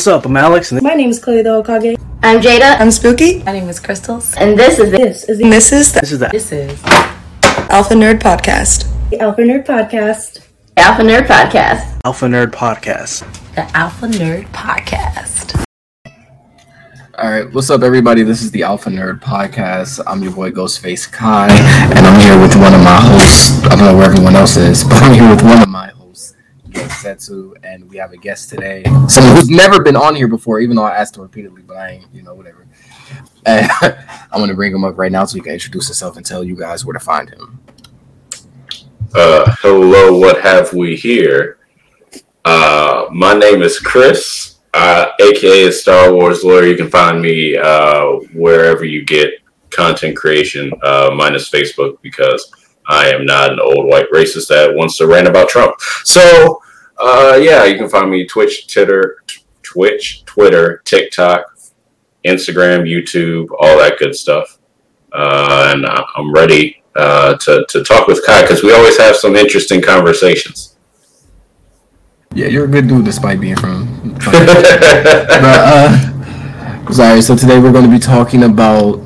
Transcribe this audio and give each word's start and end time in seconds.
What's 0.00 0.06
up? 0.06 0.24
I'm 0.24 0.34
Alex. 0.38 0.72
And 0.72 0.80
My 0.80 0.94
name 0.94 1.10
is 1.10 1.18
Chloe 1.18 1.42
the 1.42 1.50
Okage. 1.62 2.00
I'm 2.22 2.40
Jada. 2.40 2.80
I'm 2.80 2.90
Spooky. 2.90 3.42
My 3.42 3.52
name 3.52 3.68
is 3.68 3.78
Crystals. 3.78 4.34
And 4.38 4.58
this 4.58 4.78
is 4.78 4.90
This 4.90 5.28
is 5.28 5.36
the, 5.36 5.50
this 5.50 5.72
is 5.72 5.92
the 5.92 6.00
this 6.00 6.12
is 6.12 6.18
that. 6.20 6.32
This 6.32 6.52
is 6.52 6.82
Alpha 7.68 7.92
Nerd 7.92 8.18
Podcast. 8.18 8.88
The 9.10 9.20
Alpha 9.20 9.42
Nerd 9.42 9.66
Podcast. 9.66 10.40
Alpha 10.78 11.02
Nerd 11.02 11.26
Podcast. 11.26 12.00
Alpha 12.06 12.24
Nerd 12.24 12.50
Podcast. 12.50 13.54
the 13.54 13.76
Alpha 13.76 14.06
Nerd 14.06 14.46
Podcast. 14.52 15.66
All 17.18 17.30
right, 17.30 17.52
what's 17.52 17.68
up, 17.68 17.82
everybody? 17.82 18.22
This 18.22 18.40
is 18.40 18.50
the 18.52 18.62
Alpha 18.62 18.88
Nerd 18.88 19.20
Podcast. 19.20 20.00
I'm 20.06 20.22
your 20.22 20.32
boy 20.32 20.50
Ghostface 20.50 21.12
Kai, 21.12 21.50
and 21.50 22.06
I'm 22.06 22.18
here 22.18 22.40
with 22.40 22.56
one 22.56 22.72
of 22.72 22.80
my 22.80 22.98
hosts. 23.02 23.62
I 23.64 23.76
don't 23.76 23.80
know 23.80 23.94
where 23.98 24.06
everyone 24.06 24.34
else 24.34 24.56
is, 24.56 24.82
but 24.82 24.94
I'm 25.02 25.12
here 25.12 25.28
with 25.28 25.42
one 25.42 25.60
of 25.60 25.68
my 25.68 25.88
hosts, 25.88 25.99
Setsu, 26.74 27.54
and 27.62 27.88
we 27.88 27.96
have 27.96 28.12
a 28.12 28.16
guest 28.16 28.48
today, 28.48 28.82
someone 29.08 29.36
who's 29.36 29.50
never 29.50 29.82
been 29.82 29.96
on 29.96 30.14
here 30.14 30.28
before, 30.28 30.60
even 30.60 30.76
though 30.76 30.84
I 30.84 30.96
asked 30.96 31.16
him 31.16 31.22
repeatedly, 31.22 31.62
but 31.62 31.76
I 31.76 31.90
ain't, 31.90 32.06
you 32.12 32.22
know, 32.22 32.34
whatever. 32.34 32.66
And 33.46 33.70
I'm 33.82 34.40
gonna 34.40 34.54
bring 34.54 34.74
him 34.74 34.84
up 34.84 34.98
right 34.98 35.12
now 35.12 35.24
so 35.24 35.36
he 35.36 35.40
can 35.40 35.52
introduce 35.52 35.86
himself 35.86 36.16
and 36.16 36.24
tell 36.24 36.44
you 36.44 36.56
guys 36.56 36.84
where 36.84 36.94
to 36.94 37.00
find 37.00 37.28
him. 37.28 37.60
Uh, 39.14 39.54
hello, 39.60 40.16
what 40.16 40.40
have 40.40 40.72
we 40.72 40.94
here? 40.94 41.58
Uh, 42.44 43.06
my 43.10 43.34
name 43.34 43.62
is 43.62 43.78
Chris, 43.78 44.58
uh, 44.74 45.06
aka 45.20 45.70
Star 45.70 46.12
Wars 46.12 46.44
lawyer. 46.44 46.66
You 46.66 46.76
can 46.76 46.90
find 46.90 47.20
me 47.20 47.56
uh, 47.56 48.04
wherever 48.34 48.84
you 48.84 49.04
get 49.04 49.34
content 49.70 50.16
creation, 50.16 50.72
uh, 50.82 51.10
minus 51.14 51.50
Facebook, 51.50 52.00
because 52.02 52.52
I 52.90 53.08
am 53.08 53.24
not 53.24 53.52
an 53.52 53.60
old 53.60 53.86
white 53.86 54.10
racist 54.12 54.48
that 54.48 54.74
wants 54.74 54.96
to 54.98 55.06
rant 55.06 55.28
about 55.28 55.48
Trump. 55.48 55.80
So, 56.04 56.60
uh, 56.98 57.38
yeah, 57.40 57.64
you 57.64 57.78
can 57.78 57.88
find 57.88 58.10
me 58.10 58.26
Twitch, 58.26 58.72
Twitter, 58.72 59.22
Twitch, 59.62 60.24
Twitter, 60.24 60.82
TikTok, 60.84 61.44
Instagram, 62.24 62.82
YouTube, 62.82 63.46
all 63.60 63.78
that 63.78 63.98
good 63.98 64.14
stuff. 64.14 64.58
Uh, 65.12 65.72
and 65.74 65.86
I'm 65.86 66.32
ready 66.32 66.82
uh, 66.96 67.36
to, 67.38 67.64
to 67.68 67.84
talk 67.84 68.08
with 68.08 68.24
Kai 68.26 68.42
because 68.42 68.62
we 68.62 68.72
always 68.72 68.98
have 68.98 69.16
some 69.16 69.36
interesting 69.36 69.80
conversations. 69.80 70.76
Yeah, 72.34 72.46
you're 72.46 72.64
a 72.64 72.68
good 72.68 72.88
dude 72.88 73.04
despite 73.04 73.40
being 73.40 73.56
from. 73.56 74.12
but, 74.24 74.34
uh, 75.44 76.92
sorry. 76.92 77.22
So 77.22 77.36
today 77.36 77.58
we're 77.58 77.72
going 77.72 77.84
to 77.84 77.90
be 77.90 77.98
talking 77.98 78.44
about 78.44 78.96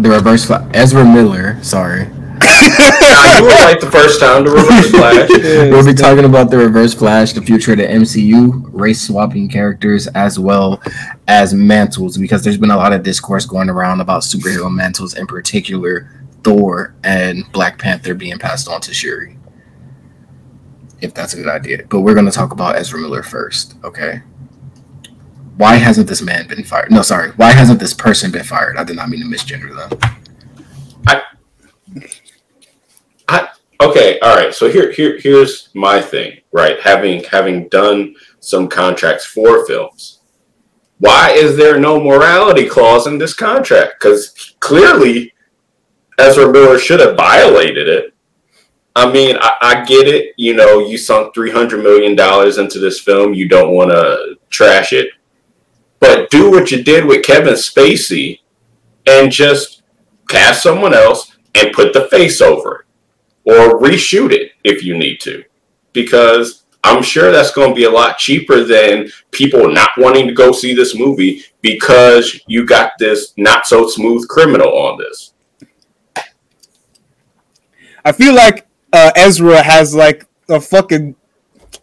the 0.00 0.10
reverse 0.10 0.44
flash. 0.44 0.68
Ezra 0.74 1.04
Miller. 1.04 1.62
Sorry, 1.62 2.08
you 2.42 3.44
were 3.44 3.48
right 3.48 3.80
the 3.80 3.90
first 3.90 4.20
time 4.20 4.44
to 4.44 4.50
reverse 4.50 4.90
flash. 4.90 5.28
we'll 5.70 5.84
be 5.84 5.94
talking 5.94 6.24
about 6.24 6.50
the 6.50 6.58
reverse 6.58 6.94
flash, 6.94 7.32
the 7.32 7.42
future 7.42 7.72
of 7.72 7.78
the 7.78 7.86
MCU, 7.86 8.68
race 8.72 9.02
swapping 9.02 9.48
characters, 9.48 10.06
as 10.08 10.38
well 10.38 10.82
as 11.28 11.54
mantles, 11.54 12.18
because 12.18 12.42
there's 12.42 12.58
been 12.58 12.70
a 12.70 12.76
lot 12.76 12.92
of 12.92 13.02
discourse 13.02 13.46
going 13.46 13.68
around 13.68 14.00
about 14.00 14.22
superhero 14.22 14.72
mantles, 14.72 15.14
in 15.14 15.26
particular 15.26 16.10
Thor 16.42 16.94
and 17.04 17.50
Black 17.52 17.78
Panther 17.78 18.14
being 18.14 18.38
passed 18.38 18.68
on 18.68 18.80
to 18.82 18.94
Shuri. 18.94 19.38
If 21.00 21.14
that's 21.14 21.34
a 21.34 21.36
good 21.36 21.48
idea, 21.48 21.84
but 21.88 22.00
we're 22.00 22.14
going 22.14 22.26
to 22.26 22.32
talk 22.32 22.52
about 22.52 22.76
Ezra 22.76 22.98
Miller 23.00 23.22
first, 23.22 23.74
okay? 23.84 24.22
Why 25.56 25.76
hasn't 25.76 26.08
this 26.08 26.22
man 26.22 26.48
been 26.48 26.64
fired? 26.64 26.90
No, 26.90 27.02
sorry. 27.02 27.30
Why 27.32 27.52
hasn't 27.52 27.78
this 27.78 27.94
person 27.94 28.32
been 28.32 28.42
fired? 28.42 28.76
I 28.76 28.84
did 28.84 28.96
not 28.96 29.08
mean 29.08 29.20
to 29.20 29.26
misgender 29.26 29.74
them. 29.76 29.98
Okay, 33.84 34.18
all 34.20 34.34
right. 34.34 34.54
So 34.54 34.70
here, 34.70 34.90
here, 34.92 35.18
here's 35.18 35.68
my 35.74 36.00
thing. 36.00 36.38
Right, 36.52 36.80
having 36.80 37.22
having 37.24 37.68
done 37.68 38.14
some 38.40 38.66
contracts 38.66 39.26
for 39.26 39.66
films, 39.66 40.20
why 41.00 41.32
is 41.32 41.58
there 41.58 41.78
no 41.78 42.00
morality 42.00 42.66
clause 42.66 43.06
in 43.06 43.18
this 43.18 43.34
contract? 43.34 43.96
Because 44.00 44.54
clearly, 44.60 45.34
Ezra 46.18 46.50
Miller 46.50 46.78
should 46.78 47.00
have 47.00 47.16
violated 47.16 47.86
it. 47.86 48.14
I 48.96 49.12
mean, 49.12 49.36
I, 49.38 49.52
I 49.60 49.84
get 49.84 50.08
it. 50.08 50.32
You 50.38 50.54
know, 50.54 50.78
you 50.78 50.96
sunk 50.96 51.34
three 51.34 51.50
hundred 51.50 51.82
million 51.82 52.16
dollars 52.16 52.56
into 52.56 52.78
this 52.78 53.00
film. 53.00 53.34
You 53.34 53.48
don't 53.50 53.74
want 53.74 53.90
to 53.90 54.36
trash 54.48 54.94
it, 54.94 55.08
but 56.00 56.30
do 56.30 56.50
what 56.50 56.70
you 56.70 56.82
did 56.82 57.04
with 57.04 57.26
Kevin 57.26 57.54
Spacey, 57.54 58.40
and 59.06 59.30
just 59.30 59.82
cast 60.30 60.62
someone 60.62 60.94
else 60.94 61.36
and 61.54 61.74
put 61.74 61.92
the 61.92 62.08
face 62.08 62.40
over 62.40 62.76
it 62.76 62.83
or 63.44 63.80
reshoot 63.80 64.32
it 64.32 64.52
if 64.64 64.84
you 64.84 64.96
need 64.96 65.20
to 65.20 65.44
because 65.92 66.64
i'm 66.82 67.02
sure 67.02 67.30
that's 67.30 67.52
going 67.52 67.68
to 67.70 67.74
be 67.74 67.84
a 67.84 67.90
lot 67.90 68.18
cheaper 68.18 68.64
than 68.64 69.08
people 69.30 69.70
not 69.70 69.90
wanting 69.98 70.26
to 70.26 70.34
go 70.34 70.52
see 70.52 70.74
this 70.74 70.94
movie 70.94 71.42
because 71.60 72.40
you 72.46 72.66
got 72.66 72.92
this 72.98 73.32
not 73.36 73.66
so 73.66 73.86
smooth 73.88 74.26
criminal 74.28 74.76
on 74.76 74.98
this 74.98 75.34
I 78.04 78.12
feel 78.12 78.34
like 78.34 78.66
uh, 78.92 79.10
Ezra 79.16 79.62
has 79.62 79.94
like 79.94 80.26
a 80.48 80.60
fucking. 80.60 81.16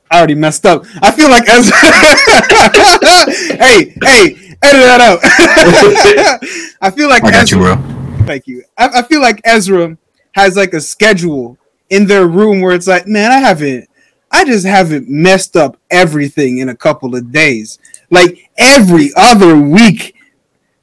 I 0.10 0.18
already 0.18 0.36
messed 0.36 0.66
up. 0.66 0.86
I 1.02 1.12
feel 1.12 1.30
like 1.30 1.48
Ezra. 1.50 1.76
hey, 3.58 3.96
hey, 4.04 4.56
edit 4.62 4.82
that 4.84 5.02
out. 5.02 5.20
I 6.82 6.92
feel 6.92 7.10
like 7.10 7.24
I 7.24 7.32
got 7.32 7.44
Ezra. 7.44 7.58
you, 7.58 7.76
bro. 7.76 8.26
Thank 8.26 8.46
you. 8.46 8.64
I, 8.78 9.00
I 9.00 9.02
feel 9.04 9.22
like 9.22 9.42
Ezra 9.44 9.98
has 10.34 10.56
like 10.56 10.74
a 10.74 10.82
schedule 10.82 11.58
in 11.90 12.08
their 12.08 12.28
room 12.28 12.62
where 12.62 12.74
it's 12.74 12.88
like, 12.88 13.08
man, 13.08 13.32
I 13.32 13.40
haven't, 13.40 13.90
I 14.32 14.46
just 14.46 14.66
haven't 14.66 15.10
messed 15.10 15.58
up 15.58 15.78
everything 15.90 16.60
in 16.60 16.70
a 16.70 16.76
couple 16.76 17.16
of 17.16 17.32
days. 17.32 17.80
Like 18.10 18.50
every 18.58 19.12
other 19.16 19.58
week, 19.58 20.16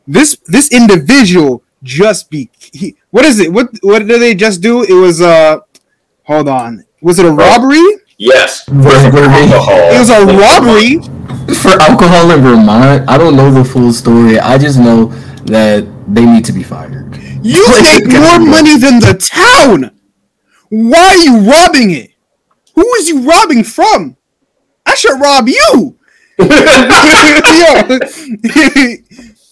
this 0.07 0.37
this 0.47 0.73
individual 0.73 1.63
just 1.83 2.31
be. 2.31 2.51
He, 2.59 2.97
what 3.11 3.25
is 3.25 3.41
it? 3.41 3.53
What 3.53 3.71
what 3.83 4.07
did 4.07 4.21
they 4.21 4.35
just 4.35 4.61
do? 4.61 4.83
It 4.83 4.95
was 4.95 5.21
uh, 5.21 5.61
hold 6.25 6.49
on. 6.49 6.85
Was 7.01 7.19
it 7.19 7.27
a 7.27 7.31
robbery? 7.31 7.83
yes 8.19 8.65
Burglary. 8.69 9.29
alcohol. 9.29 9.79
It 9.95 9.99
was 9.99 10.11
a 10.11 10.27
robbery. 10.27 10.99
For 11.55 11.81
alcohol 11.81 12.31
in 12.33 12.43
Vermont, 12.43 13.09
I 13.09 13.17
don't 13.17 13.37
know 13.37 13.51
the 13.51 13.65
full 13.65 13.93
story. 13.93 14.39
I 14.39 14.59
just 14.59 14.79
know 14.79 15.13
that 15.49 15.87
they 16.07 16.25
need 16.25 16.45
to 16.47 16.53
be 16.53 16.63
fired. 16.63 17.17
You 17.43 17.67
make 17.83 18.07
more 18.13 18.39
money 18.39 18.79
than 18.79 19.01
the 19.01 19.15
town. 19.19 19.91
Why 20.71 20.99
are 20.99 21.17
you 21.17 21.51
robbing 21.51 21.91
it? 21.91 22.13
Who 22.75 22.87
is 22.95 23.09
you 23.09 23.29
robbing 23.29 23.65
from? 23.65 24.17
I 24.87 24.95
should 24.95 25.21
rob 25.21 25.49
you. 25.49 25.97
Yo, 26.39 26.39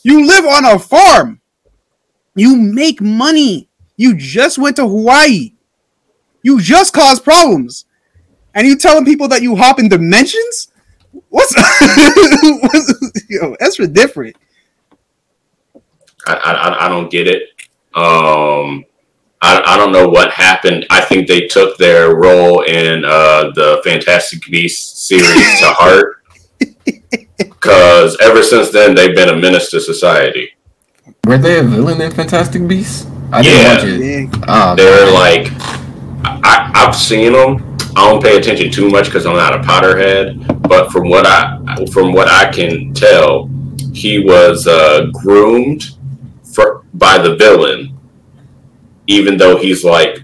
you 0.03 0.27
live 0.27 0.45
on 0.45 0.65
a 0.65 0.79
farm. 0.79 1.41
You 2.35 2.57
make 2.57 3.01
money. 3.01 3.69
You 3.97 4.17
just 4.17 4.59
went 4.59 4.77
to 4.77 4.83
Hawaii. 4.83 5.53
You 6.43 6.61
just 6.61 6.93
caused 6.93 7.25
problems. 7.25 7.87
And 8.55 8.67
you 8.67 8.77
telling 8.77 9.05
people 9.05 9.29
that 9.29 9.43
you 9.43 9.57
hop 9.57 9.81
in 9.81 9.89
dimensions? 9.89 10.69
What's, 11.29 11.55
what's 12.63 13.13
yo, 13.29 13.57
Ezra 13.61 13.87
different. 13.87 14.37
I, 16.27 16.35
I, 16.35 16.87
I 16.87 16.89
don't 16.89 17.11
get 17.11 17.27
it. 17.29 17.43
Um, 17.95 18.85
I, 19.43 19.63
I 19.65 19.77
don't 19.77 19.93
know 19.93 20.09
what 20.09 20.31
happened. 20.33 20.87
I 20.91 21.01
think 21.01 21.29
they 21.29 21.47
took 21.47 21.77
their 21.79 22.15
role 22.17 22.63
in 22.63 23.05
uh, 23.05 23.51
the 23.55 23.81
Fantastic 23.85 24.43
Beasts 24.51 25.07
series 25.09 25.25
to 25.61 25.67
heart. 25.67 26.23
Because 27.39 28.17
ever 28.21 28.43
since 28.43 28.71
then, 28.71 28.95
they've 28.95 29.15
been 29.15 29.29
a 29.29 29.37
menace 29.37 29.71
to 29.71 29.81
society. 29.81 30.51
Were 31.25 31.39
they 31.39 31.59
a 31.59 31.63
villain 31.63 32.01
in 32.01 32.11
Fantastic 32.13 32.67
Beasts? 32.67 33.07
I 33.33 33.41
Yeah. 33.41 33.51
didn't 33.51 33.67
watch 33.67 33.85
it. 33.85 34.41
Yeah. 34.41 34.45
Oh, 34.49 34.75
They're 34.77 35.05
man. 35.07 35.15
like, 35.15 35.53
I, 36.45 36.71
I've 36.75 36.95
seen 36.97 37.33
them. 37.33 37.77
I 37.97 38.11
don't 38.11 38.23
pay 38.23 38.37
attention 38.37 38.71
too 38.71 38.89
much 38.91 39.07
because 39.07 39.27
I'm 39.27 39.37
not 39.37 39.55
a 39.55 39.59
Potterhead. 39.59 40.63
But 40.69 40.91
from 40.93 41.09
what 41.09 41.27
I 41.27 41.59
from 41.93 42.13
what 42.13 42.29
I 42.29 42.51
can 42.51 42.93
tell, 42.95 43.49
he 43.95 44.19
was 44.25 44.67
uh, 44.67 45.07
groomed 45.13 45.83
for 45.83 45.96
by 46.99 47.19
the 47.19 47.37
villain. 47.37 47.99
Even 49.07 49.37
though 49.37 49.57
he's 49.57 49.85
like, 49.85 50.23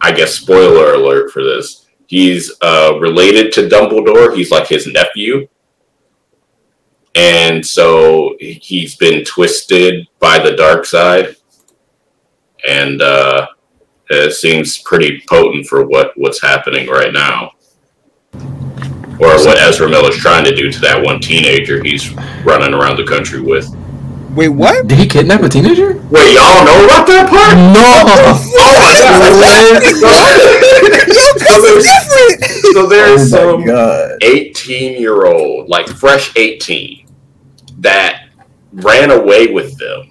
I 0.00 0.12
guess 0.12 0.34
spoiler 0.34 0.94
alert 0.94 1.30
for 1.32 1.42
this. 1.42 1.86
He's 2.06 2.52
uh, 2.60 2.98
related 3.00 3.52
to 3.52 3.68
Dumbledore. 3.68 4.36
He's 4.36 4.50
like 4.50 4.68
his 4.68 4.86
nephew. 4.86 5.48
And 7.14 7.64
so 7.64 8.36
he's 8.40 8.96
been 8.96 9.24
twisted 9.24 10.06
by 10.18 10.38
the 10.38 10.56
dark 10.56 10.86
side. 10.86 11.36
And 12.68 13.02
uh, 13.02 13.48
it 14.08 14.32
seems 14.32 14.78
pretty 14.78 15.22
potent 15.28 15.66
for 15.66 15.84
what 15.86 16.12
what's 16.16 16.40
happening 16.40 16.88
right 16.88 17.12
now, 17.12 17.52
or 18.34 19.36
what 19.44 19.58
Ezra 19.58 19.88
Miller's 19.88 20.16
trying 20.16 20.44
to 20.44 20.54
do 20.54 20.70
to 20.70 20.80
that 20.80 21.02
one 21.02 21.20
teenager 21.20 21.82
he's 21.82 22.12
running 22.44 22.74
around 22.74 22.96
the 22.96 23.04
country 23.04 23.40
with. 23.40 23.74
Wait, 24.34 24.48
what? 24.48 24.88
Did 24.88 24.98
he 24.98 25.06
kidnap 25.06 25.42
a 25.42 25.48
teenager? 25.48 25.94
Wait, 26.10 26.34
y'all 26.34 26.64
know 26.64 26.84
about 26.84 27.06
that 27.06 27.28
part? 27.28 27.56
No. 27.56 28.38
Oh 28.64 29.38
my 29.38 29.80
god! 30.00 30.42
so 31.38 31.80
there's, 31.80 32.72
so 32.72 32.86
there's 32.86 33.32
Oh 33.34 33.58
some 33.58 33.64
god. 33.66 34.18
18 34.22 35.00
year 35.00 35.26
old, 35.26 35.68
like 35.68 35.86
fresh 35.88 36.34
18, 36.36 37.06
that 37.78 38.28
ran 38.72 39.10
away 39.10 39.52
with 39.52 39.76
them 39.78 40.10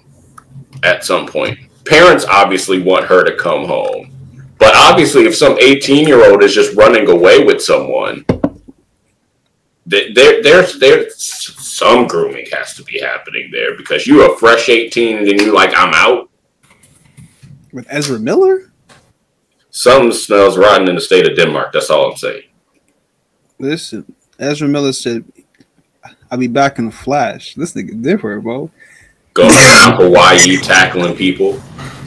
at 0.82 1.04
some 1.04 1.26
point. 1.26 1.58
Parents 1.86 2.24
obviously 2.30 2.80
want 2.82 3.06
her 3.06 3.24
to 3.24 3.34
come 3.36 3.66
home. 3.66 4.10
But 4.58 4.74
obviously, 4.76 5.24
if 5.26 5.36
some 5.36 5.58
18 5.60 6.06
year 6.06 6.30
old 6.30 6.42
is 6.42 6.54
just 6.54 6.76
running 6.76 7.08
away 7.10 7.44
with 7.44 7.60
someone, 7.62 8.24
th- 9.90 10.14
there, 10.14 10.42
there's, 10.42 10.78
there's 10.78 11.16
some 11.82 12.06
grooming 12.06 12.46
has 12.52 12.74
to 12.74 12.84
be 12.84 13.00
happening 13.00 13.50
there 13.50 13.76
because 13.76 14.06
you're 14.06 14.32
a 14.32 14.38
fresh 14.38 14.68
18 14.68 15.18
and 15.18 15.26
then 15.26 15.38
you're 15.38 15.52
like, 15.52 15.72
I'm 15.76 15.92
out. 15.94 16.30
With 17.72 17.86
Ezra 17.88 18.20
Miller? 18.20 18.72
Something 19.70 20.12
smells 20.12 20.56
rotten 20.56 20.88
in 20.88 20.94
the 20.94 21.00
state 21.00 21.28
of 21.28 21.36
Denmark. 21.36 21.72
That's 21.72 21.90
all 21.90 22.10
I'm 22.10 22.16
saying. 22.16 22.44
Listen, 23.58 24.14
Ezra 24.38 24.68
Miller 24.68 24.92
said, 24.92 25.24
I'll 26.30 26.38
be 26.38 26.46
back 26.46 26.78
in 26.78 26.86
a 26.88 26.92
flash. 26.92 27.54
This 27.56 27.72
nigga 27.74 28.00
different, 28.00 28.44
bro. 28.44 28.70
Going 29.34 29.50
around 29.50 29.96
Hawaii 29.96 30.48
you 30.48 30.60
tackling 30.60 31.16
people. 31.16 31.54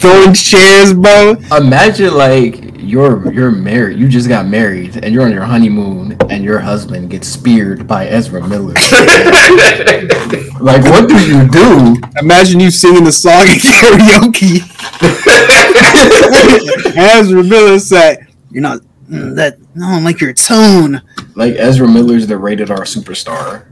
Throwing 0.00 0.34
chairs, 0.34 0.94
bro. 0.94 1.36
Imagine 1.56 2.14
like 2.14 2.69
you're 2.82 3.32
you're 3.32 3.50
married, 3.50 3.98
you 3.98 4.08
just 4.08 4.28
got 4.28 4.46
married, 4.46 4.96
and 5.04 5.14
you're 5.14 5.24
on 5.24 5.32
your 5.32 5.44
honeymoon, 5.44 6.16
and 6.30 6.44
your 6.44 6.58
husband 6.58 7.10
gets 7.10 7.28
speared 7.28 7.86
by 7.86 8.06
Ezra 8.06 8.46
Miller. 8.46 8.74
like, 10.60 10.82
what 10.84 11.08
do 11.08 11.18
you 11.26 11.48
do? 11.48 11.96
Imagine 12.20 12.60
you 12.60 12.70
singing 12.70 13.04
the 13.04 13.12
song 13.12 13.42
at 13.42 13.58
karaoke. 13.58 14.60
Ezra 16.96 17.42
Miller 17.42 17.78
said, 17.78 18.26
You're 18.50 18.62
not 18.62 18.80
mm, 19.08 19.34
that 19.36 19.58
no, 19.74 19.86
I 19.86 19.94
don't 19.94 20.04
like 20.04 20.20
your 20.20 20.32
tone. 20.32 21.02
Like 21.34 21.54
Ezra 21.54 21.88
Miller's 21.88 22.26
the 22.26 22.36
rated 22.36 22.70
R 22.70 22.82
superstar. 22.82 23.66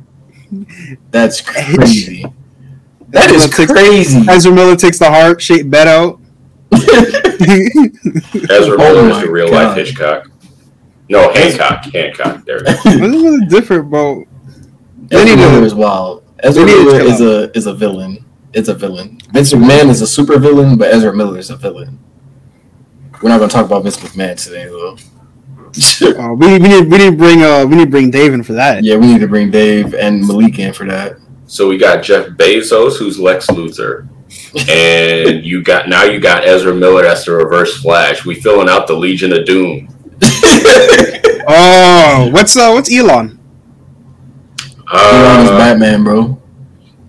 That's 1.10 1.40
crazy. 1.50 2.24
That 3.08 3.30
is 3.30 3.48
takes- 3.50 3.72
crazy. 3.72 4.24
Ezra 4.28 4.52
Miller 4.52 4.76
takes 4.76 4.98
the 4.98 5.10
heart 5.10 5.40
shaped 5.40 5.70
bed 5.70 5.88
out. 5.88 6.20
Ezra 6.72 8.74
Oh 8.74 8.78
Miller 8.78 9.08
is 9.08 9.16
my 9.16 9.24
the 9.24 9.30
real 9.30 9.50
God. 9.50 9.68
life 9.68 9.76
Hitchcock. 9.76 10.30
No, 11.08 11.32
Hancock. 11.32 11.84
Hancock. 11.86 12.44
There. 12.44 12.58
it 12.62 12.68
is. 12.68 12.82
This 12.84 13.22
is 13.22 13.48
different, 13.48 13.90
bro. 13.90 14.24
Ezra 15.10 15.36
Miller 15.36 15.64
is 15.64 15.74
wild. 15.74 16.24
Ezra 16.40 16.64
they 16.64 16.72
need 16.72 16.78
to 16.78 16.84
Miller 16.84 17.00
is 17.00 17.20
a 17.20 17.56
is 17.56 17.66
a 17.66 17.74
villain. 17.74 18.24
It's 18.52 18.68
a 18.68 18.74
villain. 18.74 19.18
Vince 19.32 19.52
McMahon 19.52 19.88
is 19.90 20.00
a 20.02 20.06
super 20.06 20.38
villain, 20.38 20.76
but 20.78 20.92
Ezra 20.92 21.14
Miller 21.14 21.38
is 21.38 21.50
a 21.50 21.56
villain. 21.56 21.98
We're 23.22 23.28
not 23.30 23.38
gonna 23.38 23.50
talk 23.50 23.66
about 23.66 23.82
Vince 23.82 23.96
McMahon 23.98 24.42
today, 24.42 24.66
though. 24.66 24.96
Uh, 26.18 26.32
we, 26.34 26.58
we 26.58 26.58
need 26.58 26.90
we 26.90 26.98
need 26.98 27.10
to 27.10 27.16
bring 27.16 27.42
uh 27.42 27.64
we 27.66 27.76
need 27.76 27.86
to 27.86 27.90
bring 27.90 28.10
Dave 28.10 28.32
in 28.34 28.42
for 28.42 28.52
that. 28.54 28.84
yeah, 28.84 28.96
we 28.96 29.06
need 29.06 29.20
to 29.20 29.28
bring 29.28 29.50
Dave 29.50 29.94
and 29.94 30.26
Malik 30.26 30.58
in 30.58 30.72
for 30.72 30.86
that. 30.86 31.16
So 31.46 31.68
we 31.68 31.78
got 31.78 32.02
Jeff 32.02 32.28
Bezos, 32.28 32.98
who's 32.98 33.18
Lex 33.18 33.46
Luthor, 33.48 34.08
and 34.68 35.44
you 35.44 35.62
got 35.62 35.88
now 35.88 36.04
you 36.04 36.18
got 36.20 36.46
Ezra 36.46 36.74
Miller. 36.74 37.04
as 37.06 37.24
the 37.24 37.32
Reverse 37.32 37.80
Flash. 37.82 38.24
We 38.24 38.34
filling 38.34 38.68
out 38.68 38.86
the 38.86 38.94
Legion 38.94 39.32
of 39.32 39.44
Doom. 39.44 39.88
Oh, 41.50 42.28
what's 42.30 42.56
uh 42.58 42.70
what's 42.72 42.92
Elon? 42.94 43.38
Elon 44.92 45.40
is 45.44 45.50
Uh, 45.50 45.56
Batman, 45.58 46.04
bro. 46.04 46.38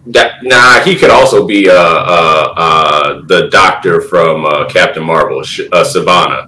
that, 0.08 0.42
nah, 0.44 0.80
he 0.80 0.96
could 0.96 1.10
also 1.10 1.46
be 1.46 1.70
uh, 1.70 1.74
uh, 1.74 2.54
uh, 2.56 3.22
the 3.28 3.50
Doctor 3.50 4.00
from 4.00 4.46
uh, 4.46 4.66
Captain 4.70 5.04
Marvel, 5.04 5.44
Sh- 5.44 5.68
uh, 5.74 5.84
Sivana. 5.84 6.48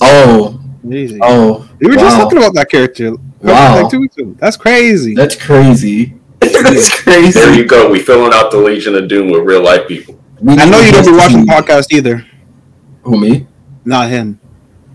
Oh, 0.00 0.58
Easy. 0.90 1.18
oh, 1.22 1.68
we 1.80 1.88
were 1.88 1.96
just 1.96 2.16
talking 2.16 2.38
about 2.38 2.54
that 2.54 2.70
character. 2.70 3.12
Wow. 3.40 3.82
Like 3.82 3.90
two 3.90 4.00
weeks 4.00 4.16
ago. 4.16 4.34
That's 4.38 4.56
crazy. 4.56 5.14
That's 5.14 5.36
crazy. 5.36 6.14
That's 6.40 7.02
crazy. 7.02 7.38
There 7.38 7.54
you 7.54 7.66
go. 7.66 7.90
We 7.90 7.98
filling 8.00 8.32
out 8.32 8.50
the 8.50 8.56
Legion 8.58 8.94
of 8.94 9.08
Doom 9.08 9.30
with 9.30 9.42
real 9.42 9.62
life 9.62 9.86
people. 9.86 10.18
We 10.40 10.54
I 10.54 10.64
know 10.68 10.80
you 10.80 10.92
don't 10.92 11.04
be 11.04 11.10
to 11.12 11.16
watching 11.16 11.42
see- 11.44 11.48
podcast 11.50 11.92
either. 11.92 12.26
Who 13.02 13.18
me? 13.20 13.46
Not 13.84 14.08
him. 14.10 14.38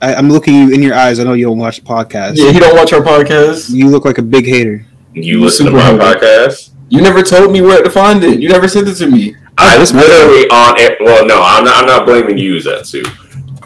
I, 0.01 0.15
I'm 0.15 0.30
looking 0.30 0.53
you 0.56 0.74
in 0.74 0.81
your 0.83 0.94
eyes. 0.95 1.19
I 1.19 1.24
know 1.24 1.33
you 1.33 1.45
don't 1.45 1.57
watch 1.57 1.83
podcasts. 1.83 2.36
Yeah, 2.38 2.51
he 2.51 2.59
don't 2.59 2.75
watch 2.75 2.94
our 2.94 3.01
podcast. 3.01 3.69
You 3.69 3.88
look 3.89 4.06
like 4.06 4.18
a 4.18 4.21
big 4.21 4.45
hater. 4.45 4.86
You 5.13 5.39
listen 5.42 5.65
to 5.68 5.71
Super 5.71 5.77
my 5.77 5.83
hungry. 5.86 6.06
podcast. 6.06 6.71
You 6.89 7.01
never 7.01 7.24
told 7.24 7.51
me 7.51 7.62
where 7.62 7.81
to 7.81 7.89
find 7.89 8.24
it. 8.24 8.39
You 8.39 8.50
never 8.50 8.68
sent 8.68 8.88
it 8.88 8.95
to 8.95 9.07
me. 9.07 9.36
I 9.57 9.77
this- 9.77 9.94
literally 9.94 10.47
on 10.50 10.75
it. 10.77 10.97
Well, 11.00 11.25
no, 11.25 11.42
I'm 11.42 11.63
not. 11.63 11.77
I'm 11.77 11.86
not 11.88 12.06
blaming 12.06 12.38
you, 12.38 12.57
Zetsu. 12.57 13.03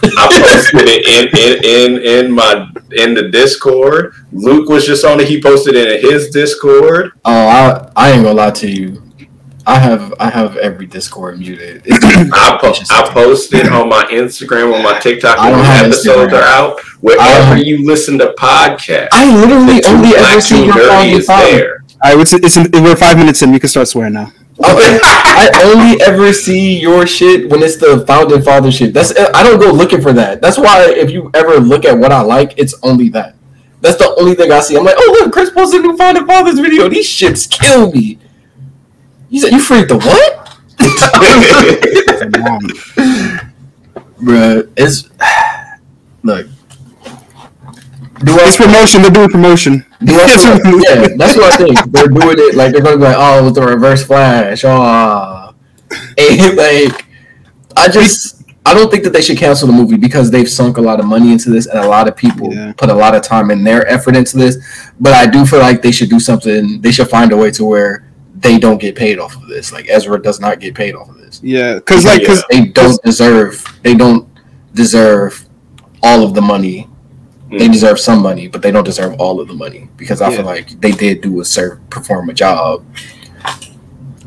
I 0.01 0.41
posted 0.41 0.87
it 0.87 1.05
in, 1.05 1.27
in 1.37 1.97
in 1.97 2.25
in 2.25 2.31
my 2.31 2.69
in 2.95 3.13
the 3.13 3.29
Discord. 3.29 4.13
Luke 4.31 4.69
was 4.69 4.85
just 4.85 5.03
on 5.03 5.19
it. 5.19 5.27
He 5.27 5.41
posted 5.41 5.75
it 5.75 6.03
in 6.03 6.09
his 6.11 6.29
Discord. 6.29 7.11
Oh, 7.25 7.31
I 7.33 7.91
I 7.97 8.11
ain't 8.11 8.23
gonna 8.23 8.35
lie 8.35 8.51
to 8.51 8.69
you. 8.69 9.01
I 9.69 9.77
have 9.77 10.13
I 10.19 10.29
have 10.29 10.57
every 10.57 10.87
Discord 10.87 11.37
muted. 11.39 11.83
I 11.91 12.57
po- 12.59 12.73
I 12.89 13.09
posted 13.13 13.67
on 13.67 13.87
my 13.87 14.03
Instagram 14.05 14.73
on 14.75 14.83
my 14.83 14.99
TikTok 14.99 15.37
I 15.37 15.43
when 15.45 15.51
don't 15.51 15.59
the 15.59 15.65
have 15.65 15.85
episodes 15.87 16.33
Instagram. 16.33 16.41
are 16.41 16.43
out. 16.43 16.79
Wherever 17.01 17.21
I 17.21 17.55
don't- 17.55 17.65
you 17.65 17.85
listen 17.85 18.17
to 18.19 18.33
podcasts, 18.37 19.09
I 19.11 19.33
literally 19.39 19.79
the 19.81 19.87
only 19.89 20.15
ever 20.15 20.41
see 20.41 20.55
Too 20.57 20.65
your 20.65 20.73
Dirty 20.73 20.87
phone 20.89 21.19
is 21.19 21.25
phone. 21.27 21.39
there. 21.39 21.83
All 22.03 22.15
right, 22.15 22.19
it's, 22.21 22.33
it's 22.33 22.79
we're 22.79 22.95
five 22.95 23.17
minutes 23.17 23.41
in. 23.41 23.51
We 23.51 23.59
can 23.59 23.69
start 23.69 23.87
swearing 23.87 24.13
now. 24.13 24.31
I 24.61 25.61
only 25.65 26.01
ever 26.01 26.33
see 26.33 26.79
your 26.79 27.05
shit 27.07 27.49
when 27.49 27.61
it's 27.63 27.77
the 27.77 28.03
founding 28.07 28.41
father 28.41 28.71
shit. 28.71 28.93
That's 28.93 29.11
uh, 29.11 29.31
I 29.33 29.43
don't 29.43 29.59
go 29.59 29.71
looking 29.71 30.01
for 30.01 30.13
that. 30.13 30.41
That's 30.41 30.57
why 30.57 30.85
if 30.89 31.11
you 31.11 31.29
ever 31.33 31.59
look 31.59 31.85
at 31.85 31.97
what 31.97 32.11
I 32.11 32.21
like, 32.21 32.55
it's 32.57 32.73
only 32.83 33.09
that. 33.09 33.35
That's 33.81 33.97
the 33.97 34.13
only 34.19 34.35
thing 34.35 34.51
I 34.51 34.59
see. 34.59 34.75
I'm 34.77 34.83
like, 34.83 34.95
oh 34.97 35.17
look, 35.21 35.31
Chris 35.31 35.49
posted 35.51 35.81
a 35.81 35.83
new 35.87 35.95
founding 35.95 36.25
fathers 36.25 36.59
video. 36.59 36.89
These 36.89 37.07
shits 37.07 37.49
kill 37.49 37.91
me. 37.91 38.17
You 39.29 39.41
said 39.41 39.51
you 39.51 39.59
freaked 39.59 39.89
the 39.89 39.97
what? 39.97 40.35
Bruh, 44.21 44.69
it's 44.75 45.09
look. 46.23 46.47
Do 48.23 48.33
I 48.33 48.47
It's 48.47 48.57
promotion. 48.57 49.01
They're 49.01 49.11
doing 49.11 49.29
promotion. 49.29 49.85
do 50.03 50.13
I 50.15 50.25
yeah, 50.89 51.07
that's 51.15 51.37
what 51.37 51.53
I 51.53 51.57
think. 51.57 51.91
They're 51.91 52.07
doing 52.07 52.35
it 52.37 52.55
like 52.55 52.73
they're 52.73 52.81
gonna 52.81 52.97
be 52.97 53.03
like, 53.03 53.15
oh, 53.17 53.39
it 53.39 53.43
was 53.43 53.53
the 53.53 53.61
reverse 53.61 54.05
flash. 54.05 54.63
Oh, 54.65 55.53
and 56.17 56.57
like, 56.57 57.05
I 57.77 57.87
just, 57.87 58.43
I 58.65 58.73
don't 58.73 58.91
think 58.91 59.03
that 59.05 59.13
they 59.13 59.21
should 59.21 59.37
cancel 59.37 59.67
the 59.67 59.73
movie 59.73 59.95
because 59.95 60.29
they've 60.31 60.49
sunk 60.49 60.77
a 60.77 60.81
lot 60.81 60.99
of 60.99 61.05
money 61.05 61.31
into 61.31 61.49
this 61.49 61.65
and 61.67 61.79
a 61.79 61.87
lot 61.87 62.07
of 62.09 62.15
people 62.17 62.53
Yeah. 62.53 62.73
put 62.73 62.89
a 62.89 62.93
lot 62.93 63.15
of 63.15 63.21
time 63.23 63.51
and 63.51 63.65
their 63.65 63.87
effort 63.87 64.15
into 64.17 64.35
this. 64.37 64.57
But 64.99 65.13
I 65.13 65.25
do 65.25 65.45
feel 65.45 65.59
like 65.59 65.81
they 65.81 65.91
should 65.91 66.09
do 66.09 66.19
something. 66.19 66.81
They 66.81 66.91
should 66.91 67.07
find 67.09 67.31
a 67.31 67.37
way 67.37 67.51
to 67.51 67.63
where 67.63 68.03
they 68.39 68.57
don't 68.57 68.79
get 68.79 68.95
paid 68.95 69.19
off 69.19 69.35
of 69.35 69.47
this. 69.47 69.71
Like 69.71 69.87
Ezra 69.89 70.21
does 70.21 70.39
not 70.39 70.59
get 70.59 70.75
paid 70.75 70.95
off 70.95 71.09
of 71.09 71.17
this. 71.17 71.39
Yeah, 71.43 71.75
because 71.75 72.05
like, 72.05 72.25
cause 72.25 72.43
They 72.49 72.65
don't 72.65 73.01
deserve. 73.03 73.63
They 73.83 73.95
don't 73.95 74.27
deserve 74.73 75.45
all 76.01 76.23
of 76.23 76.33
the 76.33 76.41
money. 76.41 76.87
They 77.51 77.67
Mm. 77.67 77.73
deserve 77.73 77.99
some 77.99 78.21
money, 78.21 78.47
but 78.47 78.61
they 78.61 78.71
don't 78.71 78.83
deserve 78.83 79.15
all 79.19 79.39
of 79.41 79.47
the 79.47 79.55
money 79.55 79.89
because 79.97 80.21
I 80.21 80.29
Yeah. 80.29 80.37
feel 80.37 80.45
like 80.45 80.79
they 80.79 80.91
did 80.91 81.21
do 81.21 81.41
a 81.41 81.45
serve 81.45 81.79
perform 81.89 82.29
a 82.29 82.33
job. 82.33 82.83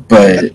But 0.07 0.51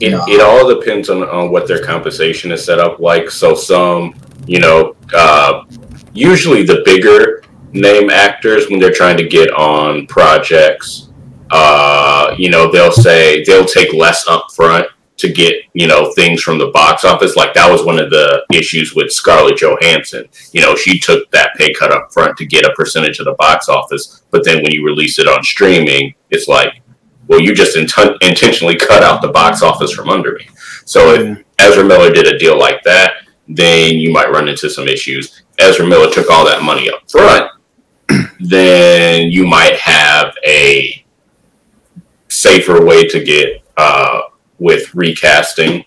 It, 0.00 0.10
No. 0.10 0.24
it 0.28 0.40
all 0.40 0.68
depends 0.68 1.08
on, 1.08 1.22
on 1.22 1.50
what 1.50 1.68
their 1.68 1.78
compensation 1.82 2.50
is 2.52 2.64
set 2.64 2.78
up 2.80 2.98
like. 3.00 3.30
So 3.30 3.54
some, 3.54 4.14
you 4.46 4.58
know, 4.60 4.94
uh, 5.14 5.62
usually 6.12 6.62
the 6.64 6.82
bigger 6.84 7.42
name 7.72 8.10
actors 8.10 8.68
when 8.68 8.80
they're 8.80 8.92
trying 8.92 9.16
to 9.16 9.24
get 9.26 9.50
on 9.52 10.06
projects, 10.06 11.03
uh, 11.50 12.34
you 12.38 12.50
know, 12.50 12.70
they'll 12.70 12.92
say 12.92 13.44
they'll 13.44 13.66
take 13.66 13.92
less 13.92 14.26
upfront 14.26 14.86
to 15.16 15.32
get 15.32 15.54
you 15.74 15.86
know 15.86 16.12
things 16.12 16.42
from 16.42 16.58
the 16.58 16.68
box 16.68 17.04
office. 17.04 17.36
Like 17.36 17.54
that 17.54 17.70
was 17.70 17.84
one 17.84 17.98
of 17.98 18.10
the 18.10 18.44
issues 18.52 18.94
with 18.94 19.12
Scarlett 19.12 19.58
Johansson. 19.58 20.28
You 20.52 20.60
know, 20.60 20.74
she 20.74 20.98
took 20.98 21.30
that 21.30 21.54
pay 21.56 21.72
cut 21.72 21.92
up 21.92 22.12
front 22.12 22.36
to 22.38 22.46
get 22.46 22.64
a 22.64 22.72
percentage 22.72 23.18
of 23.18 23.26
the 23.26 23.34
box 23.34 23.68
office, 23.68 24.22
but 24.30 24.44
then 24.44 24.62
when 24.62 24.72
you 24.72 24.84
release 24.84 25.18
it 25.18 25.28
on 25.28 25.42
streaming, 25.44 26.14
it's 26.30 26.48
like 26.48 26.82
well, 27.26 27.40
you 27.40 27.54
just 27.54 27.76
inten- 27.76 28.16
intentionally 28.22 28.76
cut 28.76 29.02
out 29.02 29.22
the 29.22 29.28
box 29.28 29.62
office 29.62 29.92
from 29.92 30.10
under 30.10 30.32
me. 30.34 30.46
So 30.84 31.14
if 31.14 31.44
Ezra 31.58 31.84
Miller 31.84 32.10
did 32.10 32.26
a 32.26 32.38
deal 32.38 32.58
like 32.58 32.82
that, 32.84 33.14
then 33.48 33.94
you 33.94 34.12
might 34.12 34.30
run 34.30 34.48
into 34.48 34.68
some 34.68 34.88
issues. 34.88 35.42
Ezra 35.58 35.86
Miller 35.86 36.10
took 36.10 36.30
all 36.30 36.44
that 36.44 36.62
money 36.62 36.90
up 36.90 37.08
front, 37.10 37.50
then 38.40 39.30
you 39.30 39.46
might 39.46 39.76
have 39.76 40.34
a 40.46 41.03
safer 42.34 42.84
way 42.84 43.06
to 43.08 43.22
get 43.22 43.62
uh, 43.76 44.22
with 44.58 44.94
recasting. 44.94 45.84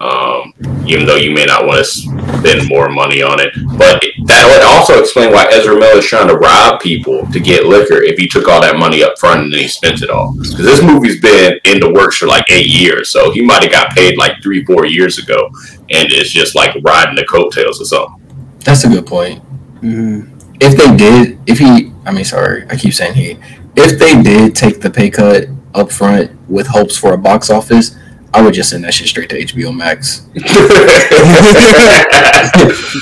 Um, 0.00 0.54
even 0.86 1.04
though 1.04 1.16
you 1.16 1.30
may 1.30 1.44
not 1.44 1.66
want 1.66 1.76
to 1.76 1.84
spend 1.84 2.66
more 2.70 2.88
money 2.88 3.20
on 3.20 3.38
it, 3.38 3.52
but 3.76 4.02
that 4.24 4.46
would 4.48 4.62
also 4.64 4.98
explain 4.98 5.30
why 5.30 5.44
Ezra 5.52 5.74
Miller 5.78 5.98
is 5.98 6.06
trying 6.06 6.28
to 6.28 6.36
rob 6.38 6.80
people 6.80 7.30
to 7.30 7.38
get 7.38 7.66
liquor 7.66 8.00
if 8.02 8.16
he 8.18 8.26
took 8.26 8.48
all 8.48 8.62
that 8.62 8.76
money 8.78 9.02
up 9.04 9.18
front 9.18 9.42
and 9.44 9.52
then 9.52 9.60
he 9.60 9.68
spent 9.68 10.00
it 10.00 10.08
all. 10.08 10.32
Because 10.32 10.56
this 10.56 10.82
movie's 10.82 11.20
been 11.20 11.60
in 11.66 11.80
the 11.80 11.92
works 11.92 12.16
for 12.16 12.26
like 12.26 12.46
eight 12.50 12.68
years, 12.68 13.10
so 13.10 13.30
he 13.30 13.42
might 13.42 13.62
have 13.62 13.72
got 13.72 13.90
paid 13.94 14.16
like 14.16 14.42
three, 14.42 14.64
four 14.64 14.86
years 14.86 15.18
ago, 15.18 15.50
and 15.90 16.08
it's 16.10 16.30
just 16.30 16.54
like 16.54 16.74
riding 16.82 17.14
the 17.14 17.26
coattails 17.26 17.78
or 17.78 17.84
something. 17.84 18.56
that's 18.64 18.84
a 18.84 18.88
good 18.88 19.04
point. 19.06 19.42
mhm. 19.82 20.30
If 20.62 20.78
they 20.78 20.96
did, 20.96 21.38
if 21.46 21.58
he, 21.58 21.92
I 22.06 22.12
mean, 22.12 22.24
sorry, 22.24 22.64
I 22.70 22.76
keep 22.76 22.94
saying 22.94 23.14
he. 23.16 23.38
If 23.76 23.98
they 23.98 24.20
did 24.22 24.56
take 24.56 24.80
the 24.80 24.88
pay 24.90 25.10
cut 25.10 25.44
up 25.74 25.90
front 25.92 26.30
with 26.48 26.66
hopes 26.66 26.96
for 26.96 27.12
a 27.12 27.18
box 27.18 27.50
office, 27.50 27.96
I 28.32 28.42
would 28.42 28.54
just 28.54 28.70
send 28.70 28.84
that 28.84 28.94
shit 28.94 29.08
straight 29.08 29.28
to 29.30 29.38
HBO 29.44 29.74
Max. 29.76 30.26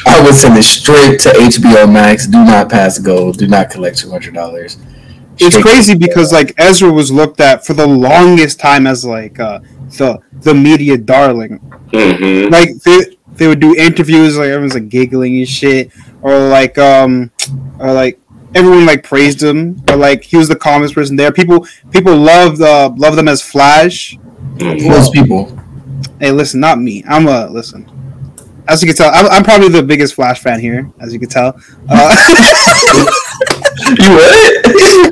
I 0.07 0.21
would 0.25 0.35
send 0.35 0.57
it 0.59 0.63
straight 0.65 1.21
to 1.21 1.29
HBO 1.31 1.91
Max. 1.91 2.27
Do 2.27 2.45
not 2.45 2.69
pass 2.71 2.99
go. 2.99 3.33
Do 3.33 3.47
not 3.47 3.71
collect 3.71 3.99
two 3.99 4.11
hundred 4.11 4.35
dollars. 4.35 4.77
it's 5.39 5.57
crazy 5.59 5.95
because 5.95 6.33
like 6.33 6.53
Ezra 6.59 6.91
was 6.91 7.11
looked 7.13 7.41
at 7.41 7.65
for 7.67 7.75
the 7.75 7.87
longest 7.87 8.59
time 8.61 8.87
as 8.87 9.05
like 9.05 9.39
uh, 9.39 9.61
the 9.99 10.19
the 10.41 10.55
media 10.55 10.97
darling. 10.97 11.59
hmm 11.93 12.49
Like 12.51 12.71
they, 12.85 13.17
they 13.35 13.47
would 13.49 13.61
do 13.61 13.75
interviews 13.77 14.37
like 14.37 14.49
everyone's 14.49 14.75
like 14.75 14.89
giggling 14.89 15.39
and 15.39 15.49
shit, 15.49 15.91
or 16.23 16.39
like 16.49 16.79
um, 16.79 17.31
or 17.79 17.93
like 17.93 18.19
everyone 18.55 18.87
like 18.87 19.03
praised 19.03 19.43
him, 19.43 19.83
or 19.89 19.97
like 19.97 20.23
he 20.23 20.37
was 20.37 20.49
the 20.49 20.57
calmest 20.57 20.95
person 20.95 21.17
there. 21.17 21.33
People 21.33 21.67
people 21.91 22.17
loved 22.17 22.61
uh 22.61 22.91
loved 22.97 23.17
them 23.17 23.29
as 23.29 23.43
Flash. 23.43 24.17
Most 24.61 25.13
people. 25.13 25.57
Hey, 26.21 26.33
listen, 26.33 26.61
not 26.61 26.81
me. 26.81 27.05
I'm 27.09 27.29
a 27.29 27.49
listen. 27.49 27.91
As 28.67 28.83
you 28.83 28.89
can 28.89 28.97
tell, 28.97 29.11
I'm, 29.15 29.27
I'm 29.27 29.45
probably 29.45 29.69
the 29.69 29.83
biggest 29.83 30.15
Flash 30.15 30.41
fan 30.41 30.61
here. 30.61 30.91
As 31.01 31.13
you 31.13 31.19
can 31.19 31.29
tell, 31.29 31.59
uh, 31.89 33.15
You 33.89 34.11
what? 34.11 34.65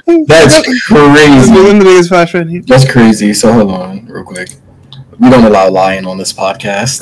That's 0.26 0.60
crazy. 0.86 1.52
I'm 1.52 1.78
the 1.78 1.84
biggest 1.84 2.08
Flash 2.08 2.32
fan 2.32 2.48
here. 2.48 2.62
That's 2.62 2.90
crazy. 2.90 3.32
So 3.32 3.52
hold 3.52 3.70
on, 3.70 4.06
real 4.06 4.24
quick. 4.24 4.50
We 5.18 5.30
don't 5.30 5.44
allow 5.44 5.70
lying 5.70 6.04
on 6.04 6.18
this 6.18 6.32
podcast. 6.32 7.00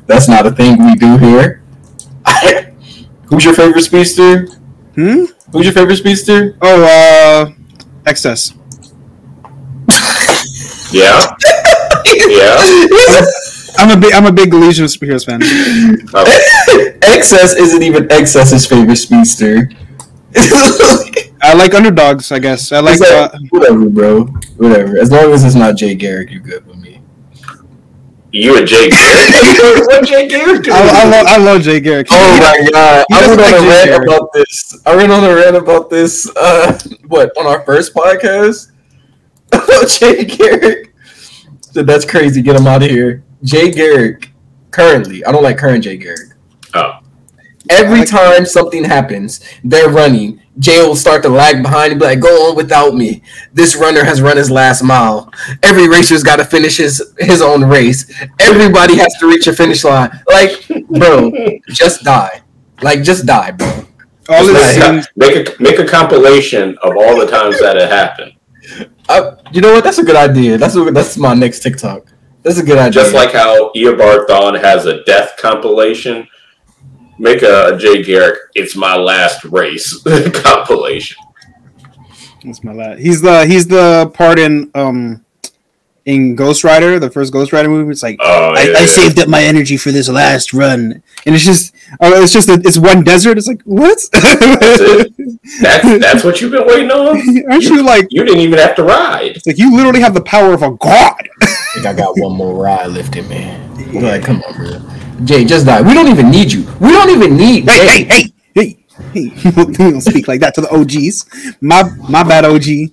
That's 0.06 0.28
not 0.28 0.46
a 0.46 0.50
thing 0.50 0.82
we 0.82 0.94
do 0.94 1.18
here. 1.18 1.62
Who's 3.26 3.44
your 3.44 3.54
favorite 3.54 3.82
speedster? 3.82 4.46
Hmm. 4.94 5.24
Who's 5.52 5.64
your 5.64 5.72
favorite 5.74 5.96
speedster? 5.96 6.56
Oh, 6.62 6.82
uh, 6.84 7.52
XS. 8.04 8.54
Yeah. 10.90 11.20
Yeah. 12.28 12.56
I'm 13.78 13.90
a 13.96 14.00
big 14.00 14.14
I'm 14.14 14.24
a 14.24 14.32
big 14.32 14.54
Legion 14.54 14.84
of 14.86 14.90
Superheroes 14.90 15.26
fan. 15.26 15.42
Okay. 15.42 16.96
XS 17.20 17.58
isn't 17.60 17.82
even 17.82 18.08
XS's 18.08 18.64
favorite 18.66 18.96
speedster. 18.96 19.70
I 21.42 21.52
like 21.54 21.74
underdogs. 21.74 22.32
I 22.32 22.38
guess 22.38 22.72
I 22.72 22.80
like. 22.80 22.98
Like, 23.00 23.10
Uh, 23.10 23.38
whatever, 23.50 23.86
bro. 23.90 24.24
Whatever. 24.56 24.98
As 24.98 25.12
long 25.12 25.30
as 25.32 25.44
it's 25.44 25.54
not 25.54 25.76
Jay 25.76 25.94
Garrick, 25.94 26.30
you're 26.30 26.40
good 26.40 26.66
with 26.66 26.77
me. 26.77 26.77
You 28.30 28.58
and 28.58 28.66
Jake. 28.66 28.92
what 28.92 30.06
Jay 30.06 30.28
Garrick 30.28 30.64
do? 30.64 30.72
I, 30.72 30.76
I, 30.76 31.04
love, 31.08 31.26
I 31.26 31.36
love 31.38 31.62
Jay 31.62 31.80
Garrick. 31.80 32.08
Oh 32.10 32.38
my 32.38 32.70
god! 32.72 33.04
I 33.10 33.20
doesn't 33.20 33.38
went 33.38 33.54
on 33.54 33.54
a 33.54 33.62
Jay 33.62 33.68
rant 33.68 33.90
Garrick. 33.90 34.08
about 34.08 34.32
this. 34.34 34.82
I 34.84 34.96
went 34.96 35.12
on 35.12 35.24
a 35.24 35.34
rant 35.34 35.56
about 35.56 35.90
this. 35.90 36.30
Uh, 36.36 36.78
what 37.06 37.36
on 37.38 37.46
our 37.46 37.64
first 37.64 37.94
podcast? 37.94 38.70
Jay 39.98 40.24
Garrick. 40.24 40.94
So 41.60 41.82
that's 41.82 42.04
crazy. 42.04 42.42
Get 42.42 42.56
him 42.56 42.66
out 42.66 42.82
of 42.82 42.90
here. 42.90 43.24
Jay 43.44 43.70
Garrick. 43.70 44.30
Currently, 44.72 45.24
I 45.24 45.32
don't 45.32 45.42
like 45.42 45.56
current 45.56 45.84
Jay 45.84 45.96
Garrick. 45.96 46.34
Oh. 46.74 46.98
Every 47.70 48.00
like- 48.00 48.10
time 48.10 48.44
something 48.44 48.84
happens, 48.84 49.40
they're 49.64 49.88
running. 49.88 50.42
Jay 50.58 50.80
will 50.86 50.96
start 50.96 51.22
to 51.22 51.28
lag 51.28 51.62
behind 51.62 51.92
and 51.92 52.00
be 52.00 52.06
like, 52.06 52.20
"Go 52.20 52.48
on 52.50 52.56
without 52.56 52.94
me." 52.94 53.22
This 53.52 53.76
runner 53.76 54.04
has 54.04 54.20
run 54.20 54.36
his 54.36 54.50
last 54.50 54.82
mile. 54.82 55.32
Every 55.62 55.88
racer's 55.88 56.22
got 56.22 56.36
to 56.36 56.44
finish 56.44 56.76
his 56.78 57.14
his 57.18 57.40
own 57.42 57.64
race. 57.64 58.10
Everybody 58.40 58.96
has 58.96 59.14
to 59.20 59.28
reach 59.28 59.46
a 59.46 59.52
finish 59.52 59.84
line. 59.84 60.10
Like, 60.30 60.66
bro, 60.88 61.30
just 61.68 62.02
die. 62.04 62.42
Like, 62.82 63.02
just 63.02 63.26
die, 63.26 63.52
bro. 63.52 63.66
All 64.30 64.44
Just 64.46 64.50
it 64.50 64.52
make 64.52 64.62
a- 64.62 64.86
seems, 65.02 65.08
make 65.16 65.48
a 65.48 65.62
make 65.62 65.78
a 65.78 65.84
compilation 65.86 66.76
of 66.82 66.96
all 66.96 67.18
the 67.18 67.26
times 67.26 67.58
that 67.60 67.76
it 67.76 67.88
happened. 67.88 68.32
Uh, 69.08 69.36
you 69.52 69.60
know 69.62 69.72
what? 69.72 69.84
That's 69.84 69.98
a 69.98 70.04
good 70.04 70.16
idea. 70.16 70.58
That's 70.58 70.76
a, 70.76 70.84
that's 70.90 71.16
my 71.16 71.32
next 71.34 71.60
TikTok. 71.60 72.12
That's 72.42 72.58
a 72.58 72.62
good 72.62 72.76
idea. 72.78 72.92
Just 73.02 73.14
like 73.14 73.32
how 73.32 73.70
Eobard 73.72 74.26
Thawne 74.26 74.60
has 74.60 74.84
a 74.86 75.02
death 75.04 75.36
compilation, 75.38 76.28
make 77.18 77.42
a, 77.42 77.74
a 77.74 77.78
Jay 77.78 78.02
Garrick 78.02 78.38
"It's 78.54 78.76
My 78.76 78.96
Last 78.96 79.44
Race" 79.44 80.02
compilation. 80.42 81.16
that's 82.44 82.62
my 82.64 82.72
last. 82.72 83.00
He's 83.00 83.20
the 83.22 83.46
he's 83.46 83.66
the 83.68 84.10
part 84.14 84.38
in 84.38 84.70
um 84.74 85.24
in 86.04 86.34
Ghost 86.36 86.64
Rider, 86.64 86.98
the 86.98 87.10
first 87.10 87.34
Ghost 87.34 87.52
Rider 87.52 87.68
movie. 87.68 87.90
It's 87.90 88.02
like 88.02 88.16
Oh, 88.20 88.54
I, 88.56 88.62
yeah, 88.62 88.78
I 88.78 88.86
saved 88.86 89.18
up 89.18 89.28
my 89.28 89.42
energy 89.42 89.76
for 89.76 89.92
this 89.92 90.08
last 90.08 90.54
run, 90.54 91.02
and 91.26 91.34
it's 91.34 91.44
just 91.44 91.74
oh, 92.00 92.22
it's 92.22 92.32
just 92.32 92.48
a, 92.48 92.54
it's 92.64 92.78
one 92.78 93.04
desert. 93.04 93.36
It's 93.36 93.46
like 93.46 93.60
what? 93.64 93.98
it. 94.14 95.12
That's 95.60 95.98
that's 95.98 96.24
what 96.24 96.40
you've 96.40 96.52
been 96.52 96.66
waiting 96.66 96.90
on. 96.90 97.16
Aren't 97.50 97.64
you 97.64 97.82
like? 97.82 98.06
You 98.10 98.24
didn't 98.24 98.40
even 98.40 98.58
have 98.58 98.74
to 98.76 98.84
ride. 98.84 99.36
It's 99.36 99.46
like 99.46 99.58
you 99.58 99.74
literally 99.74 100.00
have 100.00 100.14
the 100.14 100.22
power 100.22 100.52
of 100.54 100.62
a 100.62 100.70
god. 100.72 101.28
I 101.42 101.46
think 101.74 101.86
I 101.86 101.92
got 101.92 102.18
one 102.18 102.36
more 102.36 102.54
ride 102.62 102.86
left 102.88 103.16
in 103.16 103.28
me. 103.28 104.00
Like, 104.00 104.24
come 104.24 104.42
on, 104.42 104.54
bro. 104.54 104.78
Jay, 105.24 105.44
just 105.44 105.66
die. 105.66 105.82
We 105.82 105.94
don't 105.94 106.08
even 106.08 106.30
need 106.30 106.52
you. 106.52 106.66
We 106.80 106.90
don't 106.90 107.10
even 107.10 107.36
need 107.36 107.68
hey, 107.68 107.86
Jay. 107.86 108.04
hey, 108.04 108.32
hey, 108.54 108.84
hey, 109.12 109.30
hey! 109.30 109.62
Don't 109.72 110.00
speak 110.00 110.28
like 110.28 110.40
that 110.40 110.54
to 110.54 110.60
the 110.60 110.70
OGs. 110.70 111.56
My 111.60 111.82
my 112.08 112.22
bad, 112.22 112.44
OG. 112.44 112.92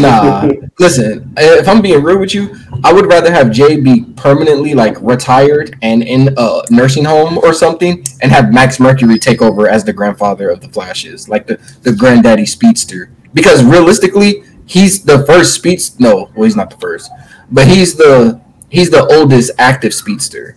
Nah, 0.00 0.48
listen. 0.78 1.32
If 1.36 1.68
I'm 1.68 1.80
being 1.80 2.02
real 2.02 2.18
with 2.18 2.34
you, 2.34 2.54
I 2.82 2.92
would 2.92 3.06
rather 3.06 3.32
have 3.32 3.50
Jay 3.50 3.80
be 3.80 4.04
permanently 4.16 4.74
like 4.74 5.00
retired 5.00 5.76
and 5.82 6.02
in 6.02 6.34
a 6.36 6.62
nursing 6.70 7.04
home 7.04 7.38
or 7.38 7.52
something, 7.52 8.04
and 8.20 8.30
have 8.30 8.52
Max 8.52 8.78
Mercury 8.78 9.18
take 9.18 9.40
over 9.40 9.68
as 9.68 9.84
the 9.84 9.92
grandfather 9.92 10.50
of 10.50 10.60
the 10.60 10.68
Flashes, 10.68 11.28
like 11.28 11.46
the 11.46 11.58
the 11.82 11.92
granddaddy 11.92 12.46
speedster. 12.46 13.10
Because 13.32 13.64
realistically, 13.64 14.44
he's 14.66 15.02
the 15.02 15.24
first 15.26 15.54
speedster. 15.54 15.96
No, 15.98 16.30
well, 16.34 16.44
he's 16.44 16.56
not 16.56 16.70
the 16.70 16.76
first, 16.76 17.10
but 17.50 17.66
he's 17.66 17.96
the 17.96 18.40
he's 18.68 18.90
the 18.90 19.06
oldest 19.06 19.52
active 19.58 19.94
speedster. 19.94 20.56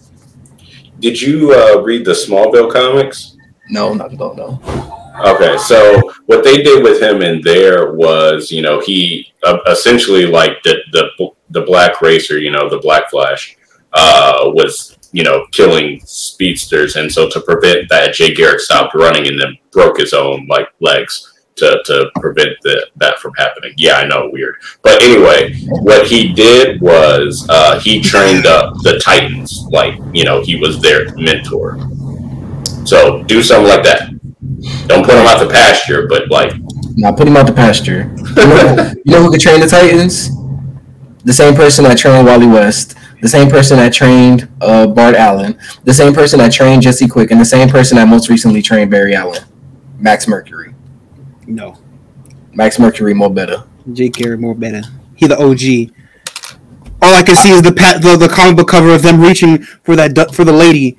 Did 0.99 1.21
you 1.21 1.53
uh, 1.53 1.81
read 1.81 2.05
the 2.05 2.11
Smallville 2.11 2.71
comics? 2.71 3.37
No, 3.69 3.93
not 3.93 4.13
at 4.13 4.21
all. 4.21 4.35
No. 4.35 4.59
Okay, 5.25 5.57
so 5.57 6.13
what 6.27 6.43
they 6.43 6.61
did 6.61 6.83
with 6.83 7.01
him 7.01 7.21
in 7.21 7.41
there 7.41 7.93
was, 7.93 8.51
you 8.51 8.61
know, 8.61 8.79
he 8.79 9.33
uh, 9.43 9.57
essentially 9.67 10.25
like 10.25 10.61
the 10.63 10.77
the 10.91 11.29
the 11.49 11.61
black 11.61 12.01
racer, 12.01 12.39
you 12.39 12.51
know, 12.51 12.69
the 12.69 12.79
Black 12.79 13.09
Flash, 13.09 13.57
uh, 13.93 14.43
was 14.45 14.97
you 15.11 15.23
know 15.23 15.45
killing 15.51 15.99
speedsters, 16.05 16.97
and 16.97 17.11
so 17.11 17.29
to 17.29 17.41
prevent 17.41 17.89
that, 17.89 18.13
Jay 18.13 18.33
Garrick 18.33 18.59
stopped 18.59 18.93
running 18.93 19.27
and 19.27 19.39
then 19.39 19.57
broke 19.71 19.97
his 19.99 20.13
own 20.13 20.45
like 20.47 20.67
legs 20.81 21.36
to 21.57 21.81
to 21.85 22.11
prevent 22.15 22.49
the, 22.63 22.87
that 22.97 23.19
from 23.19 23.33
happening. 23.37 23.73
Yeah, 23.77 23.97
I 23.97 24.05
know, 24.05 24.29
weird, 24.31 24.55
but 24.83 25.01
anyway, 25.01 25.55
what 25.67 26.07
he 26.07 26.33
did 26.33 26.81
was 26.81 27.45
uh, 27.49 27.79
he 27.79 28.01
trained 28.01 28.45
up 28.45 28.75
the 28.83 28.99
Titans, 29.03 29.65
like 29.71 29.99
you 30.13 30.23
know, 30.23 30.41
he 30.41 30.55
was 30.55 30.81
their 30.81 31.13
mentor. 31.15 31.77
So 32.85 33.23
do 33.23 33.43
something 33.43 33.67
like 33.67 33.83
that. 33.83 34.11
Don't 34.87 35.05
put 35.05 35.15
them 35.15 35.27
out 35.27 35.39
the 35.39 35.49
pasture, 35.51 36.07
but 36.07 36.29
like 36.29 36.53
Now 36.95 37.11
put 37.11 37.27
him 37.27 37.35
out 37.35 37.47
the 37.47 37.53
pasture. 37.53 38.13
You 38.17 38.35
know, 38.35 38.93
you 39.05 39.11
know 39.11 39.23
who 39.23 39.31
could 39.31 39.41
train 39.41 39.59
the 39.59 39.67
Titans? 39.67 40.29
The 41.25 41.33
same 41.33 41.55
person 41.55 41.83
that 41.83 41.97
trained 41.97 42.25
Wally 42.25 42.47
West, 42.47 42.95
the 43.21 43.27
same 43.27 43.49
person 43.49 43.77
that 43.77 43.91
trained 43.91 44.47
uh, 44.61 44.87
Bart 44.87 45.15
Allen, 45.15 45.59
the 45.83 45.93
same 45.93 46.13
person 46.13 46.39
that 46.39 46.53
trained 46.53 46.81
Jesse 46.81 47.07
Quick, 47.07 47.31
and 47.31 47.41
the 47.41 47.45
same 47.45 47.67
person 47.67 47.97
that 47.97 48.07
most 48.07 48.29
recently 48.29 48.61
trained 48.61 48.91
Barry 48.91 49.13
Allen. 49.13 49.43
Max 49.99 50.27
Mercury. 50.27 50.73
No, 51.47 51.75
Max 52.53 52.77
Mercury 52.79 53.13
more 53.13 53.29
better. 53.33 53.63
Jay 53.93 54.09
Garrick 54.09 54.39
more 54.39 54.53
better. 54.55 54.81
He 55.15 55.27
the 55.27 55.37
OG. 55.37 55.93
All 57.01 57.13
I 57.13 57.23
can 57.23 57.35
see 57.35 57.51
is 57.51 57.61
the 57.61 57.71
pat 57.73 58.01
the, 58.01 58.17
the 58.17 58.27
comic 58.27 58.57
book 58.57 58.67
cover 58.67 58.93
of 58.93 59.01
them 59.01 59.21
reaching 59.21 59.63
for 59.63 59.95
that 59.95 60.13
du- 60.13 60.31
for 60.33 60.43
the 60.43 60.51
lady. 60.51 60.97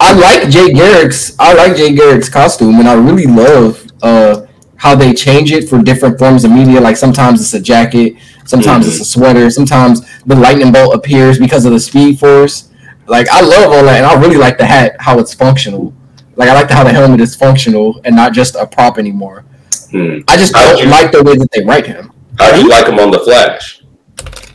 I 0.00 0.12
like 0.12 0.48
Jay 0.50 0.72
Garrick's 0.72 1.36
I 1.38 1.52
like 1.54 1.76
Jay 1.76 1.94
Garrick's 1.94 2.28
costume 2.28 2.78
and 2.78 2.88
I 2.88 2.94
really 2.94 3.26
love 3.26 3.84
uh 4.02 4.46
how 4.76 4.94
they 4.94 5.14
change 5.14 5.52
it 5.52 5.68
for 5.68 5.82
different 5.82 6.18
forms 6.18 6.44
of 6.44 6.50
media. 6.50 6.80
Like 6.80 6.96
sometimes 6.96 7.40
it's 7.40 7.54
a 7.54 7.60
jacket, 7.60 8.14
sometimes 8.44 8.86
it's 8.86 9.00
a 9.00 9.04
sweater, 9.04 9.48
sometimes 9.50 10.00
the 10.24 10.36
lightning 10.36 10.72
bolt 10.72 10.94
appears 10.94 11.38
because 11.38 11.64
of 11.64 11.72
the 11.72 11.80
speed 11.80 12.18
force. 12.18 12.70
Like 13.06 13.28
I 13.28 13.40
love 13.40 13.72
all 13.72 13.84
that 13.84 13.96
and 13.96 14.06
I 14.06 14.20
really 14.20 14.36
like 14.36 14.56
the 14.58 14.66
hat, 14.66 14.96
how 14.98 15.18
it's 15.18 15.34
functional. 15.34 15.94
Like 16.36 16.48
I 16.48 16.54
like 16.54 16.68
the, 16.68 16.74
how 16.74 16.84
the 16.84 16.92
helmet 16.92 17.20
is 17.20 17.34
functional 17.36 18.00
and 18.04 18.14
not 18.16 18.32
just 18.32 18.56
a 18.56 18.66
prop 18.66 18.98
anymore. 18.98 19.44
Hmm. 19.94 20.18
I 20.28 20.36
just 20.36 20.54
How'd 20.54 20.76
don't 20.76 20.84
you- 20.84 20.90
like 20.90 21.12
the 21.12 21.22
way 21.22 21.36
that 21.36 21.48
they 21.52 21.64
write 21.64 21.86
him. 21.86 22.12
how 22.38 22.52
do 22.54 22.60
you 22.62 22.68
like 22.68 22.86
him 22.86 22.98
on 22.98 23.10
the 23.10 23.20
Flash? 23.20 23.82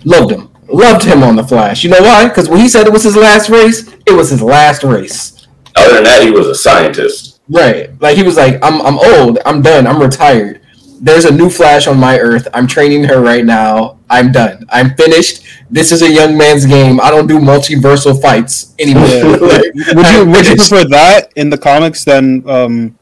Loved 0.06 0.32
him. 0.32 0.50
Loved 0.68 1.04
him 1.04 1.24
on 1.24 1.36
the 1.36 1.44
Flash. 1.44 1.84
You 1.84 1.90
know 1.90 2.02
why? 2.02 2.28
Because 2.28 2.48
when 2.50 2.60
he 2.60 2.70
said 2.70 2.86
it 2.88 2.94
was 2.94 3.04
his 3.04 3.16
last 3.16 3.50
race, 3.50 3.90
it 4.06 4.12
was 4.14 4.30
his 4.30 4.42
last 4.42 4.84
race. 4.84 5.48
Other 5.76 5.96
than 5.96 6.04
that, 6.04 6.22
he 6.22 6.30
was 6.32 6.48
a 6.48 6.56
scientist. 6.56 7.40
Right. 7.50 7.90
Like 8.02 8.16
he 8.18 8.24
was 8.24 8.38
like, 8.38 8.56
I'm 8.64 8.80
I'm 8.82 9.00
old, 9.00 9.40
I'm 9.46 9.62
done, 9.64 9.88
I'm 9.88 10.00
retired. 10.02 10.62
There's 11.02 11.26
a 11.26 11.32
new 11.34 11.50
Flash 11.50 11.88
on 11.88 11.98
my 11.98 12.20
Earth. 12.20 12.48
I'm 12.54 12.68
training 12.68 13.06
her 13.06 13.22
right 13.22 13.46
now. 13.46 13.98
I'm 14.10 14.32
done. 14.34 14.66
I'm 14.70 14.94
finished. 14.96 15.46
This 15.72 15.92
is 15.94 16.02
a 16.02 16.12
young 16.12 16.38
man's 16.38 16.66
game. 16.66 17.00
I 17.00 17.10
don't 17.10 17.26
do 17.26 17.40
multiversal 17.40 18.22
fights 18.22 18.76
anymore. 18.78 19.38
Like, 19.38 19.64
Would 19.96 20.08
you 20.12 20.26
would 20.26 20.46
you 20.48 20.56
prefer 20.62 20.84
that 20.90 21.32
in 21.38 21.50
the 21.50 21.58
comics 21.58 22.04
than 22.04 22.48
um 22.50 23.00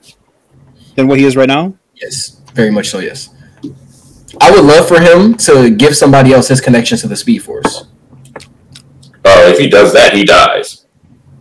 than 0.95 1.07
what 1.07 1.17
he 1.19 1.25
is 1.25 1.35
right 1.35 1.47
now? 1.49 1.73
Yes, 2.01 2.41
very 2.53 2.69
much 2.69 2.89
so. 2.89 2.99
Yes. 2.99 3.33
I 4.39 4.51
would 4.51 4.63
love 4.63 4.87
for 4.87 4.99
him 4.99 5.33
to 5.35 5.69
give 5.69 5.95
somebody 5.95 6.31
else 6.31 6.47
his 6.47 6.61
connection 6.61 6.97
to 6.99 7.07
the 7.07 7.15
Speed 7.15 7.39
Force. 7.39 7.87
Oh, 9.25 9.49
if 9.49 9.57
he 9.57 9.67
does 9.67 9.93
that, 9.93 10.13
he 10.13 10.23
dies. 10.23 10.85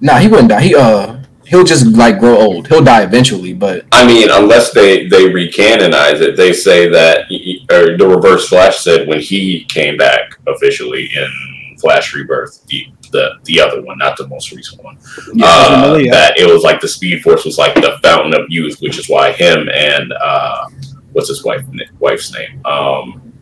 Nah, 0.01 0.19
he 0.19 0.29
wouldn't 0.29 0.49
die. 0.49 0.63
He 0.63 0.75
uh, 0.75 1.23
he'll 1.45 1.65
just 1.65 1.87
like 1.87 2.19
grow 2.19 2.37
old. 2.37 2.69
He'll 2.69 2.83
die 2.83 3.03
eventually, 3.03 3.53
but 3.53 3.85
I 3.93 4.07
mean, 4.07 4.29
unless 4.31 4.73
they 4.73 5.07
they 5.09 5.29
recanonize 5.29 6.21
it, 6.21 6.37
they 6.37 6.53
say 6.53 6.89
that 6.89 7.27
he, 7.29 7.67
or 7.71 7.97
the 7.97 8.07
Reverse 8.07 8.49
Flash 8.49 8.79
said 8.79 9.07
when 9.07 9.21
he 9.21 9.65
came 9.65 9.97
back 9.97 10.39
officially 10.47 11.11
in 11.15 11.77
Flash 11.79 12.15
Rebirth, 12.15 12.67
the 12.67 12.87
the, 13.11 13.39
the 13.45 13.61
other 13.61 13.83
one, 13.83 13.99
not 13.99 14.17
the 14.17 14.27
most 14.29 14.53
recent 14.53 14.83
one, 14.83 14.97
uh, 15.43 15.95
that 16.11 16.35
it 16.39 16.47
was 16.53 16.63
like 16.63 16.81
the 16.81 16.89
Speed 16.89 17.23
Force 17.23 17.45
was 17.45 17.59
like 17.59 17.75
the 17.75 17.99
fountain 18.03 18.35
of 18.35 18.47
youth, 18.49 18.79
which 18.81 18.99
is 18.99 19.09
why 19.09 19.33
him 19.33 19.69
and 19.73 20.13
uh, 20.13 20.67
what's 21.13 21.29
his 21.29 21.45
wife 21.45 21.65
wife's 21.99 22.33
name? 22.33 22.65
Um, 22.67 23.33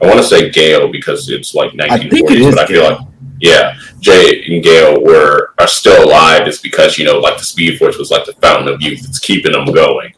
I 0.00 0.06
want 0.06 0.18
to 0.18 0.24
say 0.24 0.50
Gail 0.50 0.90
because 0.92 1.28
it's 1.28 1.54
like 1.54 1.72
I 1.80 1.98
think 1.98 2.12
it 2.12 2.24
1940s, 2.26 2.48
is 2.48 2.54
but 2.54 2.64
I 2.64 2.66
feel 2.66 2.82
Gale. 2.82 2.90
like 2.98 3.08
yeah, 3.40 3.78
Jay 4.00 4.44
and 4.46 4.62
Gail 4.62 5.02
were 5.02 5.54
are 5.58 5.66
still 5.66 6.04
alive. 6.04 6.46
It's 6.46 6.58
because 6.60 6.98
you 6.98 7.04
know, 7.04 7.18
like 7.18 7.38
the 7.38 7.44
Speed 7.44 7.78
Force 7.78 7.98
was 7.98 8.10
like 8.10 8.24
the 8.24 8.32
fountain 8.34 8.68
of 8.72 8.80
youth. 8.82 9.04
It's 9.08 9.18
keeping 9.18 9.52
them 9.52 9.66
going. 9.66 10.12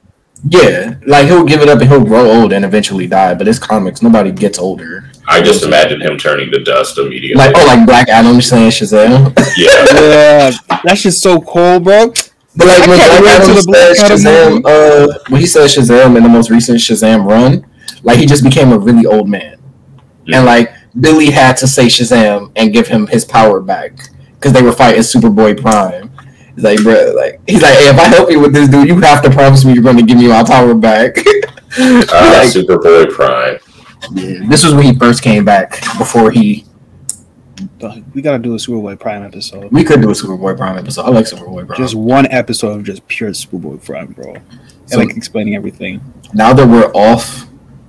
yeah, 0.49 0.95
like 1.07 1.27
he'll 1.27 1.45
give 1.45 1.61
it 1.61 1.69
up 1.69 1.81
and 1.81 1.89
he'll 1.91 2.05
grow 2.05 2.31
old 2.31 2.53
and 2.53 2.65
eventually 2.65 3.07
die. 3.07 3.35
But 3.35 3.49
it's 3.49 3.59
comics; 3.59 4.03
nobody 4.03 4.33
gets 4.33 4.59
older. 4.59 5.10
I 5.33 5.41
just 5.41 5.63
imagine 5.65 6.01
him 6.01 6.19
turning 6.19 6.51
to 6.51 6.63
dust 6.63 6.99
immediately. 6.99 7.37
Like 7.43 7.55
oh, 7.57 7.65
like 7.65 7.87
Black 7.87 8.09
Adam 8.09 8.41
saying 8.41 8.71
Shazam. 8.71 9.33
yeah, 9.57 9.71
Yeah, 9.95 10.51
that 10.85 10.99
shit's 10.99 11.23
so 11.23 11.41
cool, 11.41 11.79
bro. 11.81 12.13
But 12.57 12.67
like 12.67 12.81
when 12.89 12.99
Black 12.99 13.23
Adam 13.23 13.47
till 13.47 13.55
the 13.55 13.95
said 13.95 14.05
Adam 14.05 14.19
Shazam, 14.19 14.63
uh, 14.67 15.19
when 15.29 15.41
he 15.41 15.47
said 15.47 15.69
Shazam 15.71 16.17
in 16.17 16.23
the 16.25 16.29
most 16.29 16.51
recent 16.51 16.79
Shazam 16.79 17.25
run, 17.25 17.65
like 18.03 18.19
he 18.19 18.27
just 18.27 18.43
became 18.43 18.73
a 18.73 18.79
really 18.79 19.07
old 19.07 19.29
man, 19.29 19.57
Mhm. 20.27 20.35
and 20.37 20.47
like 20.47 20.73
Billy 20.99 21.31
had 21.31 21.57
to 21.59 21.69
say 21.69 21.87
Shazam 21.87 22.51
and 22.57 22.73
give 22.73 22.89
him 22.89 23.07
his 23.07 23.25
power 23.25 23.61
back 23.61 23.93
because 24.35 24.53
they 24.53 24.63
were 24.63 24.73
fighting 24.73 25.03
Superboy 25.03 25.61
Prime. 25.61 26.11
He's 26.57 26.65
like, 26.65 26.83
bro, 26.83 27.13
like 27.17 27.41
he's 27.47 27.63
like, 27.63 27.75
hey, 27.79 27.89
if 27.89 27.99
I 27.99 28.09
help 28.09 28.31
you 28.33 28.41
with 28.41 28.53
this 28.53 28.69
dude, 28.69 28.89
you 28.89 28.99
have 29.01 29.23
to 29.23 29.31
promise 29.31 29.65
me 29.65 29.75
you're 29.75 29.85
going 29.85 29.97
to 29.99 30.03
give 30.03 30.19
me 30.19 30.27
my 30.27 30.43
power 30.43 30.75
back. 30.75 31.17
uh, 31.79 32.03
Like, 32.11 32.51
Superboy 32.51 33.11
Prime. 33.13 33.59
Yeah, 34.13 34.47
this 34.49 34.65
was 34.65 34.75
when 34.75 34.85
he 34.85 34.95
first 34.99 35.23
came 35.23 35.45
back 35.45 35.81
before 35.99 36.31
he. 36.31 36.65
We 38.15 38.23
gotta 38.23 38.39
do 38.39 38.55
a 38.55 38.57
Superboy 38.57 38.99
Prime 38.99 39.23
episode. 39.23 39.71
We 39.71 39.85
could 39.85 40.01
do 40.01 40.09
a 40.11 40.15
Superboy 40.15 40.57
Prime 40.57 40.79
episode. 40.79 41.03
I 41.03 41.09
like 41.11 41.27
Superboy 41.27 41.67
Prime. 41.67 41.79
Just 41.79 41.95
one 41.95 42.27
episode 42.31 42.79
of 42.79 42.85
just 42.85 43.07
pure 43.07 43.31
Superboy 43.31 43.85
Prime, 43.85 44.13
bro. 44.13 44.35
And 44.35 44.43
So- 44.87 44.99
like 44.99 45.15
explaining 45.17 45.57
everything. 45.57 46.01
now 46.33 46.53
that 46.55 46.67
we're 46.67 46.91
off, 46.95 47.47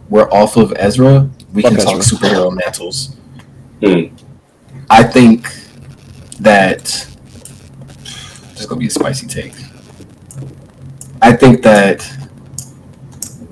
we're 0.10 0.30
off 0.32 0.58
of 0.58 0.74
Ezra. 0.76 1.30
We 1.54 1.62
Fuck 1.62 1.76
can 1.76 1.86
talk 1.86 1.96
superhero 2.02 2.54
mantles. 2.54 3.16
Hmm. 3.84 4.14
I 4.90 5.04
think 5.04 5.48
that 6.42 6.84
this 8.04 8.60
is 8.60 8.66
gonna 8.66 8.80
be 8.80 8.88
a 8.88 8.90
spicy 8.90 9.28
take. 9.28 9.54
I 11.22 11.32
think 11.34 11.62
that 11.64 12.06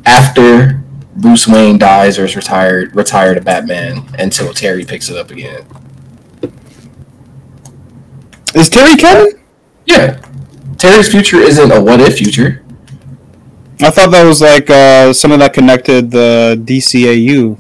after 0.05 0.78
Bruce 1.19 1.47
Wayne 1.47 1.77
dies 1.77 2.17
or 2.17 2.25
is 2.25 2.35
retired, 2.35 2.95
retire 2.95 3.33
to 3.33 3.41
Batman 3.41 4.03
until 4.17 4.53
Terry 4.53 4.85
picks 4.85 5.09
it 5.09 5.17
up 5.17 5.31
again. 5.31 5.65
Is 8.55 8.69
Terry 8.69 8.95
canon? 8.95 9.33
Yeah, 9.85 10.21
Terry's 10.77 11.09
future 11.11 11.37
isn't 11.37 11.71
a 11.71 11.81
what 11.81 11.99
if 12.01 12.17
future. 12.17 12.63
I 13.81 13.89
thought 13.91 14.11
that 14.11 14.23
was 14.25 14.41
like 14.41 14.69
uh, 14.69 15.13
something 15.13 15.39
that 15.39 15.53
connected 15.53 16.11
the 16.11 16.61
DCAU. 16.65 17.57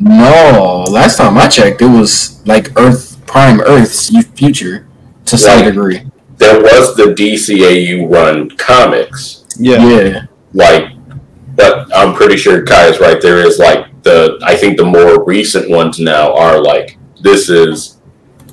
No, 0.00 0.84
last 0.90 1.16
time 1.16 1.38
I 1.38 1.48
checked, 1.48 1.80
it 1.82 1.86
was 1.86 2.46
like 2.46 2.78
Earth 2.78 3.24
Prime 3.26 3.60
Earth's 3.60 4.10
future 4.38 4.86
to 5.24 5.38
some 5.38 5.60
Right. 5.60 5.64
degree. 5.64 6.02
There 6.36 6.60
was 6.60 6.94
the 6.96 7.14
DCAU 7.14 8.06
run 8.12 8.50
comics, 8.56 9.44
Yeah. 9.58 9.84
Yeah. 9.88 10.22
like, 10.52 10.84
but 11.56 11.94
I'm 11.96 12.14
pretty 12.14 12.36
sure 12.36 12.64
Kai 12.64 12.86
is 12.88 13.00
right. 13.00 13.20
There 13.20 13.38
is 13.46 13.58
like 13.58 14.02
the 14.02 14.38
I 14.42 14.54
think 14.56 14.76
the 14.76 14.84
more 14.84 15.24
recent 15.24 15.68
ones 15.70 15.98
now 15.98 16.34
are 16.34 16.60
like 16.62 16.98
this 17.20 17.48
is 17.48 17.98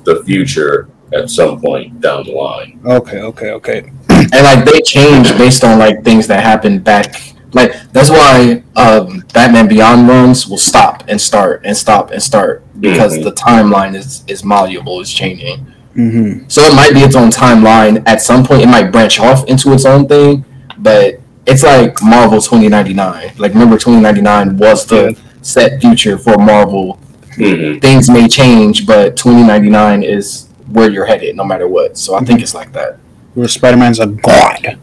the 0.04 0.22
future 0.24 0.88
at 1.12 1.30
some 1.30 1.60
point 1.60 2.00
down 2.00 2.24
the 2.24 2.32
line. 2.32 2.80
Okay. 2.84 3.20
Okay. 3.20 3.50
Okay. 3.52 3.90
and 4.08 4.42
like 4.44 4.64
they 4.64 4.80
change 4.80 5.28
based 5.38 5.64
on 5.64 5.78
like 5.78 6.02
things 6.04 6.26
that 6.26 6.42
happened 6.42 6.82
back 6.84 7.14
like 7.52 7.72
that's 7.92 8.10
why 8.10 8.62
um 8.76 9.22
batman 9.32 9.68
beyond 9.68 10.08
runs 10.08 10.46
will 10.48 10.58
stop 10.58 11.04
and 11.08 11.20
start 11.20 11.60
and 11.64 11.76
stop 11.76 12.10
and 12.10 12.22
start 12.22 12.64
because 12.80 13.16
Mhm. 13.18 13.24
the 13.24 13.32
timeline 13.32 13.94
is 13.94 14.24
is 14.26 14.44
malleable 14.44 15.00
is 15.00 15.10
changing 15.12 15.66
Mm-hmm. 15.96 16.48
so 16.48 16.62
it 16.62 16.74
might 16.74 16.92
be 16.92 17.00
its 17.00 17.14
own 17.14 17.30
timeline 17.30 18.02
at 18.06 18.20
some 18.22 18.44
point 18.44 18.62
it 18.62 18.66
might 18.68 18.90
branch 18.90 19.20
off 19.20 19.46
into 19.46 19.72
its 19.72 19.84
own 19.84 20.08
thing 20.08 20.44
but 20.78 21.20
it's 21.46 21.62
like 21.62 22.02
marvel 22.02 22.40
2099 22.40 23.32
like 23.38 23.52
remember 23.52 23.76
2099 23.76 24.56
was 24.56 24.86
the 24.86 25.12
Yeah. 25.12 25.18
set 25.42 25.80
future 25.80 26.16
for 26.18 26.36
marvel 26.38 26.98
hmm 27.36 27.78
things 27.78 28.08
may 28.08 28.28
change 28.28 28.86
but 28.86 29.16
2099 29.16 30.02
is 30.02 30.48
where 30.70 30.90
you're 30.90 31.04
headed 31.06 31.36
no 31.36 31.44
matter 31.44 31.66
what 31.68 31.98
so 31.98 32.14
i 32.14 32.20
think 32.20 32.40
it's 32.40 32.54
like 32.54 32.72
that 32.72 32.98
Where 33.34 33.48
Spider 33.48 33.76
Man's 33.76 33.98
a 33.98 34.06
god. 34.06 34.78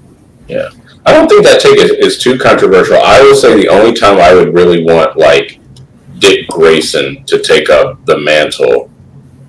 Yeah, 0.50 0.69
I 1.06 1.13
don't 1.13 1.30
think 1.30 1.45
that 1.45 1.62
take 1.62 1.80
is, 1.80 1.91
is 1.91 2.17
too 2.21 2.38
controversial. 2.38 2.97
I 3.02 3.21
would 3.21 3.38
say 3.38 3.56
the 3.56 3.69
only 3.69 3.93
time 3.93 4.17
I 4.19 4.34
would 4.34 4.54
really 4.54 4.84
want 4.84 5.15
like 5.17 5.60
Dick 6.19 6.50
Grayson 6.50 7.24
to 7.28 7.41
take 7.41 7.69
up 7.69 8.06
the 8.06 8.17
mantle 8.19 8.91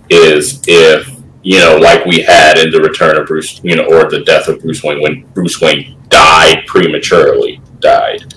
is 0.08 0.62
if 0.68 1.08
you 1.42 1.58
know, 1.58 1.76
like 1.76 2.04
we 2.06 2.20
had 2.22 2.58
in 2.58 2.70
the 2.70 2.80
Return 2.80 3.18
of 3.18 3.26
Bruce, 3.26 3.60
you 3.64 3.76
know, 3.76 3.84
or 3.84 4.08
the 4.08 4.22
Death 4.24 4.48
of 4.48 4.60
Bruce 4.60 4.82
Wayne 4.82 5.02
when 5.02 5.26
Bruce 5.34 5.60
Wayne 5.60 5.96
died 6.08 6.64
prematurely, 6.66 7.60
died. 7.80 8.34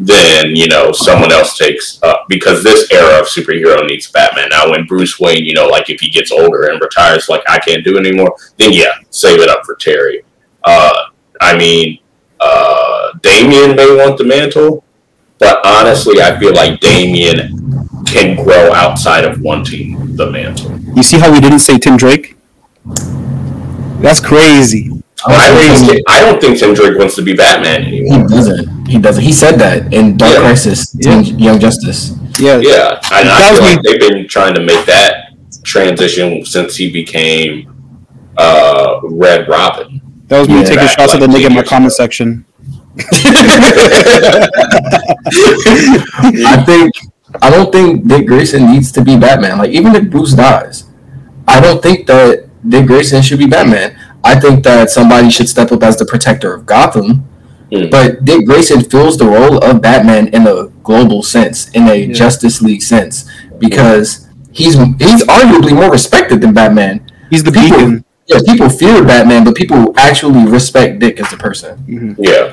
Then 0.00 0.54
you 0.54 0.68
know 0.68 0.92
someone 0.92 1.32
else 1.32 1.58
takes 1.58 2.00
up 2.02 2.26
because 2.28 2.62
this 2.62 2.90
era 2.92 3.20
of 3.20 3.26
superhero 3.26 3.84
needs 3.86 4.10
Batman. 4.10 4.48
Now, 4.50 4.70
when 4.70 4.86
Bruce 4.86 5.18
Wayne, 5.18 5.44
you 5.44 5.54
know, 5.54 5.66
like 5.66 5.90
if 5.90 6.00
he 6.00 6.08
gets 6.08 6.30
older 6.30 6.68
and 6.68 6.80
retires, 6.80 7.28
like 7.28 7.42
I 7.48 7.58
can't 7.58 7.84
do 7.84 7.96
it 7.96 8.06
anymore, 8.06 8.36
then 8.58 8.72
yeah, 8.72 8.92
save 9.10 9.40
it 9.40 9.48
up 9.48 9.64
for 9.64 9.74
Terry. 9.74 10.22
Uh, 10.64 11.06
I 11.40 11.56
mean, 11.56 11.98
uh, 12.38 13.12
Damian 13.22 13.74
may 13.74 13.96
want 13.96 14.18
the 14.18 14.24
mantle, 14.24 14.84
but 15.38 15.64
honestly, 15.66 16.20
I 16.20 16.38
feel 16.38 16.54
like 16.54 16.78
Damian 16.80 17.56
can 18.06 18.36
grow 18.36 18.72
outside 18.72 19.24
of 19.24 19.40
wanting 19.40 20.14
the 20.16 20.30
mantle. 20.30 20.78
You 20.94 21.02
see 21.02 21.18
how 21.18 21.32
we 21.32 21.40
didn't 21.40 21.60
say 21.60 21.78
Tim 21.78 21.96
Drake? 21.96 22.37
That's 24.00 24.20
crazy. 24.20 24.90
I 25.26 25.50
don't, 25.50 25.86
think, 25.86 26.04
I 26.08 26.20
don't 26.20 26.40
think 26.40 26.58
Tim 26.58 26.74
Drake 26.74 26.96
wants 26.96 27.16
to 27.16 27.22
be 27.22 27.34
Batman 27.34 27.82
anymore. 27.82 28.18
He 28.20 28.26
doesn't. 28.28 28.86
He 28.86 28.98
doesn't. 28.98 29.22
He 29.24 29.32
said 29.32 29.56
that 29.56 29.92
in 29.92 30.16
Dark 30.16 30.32
Yeah. 30.34 30.38
Crisis, 30.40 30.94
Yeah. 30.98 31.20
Young 31.20 31.58
Justice. 31.58 32.12
Yeah. 32.38 32.58
Yeah, 32.58 33.00
and 33.12 33.28
I 33.28 33.50
was 33.50 33.58
feel 33.58 33.68
like 33.68 33.82
they've 33.82 33.98
been 34.00 34.28
trying 34.28 34.54
to 34.54 34.60
make 34.62 34.86
that 34.86 35.34
transition 35.64 36.44
since 36.44 36.76
he 36.76 36.90
became 36.92 37.74
uh, 38.36 39.00
Red 39.02 39.48
Robin. 39.48 40.00
That 40.28 40.38
was 40.40 40.48
me 40.48 40.58
Yeah, 40.58 40.62
taking 40.64 40.76
back 40.76 40.98
shots 40.98 41.14
at 41.14 41.20
the 41.20 41.26
nigga 41.26 41.46
in 41.46 41.54
my 41.54 41.62
comment 41.64 41.92
section. 41.92 42.44
I 46.46 46.62
think. 46.64 46.94
I 47.42 47.50
don't 47.50 47.70
think 47.70 48.08
Dick 48.08 48.26
Grayson 48.26 48.70
needs 48.72 48.90
to 48.92 49.02
be 49.04 49.16
Batman. 49.18 49.58
Like 49.58 49.70
even 49.70 49.94
if 49.94 50.08
Bruce 50.10 50.32
dies, 50.32 50.84
I 51.46 51.60
don't 51.60 51.82
think 51.82 52.06
that 52.06 52.47
Dick 52.68 52.86
Grayson 52.86 53.22
should 53.22 53.38
be 53.38 53.46
Batman. 53.46 53.96
I 54.24 54.38
think 54.38 54.64
that 54.64 54.90
somebody 54.90 55.30
should 55.30 55.48
step 55.48 55.72
up 55.72 55.82
as 55.82 55.96
the 55.96 56.04
protector 56.04 56.52
of 56.54 56.66
Gotham. 56.66 57.26
Hmm. 57.72 57.88
But 57.90 58.24
Dick 58.24 58.46
Grayson 58.46 58.80
fills 58.82 59.16
the 59.18 59.26
role 59.26 59.58
of 59.62 59.80
Batman 59.82 60.28
in 60.28 60.46
a 60.46 60.68
global 60.82 61.22
sense, 61.22 61.68
in 61.70 61.86
a 61.88 61.94
Yeah. 61.94 62.12
Justice 62.14 62.60
League 62.62 62.82
sense, 62.82 63.24
because 63.58 64.26
he's 64.52 64.74
he's 64.74 65.22
arguably 65.24 65.74
more 65.74 65.90
respected 65.90 66.40
than 66.40 66.52
Batman. 66.54 67.00
He's 67.30 67.42
the 67.44 67.52
People- 67.52 67.76
beacon. 67.78 68.04
Yeah, 68.26 68.40
people 68.46 68.68
fear 68.68 69.02
Batman, 69.02 69.42
but 69.44 69.54
people 69.54 69.94
actually 69.96 70.44
respect 70.44 70.98
Dick 70.98 71.18
as 71.18 71.32
a 71.32 71.36
person. 71.38 71.82
Yeah. 72.18 72.52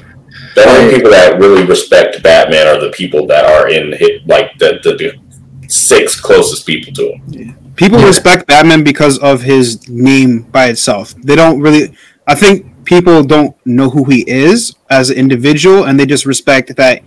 The 0.56 0.70
only 0.70 0.96
people 0.96 1.12
that 1.12 1.38
really 1.38 1.66
respect 1.66 2.24
Batman 2.24 2.68
are 2.68 2.80
the 2.80 2.92
people 2.92 3.28
that 3.28 3.44
are 3.44 3.68
in 3.68 3.92
hit 3.92 4.26
like 4.26 4.58
the, 4.58 4.80
the, 4.84 4.92
the 4.96 5.68
six 5.68 6.18
closest 6.20 6.66
people 6.66 6.94
to 6.94 7.12
him. 7.12 7.56
People 7.76 8.00
Yeah. 8.00 8.08
respect 8.08 8.48
Batman 8.48 8.84
because 8.84 9.18
of 9.20 9.42
his 9.44 9.88
name 9.90 10.44
by 10.44 10.68
itself. 10.68 11.14
They 11.22 11.36
don't 11.36 11.60
really. 11.60 11.94
I 12.28 12.36
think 12.36 12.86
people 12.86 13.24
don't 13.24 13.56
know 13.66 13.90
who 13.90 14.06
he 14.06 14.24
is 14.30 14.76
as 14.90 15.10
an 15.10 15.18
individual, 15.18 15.84
and 15.86 16.00
they 16.00 16.06
just 16.06 16.26
respect 16.26 16.76
that 16.78 17.02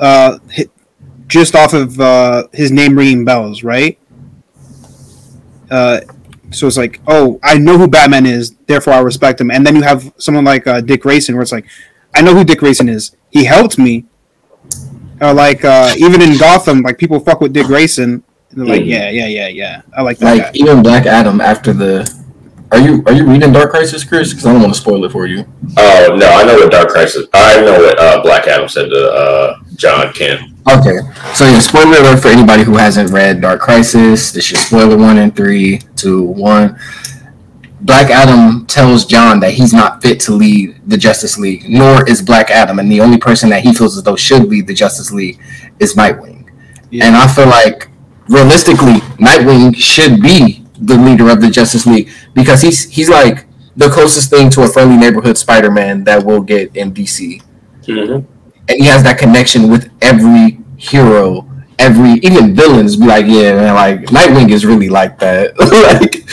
uh, 0.00 0.38
just 1.26 1.54
off 1.54 1.72
of 1.72 1.98
uh, 2.00 2.48
his 2.52 2.70
name 2.70 2.96
ringing 2.98 3.24
bells, 3.24 3.62
right? 3.62 3.98
Uh, 5.70 6.00
so 6.50 6.66
it's 6.66 6.76
like, 6.76 7.00
oh, 7.06 7.40
I 7.42 7.58
know 7.58 7.78
who 7.78 7.88
Batman 7.88 8.26
is, 8.26 8.54
therefore 8.66 8.92
I 8.94 8.98
respect 9.00 9.40
him. 9.40 9.50
And 9.50 9.66
then 9.66 9.74
you 9.76 9.82
have 9.82 10.12
someone 10.18 10.44
like 10.44 10.66
uh, 10.66 10.80
Dick 10.80 11.02
Grayson, 11.02 11.34
where 11.34 11.42
it's 11.42 11.52
like, 11.52 11.66
I 12.14 12.20
know 12.22 12.34
who 12.34 12.44
Dick 12.44 12.58
Grayson 12.58 12.88
is. 12.88 13.16
He 13.30 13.44
helped 13.44 13.78
me. 13.78 14.04
or 15.20 15.32
like 15.32 15.64
uh, 15.64 15.94
even 15.96 16.20
in 16.20 16.36
Gotham, 16.38 16.82
like 16.82 16.98
people 16.98 17.18
fuck 17.20 17.40
with 17.40 17.52
Dick 17.52 17.66
Grayson. 17.66 18.22
And 18.54 18.68
they're 18.68 18.76
like, 18.76 18.84
yeah, 18.86 19.10
yeah, 19.10 19.26
yeah, 19.26 19.48
yeah. 19.48 19.82
I 19.96 20.02
like 20.02 20.18
that 20.18 20.36
Like 20.36 20.42
guy. 20.42 20.50
even 20.54 20.82
Black 20.82 21.06
Adam 21.06 21.40
after 21.40 21.72
the. 21.72 22.24
Are 22.72 22.78
you 22.78 23.02
are 23.06 23.12
you 23.12 23.26
reading 23.26 23.52
Dark 23.52 23.70
Crisis, 23.70 24.02
Chris? 24.04 24.30
Because 24.30 24.46
I 24.46 24.52
don't 24.52 24.62
want 24.62 24.74
to 24.74 24.80
spoil 24.80 25.04
it 25.04 25.12
for 25.12 25.26
you. 25.26 25.44
Oh 25.76 26.16
no, 26.18 26.26
I 26.28 26.44
know 26.44 26.54
what 26.56 26.70
Dark 26.72 26.88
Crisis. 26.88 27.26
I 27.32 27.60
know 27.60 27.72
what 27.78 27.98
uh, 27.98 28.22
Black 28.22 28.46
Adam 28.48 28.68
said 28.68 28.88
to 28.88 29.12
uh, 29.12 29.58
Jon 29.76 30.12
Kent. 30.12 30.52
Okay, 30.68 30.98
so 31.34 31.44
yeah, 31.44 31.58
spoiler 31.58 31.98
alert 31.98 32.20
for 32.20 32.28
anybody 32.28 32.62
who 32.64 32.76
hasn't 32.76 33.10
read 33.10 33.40
Dark 33.40 33.60
Crisis. 33.60 34.32
This 34.32 34.50
is 34.50 34.66
spoiler 34.66 34.96
one 34.96 35.18
and 35.18 35.34
three, 35.36 35.80
two, 35.94 36.22
one. 36.22 36.78
Black 37.82 38.10
Adam 38.10 38.64
tells 38.66 39.04
Jon 39.04 39.40
that 39.40 39.52
he's 39.52 39.74
not 39.74 40.00
fit 40.02 40.18
to 40.20 40.32
lead 40.32 40.80
the 40.88 40.96
Justice 40.96 41.36
League, 41.38 41.68
nor 41.68 42.08
is 42.08 42.22
Black 42.22 42.50
Adam, 42.50 42.78
and 42.78 42.90
the 42.90 43.00
only 43.00 43.18
person 43.18 43.50
that 43.50 43.62
he 43.62 43.74
feels 43.74 43.96
as 43.96 44.02
though 44.02 44.16
should 44.16 44.48
lead 44.48 44.66
the 44.66 44.74
Justice 44.74 45.12
League 45.12 45.38
is 45.80 45.94
Nightwing. 45.94 46.48
Yeah. 46.90 47.06
And 47.06 47.14
I 47.16 47.28
feel 47.28 47.46
like 47.46 47.88
realistically, 48.28 49.00
Nightwing 49.18 49.74
should 49.76 50.20
be 50.22 50.64
the 50.78 50.96
leader 50.96 51.30
of 51.30 51.40
the 51.40 51.50
Justice 51.50 51.86
League 51.86 52.08
because 52.34 52.60
he's 52.62 52.90
he's 52.90 53.08
like 53.08 53.46
the 53.76 53.88
closest 53.88 54.30
thing 54.30 54.50
to 54.50 54.62
a 54.62 54.68
friendly 54.68 54.96
neighborhood 54.96 55.36
Spider-Man 55.38 56.04
that 56.04 56.24
we'll 56.24 56.42
get 56.42 56.74
in 56.76 56.92
DC 56.92 57.42
Mm-hmm. 57.84 58.24
and 58.68 58.78
he 58.80 58.84
has 58.86 59.02
that 59.02 59.18
connection 59.18 59.70
with 59.70 59.90
every 60.00 60.58
hero, 60.78 61.46
every 61.78 62.12
even 62.24 62.54
villains. 62.56 62.96
Be 62.96 63.04
like, 63.06 63.26
yeah, 63.26 63.52
man, 63.54 63.74
like 63.74 64.00
Nightwing 64.08 64.50
is 64.50 64.64
really 64.64 64.88
like 64.88 65.18
that. 65.18 65.52
like, 65.60 66.24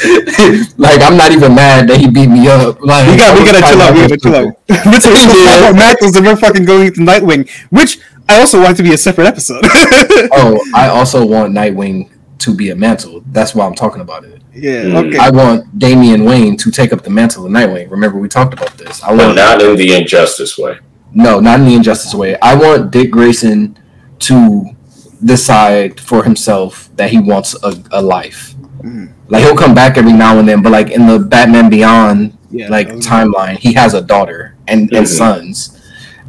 like 0.77 1.01
I'm 1.01 1.17
not 1.17 1.31
even 1.33 1.53
mad 1.53 1.89
that 1.89 1.97
he 1.99 2.09
beat 2.09 2.27
me 2.27 2.47
up. 2.47 2.79
Like, 2.81 3.05
We 3.09 3.17
got, 3.17 3.37
we 3.37 3.45
gotta 3.45 3.59
chill 3.67 3.81
out. 3.81 3.93
We 3.93 3.99
gotta 4.01 4.17
chill 4.17 4.35
out. 4.35 4.53
Let's 4.87 5.05
talk 5.25 5.35
Yeah. 5.37 5.59
about 5.59 5.75
mantles 5.75 6.15
and 6.15 6.25
we're 6.25 6.37
fucking 6.37 6.63
going 6.65 6.93
to 6.93 6.99
Nightwing, 7.01 7.49
which 7.69 7.99
I 8.29 8.39
also 8.39 8.59
want 8.61 8.73
it 8.73 8.77
to 8.77 8.83
be 8.83 8.93
a 8.93 8.97
separate 8.97 9.27
episode. 9.27 9.63
Oh, 10.33 10.57
I 10.73 10.87
also 10.89 11.25
want 11.25 11.53
Nightwing 11.53 12.09
to 12.39 12.55
be 12.55 12.69
a 12.69 12.75
mantle. 12.75 13.21
That's 13.27 13.53
why 13.53 13.65
I'm 13.65 13.75
talking 13.75 14.01
about 14.01 14.23
it. 14.23 14.41
yeah. 14.53 14.83
Mm. 14.83 15.07
Okay. 15.07 15.17
I 15.17 15.29
want 15.29 15.77
Damian 15.77 16.23
Wayne 16.25 16.55
to 16.57 16.71
take 16.71 16.93
up 16.93 17.03
the 17.03 17.09
mantle 17.09 17.45
of 17.45 17.51
Nightwing. 17.51 17.89
Remember, 17.91 18.17
we 18.19 18.27
talked 18.29 18.53
about 18.53 18.77
this. 18.77 19.03
I 19.03 19.07
want 19.09 19.17
But 19.19 19.25
want 19.27 19.35
not 19.37 19.61
in 19.61 19.75
the 19.75 19.95
injustice 19.95 20.57
way. 20.57 20.79
No, 21.13 21.39
not 21.39 21.59
in 21.59 21.65
the 21.65 21.75
injustice 21.75 22.13
way. 22.15 22.37
I 22.41 22.55
want 22.55 22.91
Dick 22.91 23.11
Grayson 23.11 23.77
to 24.19 24.65
decide 25.23 25.99
for 25.99 26.23
himself 26.23 26.89
that 26.95 27.09
he 27.11 27.19
wants 27.19 27.55
a, 27.63 27.73
a 27.91 28.01
life. 28.01 28.55
Mhm. 28.81 29.11
Like 29.27 29.43
he'll 29.43 29.55
come 29.57 29.75
back 29.75 29.97
every 29.97 30.13
now 30.13 30.39
and 30.39 30.47
then, 30.47 30.61
but 30.63 30.71
like 30.71 30.89
in 30.89 31.05
the 31.07 31.19
Batman 31.19 31.69
Beyond 31.69 32.37
yeah. 32.49 32.69
like 32.69 32.87
timeline, 32.89 33.57
he 33.57 33.73
has 33.73 33.93
a 33.93 34.01
daughter 34.01 34.55
and, 34.67 34.91
and 34.93 35.05
Mhm. 35.05 35.17
sons. 35.17 35.77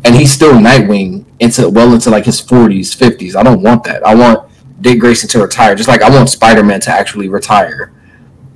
And 0.04 0.14
he's 0.16 0.32
still 0.32 0.54
Nightwing 0.54 1.21
into 1.40 1.68
well 1.68 1.92
into 1.92 2.10
like 2.10 2.24
his 2.24 2.40
forties, 2.40 2.94
fifties. 2.94 3.34
I 3.36 3.42
don't 3.42 3.62
want 3.62 3.84
that. 3.84 4.06
I 4.06 4.14
want 4.14 4.50
Dick 4.80 5.00
Grayson 5.00 5.28
to 5.30 5.40
retire. 5.40 5.74
Just 5.74 5.88
like 5.88 6.02
I 6.02 6.10
want 6.10 6.28
Spider 6.30 6.62
Man 6.62 6.80
to 6.80 6.90
actually 6.90 7.28
retire. 7.28 7.92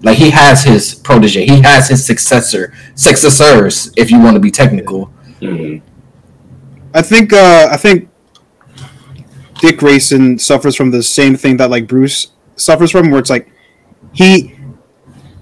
Like 0.02 0.18
he 0.18 0.30
has 0.30 0.62
his 0.64 0.94
protege, 0.94 1.46
he 1.46 1.62
has 1.62 1.88
his 1.88 2.04
successor, 2.04 2.72
successors, 2.94 3.92
if 3.96 4.10
you 4.10 4.20
want 4.20 4.34
to 4.34 4.40
be 4.40 4.50
technical. 4.50 5.06
hmm 5.40 5.78
I 6.94 7.02
think. 7.02 7.32
Uh, 7.32 7.68
I 7.70 7.76
think. 7.76 8.08
Dick 9.58 9.78
Grayson 9.78 10.38
suffers 10.38 10.76
from 10.76 10.90
the 10.90 11.02
same 11.02 11.34
thing 11.34 11.56
that 11.56 11.70
like 11.70 11.86
Bruce 11.86 12.32
suffers 12.56 12.90
from, 12.90 13.10
where 13.10 13.18
it's 13.18 13.30
like 13.30 13.50
he 14.12 14.54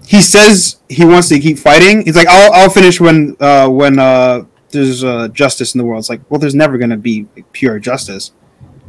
he 0.07 0.21
says 0.21 0.77
he 0.89 1.05
wants 1.05 1.29
to 1.31 1.41
keep 1.41 1.59
fighting. 1.59 2.05
He's 2.05 2.15
like, 2.15 2.29
I'll 2.29 2.53
I'll 2.53 2.71
finish 2.71 3.01
when 3.01 3.37
uh 3.41 3.69
when 3.69 3.99
uh 3.99 4.45
there's 4.75 5.03
uh 5.03 5.29
justice 5.29 5.75
in 5.75 5.79
the 5.79 5.85
world. 5.85 6.01
It's 6.01 6.11
like, 6.11 6.21
well, 6.31 6.39
there's 6.39 6.55
never 6.55 6.77
gonna 6.79 6.97
be 6.97 7.27
pure 7.53 7.79
justice. 7.79 8.33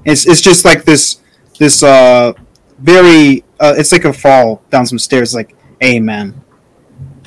It's 0.03 0.27
it's 0.27 0.41
just 0.41 0.65
like 0.65 0.83
this 0.83 1.21
this 1.57 1.81
uh 1.81 2.33
very 2.79 3.43
uh, 3.59 3.73
it's 3.77 3.91
like 3.91 4.05
a 4.05 4.13
fall 4.13 4.61
down 4.69 4.85
some 4.85 4.99
stairs. 4.99 5.33
Like, 5.33 5.55
hey 5.79 5.99
man, 5.99 6.43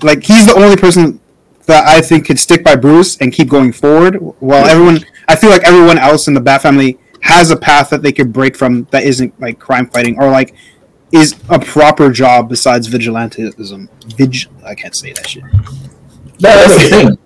like 0.02 0.22
he's 0.22 0.46
the 0.46 0.54
only 0.54 0.76
person 0.76 1.20
that 1.66 1.86
I 1.86 2.00
think 2.00 2.26
could 2.26 2.38
stick 2.38 2.64
by 2.64 2.76
Bruce 2.76 3.16
and 3.18 3.32
keep 3.32 3.48
going 3.48 3.72
forward. 3.72 4.16
While 4.40 4.66
everyone, 4.66 5.04
I 5.28 5.36
feel 5.36 5.50
like 5.50 5.64
everyone 5.64 5.98
else 5.98 6.28
in 6.28 6.34
the 6.34 6.40
Bat 6.40 6.62
family 6.62 6.98
has 7.20 7.50
a 7.50 7.56
path 7.56 7.90
that 7.90 8.02
they 8.02 8.12
could 8.12 8.32
break 8.32 8.56
from 8.56 8.84
that 8.90 9.04
isn't 9.04 9.38
like 9.40 9.58
crime 9.58 9.88
fighting 9.88 10.18
or 10.18 10.30
like 10.30 10.54
is 11.12 11.34
a 11.48 11.58
proper 11.58 12.10
job 12.10 12.48
besides 12.48 12.88
vigilantism. 12.88 13.88
Vig, 14.16 14.36
I 14.64 14.74
can't 14.74 14.94
say 14.94 15.12
that 15.12 15.26
shit. 15.26 15.44
That's 16.38 16.74
the 16.74 16.88
thing. 16.90 17.18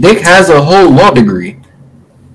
Dick 0.00 0.18
has 0.20 0.48
a 0.50 0.60
whole 0.62 0.90
law 0.90 1.10
degree. 1.10 1.58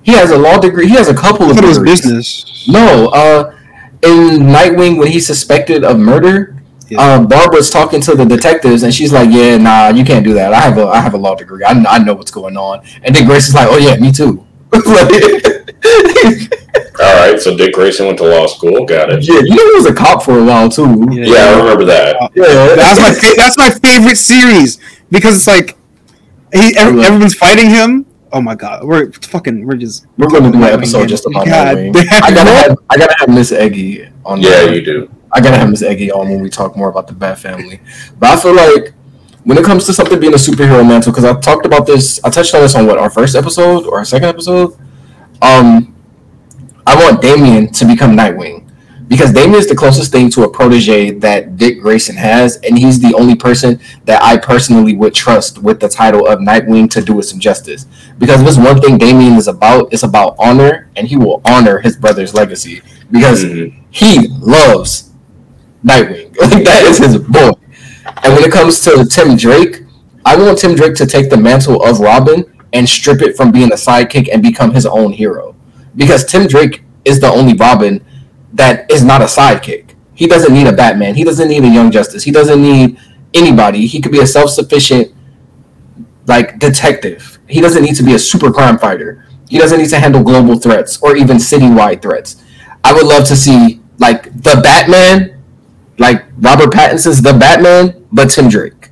He 0.02 0.12
has 0.12 0.30
a 0.30 0.38
law 0.38 0.58
degree. 0.58 0.86
He 0.88 0.94
has 0.94 1.08
a 1.08 1.14
couple 1.14 1.50
of 1.50 1.56
thought 1.56 1.72
degrees. 1.74 2.00
business. 2.02 2.64
No, 2.68 3.08
uh, 3.08 3.54
in 4.02 4.40
Nightwing 4.48 4.98
when 4.98 5.08
he's 5.08 5.26
suspected 5.26 5.84
of 5.84 5.98
murder, 5.98 6.56
Yeah. 6.88 7.00
uh, 7.00 7.20
Barbara's 7.24 7.70
talking 7.70 8.00
to 8.02 8.14
the 8.16 8.24
detectives 8.24 8.82
and 8.82 8.92
she's 8.92 9.12
like, 9.12 9.30
"Yeah, 9.30 9.56
nah, 9.58 9.88
you 9.90 10.04
can't 10.04 10.24
do 10.24 10.34
that. 10.34 10.52
I 10.52 10.60
have 10.60 10.76
a 10.78 10.86
I 10.88 11.00
have 11.00 11.14
a 11.14 11.18
law 11.18 11.34
degree. 11.36 11.62
I, 11.64 11.70
I 11.88 11.98
know 11.98 12.14
what's 12.14 12.32
going 12.32 12.56
on." 12.56 12.80
And 13.04 13.14
then 13.14 13.26
Grace 13.26 13.48
is 13.48 13.54
like, 13.54 13.68
"Oh 13.70 13.78
yeah, 13.78 13.96
me 13.96 14.10
too." 14.12 14.44
All 17.00 17.14
right, 17.16 17.40
so 17.40 17.56
Dick 17.56 17.74
Grayson 17.74 18.06
went 18.06 18.18
to 18.18 18.24
law 18.24 18.46
school. 18.46 18.84
Got 18.84 19.10
it. 19.12 19.24
yeah, 19.26 19.40
you 19.40 19.54
know 19.56 19.66
he 19.66 19.74
was 19.74 19.86
a 19.86 19.94
cop 19.94 20.22
for 20.22 20.38
a 20.38 20.44
while 20.44 20.68
too. 20.68 21.06
Yeah, 21.10 21.54
I 21.54 21.58
remember 21.58 21.84
that. 21.86 22.16
Yeah, 22.34 22.74
That's 22.76 23.00
my 23.00 23.12
fa- 23.12 23.34
that's 23.36 23.56
my 23.58 23.70
favorite 23.70 24.16
series 24.16 24.78
because 25.10 25.36
it's 25.36 25.46
like 25.46 25.76
he 26.52 26.76
ev- 26.76 26.94
love- 26.94 27.04
everyone's 27.06 27.34
fighting 27.34 27.70
him. 27.70 28.06
Oh 28.34 28.40
my 28.40 28.54
god, 28.54 28.84
we're 28.84 29.12
fucking 29.12 29.66
we're 29.66 29.76
just 29.76 30.06
We're 30.16 30.28
going 30.28 30.44
to 30.44 30.50
do 30.50 30.56
an 30.58 30.64
episode 30.64 30.98
again. 31.00 31.08
just 31.08 31.26
about 31.26 31.44
God 31.46 31.76
Nightwing. 31.76 31.92
damn. 31.92 32.24
I 32.24 32.30
gotta 32.34 32.50
have 32.50 32.76
I 32.88 32.96
gotta 32.96 33.14
have 33.18 33.28
Miss 33.28 33.52
Eggy 33.52 34.08
on. 34.24 34.40
Yeah, 34.40 34.48
there. 34.50 34.74
you 34.74 34.82
do. 34.84 35.10
I 35.32 35.40
gotta 35.40 35.56
have 35.58 35.68
Miss 35.70 35.82
Eggy 35.82 36.10
on 36.10 36.28
when 36.30 36.40
we 36.40 36.48
talk 36.48 36.74
more 36.76 36.88
about 36.88 37.06
the 37.06 37.12
Bat 37.14 37.38
Family. 37.40 37.80
But 38.18 38.30
I 38.30 38.40
feel 38.40 38.54
like 38.54 38.94
when 39.44 39.58
it 39.58 39.64
comes 39.64 39.84
to 39.86 39.92
something 39.92 40.18
being 40.20 40.32
a 40.32 40.36
superhero 40.36 40.86
mantle, 40.86 41.12
because 41.12 41.24
I 41.24 41.38
talked 41.40 41.66
about 41.66 41.84
this, 41.86 42.20
I 42.24 42.30
touched 42.30 42.54
on 42.54 42.62
this 42.62 42.74
on 42.74 42.86
what 42.86 42.96
our 42.98 43.10
first 43.10 43.34
episode 43.34 43.84
or 43.86 43.98
our 43.98 44.04
second 44.04 44.28
episode. 44.28 44.78
Um, 45.42 45.94
I 46.86 46.94
want 46.96 47.20
Damian 47.20 47.70
to 47.72 47.84
become 47.84 48.16
Nightwing 48.16 48.61
because 49.12 49.30
Damian 49.30 49.56
is 49.58 49.66
the 49.68 49.74
closest 49.74 50.10
thing 50.10 50.30
to 50.30 50.44
a 50.44 50.50
protege 50.50 51.10
that 51.10 51.58
Dick 51.58 51.82
Grayson 51.82 52.16
has, 52.16 52.56
and 52.62 52.78
he's 52.78 52.98
the 52.98 53.12
only 53.14 53.34
person 53.34 53.78
that 54.06 54.22
I 54.22 54.38
personally 54.38 54.96
would 54.96 55.12
trust 55.12 55.58
with 55.58 55.80
the 55.80 55.88
title 55.90 56.26
of 56.26 56.38
Nightwing 56.38 56.88
to 56.92 57.02
do 57.02 57.18
it 57.20 57.24
some 57.24 57.38
justice. 57.38 57.84
Because 58.18 58.40
if 58.40 58.44
there's 58.46 58.58
one 58.58 58.80
thing 58.80 58.96
Damian 58.96 59.34
is 59.34 59.48
about, 59.48 59.92
it's 59.92 60.02
about 60.02 60.34
honor, 60.38 60.88
and 60.96 61.06
he 61.06 61.16
will 61.18 61.42
honor 61.44 61.78
his 61.80 61.94
brother's 61.98 62.32
legacy 62.32 62.80
because 63.10 63.44
Mhm. 63.44 63.74
he 63.90 64.28
loves 64.40 65.10
Nightwing. 65.84 66.34
Like 66.40 66.64
that 66.64 66.84
is 66.84 66.96
his 66.96 67.18
boy. 67.18 67.50
And 68.24 68.32
when 68.32 68.44
it 68.44 68.50
comes 68.50 68.80
to 68.84 69.04
Tim 69.04 69.36
Drake, 69.36 69.82
I 70.24 70.36
want 70.36 70.56
Tim 70.56 70.74
Drake 70.74 70.94
to 70.94 71.04
take 71.06 71.28
the 71.28 71.36
mantle 71.36 71.82
of 71.82 72.00
Robin 72.00 72.46
and 72.72 72.88
strip 72.88 73.20
it 73.20 73.36
from 73.36 73.52
being 73.52 73.70
a 73.72 73.76
sidekick 73.76 74.30
and 74.32 74.42
become 74.42 74.72
his 74.72 74.86
own 74.86 75.12
hero. 75.12 75.54
Because 75.96 76.24
Tim 76.24 76.46
Drake 76.46 76.82
is 77.04 77.20
the 77.20 77.30
only 77.30 77.52
Robin 77.52 78.00
that 78.52 78.90
is 78.90 79.04
not 79.04 79.20
a 79.22 79.26
sidekick. 79.26 79.94
He 80.14 80.26
doesn't 80.26 80.52
need 80.52 80.66
a 80.66 80.72
Batman. 80.72 81.14
He 81.14 81.24
doesn't 81.24 81.48
need 81.48 81.64
a 81.64 81.68
Young 81.68 81.90
Justice. 81.90 82.22
He 82.22 82.30
doesn't 82.30 82.60
need 82.60 82.98
anybody. 83.34 83.86
He 83.86 84.00
could 84.00 84.12
be 84.12 84.20
a 84.20 84.26
self-sufficient 84.26 85.14
like 86.26 86.58
detective. 86.58 87.38
He 87.48 87.60
doesn't 87.60 87.82
need 87.82 87.96
to 87.96 88.02
be 88.02 88.14
a 88.14 88.18
super 88.18 88.52
crime 88.52 88.78
fighter. 88.78 89.26
He 89.48 89.58
doesn't 89.58 89.78
need 89.78 89.90
to 89.90 89.98
handle 89.98 90.22
global 90.22 90.58
threats 90.58 91.02
or 91.02 91.16
even 91.16 91.36
citywide 91.38 92.02
threats. 92.02 92.42
I 92.84 92.92
would 92.92 93.06
love 93.06 93.26
to 93.28 93.36
see 93.36 93.80
like 93.98 94.24
the 94.42 94.60
Batman, 94.62 95.42
like 95.98 96.24
Robert 96.38 96.72
Pattinson's 96.72 97.22
the 97.22 97.32
Batman, 97.32 98.06
but 98.12 98.30
Tim 98.30 98.48
Drake. 98.48 98.90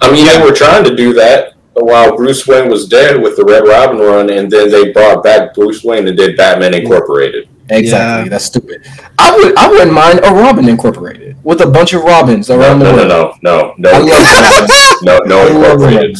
I 0.00 0.10
mean, 0.12 0.26
they 0.26 0.42
were 0.42 0.54
trying 0.54 0.84
to 0.84 0.94
do 0.94 1.12
that 1.14 1.54
while 1.72 2.16
Bruce 2.16 2.46
Wayne 2.46 2.68
was 2.70 2.88
dead 2.88 3.20
with 3.22 3.36
the 3.36 3.44
Red 3.44 3.66
Robin 3.66 3.98
run, 3.98 4.30
and 4.30 4.50
then 4.50 4.70
they 4.70 4.92
brought 4.92 5.22
back 5.22 5.54
Bruce 5.54 5.82
Wayne 5.84 6.06
and 6.08 6.16
did 6.16 6.36
Batman 6.36 6.74
Incorporated. 6.74 7.48
Exactly. 7.68 8.24
Yeah. 8.24 8.28
That's 8.28 8.44
stupid. 8.44 8.86
I 9.18 9.36
would 9.36 9.56
I 9.56 9.68
wouldn't 9.68 9.92
mind 9.92 10.20
a 10.20 10.30
Robin 10.32 10.68
Incorporated 10.68 11.36
with 11.44 11.60
a 11.60 11.66
bunch 11.66 11.92
of 11.92 12.02
Robins 12.02 12.50
around 12.50 12.78
no, 12.78 12.96
the 12.96 13.04
no, 13.04 13.18
world. 13.24 13.38
no, 13.42 13.74
no, 13.78 13.90
I 13.90 13.98
no, 13.98 14.06
love 14.06 15.02
no, 15.02 15.18
no 15.26 15.46
Incorporated. 15.76 16.18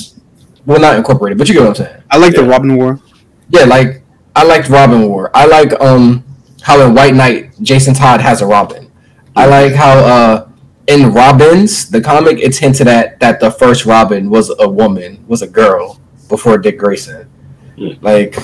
Well, 0.66 0.80
not 0.80 0.96
incorporated, 0.96 1.38
but 1.38 1.48
you 1.48 1.54
get 1.54 1.60
what 1.60 1.68
I'm 1.68 1.74
saying. 1.86 2.02
I 2.10 2.18
like 2.18 2.34
the 2.34 2.42
Robin 2.42 2.76
War. 2.76 3.00
Yeah, 3.50 3.64
like 3.64 4.02
I 4.34 4.42
liked 4.42 4.68
Robin 4.68 5.08
War. 5.08 5.30
I 5.32 5.46
like 5.46 5.72
um 5.80 6.24
how 6.62 6.84
in 6.84 6.94
White 6.94 7.14
Knight 7.14 7.52
Jason 7.62 7.94
Todd 7.94 8.20
has 8.20 8.42
a 8.42 8.46
Robin. 8.46 8.90
I 9.36 9.46
like 9.46 9.74
how 9.74 9.98
uh 9.98 10.48
in 10.88 11.12
Robins 11.12 11.88
the 11.88 12.00
comic 12.00 12.38
it's 12.38 12.58
hinted 12.58 12.88
at 12.88 13.20
that 13.20 13.38
the 13.38 13.50
first 13.50 13.86
Robin 13.86 14.28
was 14.28 14.52
a 14.58 14.68
woman, 14.68 15.24
was 15.28 15.42
a 15.42 15.46
girl 15.46 16.00
before 16.28 16.58
Dick 16.58 16.78
Grayson. 16.78 17.30
Hmm. 17.76 17.90
Like 18.00 18.36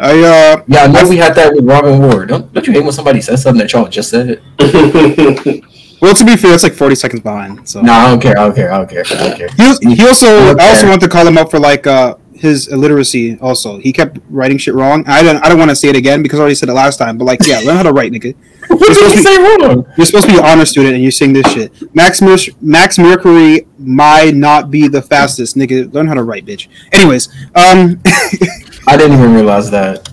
I 0.00 0.12
uh 0.22 0.64
yeah, 0.66 0.84
I 0.84 0.86
know 0.86 1.08
we 1.08 1.16
had 1.18 1.34
that 1.34 1.52
with 1.54 1.64
Robin 1.64 2.00
War. 2.00 2.24
Don't 2.26 2.52
don't 2.52 2.66
you 2.66 2.72
hate 2.72 2.82
when 2.82 2.92
somebody 2.92 3.20
says 3.20 3.42
something 3.42 3.60
that 3.60 3.72
y'all 3.72 3.86
just 3.88 4.08
said? 4.10 4.40
well 6.00 6.14
to 6.14 6.24
be 6.24 6.36
fair, 6.36 6.54
it's 6.54 6.62
like 6.62 6.72
forty 6.74 6.94
seconds 6.94 7.22
behind. 7.22 7.68
So 7.68 7.80
No, 7.82 7.92
I 7.92 8.08
don't 8.10 8.20
care. 8.20 8.38
I 8.38 8.44
don't 8.46 8.54
care. 8.54 8.72
I 8.72 8.78
don't 8.78 8.88
care. 8.90 9.04
I 9.10 9.28
don't 9.28 9.36
care. 9.36 9.48
he, 9.82 9.94
he 9.96 10.06
also 10.06 10.50
Okay. 10.52 10.64
I 10.64 10.68
also 10.70 10.88
want 10.88 11.00
to 11.02 11.08
call 11.08 11.26
him 11.26 11.36
up 11.36 11.50
for 11.50 11.58
like 11.58 11.86
uh 11.86 12.16
his 12.32 12.68
illiteracy. 12.68 13.38
Also, 13.42 13.78
he 13.78 13.92
kept 13.92 14.18
writing 14.30 14.56
shit 14.56 14.74
wrong. 14.74 15.04
I 15.06 15.22
don't 15.22 15.44
I 15.44 15.48
don't 15.50 15.58
want 15.58 15.70
to 15.70 15.76
say 15.76 15.88
it 15.88 15.96
again 15.96 16.22
because 16.22 16.38
I 16.38 16.42
already 16.42 16.54
said 16.54 16.70
it 16.70 16.72
last 16.72 16.96
time. 16.96 17.18
But 17.18 17.26
like, 17.26 17.46
yeah, 17.46 17.58
learn 17.60 17.76
how 17.76 17.82
to 17.82 17.92
write, 17.92 18.12
nigga. 18.12 18.34
What 18.70 18.94
did 18.94 19.16
you 19.16 19.22
say 19.22 19.36
wrong? 19.36 19.84
You're 19.96 20.06
supposed 20.06 20.26
to 20.26 20.32
be 20.32 20.38
an 20.38 20.44
honor 20.44 20.64
student 20.64 20.94
and 20.94 21.02
you're 21.02 21.10
saying 21.10 21.32
this 21.32 21.52
shit. 21.52 21.72
Max 21.92 22.22
Mer- 22.22 22.36
Max 22.60 22.98
Mercury 22.98 23.66
might 23.78 24.36
not 24.36 24.70
be 24.70 24.86
the 24.86 25.02
fastest, 25.02 25.56
nigga. 25.56 25.92
Learn 25.92 26.06
how 26.06 26.14
to 26.14 26.22
write, 26.22 26.46
bitch. 26.46 26.68
Anyways, 26.92 27.28
um, 27.56 28.00
I 28.90 28.96
didn't 28.96 29.18
even 29.18 29.32
realize 29.34 29.70
that. 29.70 30.08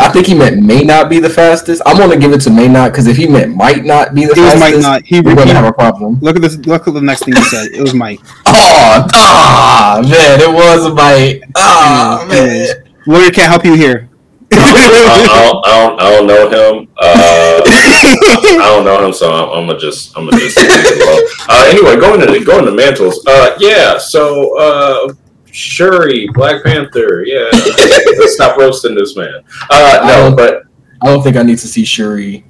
I 0.00 0.08
think 0.08 0.26
he 0.26 0.34
meant 0.34 0.60
may 0.60 0.82
not 0.82 1.08
be 1.08 1.20
the 1.20 1.30
fastest. 1.30 1.80
I'm 1.86 1.96
gonna 1.96 2.16
give 2.16 2.32
it 2.32 2.40
to 2.42 2.50
may 2.50 2.66
not 2.66 2.90
because 2.90 3.06
if 3.06 3.16
he 3.16 3.28
meant 3.28 3.54
might 3.54 3.84
not 3.84 4.12
be 4.12 4.22
the 4.26 4.32
It 4.32 4.38
was 4.38 4.54
fastest, 4.54 4.60
might 4.60 4.80
not. 4.82 5.02
He- 5.04 5.20
we're 5.20 5.36
gonna 5.36 5.54
have 5.54 5.64
a 5.66 5.72
problem. 5.72 6.18
look 6.20 6.34
at 6.34 6.42
this. 6.42 6.56
Look 6.66 6.88
at 6.88 6.94
the 6.94 7.00
next 7.00 7.24
thing 7.24 7.36
he 7.36 7.42
said. 7.42 7.68
It 7.72 7.80
was 7.80 7.94
Mike. 7.94 8.18
Oh, 8.46 9.06
ah, 9.14 10.00
man, 10.02 10.40
it 10.40 10.50
was 10.52 10.84
a 10.86 10.90
bite. 10.90 11.42
Ah, 11.56 12.22
Anyways, 12.28 12.74
man. 12.74 12.84
lawyer 13.06 13.30
can't 13.30 13.48
help 13.50 13.64
you 13.64 13.74
here. 13.74 14.08
I, 14.50 14.56
I, 14.58 15.44
don't, 15.44 15.66
I, 15.66 15.86
don't, 15.86 16.00
I 16.00 16.10
don't 16.10 16.26
know 16.26 16.48
him. 16.48 16.88
Uh, 16.98 17.62
I 17.66 18.66
don't 18.74 18.84
know 18.84 19.06
him, 19.06 19.12
so 19.12 19.30
I'm, 19.30 19.48
I'm 19.60 19.66
gonna 19.68 19.78
just 19.78 20.16
I'm 20.16 20.24
gonna 20.24 20.38
just. 20.38 20.56
leave. 20.56 21.48
Uh, 21.48 21.66
anyway, 21.68 21.96
going 22.00 22.20
to 22.20 22.44
going 22.44 22.64
to 22.64 22.72
mantles. 22.72 23.22
Uh, 23.26 23.54
yeah. 23.60 23.96
So 23.98 24.56
uh, 24.58 25.12
Shuri, 25.58 26.28
Black 26.32 26.62
Panther. 26.62 27.24
Yeah. 27.26 27.48
Let's 27.52 28.34
stop 28.34 28.56
roasting 28.58 28.94
this 28.94 29.16
man. 29.16 29.42
Uh, 29.70 30.00
no, 30.30 30.34
but 30.36 30.62
I 31.02 31.06
don't 31.06 31.22
think 31.22 31.36
I 31.36 31.42
need 31.42 31.58
to 31.58 31.68
see 31.68 31.84
Shuri. 31.84 32.44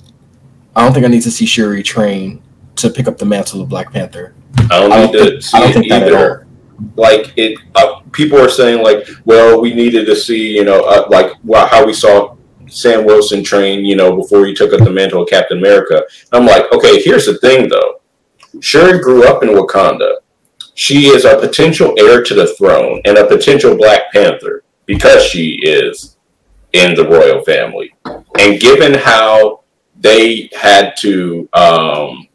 I 0.77 0.85
don't 0.85 0.93
think 0.93 1.05
I 1.07 1.09
need 1.09 1.23
to 1.23 1.31
see 1.31 1.47
Shuri 1.47 1.83
train 1.83 2.43
to 2.77 2.91
pick 2.91 3.09
up 3.09 3.19
the 3.19 3.25
mantle 3.25 3.61
of 3.63 3.69
Black 3.69 3.93
Panther. 3.93 4.35
I 4.71 4.81
don't 4.81 4.93
I 4.93 5.07
need 5.07 5.13
don't 5.13 5.25
to 5.25 5.31
think- 5.31 5.43
see 5.43 5.57
I 5.57 5.61
don't 5.61 5.71
it 5.71 5.75
think 5.75 5.89
that 5.89 6.03
at 6.03 6.09
either. 6.09 6.47
Like 6.97 7.33
it, 7.37 7.59
uh, 7.75 8.01
people 8.13 8.39
are 8.39 8.49
saying 8.49 8.85
like, 8.85 9.09
well, 9.25 9.61
we 9.61 9.75
needed 9.75 10.05
to 10.07 10.15
see, 10.15 10.55
you 10.55 10.63
know, 10.65 10.83
uh, 10.85 11.09
like 11.11 11.33
well, 11.43 11.67
how 11.67 11.85
we 11.85 11.93
saw 11.93 12.37
Sam 12.69 13.05
Wilson 13.05 13.43
train, 13.43 13.85
you 13.85 13.97
know, 13.97 14.15
before 14.15 14.47
he 14.47 14.55
took 14.55 14.73
up 14.73 14.85
the 14.85 14.91
mantle 14.91 15.23
of 15.23 15.29
Captain 15.29 15.59
America. 15.59 16.05
I'm 16.33 16.47
like, 16.47 16.71
okay, 16.73 17.01
here's 17.03 17.27
the 17.27 17.37
thing 17.39 17.69
though. 17.69 18.01
Shuri 18.61 19.01
grew 19.01 19.25
up 19.27 19.43
in 19.43 19.49
Wakanda. 19.49 20.19
She 20.79 21.09
is 21.09 21.25
a 21.25 21.37
potential 21.37 21.93
heir 21.99 22.23
to 22.23 22.35
the 22.35 22.55
throne 22.55 23.03
and 23.05 23.19
a 23.19 23.27
potential 23.27 23.77
Black 23.77 24.13
Panther 24.13 24.63
because 24.87 25.25
she 25.25 25.59
is 25.61 26.17
in 26.73 26.95
the 26.95 27.09
royal 27.09 27.43
family. 27.43 27.93
And 28.39 28.61
given 28.61 28.95
how 28.95 29.65
they 29.99 30.49
had 30.57 30.95
to, 30.99 31.49
um, 31.53 32.29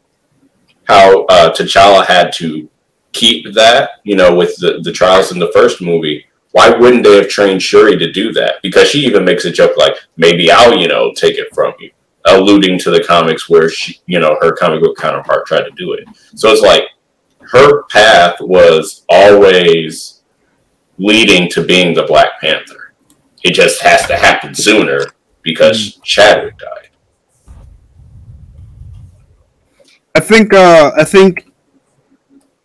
how 0.86 1.24
uh, 1.24 1.54
T'Challa 1.54 2.04
had 2.04 2.34
to 2.34 2.68
keep 3.12 3.50
that, 3.54 3.92
you 4.02 4.14
know, 4.14 4.34
with 4.34 4.54
the, 4.58 4.78
the 4.82 4.92
trials 4.92 5.32
in 5.32 5.38
the 5.38 5.50
first 5.54 5.80
movie, 5.80 6.26
why 6.50 6.68
wouldn't 6.68 7.02
they 7.02 7.16
have 7.16 7.30
trained 7.30 7.62
Shuri 7.62 7.96
to 7.96 8.12
do 8.12 8.30
that? 8.34 8.56
Because 8.62 8.90
she 8.90 9.06
even 9.06 9.24
makes 9.24 9.46
a 9.46 9.50
joke 9.50 9.78
like, 9.78 9.96
maybe 10.18 10.50
I'll, 10.50 10.76
you 10.76 10.86
know, 10.86 11.14
take 11.16 11.38
it 11.38 11.48
from 11.54 11.72
you, 11.80 11.90
alluding 12.26 12.78
to 12.80 12.90
the 12.90 13.02
comics 13.02 13.48
where 13.48 13.70
she, 13.70 14.00
you 14.04 14.20
know, 14.20 14.36
her 14.42 14.52
comic 14.52 14.82
book 14.82 14.98
counterpart 14.98 15.46
tried 15.46 15.62
to 15.62 15.70
do 15.70 15.94
it. 15.94 16.06
So 16.34 16.52
it's 16.52 16.60
like 16.60 16.84
her 17.50 17.84
path 17.84 18.36
was 18.40 19.04
always 19.08 20.22
leading 20.98 21.50
to 21.50 21.64
being 21.64 21.94
the 21.94 22.04
Black 22.04 22.40
Panther. 22.40 22.94
It 23.42 23.52
just 23.52 23.82
has 23.82 24.06
to 24.06 24.16
happen 24.16 24.54
sooner 24.54 25.00
because 25.42 25.96
Chadwick 26.02 26.58
died. 26.58 26.88
I 30.14 30.20
think. 30.20 30.54
Uh, 30.54 30.92
I 30.96 31.04
think. 31.04 31.50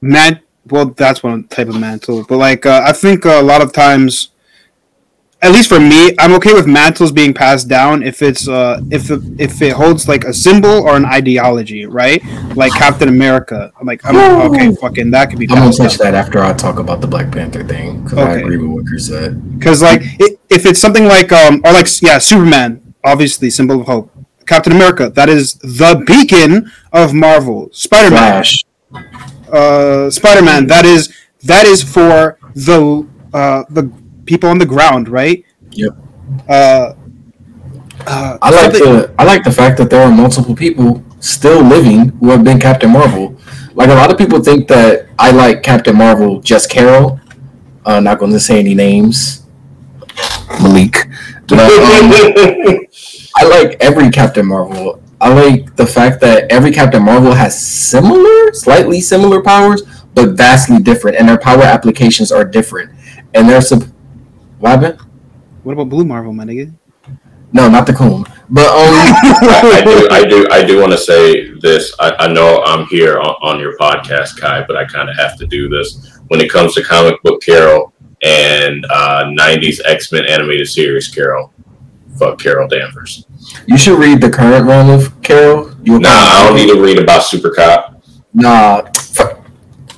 Matt 0.01 0.43
well, 0.69 0.85
that's 0.85 1.23
one 1.23 1.47
type 1.47 1.67
of 1.67 1.79
mantle, 1.79 2.25
but 2.27 2.37
like, 2.37 2.65
uh, 2.65 2.81
I 2.85 2.93
think 2.93 3.25
a 3.25 3.41
lot 3.41 3.61
of 3.61 3.73
times, 3.73 4.29
at 5.41 5.53
least 5.53 5.69
for 5.69 5.79
me, 5.79 6.13
I'm 6.19 6.33
okay 6.33 6.53
with 6.53 6.67
mantles 6.67 7.13
being 7.13 7.33
passed 7.33 7.69
down 7.69 8.03
if 8.03 8.21
it's 8.21 8.49
uh, 8.49 8.81
if 8.91 9.09
it, 9.09 9.21
if 9.39 9.61
it 9.61 9.73
holds 9.73 10.07
like 10.07 10.25
a 10.25 10.33
symbol 10.33 10.69
or 10.69 10.97
an 10.97 11.05
ideology, 11.05 11.85
right? 11.85 12.21
Like 12.55 12.73
Captain 12.73 13.07
America. 13.07 13.71
I'm 13.79 13.87
like, 13.87 14.01
I'm 14.03 14.51
okay, 14.51 14.75
fucking 14.75 15.11
that 15.11 15.29
could 15.29 15.39
be 15.39 15.47
I'm 15.49 15.55
gonna 15.55 15.71
touch 15.71 15.97
down. 15.97 16.11
that 16.11 16.15
after 16.15 16.43
I 16.43 16.51
talk 16.53 16.79
about 16.79 16.99
the 16.99 17.07
Black 17.07 17.31
Panther 17.31 17.63
thing 17.63 18.03
because 18.03 18.17
I 18.19 18.37
agree 18.39 18.57
with 18.57 18.69
what 18.69 18.85
Chris 18.85 19.07
said. 19.07 19.57
Because 19.57 19.81
like, 19.81 20.01
i 20.03 20.35
if 20.49 20.65
it's 20.65 20.79
something 20.79 21.05
like 21.05 21.31
um, 21.31 21.61
or 21.63 21.71
like 21.71 21.87
yeah, 22.01 22.17
Superman, 22.17 22.93
obviously 23.03 23.49
symbol 23.49 23.79
of 23.81 23.87
hope. 23.87 24.11
Captain 24.45 24.73
America, 24.73 25.09
that 25.11 25.29
is 25.29 25.53
the 25.55 26.03
beacon 26.05 26.71
of 26.91 27.13
Marvel. 27.13 27.69
Spider 27.71 28.13
Man, 28.13 28.43
uh, 29.53 30.09
Spider 30.09 30.41
Man. 30.41 30.67
That 30.67 30.85
is 30.85 31.15
that 31.43 31.65
is 31.65 31.81
for 31.81 32.37
the 32.55 33.07
uh, 33.33 33.63
the 33.69 33.91
people 34.29 34.49
on 34.49 34.59
the 34.59 34.65
ground, 34.65 35.09
right? 35.09 35.43
Yep. 35.71 35.91
Uh, 36.47 36.93
uh, 38.07 38.37
I 38.41 38.49
like 38.51 38.61
something- 38.75 38.93
the 38.93 39.13
I 39.17 39.23
like 39.25 39.43
the 39.43 39.51
fact 39.51 39.77
that 39.79 39.89
there 39.89 40.01
are 40.01 40.11
multiple 40.11 40.55
people 40.55 41.03
still 41.19 41.61
living 41.61 42.09
who 42.19 42.29
have 42.29 42.43
been 42.43 42.59
Captain 42.59 42.91
Marvel. 42.91 43.35
Like 43.73 43.89
a 43.89 43.95
lot 43.95 44.11
of 44.11 44.17
people 44.17 44.39
think 44.41 44.67
that 44.69 45.07
I 45.17 45.31
like 45.31 45.63
Captain 45.63 45.95
Marvel 45.95 46.39
just 46.41 46.69
Carol. 46.69 47.19
Uh, 47.85 47.99
not 47.99 48.19
going 48.19 48.31
to 48.31 48.39
say 48.39 48.59
any 48.59 48.75
names. 48.75 49.43
Malik. 50.61 50.95
But, 51.47 51.59
um, 51.59 51.67
I 53.37 53.43
like 53.47 53.77
every 53.79 54.09
Captain 54.11 54.45
Marvel. 54.45 55.01
I 55.21 55.33
like 55.33 55.75
the 55.75 55.85
fact 55.85 56.21
that 56.21 56.51
every 56.51 56.71
Captain 56.71 57.03
Marvel 57.03 57.33
has 57.33 57.59
similar, 57.59 58.53
slightly 58.53 59.01
similar 59.01 59.41
powers, 59.41 59.81
but 60.13 60.29
vastly 60.37 60.79
different, 60.79 61.17
and 61.17 61.27
their 61.27 61.37
power 61.37 61.63
applications 61.63 62.31
are 62.31 62.45
different. 62.45 62.91
And 63.33 63.47
there's 63.49 63.67
some. 63.69 63.88
What 64.59 64.69
happened? 64.79 64.99
what 65.63 65.73
about 65.73 65.89
Blue 65.89 66.05
Marvel, 66.05 66.33
my 66.33 66.43
nigga? 66.45 66.73
No, 67.51 67.67
not 67.67 67.85
the 67.87 67.93
coon. 67.93 68.23
But 68.49 68.67
um, 68.67 68.93
I, 68.93 69.81
I 69.81 69.83
do, 69.83 70.07
I 70.11 70.23
do, 70.27 70.47
I 70.51 70.63
do 70.63 70.79
want 70.79 70.91
to 70.91 70.97
say 70.97 71.51
this. 71.59 71.95
I, 71.99 72.11
I 72.19 72.27
know 72.31 72.61
I'm 72.63 72.85
here 72.87 73.19
on, 73.19 73.35
on 73.41 73.59
your 73.59 73.75
podcast, 73.77 74.39
Kai, 74.39 74.63
but 74.67 74.75
I 74.77 74.85
kind 74.85 75.09
of 75.09 75.15
have 75.17 75.37
to 75.39 75.47
do 75.47 75.67
this 75.69 76.19
when 76.27 76.41
it 76.41 76.51
comes 76.51 76.75
to 76.75 76.83
comic 76.83 77.21
book 77.23 77.41
Carol 77.41 77.91
and 78.21 78.85
uh, 78.91 79.25
'90s 79.25 79.79
X 79.85 80.11
Men 80.11 80.25
animated 80.25 80.67
series 80.67 81.07
Carol. 81.07 81.51
Fuck 82.17 82.39
Carol 82.39 82.67
Danvers. 82.67 83.25
You 83.67 83.77
should 83.77 83.97
read 83.97 84.21
the 84.21 84.29
current 84.29 84.65
run 84.65 84.89
of 84.89 85.19
Carol. 85.21 85.71
You'll 85.83 86.01
Nah, 86.01 86.09
I 86.09 86.43
don't 86.47 86.55
need 86.55 86.71
to 86.73 86.81
read 86.81 86.99
about 86.99 87.23
Super 87.23 87.49
Cop. 87.51 88.03
Nah. 88.33 88.81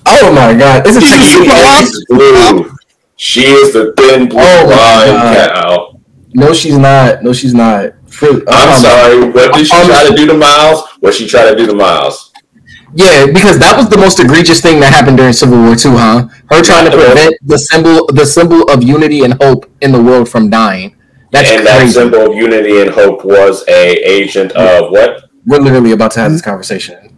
Oh 0.07 0.33
my 0.33 0.53
god. 0.57 0.83
It's 0.85 0.97
a 0.97 1.01
She 1.01 1.25
chicken. 1.25 1.51
is 1.83 2.05
blue. 2.09 2.75
She 3.21 3.43
is 3.43 3.71
the 3.71 3.93
thin 3.97 4.27
blue 4.27 4.39
Oh 4.41 4.65
line 4.65 5.35
cow. 5.35 5.99
No, 6.33 6.53
she's 6.53 6.75
not. 6.75 7.21
No, 7.21 7.33
she's 7.33 7.53
not. 7.53 7.93
I'm 8.19 8.47
um, 8.47 8.81
sorry. 8.81 9.29
What 9.29 9.53
did 9.53 9.67
she 9.67 9.77
um, 9.77 9.85
try 9.85 10.09
to 10.09 10.15
do 10.15 10.25
to 10.25 10.33
Miles? 10.33 10.89
What 11.01 11.13
she 11.13 11.27
try 11.27 11.47
to 11.47 11.55
do 11.55 11.67
to 11.67 11.75
Miles? 11.75 12.33
Yeah, 12.95 13.27
because 13.27 13.59
that 13.59 13.77
was 13.77 13.89
the 13.89 13.97
most 13.97 14.19
egregious 14.19 14.59
thing 14.59 14.79
that 14.79 14.91
happened 14.91 15.17
during 15.17 15.33
Civil 15.33 15.61
War 15.61 15.75
Two, 15.75 15.91
huh? 15.91 16.29
Her 16.49 16.63
trying 16.63 16.89
to 16.89 16.97
prevent 16.97 17.35
the 17.43 17.59
symbol, 17.59 18.07
the 18.07 18.25
symbol 18.25 18.63
of 18.71 18.81
unity 18.81 19.23
and 19.23 19.35
hope 19.39 19.69
in 19.81 19.91
the 19.91 20.01
world 20.01 20.27
from 20.27 20.49
dying. 20.49 20.95
That's 21.29 21.51
and 21.51 21.67
that 21.67 21.77
crazy. 21.77 21.93
symbol 21.93 22.31
of 22.31 22.35
unity 22.35 22.81
and 22.81 22.89
hope 22.89 23.23
was 23.23 23.63
a 23.67 23.97
agent 23.97 24.51
of 24.53 24.89
what? 24.89 25.29
We're 25.45 25.59
literally 25.59 25.91
about 25.91 26.09
to 26.13 26.21
have 26.21 26.31
this 26.31 26.41
conversation. 26.41 27.10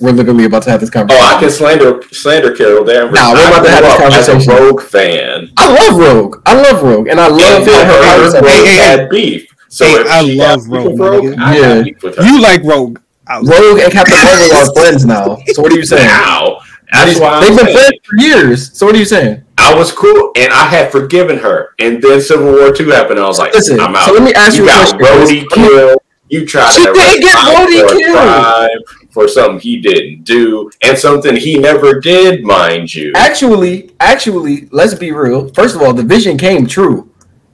We're 0.00 0.10
literally 0.12 0.44
about 0.44 0.62
to 0.64 0.70
have 0.70 0.80
this 0.80 0.90
conversation. 0.90 1.24
Oh. 1.26 1.36
I 1.36 1.40
can 1.40 1.50
slander 1.50 2.02
slander 2.12 2.54
Carol 2.54 2.84
Danvers. 2.84 3.14
Nah, 3.18 3.32
we're 3.32 3.46
about 3.48 3.62
to 3.62 3.70
have 3.70 3.82
this 3.84 3.92
up 3.94 4.00
as 4.00 4.26
conversation. 4.26 4.52
a 4.52 4.60
Rogue 4.66 4.82
fan. 4.82 5.50
I 5.56 5.72
love 5.88 5.98
Rogue. 5.98 6.42
I 6.46 6.54
love 6.60 6.82
Rogue, 6.82 7.08
and 7.08 7.20
I 7.20 7.28
love 7.28 7.40
And 7.62 7.64
her 7.66 7.84
her 7.86 8.02
powers 8.02 8.34
and 8.34 8.44
Rogue 8.44 8.52
Hey, 8.54 8.66
hey, 8.66 8.76
had 8.76 9.08
beef. 9.10 9.46
So 9.68 9.84
Hey, 9.84 10.04
I 10.08 10.20
love 10.22 10.68
got 10.68 10.82
beef 10.82 10.84
with 10.90 11.00
Rogue, 11.00 11.24
Rogue. 11.24 11.38
I 11.38 11.58
Yeah. 11.58 11.82
beef 11.82 12.02
with 12.02 12.16
her. 12.16 12.22
You 12.24 12.40
like 12.40 12.62
Rogue? 12.64 12.98
Rogue 13.42 13.78
and 13.80 13.92
Captain 13.92 14.16
Marvel 14.24 14.56
are 14.56 14.74
friends 14.74 15.06
now. 15.06 15.38
So 15.52 15.62
what 15.62 15.72
are 15.72 15.76
you 15.76 15.84
saying? 15.86 16.06
Wow. 16.06 16.60
That's 16.92 17.18
why 17.18 17.40
They've 17.40 17.56
been 17.56 17.66
saying. 17.66 17.76
friends 17.78 17.92
for 18.04 18.16
years. 18.18 18.76
So 18.78 18.86
what 18.86 18.94
are 18.94 18.98
you 18.98 19.04
saying? 19.04 19.42
I 19.58 19.74
was 19.74 19.90
cool, 19.92 20.32
and 20.36 20.52
I 20.52 20.64
had 20.66 20.92
forgiven 20.92 21.38
her. 21.38 21.70
And 21.78 22.02
then 22.02 22.20
Civil 22.20 22.52
War 22.52 22.72
Two 22.72 22.88
happened. 22.90 23.18
I 23.20 23.26
was 23.26 23.38
like, 23.38 23.54
Listen, 23.54 23.80
I'm 23.80 23.94
out. 23.96 24.04
so 24.06 24.12
let 24.12 24.22
me 24.22 24.32
ask 24.34 24.56
you 24.56 24.64
you 24.64 24.68
a 24.68 24.72
got 24.72 24.98
question. 24.98 25.44
Rhodey 25.46 25.50
killed. 25.50 25.98
You 26.28 26.46
tried 26.46 26.72
She 26.72 26.82
to 26.84 26.92
did 26.92 26.96
arrest 26.96 27.20
get 27.20 27.34
Miles 27.34 27.56
Rhodey 27.58 27.80
for 27.80 27.94
a 27.94 27.98
killed. 27.98 29.03
For 29.14 29.28
something 29.28 29.60
he 29.60 29.80
didn't 29.80 30.24
do, 30.24 30.68
and 30.82 30.98
something 30.98 31.36
he 31.36 31.56
never 31.56 32.00
did, 32.00 32.42
mind 32.42 32.92
you. 32.92 33.12
Actually, 33.14 33.92
actually, 34.00 34.68
let's 34.72 34.92
be 34.92 35.12
real. 35.12 35.48
First 35.54 35.76
of 35.76 35.82
all, 35.82 35.92
the 35.94 36.02
vision 36.02 36.36
came 36.36 36.66
true. 36.66 37.08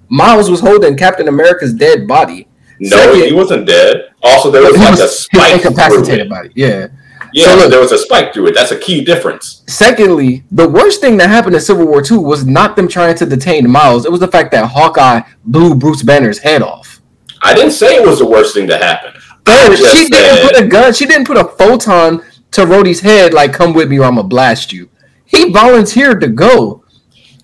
Miles 0.08 0.50
was 0.50 0.60
holding 0.60 0.96
Captain 0.96 1.28
America's 1.28 1.74
dead 1.74 2.08
body. 2.08 2.48
No, 2.80 2.96
Second- 2.96 3.24
he 3.24 3.32
wasn't 3.34 3.66
dead. 3.66 4.06
Also, 4.22 4.50
there 4.50 4.62
was 4.62 4.74
like 4.76 4.90
was- 4.92 5.00
a 5.00 5.08
spike 5.08 5.60
through 5.60 5.70
incapacitated 5.70 6.30
body. 6.30 6.48
Yeah. 6.54 6.88
Yeah, 7.32 7.44
So 7.44 7.56
look- 7.56 7.70
there 7.70 7.78
was 7.78 7.92
a 7.92 7.98
spike 7.98 8.32
through 8.34 8.46
it. 8.48 8.54
That's 8.54 8.72
a 8.72 8.76
key 8.78 9.04
difference. 9.04 9.62
Secondly, 9.68 10.42
the 10.50 10.66
worst 10.66 11.00
thing 11.02 11.18
that 11.18 11.28
happened 11.28 11.54
in 11.54 11.60
Civil 11.60 11.86
War 11.86 12.02
II 12.10 12.18
was 12.18 12.44
not 12.46 12.74
them 12.74 12.88
trying 12.88 13.14
to 13.16 13.26
detain 13.26 13.70
Miles. 13.70 14.04
It 14.06 14.10
was 14.10 14.18
the 14.20 14.26
fact 14.28 14.50
that 14.52 14.64
Hawkeye 14.66 15.20
blew 15.44 15.74
Bruce 15.76 16.02
Banner's 16.02 16.38
head 16.38 16.62
off. 16.62 17.00
I 17.42 17.54
didn't 17.54 17.70
say 17.72 17.94
it 17.96 18.04
was 18.06 18.18
the 18.18 18.26
worst 18.26 18.54
thing 18.54 18.66
to 18.66 18.76
happen. 18.78 19.12
Just 19.46 19.96
she 19.96 20.08
didn't 20.08 20.46
put 20.48 20.60
a 20.60 20.66
gun. 20.66 20.92
She 20.92 21.06
didn't 21.06 21.26
put 21.26 21.36
a 21.36 21.44
photon 21.44 22.22
to 22.52 22.60
Rhodey's 22.62 23.00
head 23.00 23.32
like, 23.34 23.52
"Come 23.52 23.72
with 23.74 23.88
me, 23.88 23.98
or 23.98 24.04
I'm 24.04 24.16
gonna 24.16 24.28
blast 24.28 24.72
you." 24.72 24.88
He 25.24 25.50
volunteered 25.50 26.20
to 26.20 26.28
go. 26.28 26.84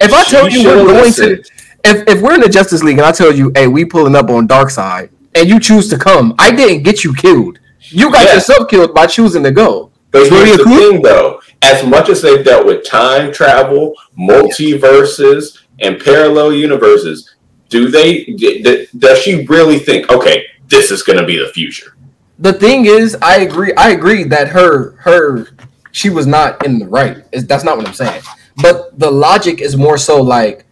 If 0.00 0.12
I 0.12 0.24
tell 0.24 0.48
She 0.48 0.60
you 0.62 0.68
we're 0.68 0.84
going 0.86 1.12
to, 1.14 1.42
if 1.84 2.08
if 2.08 2.20
we're 2.20 2.34
in 2.34 2.40
the 2.40 2.48
Justice 2.48 2.82
League 2.82 2.98
and 2.98 3.06
I 3.06 3.12
tell 3.12 3.32
you, 3.32 3.50
hey, 3.54 3.66
we 3.66 3.84
pulling 3.84 4.14
up 4.16 4.28
on 4.28 4.46
Darkseid, 4.46 5.08
and 5.34 5.48
you 5.48 5.58
choose 5.60 5.88
to 5.90 5.98
come, 5.98 6.34
I 6.38 6.50
didn't 6.54 6.82
get 6.82 7.02
you 7.04 7.14
killed. 7.14 7.58
You 7.80 8.10
got 8.12 8.26
Yeah. 8.26 8.34
yourself 8.34 8.68
killed 8.68 8.92
by 8.94 9.06
choosing 9.06 9.42
to 9.44 9.50
go. 9.52 9.90
But 10.10 10.30
Really 10.30 10.46
here's 10.46 10.58
the 10.58 10.64
coup? 10.64 10.78
thing, 10.78 11.02
though. 11.02 11.40
As 11.62 11.84
much 11.84 12.08
as 12.08 12.20
they've 12.22 12.44
dealt 12.44 12.66
with 12.66 12.84
time 12.84 13.32
travel, 13.32 13.94
multiverses, 14.18 15.58
and 15.80 15.98
parallel 16.00 16.52
universes, 16.52 17.34
do 17.68 17.88
they? 17.88 18.24
d- 18.24 18.62
d- 18.62 18.86
Does 18.98 19.18
she 19.20 19.44
really 19.46 19.78
think, 19.78 20.10
okay, 20.10 20.44
this 20.68 20.90
is 20.90 21.02
going 21.02 21.18
to 21.18 21.26
be 21.26 21.38
the 21.38 21.48
future? 21.48 21.96
The 22.38 22.52
thing 22.52 22.86
is, 22.86 23.16
I 23.22 23.38
agree. 23.38 23.72
I 23.74 23.90
agree 23.90 24.24
that 24.24 24.48
her 24.48 24.92
her 24.96 25.48
she 25.90 26.10
was 26.10 26.26
not 26.26 26.64
in 26.66 26.78
the 26.78 26.86
right. 26.86 27.24
That's 27.32 27.64
not 27.64 27.78
what 27.78 27.88
I'm 27.88 27.94
saying. 27.94 28.22
But 28.60 28.98
the 28.98 29.10
logic 29.10 29.60
is 29.60 29.76
more 29.76 29.96
so 29.96 30.20
like 30.20 30.66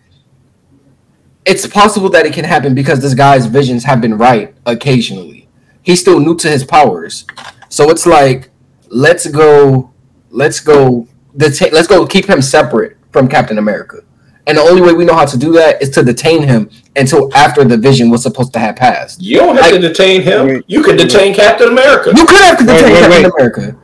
it's 1.46 1.66
possible 1.66 2.08
that 2.10 2.26
it 2.26 2.32
can 2.32 2.44
happen 2.44 2.74
because 2.74 3.00
this 3.00 3.14
guy's 3.14 3.46
visions 3.46 3.84
have 3.84 4.00
been 4.00 4.16
right 4.16 4.54
occasionally. 4.66 5.48
He's 5.82 6.00
still 6.00 6.18
new 6.18 6.36
to 6.36 6.48
his 6.48 6.64
powers, 6.64 7.26
so 7.68 7.90
it's 7.90 8.06
like 8.06 8.50
let's 8.88 9.26
go, 9.26 9.92
let's 10.30 10.60
go, 10.60 11.08
let's 11.34 11.86
go 11.86 12.06
keep 12.06 12.26
him 12.26 12.40
separate 12.40 12.96
from 13.10 13.28
Captain 13.28 13.58
America. 13.58 14.02
And 14.46 14.58
the 14.58 14.62
only 14.62 14.82
way 14.82 14.92
we 14.92 15.04
know 15.06 15.14
how 15.14 15.24
to 15.24 15.38
do 15.38 15.52
that 15.52 15.80
is 15.82 15.88
to 15.90 16.02
detain 16.02 16.42
him 16.42 16.68
until 16.96 17.34
after 17.34 17.64
the 17.64 17.78
vision 17.78 18.10
was 18.10 18.22
supposed 18.22 18.52
to 18.52 18.58
have 18.58 18.76
passed. 18.76 19.22
You 19.22 19.38
don't 19.38 19.56
have 19.56 19.72
Like- 19.72 19.80
to 19.80 19.88
detain 19.88 20.20
him. 20.22 20.46
Wait. 20.46 20.64
you 20.66 20.82
can 20.82 20.96
detain 20.96 21.34
Captain 21.34 21.68
America. 21.68 22.12
You 22.14 22.26
could 22.26 22.40
have 22.44 22.58
to 22.58 22.64
Wait, 22.66 22.78
detain 22.78 22.92
wait, 22.92 23.00
Captain 23.00 23.22
wait. 23.22 23.34
America. 23.40 23.76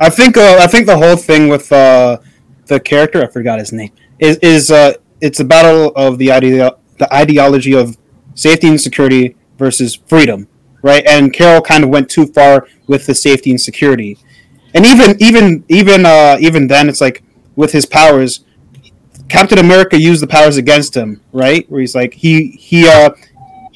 I 0.00 0.08
think 0.10 0.36
uh, 0.36 0.58
I 0.60 0.66
think 0.66 0.86
the 0.86 0.96
whole 0.96 1.16
thing 1.16 1.48
with 1.48 1.70
uh, 1.72 2.18
the 2.66 2.80
character 2.80 3.22
I 3.22 3.26
forgot 3.28 3.58
his 3.58 3.72
name 3.72 3.90
is 4.18 4.36
is 4.38 4.70
uh, 4.70 4.94
it's 5.20 5.40
a 5.40 5.44
battle 5.44 5.92
of 5.96 6.18
the 6.18 6.30
idea 6.32 6.72
the 6.98 7.12
ideology 7.14 7.74
of 7.74 7.96
safety 8.34 8.68
and 8.68 8.80
security 8.80 9.36
versus 9.58 9.94
freedom, 10.06 10.48
right? 10.82 11.02
And 11.06 11.32
Carol 11.32 11.60
kind 11.62 11.84
of 11.84 11.90
went 11.90 12.08
too 12.10 12.26
far 12.26 12.66
with 12.86 13.06
the 13.06 13.14
safety 13.14 13.50
and 13.50 13.60
security, 13.60 14.18
and 14.74 14.84
even 14.86 15.16
even 15.22 15.64
even 15.68 16.04
uh, 16.06 16.36
even 16.40 16.66
then 16.68 16.88
it's 16.90 17.00
like 17.00 17.22
with 17.54 17.72
his 17.72 17.86
powers, 17.86 18.44
Captain 19.28 19.58
America 19.58 19.98
used 19.98 20.22
the 20.22 20.26
powers 20.26 20.56
against 20.56 20.96
him, 20.96 21.20
right? 21.32 21.68
Where 21.70 21.80
he's 21.80 21.94
like 21.94 22.14
he 22.14 22.50
he 22.50 22.86
uh 22.86 23.10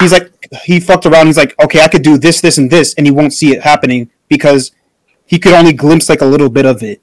he's 0.00 0.12
like 0.12 0.32
he 0.64 0.80
fucked 0.80 1.06
around. 1.06 1.26
He's 1.26 1.36
like 1.36 1.58
okay, 1.62 1.80
I 1.80 1.88
could 1.88 2.02
do 2.02 2.18
this 2.18 2.40
this 2.40 2.58
and 2.58 2.70
this, 2.70 2.94
and 2.94 3.06
he 3.06 3.10
won't 3.10 3.32
see 3.32 3.52
it 3.52 3.62
happening 3.62 4.10
because 4.28 4.72
he 5.26 5.38
could 5.38 5.52
only 5.52 5.72
glimpse 5.72 6.08
like 6.08 6.20
a 6.20 6.26
little 6.26 6.50
bit 6.50 6.66
of 6.66 6.82
it. 6.82 7.00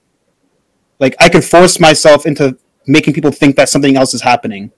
Like 1.00 1.16
I 1.20 1.30
could 1.30 1.44
force 1.44 1.80
myself 1.80 2.26
into 2.26 2.58
making 2.86 3.14
people 3.14 3.32
think 3.32 3.56
that 3.58 3.70
something 3.70 3.96
else 3.96 4.14
is 4.14 4.22
happening. 4.22 4.72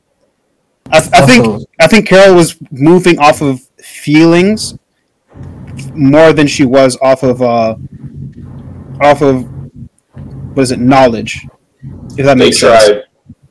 I, 0.92 0.98
I 1.14 1.26
think 1.26 1.68
I 1.80 1.88
think 1.88 2.08
Carol 2.08 2.36
was 2.36 2.58
moving 2.72 3.20
off 3.20 3.42
of 3.42 3.62
feelings 3.78 4.78
more 5.94 6.34
than 6.34 6.48
she 6.48 6.66
was 6.66 6.98
off 7.02 7.24
of 7.24 7.42
uh 7.42 7.76
off 9.00 9.22
of 9.22 9.48
what 10.56 10.64
is 10.64 10.72
it 10.72 10.80
knowledge. 10.80 11.46
If 12.18 12.26
that 12.26 12.38
they 12.38 12.46
makes 12.46 12.60
sense. 12.60 12.86
tried. 12.86 13.04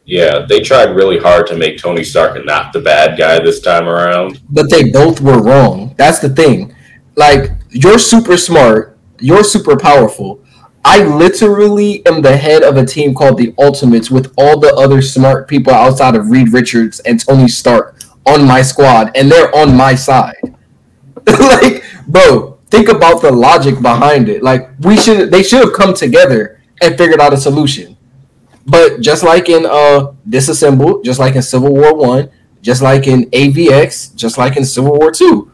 Yeah, 0.09 0.47
they 0.49 0.61
tried 0.61 0.97
really 0.97 1.18
hard 1.18 1.47
to 1.49 1.57
make 1.57 1.77
Tony 1.77 2.03
Stark 2.03 2.42
not 2.42 2.73
the 2.73 2.81
bad 2.81 3.18
guy 3.18 3.40
this 3.40 3.61
time 3.61 3.87
around. 3.87 4.40
but 4.49 4.71
they 4.71 4.90
both 4.90 5.21
were 5.21 5.42
wrong. 5.42 5.94
That's 5.99 6.18
the 6.18 6.31
thing. 6.31 6.75
Like 7.14 7.51
you're 7.68 7.99
super 7.99 8.38
smart, 8.38 8.97
you're 9.21 9.44
super 9.44 9.77
powerful. 9.77 10.42
I 10.83 11.03
literally 11.03 12.07
am 12.07 12.23
the 12.23 12.35
head 12.35 12.62
of 12.62 12.79
a 12.79 12.87
team 12.87 13.14
called 13.14 13.37
the 13.37 13.53
Ultimates 13.59 14.11
with 14.11 14.33
all 14.38 14.59
the 14.59 14.75
other 14.77 15.03
smart 15.03 15.47
people 15.47 15.75
outside 15.75 16.14
of 16.14 16.31
Reed 16.31 16.55
Richards 16.55 17.01
and 17.01 17.21
Tony 17.21 17.47
Stark 17.47 18.01
on 18.25 18.47
my 18.47 18.62
squad, 18.62 19.14
and 19.14 19.31
they're 19.31 19.55
on 19.55 19.77
my 19.77 19.94
side. 19.94 20.40
like, 21.27 21.85
bro, 22.07 22.59
think 22.71 22.88
about 22.88 23.21
the 23.21 23.31
logic 23.31 23.83
behind 23.83 24.31
it. 24.31 24.42
Like, 24.42 24.71
we 24.81 24.97
should 24.97 25.31
they 25.31 25.42
should 25.42 25.62
have 25.62 25.75
come 25.75 25.92
together 25.92 26.62
and 26.81 26.97
figured 26.97 27.21
out 27.21 27.35
a 27.35 27.37
solution. 27.37 27.98
But 28.69 29.01
just 29.01 29.23
like 29.23 29.49
in 29.49 29.67
uh 29.67 30.13
Disassembled, 30.29 31.05
just 31.05 31.19
like 31.19 31.35
in 31.35 31.43
Civil 31.43 31.73
War 31.73 31.95
One, 31.95 32.31
just 32.61 32.83
like 32.83 33.07
in 33.07 33.25
AVX, 33.31 34.15
just 34.15 34.37
like 34.37 34.57
in 34.57 34.65
Civil 34.65 34.93
War 34.93 35.11
Two, 35.11 35.51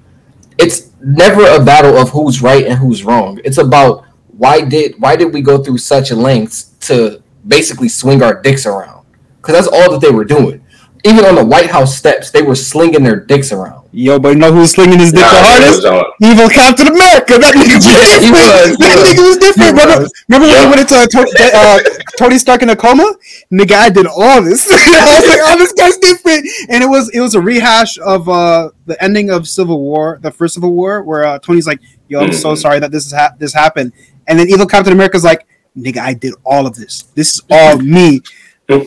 it's 0.58 0.90
never 1.00 1.46
a 1.46 1.64
battle 1.64 1.96
of 1.96 2.10
who's 2.10 2.42
right 2.42 2.66
and 2.66 2.78
who's 2.78 3.04
wrong. 3.04 3.40
It's 3.44 3.58
about 3.58 4.04
why 4.26 4.62
did 4.62 4.96
why 4.98 5.14
did 5.16 5.32
we 5.32 5.42
go 5.42 5.58
through 5.62 5.78
such 5.78 6.10
lengths 6.10 6.74
to 6.88 7.22
basically 7.46 7.88
swing 7.88 8.22
our 8.22 8.40
dicks 8.42 8.66
around? 8.66 9.06
Because 9.36 9.54
that's 9.54 9.68
all 9.68 9.92
that 9.92 10.00
they 10.00 10.10
were 10.10 10.24
doing. 10.24 10.64
Even 11.04 11.24
on 11.24 11.36
the 11.36 11.44
White 11.44 11.70
House 11.70 11.96
steps, 11.96 12.30
they 12.30 12.42
were 12.42 12.54
slinging 12.54 13.04
their 13.04 13.20
dicks 13.20 13.52
around. 13.52 13.83
Yo, 13.96 14.18
but 14.18 14.30
you 14.30 14.34
know 14.34 14.52
who's 14.52 14.72
slinging 14.72 14.98
his 14.98 15.12
dick 15.12 15.20
Nah, 15.22 15.30
the 15.30 15.38
hardest? 15.46 15.86
Evil 16.20 16.48
Captain 16.48 16.88
America. 16.88 17.38
That 17.38 17.54
nigga 17.54 17.74
was 17.78 17.86
Yeah, 17.86 18.18
different. 18.18 18.32
was, 18.34 18.76
That 18.78 18.96
was. 18.98 19.06
nigga 19.06 19.22
was 19.28 19.36
different. 19.38 19.66
He 19.66 19.70
Remember, 19.70 20.02
was. 20.02 20.12
remember 20.28 20.46
when 20.48 20.54
Yeah. 20.56 20.62
he 20.64 20.68
went 20.68 20.80
into 20.82 21.08
Tony, 21.14 21.30
uh, 21.54 21.78
Tony 22.18 22.38
Stark 22.38 22.62
in 22.62 22.70
a 22.70 22.76
coma? 22.76 23.06
Nigga, 23.52 23.76
I 23.76 23.90
did 23.90 24.06
all 24.08 24.42
this. 24.42 24.66
I 24.72 25.20
was 25.20 25.28
like, 25.28 25.40
oh, 25.44 25.56
this 25.58 25.72
guy's 25.74 25.96
different. 25.98 26.46
And 26.70 26.82
it 26.82 26.88
was 26.88 27.08
it 27.10 27.20
was 27.20 27.34
a 27.36 27.40
rehash 27.40 27.96
of 28.00 28.28
uh, 28.28 28.70
the 28.86 29.00
ending 29.02 29.30
of 29.30 29.46
Civil 29.46 29.80
War, 29.80 30.18
the 30.20 30.32
first 30.32 30.54
Civil 30.54 30.72
War, 30.72 31.02
where 31.04 31.24
uh, 31.24 31.38
Tony's 31.38 31.66
like, 31.68 31.78
"Yo, 32.08 32.18
I'm 32.20 32.32
so 32.32 32.52
Mhm. 32.54 32.58
sorry 32.58 32.78
that 32.80 32.90
this 32.90 33.06
is 33.06 33.12
ha- 33.12 33.34
this 33.38 33.54
happened." 33.54 33.92
And 34.26 34.38
then 34.38 34.48
Evil 34.48 34.66
Captain 34.66 34.92
America's 34.92 35.22
like, 35.22 35.46
"Nigga, 35.78 35.98
I 35.98 36.14
did 36.14 36.34
all 36.44 36.66
of 36.66 36.74
this. 36.74 37.04
This 37.14 37.34
is 37.34 37.42
all 37.48 37.78
me." 37.96 38.22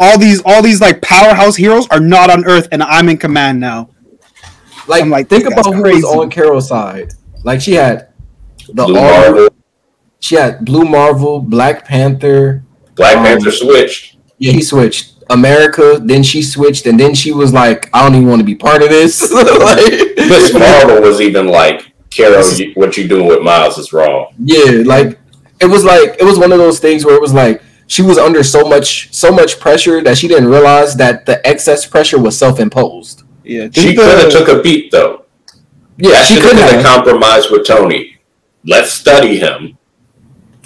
All 0.01 0.17
these, 0.17 0.41
all 0.43 0.63
these 0.63 0.81
like 0.81 1.03
powerhouse 1.03 1.55
heroes 1.55 1.87
are 1.91 1.99
not 1.99 2.31
on 2.31 2.43
Earth, 2.45 2.67
and 2.71 2.81
I'm 2.81 3.07
in 3.09 3.17
command 3.17 3.59
now. 3.59 3.89
Like, 4.87 5.03
I'm 5.03 5.09
like, 5.09 5.29
think 5.29 5.45
about 5.45 5.65
guy's 5.65 5.73
who 5.75 5.81
crazy. 5.81 6.03
was 6.03 6.15
on 6.15 6.29
Carol's 6.29 6.67
side. 6.67 7.13
Like, 7.43 7.61
she 7.61 7.73
had 7.73 8.09
the 8.67 8.85
Blue 8.85 8.97
armor, 8.97 9.31
Marvel, 9.31 9.49
she 10.19 10.35
had 10.35 10.65
Blue 10.65 10.85
Marvel, 10.85 11.39
Black 11.39 11.85
Panther. 11.85 12.63
Black 12.95 13.17
Um, 13.17 13.23
Panther 13.25 13.51
switched. 13.51 14.17
Yeah, 14.37 14.51
he 14.53 14.61
switched 14.61 15.13
America. 15.29 15.99
Then 16.03 16.23
she 16.23 16.41
switched, 16.41 16.85
and 16.85 16.99
then 16.99 17.13
she 17.15 17.31
was 17.31 17.53
like, 17.53 17.89
"I 17.93 18.03
don't 18.03 18.15
even 18.15 18.27
want 18.27 18.39
to 18.39 18.45
be 18.45 18.55
part 18.55 18.81
of 18.83 18.89
this." 18.89 19.31
like, 19.33 20.17
Miss 20.17 20.53
Marvel 20.53 21.01
was 21.01 21.21
even 21.21 21.47
like, 21.47 21.91
Carol, 22.09 22.47
you, 22.53 22.71
what 22.75 22.97
you 22.97 23.07
doing 23.07 23.27
with 23.27 23.41
Miles 23.41 23.77
is 23.77 23.93
wrong. 23.93 24.33
yeah, 24.39 24.83
like 24.85 25.19
it 25.59 25.65
was 25.65 25.83
like 25.83 26.15
it 26.19 26.23
was 26.23 26.37
one 26.39 26.51
of 26.51 26.59
those 26.59 26.79
things 26.79 27.03
where 27.05 27.15
it 27.15 27.21
was 27.21 27.33
like 27.33 27.61
she 27.87 28.01
was 28.01 28.17
under 28.17 28.43
so 28.43 28.67
much 28.67 29.13
so 29.13 29.31
much 29.31 29.59
pressure 29.59 30.01
that 30.03 30.17
she 30.17 30.27
didn't 30.27 30.47
realize 30.49 30.95
that 30.97 31.25
the 31.25 31.45
excess 31.47 31.85
pressure 31.85 32.19
was 32.19 32.37
self 32.37 32.59
imposed. 32.59 33.23
Yeah, 33.47 33.69
She 33.71 33.95
could 33.95 34.17
have 34.19 34.31
took 34.31 34.47
a 34.47 34.61
beat 34.61 34.91
though. 34.91 35.25
Yeah, 35.97 36.11
That 36.11 36.25
she 36.27 36.39
could 36.39 36.55
been 36.55 36.75
have. 36.75 36.85
compromised 36.85 37.49
with 37.51 37.65
Tony. 37.65 38.17
Let's 38.65 38.91
study 38.91 39.37
him. 39.39 39.77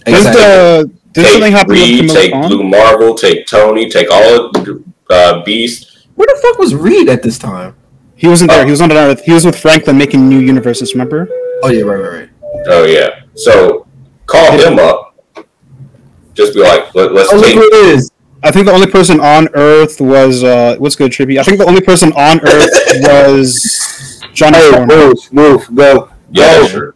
Didn't 0.06 0.16
Exactly. 0.18 0.42
the 0.42 0.92
did 1.14 1.26
something 1.28 1.42
Take 1.42 1.54
happen 1.54 1.74
with 1.74 1.80
Reed, 1.82 2.00
Kamala 2.08 2.20
take 2.20 2.32
Khan? 2.32 2.48
Blue 2.50 2.64
Marvel, 2.64 3.16
take 3.16 3.46
Tony, 3.48 3.90
take 3.90 4.08
all 4.10 4.46
of 4.56 4.84
uh, 5.10 5.44
Beast. 5.44 6.08
Where 6.16 6.26
the 6.28 6.40
fuck 6.42 6.58
was 6.58 6.74
Reed 6.74 7.10
at 7.10 7.22
this 7.22 7.38
time? 7.38 7.76
He 8.16 8.28
wasn't 8.28 8.50
there. 8.52 8.62
Oh. 8.62 8.66
He 8.66 8.72
was 8.72 8.82
on 8.82 8.92
Earth. 8.92 9.22
He 9.24 9.32
was 9.34 9.46
with 9.46 9.58
Franklin 9.60 9.98
making 9.98 10.28
new 10.30 10.40
universes. 10.40 10.94
Remember? 10.94 11.28
Oh 11.64 11.70
yeah, 11.70 11.82
right, 11.84 11.96
right, 12.00 12.20
right. 12.22 12.30
Oh 12.68 12.86
yeah. 12.86 13.22
So 13.36 13.88
call 14.26 14.52
him 14.58 14.80
up. 14.80 15.16
Just 16.34 16.54
be 16.54 16.62
like, 16.62 16.94
Let, 16.96 17.14
let's 17.14 17.32
Oh 17.32 17.38
look 17.38 17.52
who 17.54 17.62
it 17.64 17.74
is. 17.96 18.11
I 18.44 18.52
think 18.52 18.66
the 18.66 18.72
only 18.74 18.88
person 18.90 19.20
on 19.20 19.50
Earth 19.54 20.02
was 20.02 20.44
uh, 20.44 20.76
what's 20.80 20.96
good, 20.96 21.12
Trippy. 21.12 21.40
I 21.40 21.44
think 21.44 21.60
the 21.60 21.66
only 21.66 21.82
person 21.82 22.12
on 22.14 22.40
Earth 22.44 22.72
was 23.04 24.24
Johnny 24.34 24.60
Storm. 24.62 24.88
move, 24.88 25.18
move, 25.32 25.70
go. 25.76 26.10
Yeah, 26.32 26.60
Oh. 26.62 26.68
sure. 26.68 26.96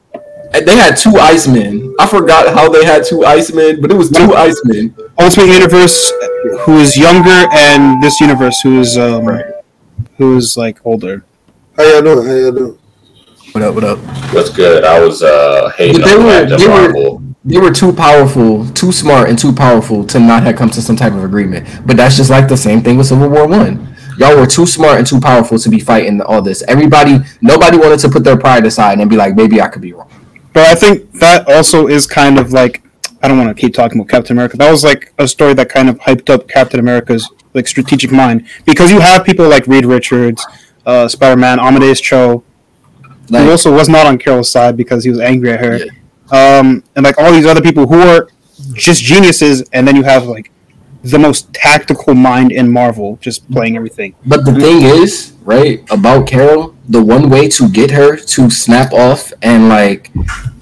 They 0.54 0.78
had 0.78 0.96
two 0.96 1.10
Icemen. 1.12 1.94
I 2.00 2.08
forgot 2.08 2.54
how 2.54 2.70
they 2.70 2.86
had 2.86 3.04
two 3.04 3.20
Icemen, 3.26 3.82
but 3.82 3.92
it 3.92 3.96
was 3.96 4.10
two 4.10 4.28
Icemen. 4.34 4.96
Ultimate 5.20 5.48
Universe, 5.54 6.12
who 6.62 6.78
is 6.80 6.96
younger, 6.96 7.46
and 7.52 8.02
this 8.02 8.22
universe, 8.22 8.62
who's 8.62 8.98
um, 8.98 9.28
who's 10.18 10.56
like 10.56 10.80
older. 10.86 11.26
How 11.76 11.84
y'all 11.84 12.02
doing? 12.02 12.26
How 12.26 12.34
y'all 12.34 12.52
doing? 12.54 12.80
What 13.52 13.64
up? 13.66 13.76
What 13.76 13.84
up? 13.84 14.00
What's 14.34 14.50
good? 14.50 14.86
I 14.86 15.00
was 15.04 15.22
uh, 15.24 15.72
hating 15.78 16.00
But 16.02 16.08
they 16.08 16.16
on 16.16 16.24
were- 16.26 16.58
they 16.58 16.68
were- 16.68 16.72
Marvel. 16.74 17.22
They 17.46 17.60
were 17.60 17.72
too 17.72 17.94
powerful, 17.94 18.68
too 18.70 18.92
smart, 18.92 19.30
and 19.30 19.38
too 19.38 19.54
powerful 19.54 20.04
to 20.06 20.20
not 20.20 20.44
have 20.44 20.56
come 20.56 20.70
to 20.72 20.82
some 20.82 20.96
type 20.96 21.14
of 21.14 21.24
agreement. 21.24 21.68
But 21.86 21.96
that's 21.96 22.18
just 22.18 22.32
like 22.32 22.48
the 22.48 22.58
same 22.58 22.82
thing 22.82 22.98
with 22.98 23.08
Civil 23.08 23.30
War 23.30 23.48
One. 23.48 23.96
Y'all 24.18 24.36
were 24.36 24.48
too 24.48 24.66
smart 24.66 24.98
and 24.98 25.06
too 25.06 25.20
powerful 25.20 25.60
to 25.60 25.70
be 25.70 25.80
fighting 25.80 26.22
all 26.22 26.42
this. 26.42 26.64
Everybody, 26.68 27.20
nobody 27.42 27.78
wanted 27.78 28.00
to 28.00 28.10
put 28.10 28.24
their 28.24 28.38
pride 28.38 28.66
aside 28.66 29.00
and 29.00 29.10
be 29.10 29.16
like, 29.16 29.36
maybe 29.36 29.62
I 29.62 29.68
could 29.68 29.82
be 29.82 29.94
wrong. 29.94 30.10
But 30.54 30.64
I 30.64 30.74
think 30.76 31.12
that 31.20 31.48
also 31.50 31.88
is 31.88 32.08
kind 32.08 32.40
of 32.40 32.52
like 32.52 32.82
I 33.22 33.28
don't 33.28 33.38
want 33.38 33.56
to 33.56 33.60
keep 33.60 33.74
talking 33.74 34.00
about 34.00 34.10
Captain 34.10 34.36
America. 34.36 34.56
That 34.58 34.72
was 34.72 34.84
like 34.84 35.12
a 35.18 35.28
story 35.28 35.54
that 35.56 35.70
kind 35.70 35.90
of 35.90 36.00
hyped 36.00 36.30
up 36.30 36.48
Captain 36.48 36.80
America's 36.80 37.30
like 37.54 37.68
strategic 37.68 38.12
mind 38.12 38.48
because 38.66 38.92
you 38.92 39.00
have 39.00 39.26
people 39.26 39.48
like 39.50 39.66
Reed 39.68 39.86
Richards, 39.86 40.46
uh, 40.86 41.08
Spider 41.08 41.36
Man, 41.40 41.60
Amadeus 41.60 42.00
Cho, 42.02 42.44
Like, 43.30 43.44
who 43.44 43.52
also 43.52 43.74
was 43.74 43.90
not 43.90 44.06
on 44.06 44.18
Carol's 44.18 44.52
side 44.52 44.78
because 44.78 45.04
he 45.04 45.10
was 45.10 45.20
angry 45.20 45.52
at 45.52 45.60
her, 45.60 45.80
um, 46.32 46.84
and 46.96 47.04
like 47.04 47.18
all 47.18 47.32
these 47.32 47.46
other 47.46 47.62
people 47.62 47.88
who 47.88 48.00
are 48.00 48.30
just 48.74 49.04
geniuses, 49.04 49.68
and 49.74 49.88
then 49.88 49.96
you 49.96 50.04
have 50.04 50.26
like 50.28 50.52
the 51.04 51.20
most 51.20 51.54
tactical 51.54 52.16
mind 52.16 52.52
in 52.52 52.72
Marvel, 52.72 53.18
just 53.22 53.50
playing 53.52 53.76
everything. 53.76 54.16
But 54.26 54.44
the 54.44 54.54
thing 54.54 54.82
is, 54.82 55.34
right, 55.44 55.84
about 55.92 56.28
Carol, 56.28 56.76
the 56.90 57.04
one 57.04 57.30
way 57.30 57.48
to 57.50 57.70
get 57.70 57.92
her 57.92 58.18
to 58.18 58.50
snap 58.50 58.92
off 58.92 59.32
and 59.44 59.70
like 59.70 60.12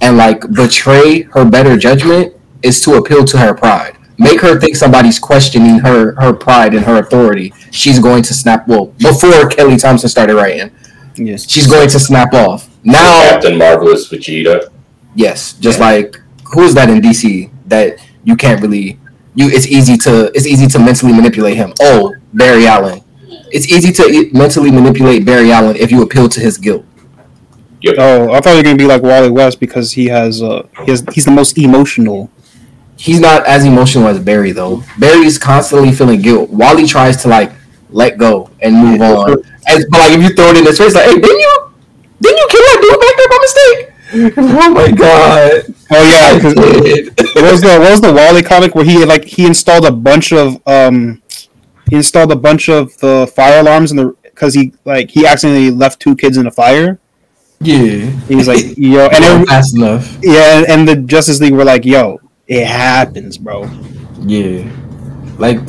and 0.01 0.17
like 0.17 0.51
betray 0.51 1.21
her 1.21 1.45
better 1.45 1.77
judgment 1.77 2.33
is 2.61 2.81
to 2.81 2.95
appeal 2.95 3.23
to 3.25 3.37
her 3.37 3.53
pride. 3.53 3.97
Make 4.19 4.41
her 4.41 4.59
think 4.59 4.75
somebody's 4.75 5.17
questioning 5.17 5.79
her 5.79 6.13
her 6.19 6.33
pride 6.33 6.73
and 6.73 6.85
her 6.85 6.97
authority. 6.97 7.53
She's 7.71 7.99
going 7.99 8.23
to 8.23 8.33
snap 8.33 8.67
well 8.67 8.87
before 8.97 9.47
Kelly 9.47 9.77
Thompson 9.77 10.09
started 10.09 10.35
writing. 10.35 10.71
Yes. 11.15 11.49
She's 11.49 11.67
going 11.67 11.87
to 11.89 11.99
snap 11.99 12.33
off. 12.33 12.69
Now 12.83 13.29
Captain 13.29 13.57
Marvelous 13.57 14.09
Vegeta. 14.09 14.72
Yes, 15.15 15.53
just 15.53 15.79
like 15.79 16.19
who 16.53 16.63
is 16.63 16.73
that 16.75 16.89
in 16.89 17.01
DC 17.01 17.49
that 17.67 17.97
you 18.23 18.35
can't 18.35 18.61
really 18.61 18.99
you 19.35 19.49
it's 19.49 19.67
easy 19.67 19.97
to 19.97 20.31
it's 20.35 20.45
easy 20.47 20.67
to 20.67 20.79
mentally 20.79 21.13
manipulate 21.13 21.57
him. 21.57 21.73
Oh, 21.81 22.15
Barry 22.33 22.67
Allen. 22.67 23.01
It's 23.51 23.67
easy 23.67 23.91
to 23.93 24.03
e- 24.09 24.29
mentally 24.33 24.71
manipulate 24.71 25.25
Barry 25.25 25.51
Allen 25.51 25.75
if 25.75 25.91
you 25.91 26.01
appeal 26.01 26.27
to 26.29 26.39
his 26.39 26.57
guilt. 26.57 26.85
Oh, 27.97 28.31
I 28.31 28.39
thought 28.39 28.51
you 28.51 28.57
were 28.57 28.63
gonna 28.63 28.77
be 28.77 28.85
like 28.85 29.03
Wally 29.03 29.29
West 29.29 29.59
because 29.59 29.91
he 29.91 30.05
has 30.07 30.41
uh 30.41 30.67
he 30.85 30.91
has, 30.91 31.03
he's 31.13 31.25
the 31.25 31.31
most 31.31 31.57
emotional. 31.57 32.31
He's 32.95 33.19
not 33.19 33.45
as 33.45 33.65
emotional 33.65 34.07
as 34.07 34.19
Barry 34.19 34.51
though. 34.51 34.83
Barry's 34.97 35.37
constantly 35.37 35.91
feeling 35.91 36.21
guilt. 36.21 36.49
Wally 36.49 36.85
tries 36.87 37.17
to 37.23 37.27
like 37.27 37.51
let 37.89 38.17
go 38.17 38.49
and 38.61 38.75
move 38.75 39.01
on. 39.01 39.31
As 39.67 39.85
but 39.89 39.99
like 39.99 40.13
if 40.13 40.21
you 40.23 40.29
throw 40.35 40.49
it 40.49 40.57
in 40.57 40.65
his 40.65 40.77
face, 40.77 40.95
like, 40.95 41.05
hey, 41.05 41.19
didn't 41.19 41.39
you 41.39 41.71
didn't 42.21 42.37
you 42.37 42.47
kill 42.49 42.61
that 42.61 42.79
dude 42.81 42.99
back 42.99 43.17
there 43.17 43.29
by 43.29 43.37
mistake? 43.41 43.92
Oh 44.37 44.69
my 44.73 44.91
god. 44.91 45.63
Oh 45.91 46.03
yeah, 46.03 46.39
'cause 46.39 46.53
I 46.55 47.09
what 47.33 47.51
was 47.51 47.61
the 47.61 47.77
what 47.79 47.91
was 47.91 48.01
the 48.01 48.13
Wally 48.13 48.43
comic 48.43 48.75
where 48.75 48.85
he 48.85 49.03
like 49.05 49.25
he 49.25 49.45
installed 49.45 49.85
a 49.85 49.91
bunch 49.91 50.31
of 50.31 50.61
um 50.67 51.21
he 51.89 51.95
installed 51.95 52.31
a 52.31 52.35
bunch 52.35 52.69
of 52.69 52.95
the 52.99 53.31
fire 53.35 53.59
alarms 53.61 53.91
in 53.91 53.97
the 53.97 54.15
because 54.23 54.53
he 54.53 54.73
like 54.85 55.09
he 55.11 55.25
accidentally 55.25 55.71
left 55.71 55.99
two 55.99 56.15
kids 56.15 56.37
in 56.37 56.45
the 56.45 56.51
fire. 56.51 56.99
Yeah. 57.59 58.05
He 58.27 58.35
was 58.35 58.47
like, 58.47 58.77
yo, 58.77 59.07
and 59.07 59.23
every, 59.23 59.45
fast 59.45 59.75
enough. 59.75 60.17
yeah, 60.21 60.63
and 60.67 60.87
the 60.87 60.97
Justice 60.97 61.39
League 61.39 61.53
were 61.53 61.63
like, 61.63 61.85
yo, 61.85 62.19
it 62.45 62.65
happens, 62.67 63.37
bro. 63.37 63.63
Yeah, 64.21 64.69
like, 65.37 65.59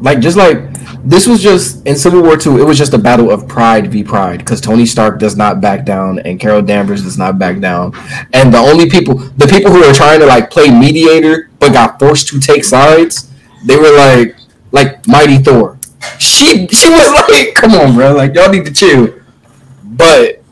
like 0.00 0.18
just 0.20 0.36
like 0.36 0.56
this 1.04 1.26
was 1.26 1.42
just 1.42 1.86
in 1.86 1.96
Civil 1.96 2.22
War 2.22 2.36
Two. 2.36 2.58
It 2.58 2.64
was 2.64 2.78
just 2.78 2.94
a 2.94 2.98
battle 2.98 3.30
of 3.30 3.46
pride 3.46 3.88
v 3.88 4.02
pride 4.02 4.38
because 4.38 4.60
Tony 4.60 4.86
Stark 4.86 5.18
does 5.18 5.36
not 5.36 5.60
back 5.60 5.84
down 5.84 6.18
and 6.20 6.40
Carol 6.40 6.62
Danvers 6.62 7.02
does 7.02 7.18
not 7.18 7.38
back 7.38 7.60
down, 7.60 7.92
and 8.32 8.52
the 8.52 8.58
only 8.58 8.88
people, 8.88 9.16
the 9.36 9.46
people 9.46 9.70
who 9.70 9.80
were 9.80 9.92
trying 9.92 10.20
to 10.20 10.26
like 10.26 10.50
play 10.50 10.70
mediator 10.70 11.50
but 11.58 11.72
got 11.72 11.98
forced 11.98 12.28
to 12.28 12.40
take 12.40 12.64
sides, 12.64 13.30
they 13.66 13.76
were 13.76 13.94
like, 13.96 14.36
like 14.72 15.06
Mighty 15.06 15.38
Thor. 15.38 15.78
She 16.18 16.66
she 16.68 16.90
was 16.90 17.28
like, 17.28 17.54
come 17.54 17.74
on, 17.74 17.94
bro, 17.94 18.14
like 18.14 18.34
y'all 18.34 18.50
need 18.50 18.64
to 18.64 18.72
chill, 18.72 19.14
but 19.82 20.42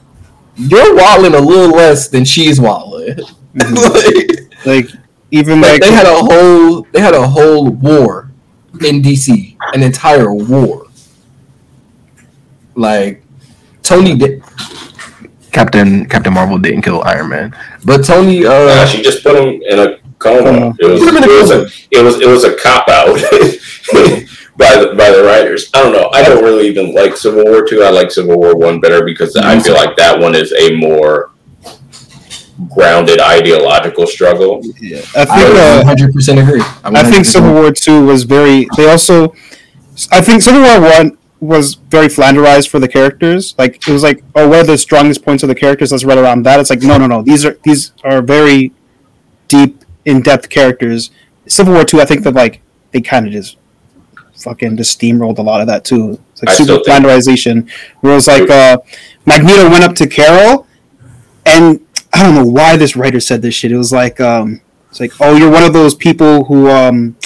you're 0.57 0.95
walling 0.95 1.35
a 1.35 1.41
little 1.41 1.75
less 1.75 2.09
than 2.09 2.25
she's 2.25 2.61
walling. 2.61 3.19
Mm-hmm. 3.53 4.65
like, 4.65 4.85
Like 4.85 4.87
even 5.31 5.61
like, 5.61 5.73
like 5.73 5.81
they 5.83 5.93
had 5.93 6.07
a 6.07 6.15
whole 6.15 6.83
they 6.93 7.01
had 7.01 7.13
a 7.15 7.27
whole 7.27 7.69
war 7.69 8.32
in 8.85 9.03
DC, 9.03 9.57
an 9.75 9.83
entire 9.83 10.33
war. 10.33 10.87
Like 12.75 13.23
Tony 13.83 14.17
did 14.17 14.43
Captain 15.53 16.07
Captain 16.09 16.33
Marvel 16.33 16.59
didn't 16.59 16.83
kill 16.83 17.03
Iron 17.03 17.29
Man, 17.29 17.57
but 17.85 18.05
Tony 18.05 18.47
Uh, 18.47 18.53
uh 18.53 18.87
she 18.87 19.03
just 19.03 19.23
put 19.23 19.37
him 19.37 19.61
in 19.69 19.79
a 19.79 19.99
coma. 20.19 20.43
Coma. 20.43 20.77
It 20.79 20.87
was, 20.87 21.03
in 21.03 21.17
a 21.17 21.21
it 21.21 21.43
was 21.43 21.51
a 21.51 21.61
it 21.91 22.03
was 22.03 22.21
it 22.21 22.29
was 22.29 22.45
a 22.45 22.57
cop 22.57 22.89
out 22.89 23.15
by 24.57 24.77
the 24.77 24.95
by 24.97 25.11
the 25.11 25.23
writers. 25.25 25.71
I 25.75 25.83
don't 25.83 25.93
know. 25.93 26.11
I 26.15 26.23
don't 26.23 26.43
really 26.43 26.67
even 26.69 26.95
like 26.95 27.17
Civil 27.17 27.45
War 27.45 27.67
two. 27.67 27.83
I 27.83 27.91
like 27.91 28.11
Civil 28.11 28.39
War 28.39 28.57
one 28.57 28.81
better 28.81 29.05
because 29.05 29.37
I 29.37 29.61
feel 29.61 29.75
like 29.75 29.97
that 29.97 30.19
one 30.19 30.35
is 30.35 30.53
a 30.53 30.75
more 30.77 31.32
grounded 32.75 33.21
ideological 33.21 34.07
struggle. 34.07 34.63
Yeah, 34.81 34.99
I 35.17 35.25
think 35.25 35.57
I 35.57 35.75
uh, 35.75 35.85
100 35.85 36.13
percent 36.13 36.39
agree. 36.39 36.63
I 36.85 37.11
think 37.11 37.25
Civil 37.25 37.53
War 37.55 37.73
Two 37.73 38.05
was 38.05 38.25
very. 38.25 38.67
They 38.77 38.91
also, 38.91 39.35
I 40.11 40.21
think 40.21 40.43
Civil 40.43 40.63
War 40.63 40.81
One 40.81 41.19
was 41.41 41.75
very 41.75 42.07
flanderized 42.07 42.69
for 42.69 42.79
the 42.79 42.89
characters. 42.89 43.55
Like 43.59 43.77
it 43.87 43.93
was 43.93 44.03
like, 44.03 44.23
oh, 44.35 44.49
what 44.49 44.61
are 44.61 44.67
the 44.67 44.79
strongest 44.79 45.25
points 45.25 45.43
of 45.43 45.49
the 45.49 45.55
characters? 45.55 45.91
Let's 45.91 46.05
write 46.05 46.19
around 46.19 46.45
that. 46.45 46.61
It's 46.61 46.71
like, 46.71 46.83
no, 46.83 46.99
no, 46.99 47.07
no. 47.07 47.23
These 47.23 47.45
are 47.45 47.59
these 47.63 47.93
are 48.05 48.23
very 48.23 48.73
deep, 49.49 49.85
in 50.05 50.23
depth 50.23 50.49
characters. 50.49 51.11
Civil 51.47 51.75
War 51.75 51.85
Two, 51.85 52.01
I 52.01 52.05
think 52.05 52.23
that 52.25 52.35
like 52.35 52.61
they 52.93 53.01
kind 53.01 53.27
of 53.27 53.33
just 53.33 53.59
fucking 54.35 54.77
just 54.77 54.99
steamrolled 54.99 55.39
a 55.39 55.43
lot 55.43 55.61
of 55.61 55.67
that 55.67 55.85
too. 55.85 56.19
It's 56.33 56.43
like 56.43 56.51
I 56.51 56.55
super 56.55 56.83
flanderization. 56.85 57.71
Where 58.01 58.13
it 58.13 58.17
was 58.17 58.27
like, 58.27 58.49
uh, 58.49 58.79
Magneto 59.27 59.69
went 59.71 59.85
up 59.85 59.95
to 59.97 60.07
Carol, 60.07 60.67
and 61.45 61.85
I 62.13 62.23
don't 62.23 62.35
know 62.35 62.45
why 62.45 62.77
this 62.77 62.95
writer 62.97 63.21
said 63.21 63.43
this 63.43 63.55
shit. 63.55 63.73
It 63.73 63.77
was 63.79 63.93
like, 63.93 64.21
um, 64.21 64.61
it's 64.91 65.01
like, 65.01 65.13
oh, 65.21 65.37
you're 65.37 65.51
one 65.51 65.63
of 65.63 65.73
those 65.73 65.95
people 65.95 66.45
who 66.45 66.69
um, 66.69 67.17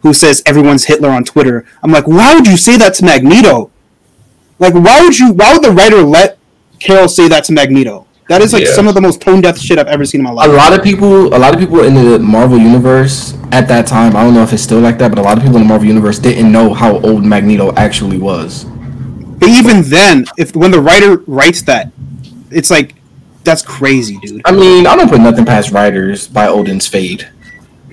who 0.00 0.12
says 0.12 0.42
everyone's 0.46 0.84
Hitler 0.84 1.10
on 1.10 1.24
Twitter. 1.24 1.64
I'm 1.82 1.92
like, 1.92 2.06
why 2.06 2.34
would 2.34 2.46
you 2.46 2.56
say 2.56 2.76
that 2.76 2.94
to 2.94 3.04
Magneto? 3.04 3.70
Like, 4.58 4.74
why 4.74 5.02
would 5.02 5.18
you? 5.18 5.32
Why 5.32 5.52
would 5.52 5.62
the 5.62 5.70
writer 5.70 6.02
let 6.02 6.38
Carol 6.80 7.08
say 7.08 7.28
that 7.28 7.44
to 7.44 7.52
Magneto? 7.52 8.06
That 8.28 8.40
is 8.40 8.52
like 8.52 8.64
Yeah. 8.64 8.72
some 8.72 8.88
of 8.88 8.94
the 8.94 9.00
most 9.00 9.20
tone 9.20 9.40
deaf 9.40 9.58
shit 9.58 9.78
I've 9.78 9.88
ever 9.88 10.04
seen 10.04 10.20
in 10.20 10.24
my 10.24 10.30
life. 10.30 10.48
a 10.48 10.52
lot 10.52 10.72
of 10.72 10.82
people 10.82 11.34
a 11.34 11.38
lot 11.38 11.52
of 11.52 11.60
people 11.60 11.80
in 11.84 11.94
the 11.94 12.18
Marvel 12.18 12.56
universe 12.58 13.34
at 13.52 13.68
that 13.68 13.86
time, 13.86 14.16
I 14.16 14.24
don't 14.24 14.32
know 14.32 14.42
if 14.42 14.52
it's 14.52 14.62
still 14.62 14.80
like 14.80 14.96
that, 14.98 15.10
but 15.10 15.18
a 15.18 15.22
lot 15.22 15.36
of 15.36 15.42
people 15.42 15.56
in 15.56 15.62
the 15.64 15.68
Marvel 15.68 15.86
universe 15.86 16.18
didn't 16.18 16.50
know 16.50 16.72
how 16.72 16.98
old 17.00 17.24
Magneto 17.24 17.72
actually 17.74 18.18
was. 18.18 18.64
But 18.64 19.48
even 19.50 19.82
then, 19.82 20.24
if 20.38 20.56
when 20.56 20.70
the 20.70 20.80
writer 20.80 21.18
writes 21.26 21.62
that, 21.62 21.92
it's 22.50 22.70
like 22.70 22.94
that's 23.44 23.62
crazy, 23.62 24.18
dude. 24.18 24.42
I 24.44 24.52
mean, 24.52 24.86
I 24.86 24.96
don't 24.96 25.08
put 25.08 25.20
nothing 25.20 25.44
past 25.44 25.70
writers 25.72 26.28
by 26.28 26.46
Odin's 26.48 26.86
Fade. 26.86 27.28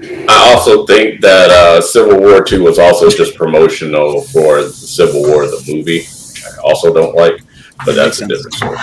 I 0.02 0.54
also 0.54 0.86
think 0.86 1.22
that 1.22 1.50
uh, 1.50 1.82
Civil 1.82 2.20
War 2.20 2.42
two 2.44 2.64
was 2.64 2.80
also 2.80 3.10
just 3.10 3.36
promotional 3.36 4.22
for 4.22 4.64
the 4.64 4.70
Civil 4.70 5.22
War 5.24 5.46
the 5.46 5.62
movie. 5.68 6.00
which 6.00 6.44
I 6.46 6.62
also 6.64 6.94
don't 6.94 7.16
like, 7.16 7.42
but 7.86 7.96
that's 7.96 8.22
a 8.22 8.28
different 8.28 8.54
story. 8.54 8.78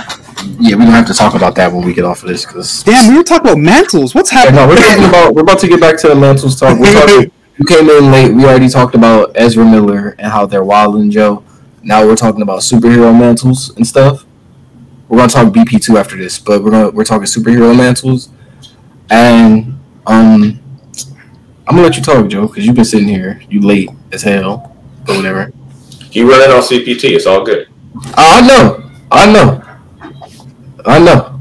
Yeah, 0.61 0.77
we 0.77 0.85
don't 0.85 0.93
have 0.93 1.07
to 1.07 1.15
talk 1.15 1.35
about 1.35 1.55
that 1.55 1.73
when 1.73 1.85
we 1.87 1.95
get 1.95 2.05
off 2.05 2.23
of 2.23 2.29
this 2.29 2.45
because 2.45 2.83
Damn, 2.83 3.11
we 3.11 3.17
were 3.17 3.25
talking 3.25 3.47
about 3.47 3.59
mantles. 3.59 4.15
What's 4.15 4.31
Yeah, 4.33 4.41
happening? 4.41 4.57
no, 4.61 4.69
we're 4.69 4.77
talking 4.77 5.05
about 5.09 5.35
we're 5.35 5.43
about 5.43 5.59
to 5.61 5.69
get 5.69 5.81
back 5.81 5.97
to 6.01 6.09
the 6.09 6.15
mantles 6.15 6.59
talk. 6.61 6.79
We're 6.79 6.93
talking, 6.93 7.31
you 7.57 7.65
came 7.65 7.89
in 7.89 8.11
late. 8.13 8.35
We 8.35 8.45
already 8.45 8.69
talked 8.69 8.95
about 8.95 9.33
Ezra 9.35 9.65
Miller 9.65 10.15
and 10.19 10.31
how 10.31 10.45
they're 10.45 10.65
wild 10.65 10.97
and 10.97 11.11
Joe. 11.11 11.43
Now 11.83 12.05
we're 12.05 12.17
talking 12.17 12.43
about 12.43 12.61
superhero 12.61 13.19
mantles 13.19 13.75
and 13.77 13.87
stuff. 13.87 14.26
We're 15.09 15.19
gonna 15.19 15.29
talk 15.29 15.53
BP 15.53 15.83
two 15.83 15.99
after 15.99 16.17
this, 16.17 16.39
but 16.39 16.63
we're 16.65 16.71
gonna 16.71 16.91
we're 16.91 17.05
talking 17.05 17.27
superhero 17.27 17.77
mantles, 17.77 18.29
and 19.11 19.79
um, 20.07 20.61
I'm 21.67 21.77
gonna 21.77 21.83
let 21.83 21.97
you 21.97 22.03
talk, 22.03 22.29
Joe, 22.29 22.49
because 22.49 22.67
you've 22.67 22.75
been 22.75 22.85
sitting 22.85 23.09
here. 23.09 23.41
You 23.49 23.61
late 23.61 23.91
as 24.13 24.23
hell, 24.23 24.77
or 25.09 25.17
whatever. 25.17 25.53
You 26.11 26.29
running 26.31 26.51
on 26.55 26.63
CPT? 26.63 27.11
It's 27.11 27.27
all 27.27 27.45
good. 27.45 27.69
I 28.15 28.47
know, 28.47 28.91
I 29.13 29.33
know, 29.33 29.63
I 30.85 30.99
know. 30.99 31.41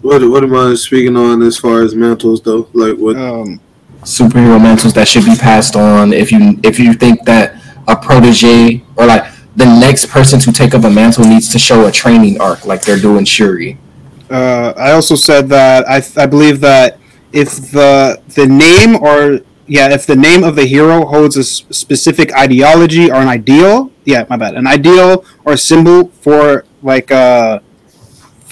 What 0.00 0.22
what 0.30 0.42
am 0.42 0.54
I 0.54 0.74
speaking 0.74 1.16
on 1.16 1.42
as 1.42 1.58
far 1.58 1.82
as 1.82 1.94
mantles 1.94 2.40
though? 2.40 2.68
Like 2.72 2.96
what? 2.96 3.16
Um, 3.16 3.60
superhero 4.02 4.62
mantles 4.62 4.94
that 4.94 5.08
should 5.08 5.24
be 5.24 5.34
passed 5.36 5.76
on 5.76 6.12
if 6.12 6.32
you 6.32 6.58
if 6.62 6.78
you 6.78 6.94
think 6.94 7.24
that 7.24 7.60
a 7.88 7.96
protege 7.96 8.82
or 8.96 9.06
like 9.06 9.27
the 9.58 9.66
next 9.66 10.04
person 10.16 10.38
to 10.46 10.50
take 10.52 10.72
up 10.76 10.84
a 10.84 10.90
mantle 11.00 11.24
needs 11.24 11.48
to 11.54 11.58
show 11.58 11.78
a 11.86 11.92
training 12.02 12.34
arc 12.40 12.64
like 12.70 12.80
they're 12.86 13.04
doing 13.10 13.24
Shuri. 13.34 13.70
uh, 14.30 14.72
I 14.76 14.92
also 14.92 15.16
said 15.28 15.48
that 15.48 15.80
I, 15.88 15.98
I 16.22 16.26
believe 16.34 16.60
that 16.60 16.98
if 17.32 17.50
the 17.78 17.92
the 18.38 18.46
name 18.46 18.90
or 19.08 19.40
yeah, 19.66 19.86
if 19.98 20.06
the 20.06 20.16
name 20.28 20.42
of 20.48 20.54
the 20.56 20.64
hero 20.64 21.04
holds 21.04 21.36
a 21.36 21.40
s- 21.40 21.64
specific 21.70 22.28
ideology 22.34 23.10
or 23.10 23.16
an 23.24 23.28
ideal, 23.28 23.90
yeah, 24.04 24.24
my 24.30 24.36
bad, 24.36 24.54
an 24.54 24.66
ideal 24.66 25.24
or 25.44 25.52
a 25.54 25.58
symbol 25.70 26.08
for 26.24 26.64
like 26.82 27.10
uh 27.10 27.60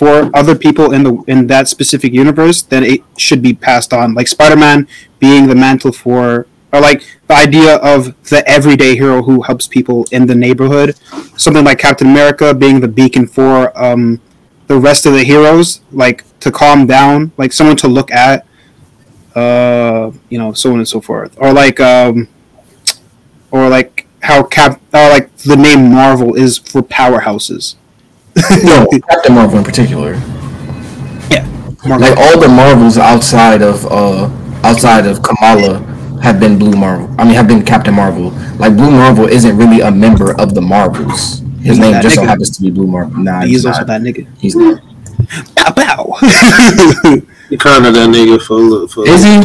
for 0.01 0.15
other 0.41 0.55
people 0.55 0.93
in 0.93 1.03
the 1.05 1.15
in 1.27 1.47
that 1.47 1.69
specific 1.69 2.13
universe, 2.13 2.59
then 2.73 2.83
it 2.85 3.01
should 3.17 3.41
be 3.41 3.55
passed 3.55 3.93
on. 3.95 4.13
Like 4.19 4.29
Spider-Man 4.29 4.89
being 5.19 5.47
the 5.47 5.55
mantle 5.55 5.93
for 5.93 6.47
or 6.77 6.81
like 6.81 7.03
the 7.27 7.35
idea 7.35 7.77
of 7.77 8.15
the 8.25 8.47
everyday 8.47 8.95
hero 8.95 9.23
who 9.23 9.43
helps 9.43 9.67
people 9.67 10.07
in 10.13 10.27
the 10.27 10.35
neighborhood. 10.35 10.97
Something 11.37 11.65
like 11.65 11.79
Captain 11.79 12.07
America 12.07 12.55
being 12.55 12.81
the 12.81 12.89
beacon 12.89 13.27
for 13.27 13.77
um 13.83 14.21
the 14.67 14.79
rest 14.79 15.07
of 15.07 15.13
the 15.13 15.25
heroes, 15.25 15.81
like 15.93 16.25
to 16.41 16.51
calm 16.51 16.87
down, 16.87 17.33
like 17.37 17.53
someone 17.53 17.77
to 17.77 17.89
look 17.89 18.11
at, 18.11 18.45
uh, 19.37 20.11
you 20.29 20.39
know, 20.39 20.53
so 20.53 20.73
on 20.73 20.79
and 20.79 20.89
so 20.89 21.01
forth, 21.01 21.37
or 21.39 21.53
like, 21.53 21.79
um, 21.79 22.29
or 23.53 23.69
like 23.69 24.09
how 24.23 24.43
Cap, 24.43 24.81
or 24.93 25.09
like 25.09 25.35
the 25.39 25.57
name 25.57 25.93
Marvel 25.93 26.35
is 26.35 26.59
for 26.59 26.83
powerhouses. 26.83 27.77
No, 28.65 28.89
Captain 29.09 29.35
Marvel 29.35 29.59
in 29.59 29.65
particular. 29.65 30.21
Marvel. 31.87 32.09
Like 32.09 32.19
all 32.19 32.41
the 32.41 32.49
Marvels 32.49 32.99
outside 32.99 33.63
of 33.63 33.87
uh 33.87 34.29
outside 34.65 35.07
of 35.07 35.23
Kamala 35.23 35.96
have 36.27 36.41
been 36.41 36.59
Blue 36.59 36.73
Marvel. 36.77 37.09
I 37.19 37.25
mean, 37.25 37.35
have 37.35 37.47
been 37.47 37.65
Captain 37.65 37.95
Marvel. 37.95 38.31
Like 38.59 38.77
Blue 38.77 38.91
Marvel 38.91 39.27
isn't 39.27 39.57
really 39.57 39.81
a 39.81 39.91
member 39.91 40.39
of 40.41 40.55
the 40.55 40.61
Marvels. 40.61 41.39
His 41.61 41.77
He's 41.77 41.79
name 41.79 41.93
that 41.93 42.03
just 42.03 42.17
so 42.17 42.25
happens 42.25 42.51
to 42.57 42.63
be 42.63 42.71
Blue 42.71 42.87
Marvel. 42.87 43.17
Nah, 43.23 43.43
He's 43.43 43.51
he's, 43.51 43.67
also 43.67 43.81
not. 43.81 43.87
that 43.87 44.03
nigga. 44.03 44.27
He's 44.39 44.57
not. 44.57 44.83
Bow 45.55 45.73
bow. 45.73 46.19
You 47.49 47.59
kind 47.59 47.87
of 47.87 47.95
that 47.95 48.09
nigga 48.11 48.43
for 48.43 48.59
a 48.59 48.89
for. 48.89 49.07
Is 49.07 49.23
he? 49.23 49.37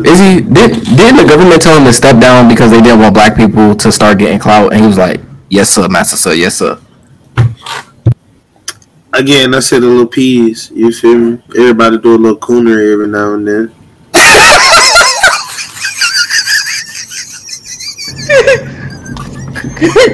Is 0.00 0.18
he? 0.18 0.40
Did 0.40 0.80
did 0.96 1.12
the 1.14 1.26
government 1.28 1.60
tell 1.60 1.76
him 1.76 1.84
to 1.84 1.92
step 1.92 2.18
down 2.18 2.48
because 2.48 2.70
they 2.70 2.80
didn't 2.80 3.00
want 3.00 3.12
black 3.12 3.36
people 3.36 3.74
to 3.76 3.92
start 3.92 4.18
getting 4.18 4.38
clout? 4.38 4.72
And 4.72 4.80
he 4.80 4.86
was 4.86 4.96
like, 4.96 5.20
"Yes, 5.50 5.68
sir, 5.68 5.86
master, 5.88 6.16
sir. 6.16 6.32
Yes, 6.32 6.56
sir." 6.56 6.80
Again, 9.12 9.54
I 9.54 9.60
said 9.60 9.82
a 9.82 9.86
little 9.86 10.06
peas. 10.06 10.70
You 10.74 10.90
feel 10.90 11.18
me? 11.18 11.42
Everybody 11.50 11.98
do 11.98 12.14
a 12.14 12.16
little 12.16 12.38
coonery 12.38 12.94
every 12.94 13.08
now 13.08 13.34
and 13.34 13.46
then. 13.46 13.74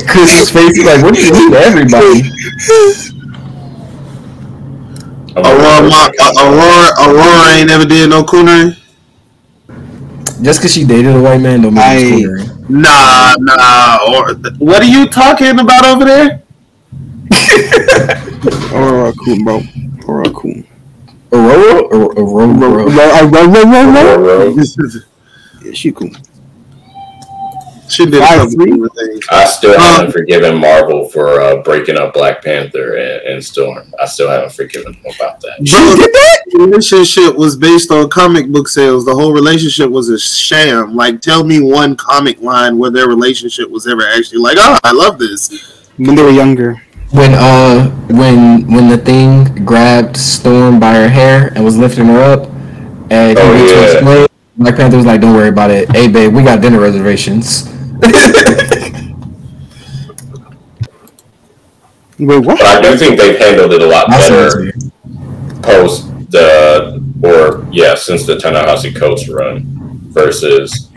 Cause 0.07 0.31
his 0.33 0.51
face 0.51 0.79
is 0.79 0.85
like, 0.85 1.03
"What 1.03 1.15
do 1.15 1.23
you 1.25 1.33
mean, 1.33 1.55
everybody?" 1.55 2.31
Aurora, 5.37 5.89
Ma- 5.89 6.11
uh, 6.21 6.33
Aurora, 6.43 6.91
Aurora 7.03 7.55
ain't 7.55 7.69
never 7.69 7.85
did 7.87 8.11
no 8.11 8.23
coonery. 8.25 8.77
Just 10.43 10.61
because 10.61 10.73
she 10.73 10.85
dated 10.85 11.15
a 11.15 11.21
white 11.21 11.41
man, 11.41 11.63
don't 11.63 11.75
mean 11.75 11.83
I- 11.83 11.95
it's 11.97 12.11
cool. 12.11 12.67
Nah, 12.69 13.35
nah. 13.39 13.99
Or, 14.09 14.35
what 14.59 14.83
are 14.83 14.87
you 14.87 15.07
talking 15.09 15.59
about 15.59 15.85
over 15.85 16.05
there? 16.05 16.43
Aurora 18.73 19.13
cool, 19.25 19.45
bro. 19.45 19.63
Aurora 20.09 20.31
cool. 20.31 20.63
Aurora, 21.33 21.81
or 21.83 22.13
Aurora, 22.19 22.87
Aurora, 23.23 24.17
Aurora. 24.17 24.65
Yeah, 25.63 25.73
she 25.73 25.93
cool. 25.93 26.11
She 27.91 28.05
did 28.07 28.15
a 28.15 28.19
Five, 28.21 28.51
couple 28.51 28.89
things. 28.97 29.27
I 29.31 29.45
still 29.47 29.75
Um, 29.75 29.81
haven't 29.81 30.13
forgiven 30.13 30.59
Marvel 30.59 31.09
for 31.09 31.41
uh, 31.41 31.57
breaking 31.63 31.97
up 31.97 32.15
Black 32.15 32.43
Panther 32.43 32.97
and, 32.97 33.23
and 33.27 33.45
Storm. 33.45 33.93
I 34.01 34.07
still 34.07 34.29
haven't 34.31 34.53
forgiven 34.53 34.93
them 34.93 35.13
about 35.17 35.41
that. 35.41 35.57
She 35.67 35.75
did 35.75 36.13
that? 36.13 36.37
The 36.53 36.59
relationship 36.61 37.37
was 37.37 37.57
based 37.57 37.91
on 37.91 38.09
comic 38.11 38.49
book 38.49 38.69
sales. 38.69 39.05
The 39.05 39.15
whole 39.15 39.33
relationship 39.33 39.91
was 39.91 40.09
a 40.09 40.19
sham. 40.19 40.95
Like, 40.95 41.21
tell 41.21 41.45
me 41.45 41.61
one 41.61 41.97
comic 41.97 42.41
line 42.41 42.79
where 42.79 42.91
their 42.91 43.09
relationship 43.09 43.69
was 43.71 43.87
ever 43.87 44.03
actually 44.07 44.39
like, 44.39 44.57
oh, 44.61 44.79
I 44.85 44.93
love 44.93 45.19
this. 45.19 45.51
When 45.97 46.15
they 46.15 46.23
were 46.23 46.31
younger. 46.31 46.81
when 47.13 47.33
uh 47.35 47.91
when 48.07 48.65
when 48.73 48.89
the 48.89 48.97
thing 48.99 49.65
grabbed 49.65 50.17
Storm 50.17 50.79
by 50.79 50.95
her 50.95 51.09
hair 51.09 51.53
and 51.57 51.65
was 51.65 51.77
lifting 51.77 52.07
her 52.07 52.23
up, 52.23 52.47
and 53.11 53.37
Oh, 53.37 53.53
yeah. 53.67 54.27
Black 54.57 54.77
Panther 54.77 54.97
was 54.97 55.07
like, 55.07 55.21
"Don't 55.21 55.35
worry 55.35 55.49
about 55.49 55.71
it. 55.73 55.91
Hey, 55.91 56.07
babe, 56.07 56.33
we 56.33 56.43
got 56.45 56.61
dinner 56.61 56.79
reservations." 56.81 57.67
Wait, 62.19 62.39
what? 62.39 62.59
But 62.59 62.67
I 62.67 62.81
do 62.83 62.97
think 62.99 63.19
they've 63.19 63.39
handled 63.39 63.73
it 63.73 63.81
a 63.83 63.87
lot 63.87 64.11
I'll 64.11 64.21
send 64.21 64.35
it 64.35 64.51
to 64.51 64.57
better 64.73 64.91
post 65.63 66.09
the 66.31 67.03
or 67.23 67.67
yeah 67.73 67.95
since 67.95 68.27
the 68.27 68.39
Ta-Nehisi 68.39 68.97
Coates 68.97 69.29
run 69.29 69.63
versus 70.13 70.91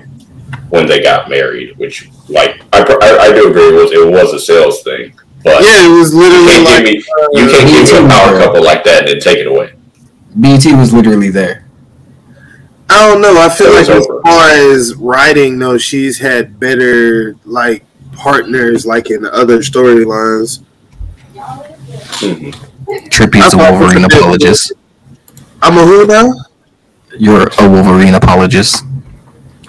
when 0.69 0.87
they 0.87 1.01
got 1.01 1.29
married, 1.29 1.77
which 1.77 2.09
like 2.29 2.61
I, 2.73 2.81
I, 2.81 3.17
I 3.27 3.33
do 3.33 3.49
agree 3.49 3.69
it 3.69 3.73
was 3.73 3.91
it 3.91 4.09
was 4.09 4.33
a 4.33 4.39
sales 4.39 4.83
thing, 4.83 5.13
but 5.43 5.61
Yeah, 5.61 5.85
it 5.85 5.97
was 5.97 6.13
you 6.13 6.19
literally 6.19 6.45
can't 6.47 6.65
like, 6.65 6.85
give 6.85 6.93
me 6.93 7.03
you 7.33 7.49
can't 7.49 7.67
give 7.69 7.83
me 7.83 7.97
a 7.99 8.05
uh, 8.05 8.09
power 8.09 8.37
couple 8.39 8.63
like 8.63 8.83
that 8.85 8.99
and 9.01 9.07
then 9.09 9.19
take 9.19 9.37
it 9.37 9.47
away. 9.47 9.73
BT 10.39 10.73
was 10.73 10.93
literally 10.93 11.29
there. 11.29 11.62
I 12.89 13.07
don't 13.07 13.21
know. 13.21 13.35
I 13.39 13.49
feel 13.49 13.67
It 13.67 13.87
like 13.87 13.87
was 13.87 14.07
as 14.07 14.07
far 14.23 14.49
as 14.73 14.95
writing, 14.95 15.57
though, 15.59 15.77
she's 15.77 16.19
had 16.19 16.59
better 16.59 17.35
like 17.45 17.83
partners, 18.13 18.85
like 18.85 19.09
in 19.09 19.25
other 19.25 19.59
storylines. 19.59 20.59
Mhm. 21.35 22.53
Trippy's 23.09 23.41
I 23.43 23.47
a 23.47 23.51
thought 23.51 23.71
Wolverine 23.71 23.91
it 23.91 23.95
was 23.95 24.03
a 24.03 24.07
bit- 24.07 24.17
apologist. 24.19 24.73
I'm 25.61 25.77
a 25.77 25.85
who 25.85 26.05
now? 26.05 26.33
You're 27.17 27.47
a 27.59 27.69
Wolverine 27.69 28.13
apologist. 28.15 28.83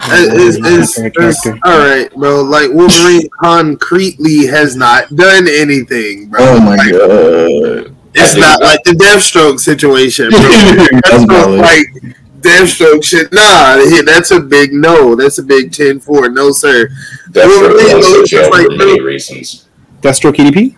It's, 0.06 0.58
it's, 0.60 0.96
Fair 0.96 1.06
it's- 1.06 1.46
all 1.64 1.78
right, 1.78 2.12
bro. 2.14 2.42
Like 2.42 2.70
Wolverine 2.72 3.28
concretely 3.40 4.46
has 4.46 4.76
not 4.76 5.14
done 5.16 5.46
anything, 5.48 6.28
bro. 6.28 6.40
Oh 6.42 6.60
my 6.60 6.76
Like, 6.76 6.92
god. 6.92 7.94
It's 8.16 8.36
not 8.36 8.60
like 8.62 8.82
the 8.84 8.92
Deathstroke 8.92 9.58
situation, 9.60 10.30
bro. 10.30 10.38
That's 10.40 11.24
Deathstroke, 11.24 11.58
like 11.60 12.16
Deathstroke 12.44 13.02
shit. 13.02 13.32
Nah, 13.32 13.76
that's 14.04 14.30
a 14.30 14.40
big 14.40 14.72
no. 14.72 15.14
That's 15.14 15.38
a 15.38 15.42
big 15.42 15.70
10-4. 15.72 16.32
No, 16.32 16.52
sir. 16.52 16.88
That's 17.30 17.46
Well, 17.48 17.70
for 17.70 17.76
they- 17.78 17.90
going 17.90 18.02
to 18.02 18.20
it's 18.20 18.30
jail 18.30 18.50
like- 18.50 18.66
for 18.66 18.76
many 18.76 19.00
reasons. 19.00 19.66
Deathstroke 20.02 20.34
EDP? 20.36 20.76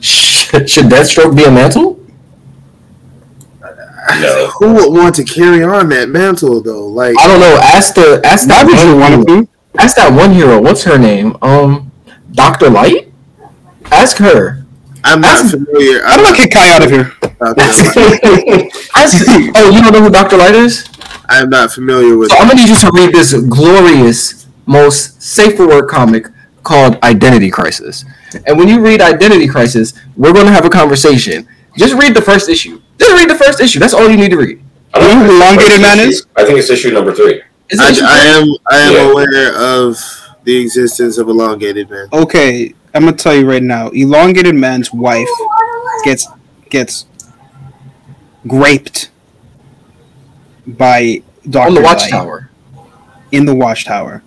Should, 0.00 0.68
should 0.68 0.86
Deathstroke 0.86 1.36
be 1.36 1.44
a 1.44 1.50
mantle? 1.50 2.00
No. 4.20 4.46
Who 4.58 4.72
would 4.74 4.92
want 4.92 5.14
to 5.16 5.24
carry 5.24 5.62
on 5.62 5.88
that 5.90 6.08
mantle 6.08 6.62
though? 6.62 6.86
Like, 6.86 7.14
I 7.18 7.26
don't 7.26 7.40
know. 7.40 7.58
Ask 7.62 7.94
the 7.94 8.20
ask 8.24 8.48
Why 8.48 8.64
that 8.64 8.66
would 8.66 8.78
you 8.80 8.96
one 8.96 9.00
want 9.00 9.28
hero. 9.28 9.42
to? 9.42 9.48
Ask 9.78 9.96
that 9.96 10.12
one 10.12 10.32
hero. 10.32 10.60
What's 10.60 10.84
her 10.84 10.96
name? 10.98 11.36
Um, 11.42 11.90
Doctor 12.32 12.70
Light. 12.70 13.12
Ask 13.90 14.16
her. 14.18 14.64
I'm 15.06 15.20
not 15.20 15.44
Ask- 15.44 15.50
familiar. 15.56 16.02
How 16.04 16.14
I'm 16.14 16.20
do 16.20 16.26
I 16.26 16.36
kick 16.36 16.50
Kai 16.52 16.74
out 16.74 16.82
of 16.84 16.90
here? 16.90 17.12
not, 17.40 17.56
familiar. 17.56 18.68
Oh, 19.56 19.70
you 19.70 19.80
don't 19.82 19.92
know 19.92 20.02
who 20.02 20.10
Doctor 20.10 20.36
Light 20.36 20.54
is? 20.54 20.88
I'm 21.28 21.48
not 21.50 21.72
familiar 21.72 22.16
with. 22.16 22.30
So 22.30 22.36
I'm 22.36 22.48
gonna 22.48 22.60
need 22.60 22.68
you 22.68 22.76
to 22.76 22.90
read 22.92 23.12
this 23.14 23.32
glorious, 23.48 24.46
most 24.66 25.20
safe 25.22 25.56
for 25.56 25.66
work 25.68 25.88
comic 25.88 26.26
called 26.62 26.96
Identity 27.02 27.50
Crisis. 27.50 28.04
And 28.46 28.58
when 28.58 28.68
you 28.68 28.80
read 28.80 29.00
Identity 29.00 29.46
Crisis, 29.48 29.94
we're 30.16 30.32
gonna 30.32 30.50
have 30.50 30.64
a 30.64 30.70
conversation. 30.70 31.46
Just 31.76 31.94
read 31.94 32.14
the 32.14 32.22
first 32.22 32.48
issue. 32.48 32.80
Just 32.98 33.12
read 33.12 33.28
the 33.30 33.34
first 33.34 33.60
issue. 33.60 33.78
That's 33.78 33.94
all 33.94 34.08
you 34.08 34.16
need 34.16 34.30
to 34.30 34.36
read. 34.38 34.62
I 34.94 35.00
You 35.00 35.08
know 35.08 35.14
know 35.20 35.26
who 35.26 35.36
Elongated 35.36 35.72
issue- 35.72 35.82
Man 35.82 35.98
is? 36.00 36.26
I 36.36 36.44
think 36.44 36.58
it's 36.58 36.70
issue 36.70 36.90
number 36.92 37.12
three. 37.12 37.42
Is 37.68 37.80
I, 37.80 37.90
issue 37.90 38.02
I 38.04 38.18
am. 38.18 38.48
I 38.70 38.78
am 38.78 38.92
Yeah. 38.94 39.10
aware 39.10 39.54
of 39.56 39.98
the 40.46 40.56
existence 40.56 41.18
of 41.18 41.28
elongated 41.28 41.90
man. 41.90 42.08
Okay, 42.12 42.72
I'm 42.94 43.04
gonna 43.04 43.16
tell 43.16 43.34
you 43.34 43.50
right 43.50 43.62
now. 43.62 43.88
Elongated 43.88 44.54
man's 44.54 44.92
wife 44.92 45.28
gets 46.04 46.28
gets 46.70 47.06
graped 48.46 49.10
by 50.66 51.20
Doctor 51.50 51.68
on 51.68 51.74
the 51.74 51.80
Light 51.80 51.96
Watchtower? 51.96 52.50
in 53.32 53.44
the 53.44 53.54
Watchtower. 53.54 54.22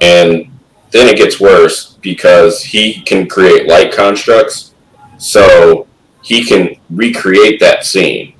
And 0.00 0.50
then 0.90 1.08
it 1.08 1.16
gets 1.16 1.38
worse 1.38 1.96
because 2.02 2.62
he 2.62 3.02
can 3.02 3.28
create 3.28 3.68
light 3.68 3.92
constructs, 3.92 4.74
so 5.18 5.86
he 6.24 6.44
can 6.44 6.74
recreate 6.90 7.60
that 7.60 7.86
scene, 7.86 8.34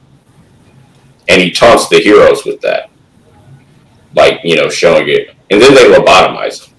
and 1.29 1.41
he 1.41 1.53
taunts 1.53 1.89
the 1.89 2.01
heroes 2.01 2.45
with 2.45 2.61
that, 2.63 2.91
like 4.17 4.41
you 4.43 4.57
know, 4.57 4.69
showing 4.69 5.09
it, 5.09 5.37
and 5.51 5.61
then 5.61 5.75
they 5.75 5.85
lobotomize 5.85 6.67
him. 6.67 6.75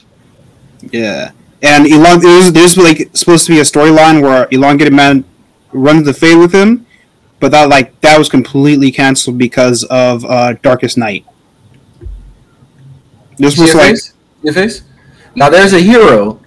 Yeah, 0.91 1.31
and 1.61 1.85
elong 1.85 2.21
there's 2.21 2.51
there's 2.51 2.77
like 2.77 3.09
supposed 3.15 3.45
to 3.47 3.51
be 3.51 3.59
a 3.59 3.63
storyline 3.63 4.21
where 4.21 4.47
elongated 4.51 4.93
man 4.93 5.25
runs 5.71 6.05
the 6.05 6.13
fade 6.13 6.37
with 6.37 6.53
him, 6.53 6.85
but 7.39 7.51
that 7.51 7.69
like 7.69 7.99
that 8.01 8.17
was 8.17 8.29
completely 8.29 8.91
canceled 8.91 9.37
because 9.37 9.83
of 9.85 10.25
uh, 10.25 10.53
Darkest 10.61 10.97
Night. 10.97 11.25
This 13.37 13.57
was 13.57 13.69
your 13.69 13.77
like 13.77 13.89
face? 13.91 14.13
Your 14.43 14.53
face? 14.53 14.83
Now 15.35 15.49
there's 15.49 15.73
a 15.73 15.79
hero 15.79 16.41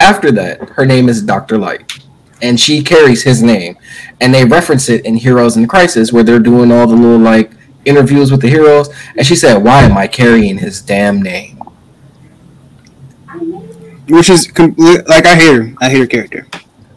after 0.00 0.30
that. 0.32 0.68
Her 0.70 0.84
name 0.84 1.08
is 1.08 1.22
Doctor 1.22 1.58
Light, 1.58 2.00
and 2.42 2.58
she 2.58 2.82
carries 2.82 3.22
his 3.22 3.42
name, 3.42 3.76
and 4.20 4.34
they 4.34 4.44
reference 4.44 4.88
it 4.88 5.04
in 5.04 5.16
Heroes 5.16 5.56
in 5.56 5.66
Crisis 5.66 6.12
where 6.12 6.22
they're 6.22 6.38
doing 6.38 6.70
all 6.70 6.86
the 6.86 6.96
little 6.96 7.18
like 7.18 7.52
interviews 7.84 8.30
with 8.30 8.40
the 8.40 8.48
heroes, 8.48 8.88
and 9.16 9.26
she 9.26 9.36
said, 9.36 9.62
"Why 9.62 9.82
am 9.82 9.96
I 9.96 10.06
carrying 10.06 10.58
his 10.58 10.80
damn 10.80 11.22
name?" 11.22 11.53
Which 14.08 14.28
is 14.30 14.48
like 14.58 15.26
I 15.26 15.34
hate 15.34 15.54
her. 15.54 15.74
I 15.80 15.88
hate 15.90 15.98
her 16.00 16.06
character. 16.06 16.46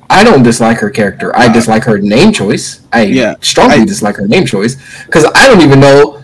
I 0.10 0.24
don't 0.24 0.43
dislike 0.43 0.78
her 0.80 0.89
character. 0.89 1.36
I 1.36 1.47
uh, 1.47 1.53
dislike 1.53 1.84
her 1.84 1.97
name 1.99 2.32
choice. 2.34 2.82
I 2.93 3.03
Yeah, 3.03 3.36
strongly 3.41 3.78
I- 3.82 3.86
dislike 3.86 4.16
her 4.18 4.28
name 4.28 4.45
choice 4.45 4.76
because 5.05 5.26
I 5.36 5.47
don't 5.47 5.62
even 5.62 5.80
know 5.80 6.20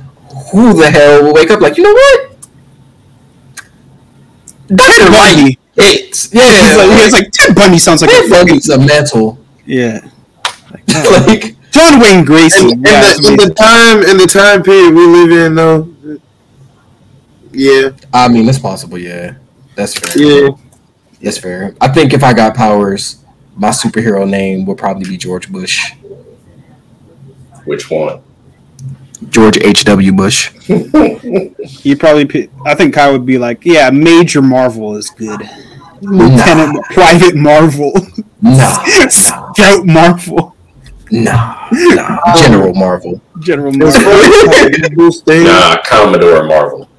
who 0.51 0.73
the 0.73 0.89
hell 0.89 1.23
will 1.23 1.33
wake 1.33 1.51
up 1.51 1.59
like, 1.61 1.77
you 1.77 1.83
know 1.83 1.93
what? 1.93 2.29
Doctor. 4.67 5.11
Bundy. 5.11 5.59
It's 5.75 6.33
yeah. 6.33 6.43
It's 6.45 6.77
like, 6.77 6.87
it's 7.05 7.13
like 7.13 7.31
Ted 7.31 7.55
Bundy 7.55 7.77
sounds 7.77 8.01
like 8.01 8.11
a 8.11 8.13
Ted 8.13 8.29
fucking 8.29 8.47
Bundy's 8.47 8.69
a 8.69 8.77
mantle. 8.77 9.37
yeah. 9.65 10.07
like 11.27 11.55
John 11.71 11.99
Wayne 11.99 12.25
Gacy. 12.25 12.61
In, 12.63 12.71
in 12.71 12.81
yeah, 12.83 13.01
that's 13.01 13.21
the, 13.21 13.29
in 13.31 13.37
the 13.37 13.53
time 13.53 14.03
in 14.03 14.17
the 14.17 14.27
time 14.27 14.63
period 14.63 14.93
we 14.93 15.05
live 15.05 15.31
in, 15.31 15.55
though. 15.55 15.89
Yeah, 17.51 17.89
I 18.13 18.27
mean, 18.27 18.47
it's 18.49 18.59
possible. 18.59 18.97
Yeah, 18.97 19.35
that's 19.75 19.97
fair. 19.97 20.23
yeah. 20.23 20.49
That's 21.23 21.37
fair. 21.37 21.73
I 21.79 21.87
think 21.87 22.13
if 22.13 22.23
I 22.23 22.33
got 22.33 22.53
powers, 22.53 23.23
my 23.55 23.69
superhero 23.69 24.29
name 24.29 24.65
would 24.65 24.77
probably 24.77 25.07
be 25.07 25.17
George 25.17 25.51
Bush. 25.51 25.93
Which 27.65 27.89
one? 27.89 28.21
George 29.29 29.57
H. 29.57 29.85
W. 29.85 30.11
Bush. 30.11 30.51
You 31.83 31.95
probably. 31.97 32.25
Pick, 32.25 32.49
I 32.65 32.75
think 32.75 32.93
Kai 32.93 33.09
would 33.09 33.25
be 33.25 33.37
like, 33.37 33.65
yeah, 33.65 33.89
Major 33.89 34.41
Marvel 34.41 34.95
is 34.97 35.09
good. 35.09 35.41
Lieutenant 36.01 36.83
Private 36.85 37.35
Marvel. 37.35 37.93
Nah, 38.41 38.83
Scout 39.09 39.85
Marvel. 39.85 40.55
nah, 41.09 41.69
nah. 41.71 42.35
General 42.41 42.73
Marvel. 42.73 43.21
General 43.39 43.71
Marvel. 43.71 44.01
funny, 44.51 44.89
Bruce 44.95 45.21
Dane. 45.21 45.45
Nah, 45.45 45.77
Commodore 45.85 46.43
Marvel. 46.43 46.89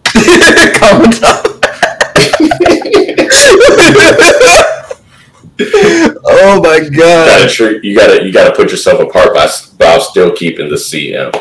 Oh 6.26 6.60
my 6.62 6.80
Gotta 6.80 6.90
god. 6.90 7.50
treat, 7.50 7.84
you 7.84 7.96
gotta 7.96 8.24
you 8.24 8.32
gotta 8.32 8.54
put 8.54 8.70
yourself 8.70 9.00
apart 9.00 9.34
by 9.34 9.48
while 9.78 10.00
still 10.00 10.32
keeping 10.34 10.68
the 10.68 10.76
CM. 10.76 11.32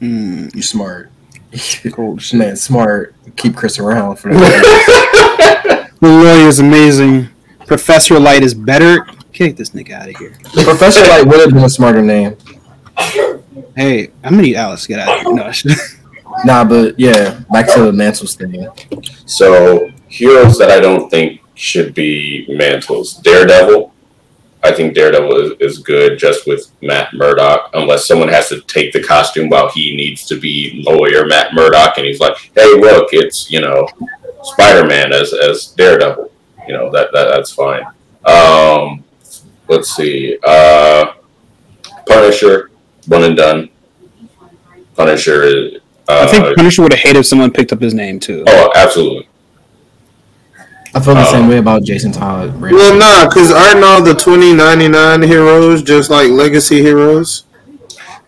Mm, 0.00 0.54
You 0.54 0.62
smart. 0.62 1.10
cool. 1.92 2.18
Man, 2.32 2.56
smart. 2.56 3.14
Keep 3.36 3.56
Chris 3.56 3.78
around 3.78 4.16
for 4.16 4.32
that. 4.34 5.80
The 6.00 6.08
lawyer 6.10 6.48
is 6.48 6.58
amazing. 6.58 7.28
Professor 7.66 8.20
Light 8.20 8.42
is 8.42 8.52
better. 8.52 9.06
Kick 9.32 9.56
this 9.56 9.70
nigga 9.70 9.92
out 9.92 10.10
of 10.10 10.16
here. 10.16 10.36
Professor 10.52 11.00
Light 11.00 11.26
would 11.26 11.40
have 11.40 11.48
been 11.48 11.64
a 11.64 11.68
smarter 11.70 12.02
name. 12.02 12.36
Hey, 13.74 14.10
I'm 14.22 14.34
gonna 14.34 14.42
eat 14.42 14.56
Alice. 14.56 14.86
Get 14.86 14.98
out 14.98 15.20
of 15.20 15.22
here. 15.24 15.32
No, 15.34 15.50
Nah, 16.44 16.64
but 16.64 16.98
yeah, 16.98 17.40
back 17.52 17.72
to 17.74 17.84
the 17.84 17.92
mantles 17.92 18.34
thing. 18.34 18.66
So 19.26 19.90
heroes 20.08 20.58
that 20.58 20.70
I 20.70 20.80
don't 20.80 21.08
think 21.10 21.40
should 21.54 21.94
be 21.94 22.46
mantles. 22.48 23.14
Daredevil. 23.14 23.92
I 24.62 24.72
think 24.72 24.94
Daredevil 24.94 25.36
is, 25.36 25.52
is 25.60 25.78
good 25.78 26.18
just 26.18 26.46
with 26.46 26.70
Matt 26.80 27.12
Murdock, 27.12 27.68
unless 27.74 28.06
someone 28.06 28.28
has 28.28 28.48
to 28.48 28.62
take 28.62 28.92
the 28.92 29.02
costume 29.02 29.50
while 29.50 29.68
he 29.70 29.94
needs 29.94 30.24
to 30.26 30.40
be 30.40 30.82
lawyer 30.86 31.26
Matt 31.26 31.52
Murdock, 31.52 31.98
and 31.98 32.06
he's 32.06 32.18
like, 32.18 32.36
"Hey, 32.54 32.74
look, 32.78 33.10
it's 33.12 33.50
you 33.50 33.60
know 33.60 33.86
Spider 34.42 34.86
Man 34.86 35.12
as 35.12 35.34
as 35.34 35.66
Daredevil." 35.66 36.30
You 36.66 36.74
know 36.74 36.90
that, 36.92 37.12
that 37.12 37.28
that's 37.28 37.52
fine. 37.52 37.84
Um, 38.24 39.04
let's 39.68 39.94
see, 39.94 40.38
uh, 40.46 41.12
Punisher, 42.06 42.70
one 43.06 43.24
and 43.24 43.36
done. 43.36 43.68
Punisher 44.96 45.42
is. 45.42 45.80
Uh, 46.08 46.26
I 46.28 46.30
think 46.30 46.56
Punisher 46.56 46.82
would 46.82 46.92
have 46.92 47.00
hated 47.00 47.20
if 47.20 47.26
someone 47.26 47.50
picked 47.50 47.72
up 47.72 47.80
his 47.80 47.94
name 47.94 48.20
too. 48.20 48.44
Oh, 48.46 48.72
absolutely. 48.74 49.28
I 50.94 51.00
feel 51.00 51.14
the 51.14 51.24
same 51.24 51.48
way 51.48 51.58
about 51.58 51.82
Jason 51.82 52.12
Todd. 52.12 52.60
Well, 52.60 52.96
nah, 52.96 53.28
because 53.28 53.50
aren't 53.50 53.82
all 53.82 54.00
the 54.02 54.14
2099 54.14 55.22
heroes 55.22 55.82
just 55.82 56.08
like 56.10 56.28
legacy 56.30 56.80
heroes? 56.82 57.44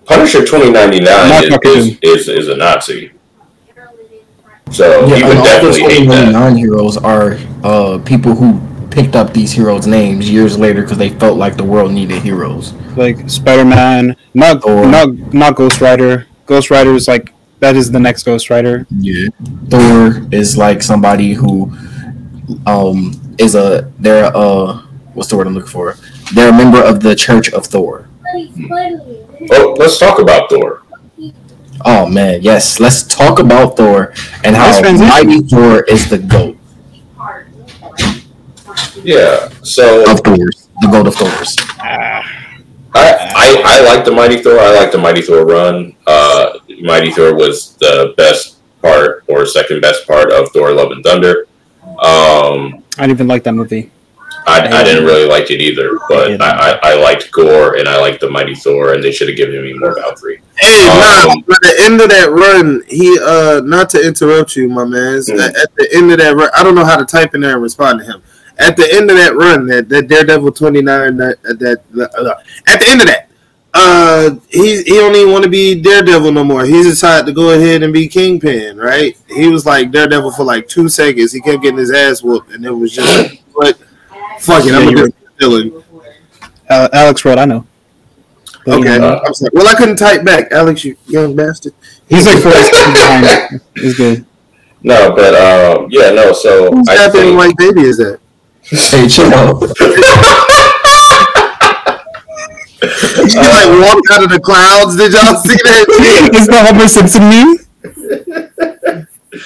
Punisher 0.04 0.44
twenty 0.46 0.70
ninety 0.70 1.00
nine 1.00 1.48
Not 1.50 1.64
is, 1.66 1.86
is, 1.86 1.98
is 2.02 2.28
is 2.28 2.48
a 2.48 2.56
Nazi. 2.56 3.10
So 4.70 5.06
Yeah, 5.06 5.16
he 5.16 5.22
would 5.22 5.30
and 5.32 5.38
all 5.38 5.44
those 5.62 5.76
definitely 5.78 5.94
hate 5.94 6.08
that. 6.08 6.32
non-heroes 6.32 6.96
are 6.96 7.38
uh, 7.64 7.98
people 8.04 8.34
who 8.34 8.60
picked 8.90 9.14
up 9.16 9.32
these 9.32 9.52
heroes' 9.52 9.86
names 9.86 10.28
years 10.30 10.58
later 10.58 10.82
because 10.82 10.98
they 10.98 11.10
felt 11.10 11.36
like 11.38 11.56
the 11.56 11.64
world 11.64 11.92
needed 11.92 12.22
heroes. 12.22 12.72
Like 12.96 13.28
Spider 13.28 13.64
Man, 13.64 14.16
not 14.34 14.62
Thor. 14.62 14.86
not 14.86 15.10
not 15.34 15.54
Ghost 15.56 15.80
Rider. 15.80 16.26
Ghost 16.46 16.70
Rider 16.70 16.94
is 16.94 17.06
like 17.08 17.32
that 17.60 17.76
is 17.76 17.90
the 17.90 18.00
next 18.00 18.22
Ghost 18.24 18.50
Rider. 18.50 18.86
Yeah. 18.90 19.28
Thor 19.70 20.26
is 20.32 20.56
like 20.56 20.82
somebody 20.82 21.32
who 21.34 21.72
um 22.66 23.12
is 23.38 23.54
a 23.54 23.92
they're 23.98 24.30
a 24.34 24.74
what's 25.14 25.28
the 25.30 25.36
word 25.36 25.46
I'm 25.46 25.54
looking 25.54 25.70
for? 25.70 25.96
They're 26.34 26.50
a 26.50 26.56
member 26.56 26.82
of 26.82 27.00
the 27.00 27.14
Church 27.14 27.52
of 27.52 27.66
Thor. 27.66 28.08
Oh, 29.52 29.76
let's 29.78 29.98
talk 29.98 30.18
about 30.18 30.50
Thor. 30.50 30.82
Oh 31.84 32.06
man, 32.08 32.42
yes. 32.42 32.80
Let's 32.80 33.02
talk 33.04 33.38
about 33.38 33.76
Thor 33.76 34.12
and 34.44 34.56
how 34.56 34.66
Nice 34.70 34.80
transition. 34.80 35.08
mighty 35.08 35.40
Thor 35.48 35.82
is 35.84 36.08
the 36.10 36.18
goat 36.18 36.56
Yeah. 39.02 39.48
So 39.62 40.10
of 40.10 40.20
Thors. 40.20 40.68
The 40.80 40.88
goat 40.88 41.06
of 41.06 41.14
Thors. 41.14 41.56
I, 41.80 42.22
I 42.94 43.62
I 43.64 43.80
like 43.94 44.04
the 44.04 44.10
Mighty 44.12 44.38
Thor. 44.42 44.58
I 44.58 44.74
like 44.74 44.90
the 44.90 44.98
Mighty 44.98 45.20
Thor 45.22 45.44
run. 45.46 45.94
Uh, 46.06 46.58
Mighty 46.82 47.10
Thor 47.10 47.34
was 47.34 47.76
the 47.76 48.14
best 48.16 48.58
part 48.82 49.24
or 49.28 49.46
second 49.46 49.80
best 49.80 50.06
part 50.06 50.32
of 50.32 50.50
Thor: 50.52 50.72
Love 50.72 50.92
and 50.92 51.02
Thunder. 51.02 51.46
Um, 51.82 52.82
I 52.98 53.02
didn't 53.02 53.12
even 53.12 53.28
like 53.28 53.44
that 53.44 53.52
movie. 53.52 53.90
I, 54.48 54.60
I 54.60 54.84
didn't 54.84 55.04
really 55.04 55.28
like 55.28 55.50
it 55.50 55.60
either, 55.60 55.98
but 56.08 56.40
I, 56.40 56.50
I, 56.50 56.92
I 56.92 56.94
liked 56.94 57.32
Gorr 57.32 57.78
and 57.78 57.88
I 57.88 57.98
liked 57.98 58.20
the 58.20 58.30
Mighty 58.30 58.54
Thor, 58.54 58.94
and 58.94 59.02
they 59.02 59.10
should 59.10 59.26
have 59.26 59.36
given 59.36 59.60
me 59.60 59.74
more 59.74 59.92
Valkyrie. 59.96 60.40
Hey, 60.56 60.86
nah, 60.86 61.32
Um, 61.32 61.38
at 61.38 61.60
the 61.62 61.74
end 61.80 62.00
of 62.00 62.08
that 62.10 62.30
run, 62.30 62.82
he 62.86 63.18
uh, 63.20 63.60
not 63.64 63.90
to 63.90 64.06
interrupt 64.06 64.54
you, 64.54 64.68
my 64.68 64.84
man. 64.84 65.18
Mm. 65.18 65.48
At 65.48 65.74
the 65.74 65.88
end 65.92 66.12
of 66.12 66.18
that 66.18 66.36
run, 66.36 66.48
I 66.56 66.62
don't 66.62 66.76
know 66.76 66.84
how 66.84 66.96
to 66.96 67.04
type 67.04 67.34
in 67.34 67.40
there 67.40 67.54
and 67.54 67.62
respond 67.62 67.98
to 68.00 68.04
him. 68.04 68.22
At 68.58 68.76
the 68.76 68.88
end 68.94 69.10
of 69.10 69.16
that 69.16 69.34
run, 69.34 69.66
that, 69.66 69.88
that 69.88 70.06
Daredevil 70.06 70.52
twenty 70.52 70.80
nine, 70.80 71.16
that 71.16 71.42
that 71.42 71.82
uh, 72.00 72.34
at 72.68 72.78
the 72.78 72.86
end 72.88 73.00
of 73.00 73.08
that, 73.08 73.25
uh, 73.78 74.36
he 74.48 74.82
he 74.82 74.94
don't 74.94 75.14
even 75.14 75.32
want 75.32 75.44
to 75.44 75.50
be 75.50 75.80
Daredevil 75.80 76.32
no 76.32 76.42
more. 76.44 76.64
He 76.64 76.82
decided 76.82 77.26
to 77.26 77.32
go 77.32 77.50
ahead 77.50 77.82
and 77.82 77.92
be 77.92 78.08
Kingpin, 78.08 78.76
right? 78.76 79.16
He 79.28 79.48
was 79.48 79.66
like 79.66 79.90
Daredevil 79.90 80.32
for 80.32 80.44
like 80.44 80.66
two 80.68 80.88
seconds. 80.88 81.32
He 81.32 81.40
kept 81.40 81.62
getting 81.62 81.78
his 81.78 81.92
ass 81.92 82.22
whooped, 82.22 82.50
and 82.52 82.64
it 82.64 82.70
was 82.70 82.92
just 82.92 83.42
like, 83.54 83.76
fuck 84.40 84.64
it, 84.64 84.74
I'm 84.74 84.88
you're- 84.88 84.94
gonna 84.94 85.10
get 85.10 85.38
Dylan. 85.38 85.82
Uh, 86.68 86.88
Alex 86.92 87.24
wrote, 87.24 87.38
I 87.38 87.44
know. 87.44 87.64
But, 88.64 88.78
Okay, 88.80 88.94
you 88.94 88.98
know, 88.98 89.08
Uh, 89.14 89.20
I'm 89.24 89.34
sorry. 89.34 89.50
Well, 89.52 89.68
I 89.68 89.74
couldn't 89.74 89.96
type 89.96 90.24
back, 90.24 90.50
Alex, 90.50 90.84
you 90.84 90.96
young 91.06 91.36
bastard. 91.36 91.72
he's 92.08 92.26
like 92.26 92.42
four 92.42 92.50
behind. 92.92 93.60
He's 93.76 93.96
good. 93.96 94.26
No, 94.82 95.14
but 95.14 95.34
um, 95.34 95.86
yeah, 95.90 96.10
no. 96.10 96.32
So 96.32 96.70
Whose 96.72 96.88
I 96.88 96.94
goddamn 96.96 97.12
think, 97.22 97.36
white 97.38 97.56
baby 97.56 97.82
is 97.82 97.98
that? 97.98 98.18
Hey, 98.62 99.06
chill 99.06 99.30
out. 102.82 103.30
She 103.30 103.38
like 103.38 103.70
walked 103.80 104.08
out 104.12 104.24
of 104.24 104.30
the 104.30 104.40
clouds. 104.42 104.96
Did 104.96 105.12
y'all 105.12 105.36
see 105.36 105.54
that? 105.54 105.86
that? 106.32 106.34
Is 106.34 106.46
the 106.46 106.60
Homer 106.64 106.88
Simpson 106.88 107.22
meme? 107.28 107.66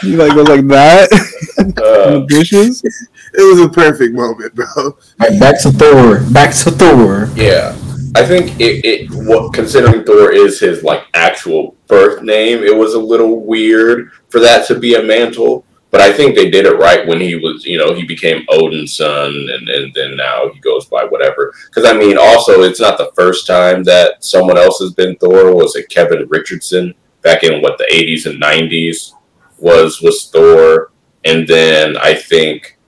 You 0.02 0.16
like 0.16 0.34
go 0.34 0.42
like 0.42 0.66
that 0.68 1.08
in 1.58 1.74
uh, 1.76 2.20
bushes. 2.26 2.82
It 2.84 3.42
was 3.42 3.60
a 3.60 3.68
perfect 3.68 4.14
moment, 4.14 4.54
bro. 4.54 4.96
Right, 5.18 5.38
back 5.38 5.60
to 5.62 5.70
Thor. 5.70 6.20
Back 6.32 6.54
to 6.56 6.70
Thor. 6.70 7.28
Yeah, 7.34 7.76
I 8.14 8.24
think 8.24 8.58
it, 8.60 8.84
it 8.84 9.10
what 9.10 9.52
considering 9.52 10.04
Thor 10.04 10.32
is 10.32 10.60
his 10.60 10.82
like 10.82 11.04
actual 11.14 11.76
birth 11.86 12.22
name, 12.22 12.62
it 12.62 12.74
was 12.74 12.94
a 12.94 12.98
little 12.98 13.40
weird 13.40 14.10
for 14.28 14.40
that 14.40 14.66
to 14.68 14.78
be 14.78 14.94
a 14.94 15.02
mantle. 15.02 15.64
But 15.90 16.00
I 16.00 16.12
think 16.12 16.34
they 16.34 16.50
did 16.50 16.66
it 16.66 16.76
right 16.76 17.06
when 17.06 17.20
he 17.20 17.34
was, 17.34 17.64
you 17.64 17.76
know, 17.76 17.94
he 17.94 18.04
became 18.04 18.46
Odin's 18.48 18.94
son, 18.94 19.48
and, 19.50 19.68
and 19.68 19.92
then 19.92 20.16
now 20.16 20.48
he 20.52 20.60
goes 20.60 20.86
by 20.86 21.04
whatever. 21.04 21.52
Because 21.66 21.84
I 21.84 21.96
mean, 21.96 22.16
also, 22.16 22.62
it's 22.62 22.80
not 22.80 22.96
the 22.96 23.10
first 23.16 23.46
time 23.46 23.82
that 23.84 24.24
someone 24.24 24.56
else 24.56 24.78
has 24.78 24.92
been 24.92 25.16
Thor. 25.16 25.54
Was 25.54 25.74
it 25.74 25.88
Kevin 25.88 26.28
Richardson 26.28 26.94
back 27.22 27.42
in 27.42 27.60
what 27.60 27.76
the 27.78 27.88
'80s 27.92 28.26
and 28.26 28.40
'90s 28.40 29.12
was 29.58 30.00
was 30.00 30.30
Thor, 30.30 30.92
and 31.24 31.46
then 31.48 31.96
I 31.96 32.14
think 32.14 32.78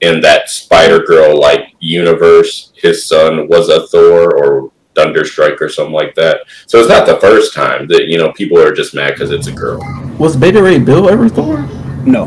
in 0.00 0.20
that 0.20 0.50
Spider 0.50 1.00
Girl 1.00 1.40
like 1.40 1.74
universe, 1.80 2.72
his 2.76 3.06
son 3.06 3.48
was 3.48 3.70
a 3.70 3.86
Thor 3.86 4.36
or 4.36 4.72
Thunderstrike 4.94 5.60
or 5.60 5.68
something 5.68 5.94
like 5.94 6.14
that. 6.14 6.40
So 6.66 6.78
it's 6.78 6.88
not 6.88 7.06
the 7.06 7.18
first 7.18 7.54
time 7.54 7.86
that 7.88 8.08
you 8.08 8.18
know 8.18 8.32
people 8.32 8.58
are 8.58 8.74
just 8.74 8.94
mad 8.94 9.14
because 9.14 9.30
it's 9.30 9.46
a 9.46 9.52
girl. 9.52 9.80
Was 10.18 10.36
Beta 10.36 10.62
Ray 10.62 10.78
Bill 10.78 11.08
ever 11.08 11.28
Thor? 11.28 11.66
No. 12.06 12.24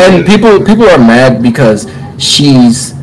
And 0.00 0.24
people 0.26 0.64
people 0.64 0.88
are 0.88 0.98
mad 0.98 1.42
because 1.42 1.90
she's 2.18 2.94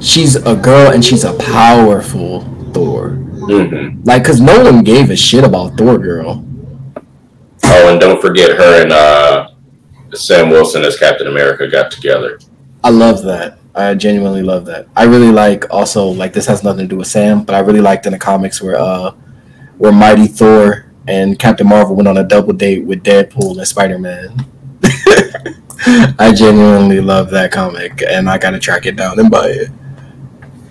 she's 0.00 0.36
a 0.36 0.56
girl 0.56 0.90
and 0.92 1.04
she's 1.04 1.24
a 1.24 1.32
powerful 1.34 2.40
Thor. 2.72 3.10
hmm 3.10 4.00
Like, 4.04 4.24
cause 4.24 4.40
no 4.40 4.62
one 4.64 4.82
gave 4.82 5.10
a 5.10 5.16
shit 5.16 5.44
about 5.44 5.78
Thor 5.78 5.98
girl. 5.98 6.44
Oh, 7.66 7.88
and 7.90 8.00
don't 8.00 8.20
forget 8.20 8.56
her 8.56 8.82
and 8.82 8.92
uh, 8.92 9.48
Sam 10.12 10.50
Wilson 10.50 10.82
as 10.82 10.98
Captain 10.98 11.26
America 11.28 11.66
got 11.68 11.90
together. 11.90 12.38
I 12.82 12.90
love 12.90 13.22
that. 13.22 13.58
I 13.74 13.94
genuinely 13.94 14.42
love 14.42 14.66
that. 14.66 14.86
I 14.94 15.04
really 15.04 15.30
like 15.32 15.64
also 15.70 16.06
like 16.06 16.32
this 16.32 16.46
has 16.46 16.62
nothing 16.62 16.84
to 16.84 16.88
do 16.88 16.96
with 16.96 17.06
Sam, 17.08 17.42
but 17.44 17.54
I 17.54 17.60
really 17.60 17.80
liked 17.80 18.06
in 18.06 18.12
the 18.12 18.18
comics 18.18 18.60
where 18.60 18.76
uh 18.78 19.12
where 19.78 19.92
Mighty 19.92 20.26
Thor 20.26 20.86
and 21.08 21.38
Captain 21.38 21.66
Marvel 21.66 21.96
went 21.96 22.08
on 22.08 22.16
a 22.18 22.24
double 22.24 22.52
date 22.52 22.84
with 22.84 23.02
Deadpool 23.02 23.56
and 23.58 23.66
Spider 23.66 23.98
Man. 23.98 24.46
I 26.18 26.32
genuinely 26.34 27.00
love 27.00 27.30
that 27.30 27.52
comic, 27.52 28.02
and 28.06 28.28
I 28.28 28.38
gotta 28.38 28.58
track 28.58 28.86
it 28.86 28.96
down 28.96 29.18
and 29.18 29.30
buy 29.30 29.46
it. 29.48 29.70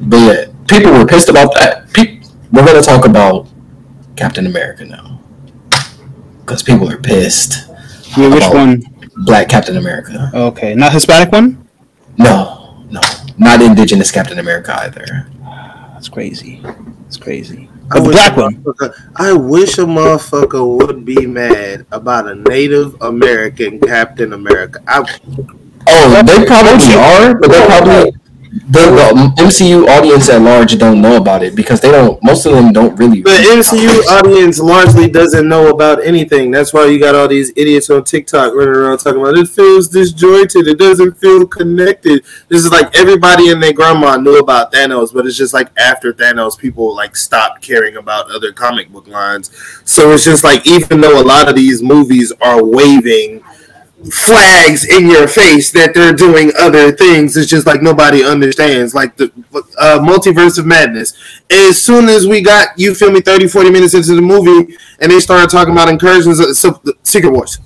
But 0.01 0.17
yeah, 0.17 0.45
people 0.67 0.91
were 0.91 1.05
pissed 1.05 1.29
about 1.29 1.53
that. 1.55 1.91
Pe- 1.93 2.21
we're 2.51 2.65
gonna 2.65 2.81
talk 2.81 3.05
about 3.05 3.47
Captain 4.15 4.45
America 4.47 4.85
now, 4.85 5.19
because 6.41 6.63
people 6.63 6.89
are 6.91 6.97
pissed. 6.97 7.69
Wait, 8.17 8.29
which 8.29 8.43
About- 8.43 8.53
one? 8.53 8.83
Black 9.25 9.47
Captain 9.47 9.77
America. 9.77 10.31
Okay, 10.33 10.73
not 10.73 10.91
Hispanic 10.91 11.31
one. 11.31 11.67
No, 12.17 12.83
no, 12.89 12.99
not 13.37 13.61
Indigenous 13.61 14.11
Captain 14.11 14.39
America 14.39 14.75
either. 14.81 15.27
That's 15.93 16.09
crazy. 16.09 16.61
That's 17.03 17.17
crazy. 17.17 17.69
I 17.93 17.99
The 17.99 18.03
wish 18.03 18.13
black 18.15 18.37
a 18.37 18.41
one. 18.41 18.55
motherfucker- 18.55 18.93
I 19.15 19.33
wish 19.33 19.77
a 19.77 19.81
motherfucker 19.85 20.77
would 20.87 21.05
be 21.05 21.25
mad 21.27 21.85
about 21.91 22.27
a 22.27 22.35
Native 22.35 22.95
American 23.01 23.79
Captain 23.79 24.33
America. 24.33 24.79
I, 24.87 25.05
Oh, 25.85 26.23
they 26.23 26.45
probably 26.45 26.93
are, 26.95 27.35
but 27.35 27.51
they 27.51 27.65
probably 27.65 28.13
the, 28.73 29.33
the 29.35 29.43
MCU 29.43 29.87
audience 29.87 30.29
at 30.29 30.41
large 30.41 30.77
don't 30.77 31.01
know 31.01 31.17
about 31.17 31.43
it 31.43 31.55
because 31.55 31.79
they 31.79 31.91
don't. 31.91 32.21
Most 32.23 32.45
of 32.45 32.53
them 32.53 32.73
don't 32.73 32.95
really. 32.97 33.21
the 33.21 33.29
MCU 33.29 34.03
audience 34.07 34.59
largely 34.59 35.07
doesn't 35.09 35.47
know 35.47 35.69
about 35.69 36.03
anything. 36.03 36.49
That's 36.49 36.73
why 36.73 36.85
you 36.85 36.99
got 36.99 37.13
all 37.13 37.27
these 37.27 37.51
idiots 37.55 37.89
on 37.89 38.03
TikTok 38.03 38.53
running 38.53 38.73
around 38.73 38.97
talking 38.97 39.21
about 39.21 39.37
it 39.37 39.47
feels 39.47 39.89
disjointed. 39.89 40.67
It 40.67 40.79
doesn't 40.79 41.17
feel 41.19 41.45
connected. 41.45 42.25
This 42.49 42.65
is 42.65 42.71
like 42.71 42.97
everybody 42.97 43.51
and 43.51 43.61
their 43.61 43.73
grandma 43.73 44.17
knew 44.17 44.39
about 44.39 44.73
Thanos, 44.73 45.13
but 45.13 45.27
it's 45.27 45.37
just 45.37 45.53
like 45.53 45.69
after 45.77 46.11
Thanos, 46.11 46.57
people 46.57 46.95
like 46.95 47.15
stopped 47.15 47.61
caring 47.61 47.97
about 47.97 48.31
other 48.31 48.51
comic 48.51 48.89
book 48.89 49.07
lines. 49.07 49.51
So 49.85 50.11
it's 50.11 50.25
just 50.25 50.43
like 50.43 50.65
even 50.65 50.99
though 50.99 51.21
a 51.21 51.23
lot 51.23 51.47
of 51.47 51.55
these 51.55 51.83
movies 51.83 52.31
are 52.41 52.63
waving 52.63 53.43
flags 54.11 54.85
in 54.85 55.09
your 55.09 55.27
face 55.27 55.71
that 55.71 55.93
they're 55.93 56.13
doing 56.13 56.51
other 56.59 56.91
things. 56.91 57.37
It's 57.37 57.49
just 57.49 57.65
like 57.65 57.81
nobody 57.81 58.23
understands. 58.23 58.93
Like 58.93 59.15
the 59.15 59.31
uh, 59.77 59.99
multiverse 59.99 60.57
of 60.57 60.65
madness. 60.65 61.13
As 61.49 61.81
soon 61.81 62.09
as 62.09 62.27
we 62.27 62.41
got, 62.41 62.77
you 62.77 62.93
feel 62.95 63.11
me, 63.11 63.21
30, 63.21 63.47
40 63.47 63.69
minutes 63.69 63.93
into 63.93 64.15
the 64.15 64.21
movie, 64.21 64.75
and 64.99 65.11
they 65.11 65.19
started 65.19 65.49
talking 65.49 65.73
about 65.73 65.89
incursions, 65.89 66.39
of, 66.39 66.55
so, 66.57 66.81
Secret 67.03 67.31
Wars. 67.31 67.59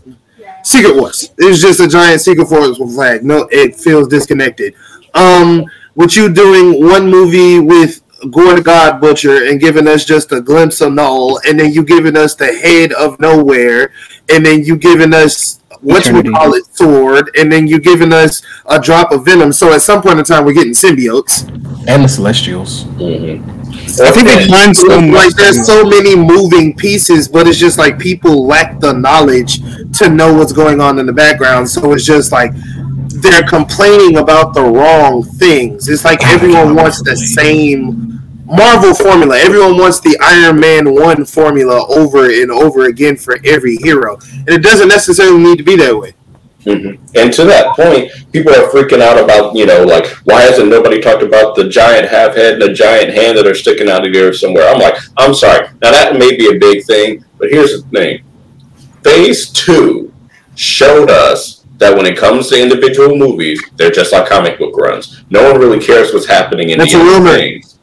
Secret 0.64 0.96
Wars. 0.96 1.32
It's 1.38 1.62
just 1.62 1.80
a 1.80 1.88
giant 1.88 2.22
Secret 2.22 2.50
Wars 2.50 2.78
flag. 2.78 3.24
No, 3.24 3.48
it 3.52 3.76
feels 3.76 4.08
disconnected. 4.08 4.76
Um, 5.14 5.66
with 5.96 6.16
you 6.16 6.32
doing 6.32 6.86
one 6.86 7.10
movie 7.10 7.60
with 7.60 8.02
Gorr 8.32 8.62
God 8.62 9.00
Butcher 9.00 9.46
and 9.48 9.60
giving 9.60 9.88
us 9.88 10.06
just 10.06 10.32
a 10.32 10.42
glimpse 10.42 10.82
of 10.82 10.94
Knull, 10.94 11.40
and 11.48 11.60
then 11.60 11.72
you 11.72 11.84
giving 11.84 12.18
us 12.18 12.36
the 12.36 12.48
head 12.48 12.92
of 12.94 13.18
Knowhere, 13.18 13.92
and 14.30 14.46
then 14.46 14.64
you 14.64 14.76
giving 14.76 15.14
us 15.14 15.62
what 15.82 16.10
we 16.12 16.24
call 16.32 16.54
it 16.54 16.66
sword, 16.76 17.32
and 17.38 17.52
then 17.52 17.68
you're 17.68 17.80
giving 17.80 18.14
us 18.14 18.42
a 18.66 18.80
drop 18.80 19.12
of 19.12 19.26
venom. 19.26 19.52
So 19.54 19.74
at 19.74 19.82
some 19.82 20.02
point 20.02 20.20
in 20.20 20.26
time, 20.26 20.46
we're 20.46 20.54
getting 20.54 20.74
symbiotes. 20.74 21.48
and 21.88 22.04
the 22.04 22.08
Celestials. 22.08 22.84
Mm-hmm. 22.84 23.58
I 24.02 24.12
think 24.12 24.28
they 24.28 24.46
planned 24.48 24.76
so 24.76 25.00
Like 25.00 25.34
there's 25.36 25.66
so 25.66 25.86
many 25.86 26.16
moving 26.16 26.76
pieces, 26.76 27.28
but 27.28 27.48
it's 27.48 27.58
just 27.58 27.78
like 27.78 27.98
people 27.98 28.46
lack 28.46 28.80
the 28.80 28.94
knowledge 28.94 29.62
to 30.00 30.10
know 30.10 30.34
what's 30.34 30.52
going 30.52 30.82
on 30.82 31.00
in 31.00 31.06
the 31.06 31.14
background. 31.14 31.70
So 31.70 31.94
it's 31.94 32.06
just 32.06 32.32
like 32.32 32.52
they're 33.22 33.44
complaining 33.44 34.18
about 34.18 34.54
the 34.54 34.64
wrong 34.64 35.24
things. 35.24 35.88
It's 35.90 36.06
like 36.06 36.24
everyone 36.26 36.76
wants 36.76 37.02
the 37.02 37.16
same 37.16 38.07
Marvel 38.48 38.94
formula. 38.94 39.38
Everyone 39.38 39.78
wants 39.78 40.00
the 40.00 40.18
Iron 40.22 40.60
Man 40.60 40.94
1 40.94 41.26
formula 41.26 41.86
over 41.90 42.30
and 42.30 42.50
over 42.52 42.86
again 42.86 43.18
for 43.18 43.38
every 43.44 43.76
hero. 43.78 44.18
And 44.40 44.50
it 44.50 44.64
doesn't 44.64 44.88
necessarily 44.88 45.38
need 45.44 45.58
to 45.58 45.64
be 45.64 45.76
that 45.78 45.98
way. 45.98 46.14
Mhm. 46.66 46.98
And 47.16 47.32
to 47.34 47.44
that 47.46 47.76
point, 47.76 48.12
people 48.34 48.52
are 48.54 48.70
freaking 48.70 49.02
out 49.02 49.18
about, 49.22 49.56
you 49.56 49.66
know, 49.66 49.84
like, 49.84 50.08
why 50.26 50.42
hasn't 50.42 50.70
nobody 50.70 51.00
talked 51.00 51.24
about 51.24 51.56
the 51.56 51.66
giant 51.70 52.08
half 52.10 52.36
head 52.36 52.54
and 52.54 52.62
the 52.62 52.74
giant 52.74 53.14
hand 53.14 53.38
that 53.38 53.48
are 53.48 53.54
sticking 53.56 53.90
out 53.90 54.06
of 54.06 54.14
there 54.14 54.34
somewhere? 54.34 54.68
I'm 54.68 54.80
like, 54.80 54.98
I'm 55.18 55.34
sorry. 55.34 55.68
Now, 55.82 55.92
that 55.92 56.18
may 56.18 56.36
be 56.36 56.48
a 56.50 56.60
big 56.60 56.84
thing, 56.86 57.24
but 57.38 57.50
here's 57.50 57.72
the 57.84 57.88
thing 57.98 58.20
Phase 59.04 59.50
two 59.50 60.12
showed 60.56 61.10
us 61.10 61.62
that 61.78 61.96
when 61.96 62.06
it 62.06 62.18
comes 62.18 62.48
to 62.50 62.62
individual 62.62 63.16
movies, 63.16 63.62
they're 63.78 63.92
just 63.92 64.12
like 64.12 64.28
comic 64.28 64.58
book 64.60 64.76
runs. 64.76 65.22
No 65.30 65.50
one 65.50 65.62
really 65.62 65.80
cares 65.80 66.14
what's 66.14 66.26
happening 66.26 66.72
in 66.72 66.80
That's 66.80 66.92
the 66.92 67.00
a 67.00 67.04
rumor. 67.04 67.36
things 67.38 67.77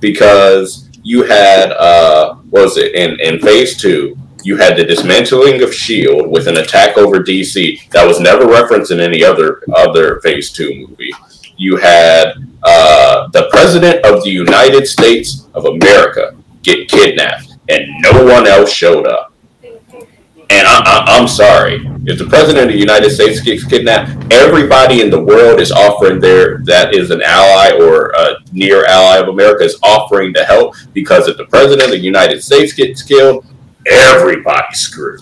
because 0.00 0.88
you 1.02 1.22
had, 1.22 1.72
uh, 1.72 2.34
what 2.50 2.64
was 2.64 2.76
it, 2.78 2.94
in, 2.94 3.18
in 3.20 3.40
phase 3.40 3.76
two, 3.76 4.16
you 4.46 4.56
had 4.56 4.76
the 4.76 4.84
dismantling 4.84 5.60
of 5.62 5.74
Shield 5.74 6.30
with 6.30 6.46
an 6.46 6.58
attack 6.58 6.96
over 6.96 7.18
DC 7.18 7.88
that 7.90 8.06
was 8.06 8.20
never 8.20 8.46
referenced 8.46 8.92
in 8.92 9.00
any 9.00 9.24
other 9.24 9.60
other 9.74 10.20
Phase 10.20 10.52
Two 10.52 10.86
movie. 10.88 11.12
You 11.56 11.76
had 11.78 12.34
uh, 12.62 13.26
the 13.32 13.48
president 13.50 14.04
of 14.04 14.22
the 14.22 14.30
United 14.30 14.86
States 14.86 15.48
of 15.54 15.64
America 15.64 16.36
get 16.62 16.88
kidnapped, 16.88 17.56
and 17.68 17.88
no 18.02 18.24
one 18.24 18.46
else 18.46 18.72
showed 18.72 19.06
up. 19.08 19.32
And 19.62 20.66
I, 20.68 20.80
I, 20.84 21.04
I'm 21.18 21.26
sorry, 21.26 21.78
if 22.06 22.18
the 22.18 22.26
president 22.26 22.66
of 22.66 22.72
the 22.72 22.78
United 22.78 23.10
States 23.10 23.40
gets 23.40 23.64
kidnapped, 23.64 24.32
everybody 24.32 25.00
in 25.00 25.10
the 25.10 25.20
world 25.20 25.60
is 25.60 25.72
offering 25.72 26.20
their 26.20 26.58
that 26.58 26.94
is 26.94 27.10
an 27.10 27.20
ally 27.22 27.76
or 27.78 28.12
a 28.16 28.36
near 28.52 28.84
ally 28.86 29.16
of 29.16 29.28
America 29.28 29.64
is 29.64 29.76
offering 29.82 30.32
to 30.34 30.44
help 30.44 30.76
because 30.92 31.26
if 31.26 31.36
the 31.36 31.46
president 31.46 31.86
of 31.86 31.90
the 31.90 31.98
United 31.98 32.42
States 32.42 32.72
gets 32.72 33.02
killed, 33.02 33.44
everybody's 33.90 34.78
screwed. 34.78 35.20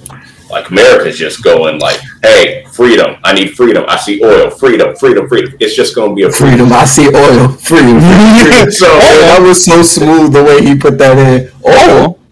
Like 0.51 0.68
America's 0.68 1.18
just 1.18 1.43
going 1.43 1.78
like, 1.78 2.01
"Hey, 2.22 2.64
freedom! 2.70 3.16
I 3.24 3.32
need 3.32 3.57
freedom. 3.57 3.85
I 3.89 3.97
see 3.97 4.22
oil. 4.22 4.51
Freedom, 4.51 4.95
freedom, 4.95 5.26
freedom." 5.26 5.55
It's 5.59 5.74
just 5.74 5.95
going 5.95 6.11
to 6.11 6.14
be 6.14 6.22
a 6.24 6.30
Freedom. 6.30 6.70
I 6.70 6.85
see 6.85 7.09
oil. 7.09 7.49
Freedom. 7.49 7.99
So 8.70 8.87
Oh, 8.89 9.18
that 9.20 9.41
was 9.43 9.64
so 9.64 9.82
smooth 9.82 10.32
the 10.32 10.45
way 10.45 10.62
he 10.64 10.76
put 10.76 10.99
that 10.99 11.18
in. 11.18 11.51
Oil. 11.66 12.20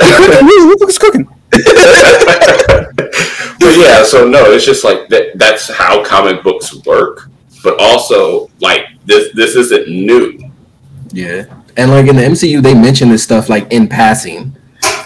Oh, 0.00 0.76
who's 0.80 0.98
cooking. 0.98 1.28
but 3.64 3.76
yeah, 3.78 4.04
so 4.04 4.28
no, 4.28 4.50
it's 4.52 4.64
just 4.64 4.84
like 4.84 5.08
that. 5.08 5.36
That's 5.38 5.70
how 5.72 6.04
comic 6.04 6.42
books 6.42 6.74
work. 6.84 7.28
But 7.62 7.80
also, 7.80 8.50
like 8.60 8.86
this, 9.06 9.32
this 9.34 9.56
isn't 9.56 9.88
new. 9.88 10.38
yeah. 11.12 11.46
And 11.76 11.90
like 11.90 12.06
in 12.06 12.14
the 12.16 12.22
MCU, 12.22 12.62
they 12.62 12.74
mention 12.74 13.08
this 13.08 13.22
stuff 13.24 13.48
like 13.48 13.72
in 13.72 13.88
passing. 13.88 14.54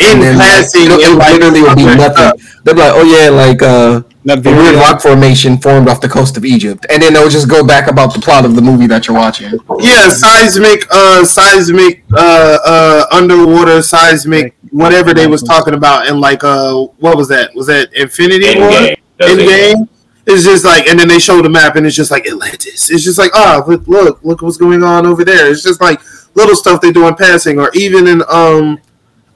In 0.01 0.19
And 0.19 0.23
then, 0.23 0.39
like, 0.39 0.49
passing, 0.49 0.83
it'll, 0.83 0.99
it'll 0.99 1.17
like, 1.19 1.33
literally 1.35 1.63
will 1.63 1.77
be 1.77 1.85
nothing. 1.85 2.13
stuff. 2.13 2.61
They'll 2.65 2.75
be 2.75 2.81
like, 2.81 2.93
oh 2.95 3.05
yeah, 3.05 3.31
like 3.31 3.63
uh, 3.63 4.01
That 4.01 4.05
a 4.31 4.37
very 4.37 4.57
weird 4.57 4.75
rock 4.77 5.01
formation 5.01 5.59
formed 5.59 5.89
off 5.89 6.01
the 6.01 6.09
coast 6.09 6.37
of 6.37 6.45
Egypt, 6.45 6.87
and 6.91 7.03
then 7.03 7.13
they'll 7.13 7.29
just 7.29 7.49
go 7.49 7.65
back 7.65 7.89
about 7.89 8.15
the 8.15 8.21
plot 8.21 8.45
of 8.45 8.55
the 8.55 8.63
movie 8.63 8.87
that 8.87 9.07
you're 9.07 9.17
watching. 9.17 9.53
Yeah, 9.79 10.09
seismic, 10.09 10.87
uh, 10.91 11.25
seismic, 11.25 12.05
uh, 12.13 12.59
uh, 12.65 13.07
underwater 13.13 13.83
seismic, 13.83 14.57
whatever 14.71 15.15
they 15.15 15.27
was 15.27 15.43
talking 15.43 15.75
about, 15.75 16.09
and 16.09 16.21
like, 16.21 16.45
uh, 16.45 16.75
what 16.99 17.17
was 17.17 17.29
that? 17.29 17.55
Was 17.55 17.67
that 17.69 17.93
Infinity 17.95 18.59
War? 18.59 18.71
Endgame. 18.71 18.97
In 19.21 19.37
game, 19.39 19.89
it's 20.27 20.45
just 20.45 20.65
like, 20.65 20.87
and 20.87 20.99
then 20.99 21.09
they 21.09 21.19
show 21.19 21.43
the 21.43 21.49
map, 21.49 21.77
and 21.77 21.87
it's 21.87 21.97
just 21.97 22.11
like 22.11 22.27
Atlantis. 22.27 22.91
It's 22.91 23.03
just 23.03 23.19
like, 23.19 23.33
ah, 23.35 23.65
look, 23.67 23.87
look, 23.89 24.21
look 24.23 24.43
what's 24.43 24.57
going 24.57 24.83
on 24.83 25.07
over 25.07 25.25
there. 25.25 25.51
It's 25.51 25.63
just 25.63 25.81
like 25.81 26.01
little 26.37 26.55
stuff 26.55 26.81
they 26.81 26.93
do 26.93 27.09
in 27.09 27.15
passing, 27.17 27.59
or 27.59 27.71
even 27.75 28.07
in 28.07 28.23
um. 28.29 28.81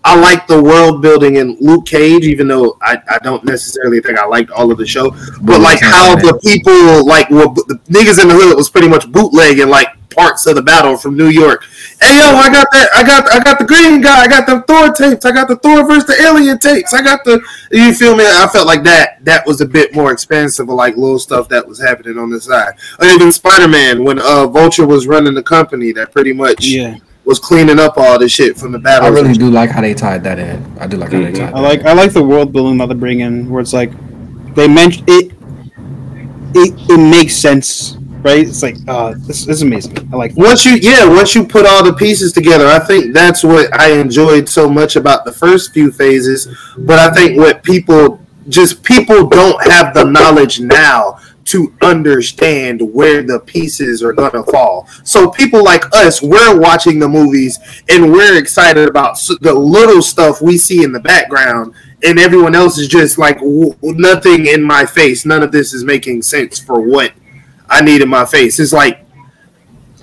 I 0.05 0.19
like 0.19 0.47
the 0.47 0.61
world 0.61 1.01
building 1.01 1.37
in 1.37 1.57
Luke 1.61 1.87
Cage, 1.87 2.25
even 2.25 2.49
though 2.49 2.77
I, 2.83 3.01
I 3.09 3.19
don't 3.19 3.45
necessarily 3.45 4.01
think 4.01 4.19
I 4.19 4.27
liked 4.27 4.51
all 4.51 4.71
of 4.73 4.79
the 4.79 4.87
show. 4.87 5.11
But 5.43 5.61
like 5.61 5.81
how 5.81 6.17
the 6.17 6.39
people 6.43 7.07
like 7.07 7.31
were 7.31 7.47
the 7.47 7.81
niggas 7.89 8.21
in 8.21 8.29
the 8.29 8.35
hood 8.35 8.57
was 8.57 8.69
pretty 8.69 8.89
much 8.89 9.11
bootlegging 9.11 9.69
like 9.69 9.89
parts 10.15 10.47
of 10.47 10.57
the 10.57 10.63
battle 10.63 10.97
from 10.97 11.17
New 11.17 11.29
York. 11.29 11.65
Hey 12.01 12.19
yo, 12.19 12.37
I 12.37 12.51
got 12.51 12.67
that. 12.73 12.89
I 12.95 13.03
got 13.03 13.33
I 13.33 13.41
got 13.43 13.59
the 13.59 13.65
green 13.65 14.01
guy. 14.01 14.23
I 14.23 14.29
got 14.29 14.47
the 14.47 14.63
Thor 14.63 14.93
tapes. 14.93 15.25
I 15.25 15.33
got 15.33 15.49
the 15.49 15.57
Thor 15.57 15.87
versus 15.87 16.07
the 16.07 16.21
alien 16.23 16.59
tapes. 16.59 16.93
I 16.93 17.03
got 17.03 17.25
the. 17.25 17.41
You 17.71 17.95
feel 17.95 18.17
me? 18.17 18.25
I 18.27 18.49
felt 18.49 18.67
like 18.67 18.83
that. 18.85 19.25
That 19.25 19.47
was 19.47 19.61
a 19.61 19.67
bit 19.67 19.95
more 19.95 20.13
expensive 20.13 20.69
of 20.69 20.75
like 20.75 20.97
little 20.97 21.19
stuff 21.19 21.49
that 21.49 21.67
was 21.67 21.81
happening 21.81 22.19
on 22.19 22.31
the 22.31 22.41
side. 22.41 22.75
Or 22.99 23.07
even 23.07 23.33
Spider 23.33 23.69
Man 23.69 24.05
when 24.05 24.19
uh 24.19 24.47
Vulture 24.47 24.87
was 24.87 25.07
running 25.07 25.35
the 25.35 25.43
company 25.43 25.93
that 25.93 26.13
pretty 26.13 26.33
much 26.33 26.65
Yeah, 26.65 26.99
was 27.25 27.39
cleaning 27.39 27.79
up 27.79 27.97
all 27.97 28.19
the 28.19 28.29
shit 28.29 28.57
from 28.59 28.73
the 28.73 28.79
battle. 28.79 29.07
I 29.07 29.11
really 29.11 29.35
do 29.35 29.51
like 29.51 29.71
how 29.71 29.81
they 29.81 29.95
tied 29.95 30.25
that 30.25 30.39
in. 30.39 30.65
I 30.81 30.87
do 30.87 30.97
like 30.97 31.13
how 31.13 31.21
they 31.21 31.33
Mhm. 31.33 31.37
tied. 31.39 31.49
I 31.55 31.61
that 31.61 31.61
like 31.63 31.81
in. 31.81 31.87
I 31.87 31.93
like 31.93 32.13
the 32.13 32.23
world 32.23 32.53
building 32.53 32.79
that 32.79 32.89
they 32.89 32.95
bring 32.95 33.21
in, 33.21 33.49
where 33.49 33.61
it's 33.61 33.73
like 33.73 33.93
they 34.55 34.67
mention 34.69 35.05
it. 35.07 35.33
It 36.55 36.75
it 36.91 36.99
makes 36.99 37.35
sense, 37.35 37.97
right? 38.23 38.47
It's 38.47 38.63
like, 38.63 38.77
uh, 38.87 39.15
this, 39.27 39.47
this 39.47 39.57
is 39.57 39.63
amazing. 39.63 39.97
I 40.13 40.17
like. 40.17 40.37
once 40.37 40.67
you 40.67 40.73
yeah 40.75 41.07
once 41.09 41.35
you 41.35 41.45
put 41.45 41.65
all 41.65 41.83
the 41.83 41.93
pieces 41.95 42.33
together 42.33 42.67
i 42.67 42.79
think 42.79 43.15
that's 43.15 43.43
what 43.43 43.73
i 43.81 43.93
enjoyed 43.93 44.47
so 44.49 44.69
much 44.69 44.97
about 44.97 45.25
the 45.25 45.33
first 45.33 45.73
few 45.73 45.91
phases 45.91 46.49
but 46.79 46.99
i 46.99 47.11
think 47.11 47.39
what 47.39 47.63
people 47.63 48.21
just 48.51 48.83
people 48.83 49.27
don't 49.29 49.59
have 49.73 49.95
the 49.95 50.05
knowledge 50.05 50.61
now 50.61 51.19
to 51.53 51.73
understand 51.83 52.81
where 52.81 53.23
the 53.23 53.39
pieces 53.41 54.03
are 54.03 54.13
gonna 54.13 54.43
fall 54.45 54.89
so 55.05 55.31
people 55.31 55.63
like 55.63 55.85
us 55.95 56.23
we're 56.23 56.59
watching 56.59 56.99
the 56.99 57.09
movies 57.09 57.59
and 57.89 58.11
we're 58.13 58.39
excited 58.39 58.89
about 58.89 59.19
the 59.41 59.53
little 59.53 60.01
stuff 60.03 60.41
we 60.43 60.57
see 60.59 60.83
in 60.83 60.93
the 60.93 61.01
background 61.01 61.75
and 62.03 62.19
everyone 62.19 62.55
else 62.55 62.79
is 62.79 62.89
just 62.89 63.19
like 63.19 63.39
nothing 63.83 64.47
in 64.47 64.63
my 64.63 64.85
face 64.85 65.25
none 65.27 65.43
of 65.43 65.53
this 65.53 65.73
is 65.73 65.85
making 65.85 66.23
sense 66.23 66.59
for 66.59 66.81
what 66.81 67.13
i 67.69 67.81
need 67.81 68.01
in 68.01 68.09
my 68.09 68.25
face 68.25 68.59
it's 68.59 68.73
like 68.73 68.99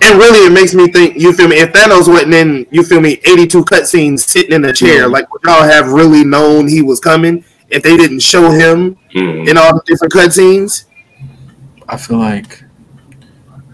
and 0.02 0.18
really, 0.18 0.46
it 0.46 0.50
makes 0.52 0.72
me 0.72 0.88
think. 0.90 1.18
You 1.18 1.34
feel 1.34 1.46
me? 1.46 1.56
If 1.56 1.74
Thanos 1.74 2.08
wasn't 2.08 2.32
in, 2.32 2.66
you 2.70 2.82
feel 2.84 3.02
me? 3.02 3.20
Eighty-two 3.26 3.66
cutscenes 3.66 4.20
sitting 4.20 4.52
in 4.54 4.64
a 4.64 4.72
chair, 4.72 5.06
like 5.10 5.30
would 5.30 5.42
y'all 5.44 5.62
have 5.62 5.92
really 5.92 6.24
known 6.24 6.66
he 6.68 6.80
was 6.80 6.98
coming 7.00 7.44
if 7.68 7.82
they 7.82 7.98
didn't 7.98 8.20
show 8.20 8.50
him 8.50 8.96
Mhm. 9.14 9.46
in 9.46 9.58
all 9.58 9.74
the 9.74 9.82
different 9.84 10.14
cutscenes? 10.14 10.84
I 11.90 11.96
feel 11.96 12.18
like, 12.18 12.62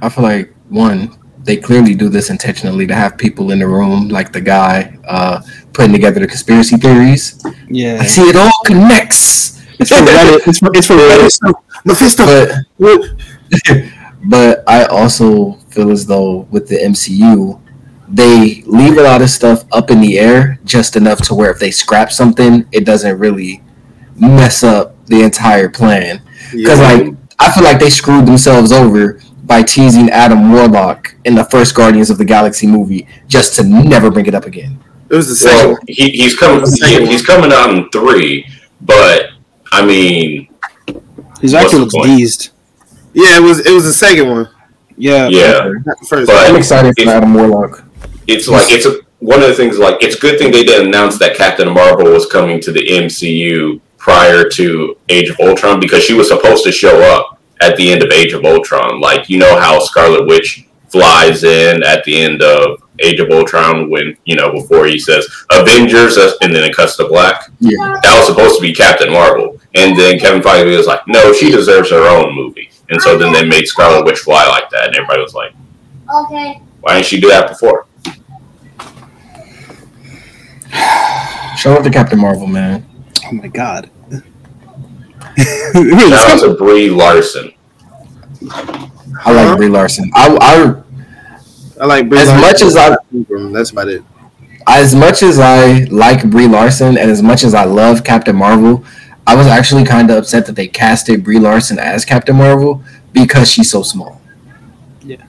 I 0.01 0.09
feel 0.09 0.25
like 0.25 0.55
one, 0.69 1.17
they 1.45 1.57
clearly 1.57 1.95
do 1.95 2.09
this 2.09 2.31
intentionally 2.31 2.87
to 2.87 2.95
have 2.95 3.17
people 3.17 3.53
in 3.53 3.61
the 3.61 3.69
room, 3.69 4.09
like 4.09 4.33
the 4.33 4.41
guy 4.41 4.99
uh, 5.07 5.41
putting 5.73 5.93
together 5.93 6.21
the 6.21 6.27
conspiracy 6.27 6.77
theories. 6.77 7.41
Yeah. 7.69 7.99
I 8.01 8.05
see 8.05 8.23
it 8.23 8.37
all 8.37 8.51
connects. 8.65 9.63
It's 9.79 9.91
for 9.91 9.97
Reddit. 9.97 10.41
It's 10.49 10.59
for, 10.59 10.71
it's 10.75 10.87
for 10.87 10.95
Reddit. 10.95 11.55
Mephisto. 11.85 12.27
but 12.79 13.85
but 14.25 14.65
I 14.69 14.87
also 14.87 15.53
feel 15.71 15.91
as 15.91 16.07
though 16.07 16.49
with 16.51 16.69
the 16.69 16.77
MCU, 16.77 17.61
they 18.09 18.63
leave 18.67 18.99
a 18.99 19.03
lot 19.03 19.23
of 19.23 19.31
stuff 19.31 19.65
up 19.73 19.91
in 19.91 20.01
the 20.01 20.19
air 20.19 20.59
just 20.65 20.97
enough 20.97 21.21
to 21.27 21.35
where 21.35 21.51
if 21.51 21.59
they 21.59 21.71
scrap 21.71 22.11
something, 22.11 22.67
it 22.73 22.85
doesn't 22.85 23.19
really 23.19 23.63
mess 24.17 24.65
up 24.65 24.97
the 25.07 25.23
entire 25.23 25.69
plan. 25.69 26.23
Because 26.51 26.81
like 26.81 27.15
I 27.39 27.53
feel 27.53 27.65
like 27.65 27.79
they 27.81 27.91
screwed 27.91 28.27
themselves 28.27 28.73
over 28.73 29.21
by 29.45 29.63
teasing 29.63 30.09
Adam 30.11 30.51
Warlock 30.53 31.15
in 31.25 31.35
the 31.35 31.45
first 31.45 31.75
Guardians 31.75 32.11
of 32.11 32.19
the 32.19 32.25
Galaxy 32.25 32.67
movie 32.67 33.07
just 33.29 33.55
to 33.57 33.65
never 33.65 34.11
bring 34.11 34.27
it 34.27 34.35
up 34.35 34.45
again. 34.47 34.83
it 35.11 35.15
was 35.15 35.29
the 35.29 35.37
second. 35.37 35.69
Well, 35.73 35.79
he, 35.87 36.11
he's 36.11 36.37
coming. 36.37 36.61
The 36.63 36.67
second 36.69 37.07
He, 37.07 37.13
he's 37.13 37.25
coming 37.25 37.53
out 37.53 37.71
in 37.71 37.89
three, 37.91 38.47
but 38.81 39.31
I 39.73 39.85
mean, 39.85 40.49
His 41.41 41.53
What's 41.53 41.67
actor 41.67 41.79
looks 41.79 41.95
point? 41.95 42.07
deezed. 42.07 42.51
yeah, 43.13 43.37
it 43.37 43.43
was. 43.43 43.65
It 43.67 43.73
was 43.73 43.85
the 43.85 43.93
second 43.93 44.29
one. 44.31 44.49
Yeah. 44.97 45.29
yeah, 45.29 45.69
first. 46.09 46.27
But- 46.29 46.49
I'm 46.49 46.57
excited 46.57 46.95
for 46.97 47.03
If- 47.03 47.09
Adam 47.09 47.35
Warlock. 47.35 47.85
it's 48.27 48.49
like 48.49 48.71
it's 48.71 48.87
a, 48.87 48.99
one 49.19 49.43
of 49.43 49.49
the 49.49 49.55
things. 49.55 49.79
Like 49.79 50.03
it's 50.03 50.17
a 50.17 50.21
good 50.21 50.39
thing 50.39 50.51
they 50.51 50.65
didn't 50.65 50.89
announce 50.89 51.19
that 51.19 51.37
Captain 51.37 51.71
Marvel 51.73 52.11
was 52.11 52.25
coming 52.27 52.61
to 52.63 52.73
the 52.73 52.81
MCU 52.81 53.81
prior 54.07 54.49
to 54.49 54.97
Age 55.09 55.31
of 55.31 55.41
Ultron 55.41 55.81
because 55.81 56.05
she 56.05 56.15
was 56.15 56.29
supposed 56.29 56.63
to 56.63 56.71
show 56.71 57.03
up 57.03 57.41
at 57.61 57.77
the 57.77 57.91
end 57.91 58.05
of 58.05 58.13
Age 58.13 58.35
of 58.35 58.45
Ultron. 58.45 59.01
Like 59.01 59.29
you 59.29 59.37
know 59.37 59.59
how 59.59 59.81
Scarlet 59.81 60.29
Witch 60.29 60.65
flies 60.91 61.43
in 61.43 61.83
at 61.83 62.05
the 62.05 62.17
end 62.17 62.41
of 62.41 62.85
Age 63.01 63.19
of 63.19 63.29
Ultron 63.31 63.91
when 63.91 64.17
you 64.25 64.37
know 64.37 64.53
before 64.53 64.87
he 64.87 64.97
says 64.97 65.27
Avengers 65.51 66.19
uh, 66.19 66.31
and 66.41 66.55
then 66.55 66.63
it 66.63 66.77
cuts 66.77 66.97
to 66.99 67.09
black. 67.09 67.51
Yeah. 67.59 67.99
That 68.05 68.19
was 68.19 68.29
supposed 68.29 68.55
to 68.55 68.63
be 68.63 68.73
Captain 68.73 69.13
Marvel, 69.13 69.61
and 69.75 69.99
then 69.99 70.21
Kevin 70.21 70.41
Feige 70.41 70.77
was 70.77 70.87
like, 70.87 71.01
"No, 71.09 71.33
she 71.33 71.51
deserves 71.51 71.91
her 71.91 72.07
own 72.07 72.33
movie." 72.33 72.71
And 72.91 73.03
so 73.03 73.19
then 73.19 73.33
they 73.33 73.45
made 73.45 73.67
Scarlet 73.67 74.05
Witch 74.05 74.21
fly 74.21 74.47
like 74.47 74.71
that, 74.71 74.87
and 74.87 74.95
everybody 74.95 75.21
was 75.21 75.35
like, 75.35 75.53
Okay. 76.27 76.63
"Why 76.81 76.95
didn't 76.95 77.07
she 77.07 77.21
do 77.21 77.29
that 77.31 77.49
before?" 77.49 77.87
Show 81.57 81.75
up 81.75 81.83
to 81.83 81.91
Captain 81.91 82.21
Marvel, 82.21 82.47
man. 82.47 82.87
Oh 83.25 83.33
my 83.33 83.49
god. 83.49 83.91
Shout 85.75 86.31
out 86.31 86.41
to 86.41 86.55
Brie 86.55 86.91
Larson. 86.91 87.53
I 88.51 89.33
like 89.33 89.49
Huh? 89.49 89.57
Brie 89.57 89.69
Larson. 89.69 90.11
I, 90.15 90.37
I 90.41 90.83
I 91.81 91.87
like 91.87 92.09
Brie 92.09 92.19
as 92.19 92.29
Larson. 92.29 92.41
much 92.41 92.63
as 92.63 92.77
I 92.77 92.97
That's 93.53 93.71
about 93.71 93.89
it. 93.89 94.03
as 94.67 94.95
much 94.95 95.23
as 95.23 95.39
I 95.39 95.85
like 95.91 96.29
Brie 96.31 96.47
Larson 96.49 96.97
and 96.99 97.11
as 97.11 97.23
much 97.23 97.45
as 97.45 97.55
I 97.55 97.65
love 97.65 98.03
Captain 98.05 98.35
Marvel, 98.37 98.85
I 99.27 99.35
was 99.35 99.47
actually 99.47 99.85
kind 99.85 100.11
of 100.11 100.17
upset 100.19 100.47
that 100.47 100.53
they 100.57 100.69
casted 100.69 101.23
Brie 101.25 101.39
Larson 101.39 101.79
as 101.79 102.05
Captain 102.05 102.37
Marvel 102.37 102.83
because 103.13 103.51
she's 103.51 103.71
so 103.71 103.83
small. 103.83 104.21
Yeah. 105.03 105.25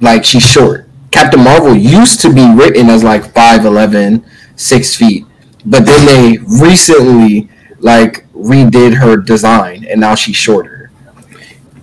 Like 0.00 0.24
she's 0.24 0.42
short. 0.46 0.88
Captain 1.10 1.40
Marvel 1.42 1.74
used 1.74 2.20
to 2.22 2.32
be 2.32 2.44
written 2.54 2.88
as 2.90 3.04
like 3.04 3.22
5'11, 3.34 4.24
6 4.56 4.96
feet, 4.96 5.24
but 5.66 5.84
then 5.86 6.06
they 6.06 6.38
recently 6.60 7.48
like 7.80 8.21
redid 8.42 8.94
her 8.94 9.16
design 9.16 9.84
and 9.88 10.00
now 10.00 10.14
she's 10.14 10.36
shorter. 10.36 10.90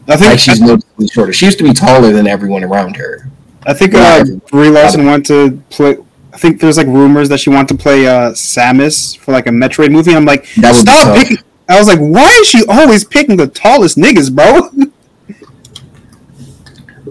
I 0.07 0.17
think 0.17 0.31
Like 0.31 0.39
she's 0.39 0.59
noticeably 0.59 1.07
shorter. 1.07 1.33
She 1.33 1.45
used 1.45 1.57
to 1.59 1.63
be 1.63 1.73
taller 1.73 2.11
than 2.11 2.27
everyone 2.27 2.63
around 2.63 2.95
her. 2.95 3.29
I 3.63 3.73
think 3.73 3.93
uh, 3.93 4.23
Brie 4.49 4.69
Larson 4.69 5.05
wanted 5.05 5.25
to 5.27 5.61
play. 5.69 5.97
I 6.33 6.37
think 6.37 6.59
there's 6.61 6.77
like 6.77 6.87
rumors 6.87 7.29
that 7.29 7.39
she 7.39 7.49
wanted 7.49 7.67
to 7.69 7.83
play 7.83 8.07
uh, 8.07 8.31
Samus 8.31 9.17
for 9.17 9.31
like 9.31 9.47
a 9.47 9.51
Metroid 9.51 9.91
movie. 9.91 10.15
I'm 10.15 10.25
like, 10.25 10.45
stop 10.45 11.15
picking. 11.15 11.37
I 11.67 11.77
was 11.77 11.87
like, 11.87 11.99
why 11.99 12.29
is 12.41 12.47
she 12.47 12.63
always 12.67 13.03
picking 13.03 13.37
the 13.37 13.47
tallest 13.47 13.97
niggas, 13.97 14.33
bro? 14.33 14.69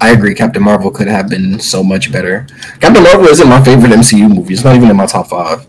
I 0.00 0.10
agree. 0.10 0.34
Captain 0.34 0.62
Marvel 0.62 0.90
could 0.90 1.08
have 1.08 1.28
been 1.28 1.58
so 1.60 1.82
much 1.82 2.10
better. 2.12 2.46
Captain 2.80 3.02
Marvel 3.02 3.26
isn't 3.26 3.48
my 3.48 3.62
favorite 3.62 3.90
MCU 3.92 4.32
movie. 4.34 4.54
It's 4.54 4.64
not 4.64 4.76
even 4.76 4.90
in 4.90 4.96
my 4.96 5.06
top 5.06 5.28
five. 5.28 5.66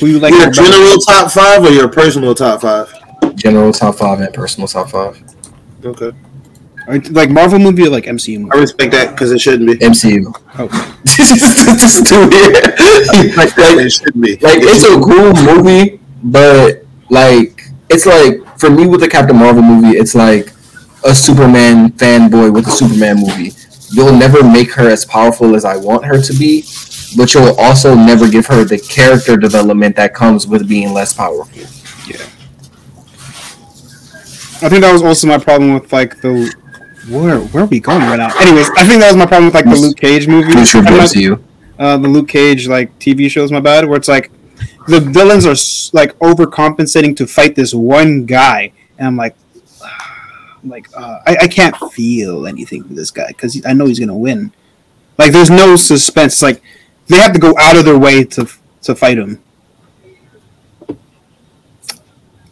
Who 0.00 0.06
you 0.06 0.18
like? 0.18 0.32
your 0.32 0.40
more 0.40 0.50
better? 0.50 0.62
general 0.62 0.98
top 1.00 1.30
five 1.30 1.64
or 1.64 1.70
your 1.70 1.88
personal 1.88 2.34
top 2.34 2.60
five? 2.62 2.92
General 3.36 3.72
top 3.72 3.96
five 3.96 4.20
and 4.20 4.32
personal 4.34 4.68
top 4.68 4.90
five. 4.90 5.22
Okay, 5.84 6.10
Or, 6.88 6.98
like 7.10 7.30
Marvel 7.30 7.58
movie 7.58 7.86
or 7.86 7.90
like 7.90 8.04
MCU 8.04 8.48
I 8.52 8.58
respect 8.58 8.92
that 8.92 9.10
because 9.12 9.30
it 9.32 9.40
shouldn't 9.40 9.68
be. 9.68 9.76
MCU. 9.86 10.32
Oh, 10.58 10.66
this 11.04 11.96
is 11.96 12.08
too 12.08 12.28
weird. 12.28 12.74
Like, 13.36 13.56
like, 13.56 13.78
it 13.86 13.90
shouldn't 13.90 14.20
be. 14.20 14.36
like 14.36 14.58
it's 14.62 14.84
a 14.84 14.98
cool 15.00 15.32
movie, 15.44 16.00
but 16.24 16.84
like 17.10 17.62
it's 17.88 18.06
like 18.06 18.40
for 18.58 18.70
me 18.70 18.86
with 18.86 19.00
the 19.00 19.08
Captain 19.08 19.36
Marvel 19.36 19.62
movie, 19.62 19.96
it's 19.96 20.14
like 20.14 20.50
a 21.04 21.14
Superman 21.14 21.90
fanboy 21.92 22.52
with 22.52 22.66
a 22.66 22.70
Superman 22.70 23.16
movie. 23.20 23.52
You'll 23.92 24.16
never 24.16 24.42
make 24.42 24.72
her 24.72 24.88
as 24.88 25.04
powerful 25.04 25.54
as 25.54 25.64
I 25.64 25.76
want 25.76 26.04
her 26.06 26.20
to 26.20 26.32
be, 26.32 26.62
but 27.16 27.32
you'll 27.34 27.54
also 27.58 27.94
never 27.94 28.28
give 28.28 28.46
her 28.46 28.64
the 28.64 28.78
character 28.78 29.36
development 29.36 29.96
that 29.96 30.14
comes 30.14 30.46
with 30.46 30.68
being 30.68 30.92
less 30.92 31.12
powerful. 31.12 31.62
Yeah. 32.08 32.22
I 34.62 34.68
think 34.70 34.80
that 34.80 34.92
was 34.92 35.02
also 35.02 35.26
my 35.26 35.38
problem 35.38 35.74
with 35.74 35.92
like 35.92 36.20
the. 36.20 36.54
Where 37.08 37.38
where 37.38 37.64
are 37.64 37.66
we 37.66 37.78
going 37.78 38.00
right 38.00 38.16
now? 38.16 38.36
Anyways, 38.40 38.68
I 38.76 38.84
think 38.84 39.00
that 39.00 39.08
was 39.08 39.16
my 39.16 39.26
problem 39.26 39.46
with 39.46 39.54
like 39.54 39.66
the 39.66 39.76
Luke 39.76 39.96
Cage 39.96 40.26
movie. 40.26 40.54
Not- 40.54 41.40
uh, 41.78 41.98
the 41.98 42.08
Luke 42.08 42.28
Cage 42.28 42.66
like 42.66 42.98
TV 42.98 43.30
shows, 43.30 43.52
my 43.52 43.60
bad, 43.60 43.86
where 43.86 43.96
it's 43.96 44.08
like 44.08 44.30
the 44.88 45.00
villains 45.00 45.46
are 45.46 45.56
like 45.96 46.18
overcompensating 46.18 47.16
to 47.18 47.26
fight 47.26 47.54
this 47.54 47.74
one 47.74 48.24
guy, 48.24 48.72
and 48.98 49.06
I'm 49.06 49.16
like, 49.16 49.36
I'm 50.62 50.68
like 50.70 50.88
uh, 50.96 51.20
I, 51.26 51.36
I 51.42 51.48
can't 51.48 51.76
feel 51.92 52.46
anything 52.46 52.82
for 52.82 52.94
this 52.94 53.10
guy 53.10 53.28
because 53.28 53.64
I 53.66 53.72
know 53.72 53.86
he's 53.86 54.00
gonna 54.00 54.16
win. 54.16 54.52
Like, 55.18 55.32
there's 55.32 55.50
no 55.50 55.76
suspense. 55.76 56.34
It's 56.34 56.42
like 56.42 56.62
they 57.08 57.16
have 57.18 57.32
to 57.32 57.38
go 57.38 57.54
out 57.58 57.76
of 57.76 57.84
their 57.84 57.98
way 57.98 58.24
to 58.24 58.48
to 58.82 58.94
fight 58.94 59.18
him. 59.18 59.42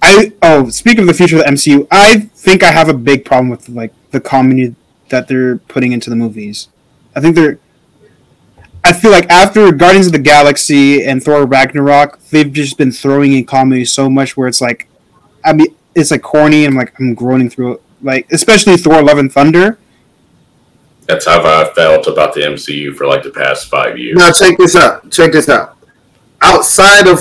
I 0.03 0.33
oh, 0.43 0.69
speaking 0.69 1.01
of 1.01 1.07
the 1.07 1.15
future 1.15 1.37
of 1.37 1.45
the 1.45 1.51
MCU, 1.51 1.87
I 1.91 2.19
think 2.35 2.63
I 2.63 2.71
have 2.71 2.89
a 2.89 2.95
big 2.95 3.25
problem 3.25 3.49
with 3.49 3.69
like 3.69 3.93
the 4.11 4.21
comedy 4.21 4.75
that 5.09 5.29
they're 5.29 5.59
putting 5.59 5.93
into 5.93 6.11
the 6.11 6.17
movies. 6.17 6.69
I 7.17 7.21
think 7.21 7.37
they're 7.37 7.59
I 8.85 8.93
feel 8.93 9.11
like 9.11 9.31
after 9.31 9.73
Guardians 9.73 10.07
of 10.07 10.13
the 10.13 10.19
Galaxy 10.19 11.03
and 11.07 11.23
Thor 11.23 11.47
Ragnarok, 11.47 12.21
they've 12.29 12.53
just 12.53 12.77
been 12.77 12.93
throwing 12.93 13.33
in 13.33 13.47
comedy 13.47 13.87
so 13.87 14.11
much 14.11 14.37
where 14.37 14.47
it's 14.47 14.61
like, 14.61 14.89
I 15.43 15.55
mean, 15.55 15.75
it's 15.95 16.11
like 16.11 16.21
corny 16.21 16.67
and 16.67 16.75
I'm 16.75 16.79
like 16.79 16.93
I'm 17.01 17.15
groaning 17.15 17.49
through 17.49 17.75
it. 17.75 17.83
Like 18.03 18.31
especially 18.31 18.77
Thor: 18.77 19.03
Love 19.03 19.17
and 19.17 19.33
Thunder. 19.33 19.79
That's 21.07 21.27
how 21.27 21.41
I 21.43 21.73
felt 21.75 22.07
about 22.07 22.35
the 22.35 22.41
MCU 22.41 22.95
for 22.97 23.07
like 23.07 23.23
the 23.23 23.31
past 23.31 23.69
five 23.69 23.99
years. 23.99 24.17
Now 24.17 24.33
check 24.33 24.57
this 24.59 24.75
out. 24.77 25.11
Check 25.11 25.33
this 25.33 25.49
out. 25.49 25.77
Outside 26.43 27.07
of 27.07 27.21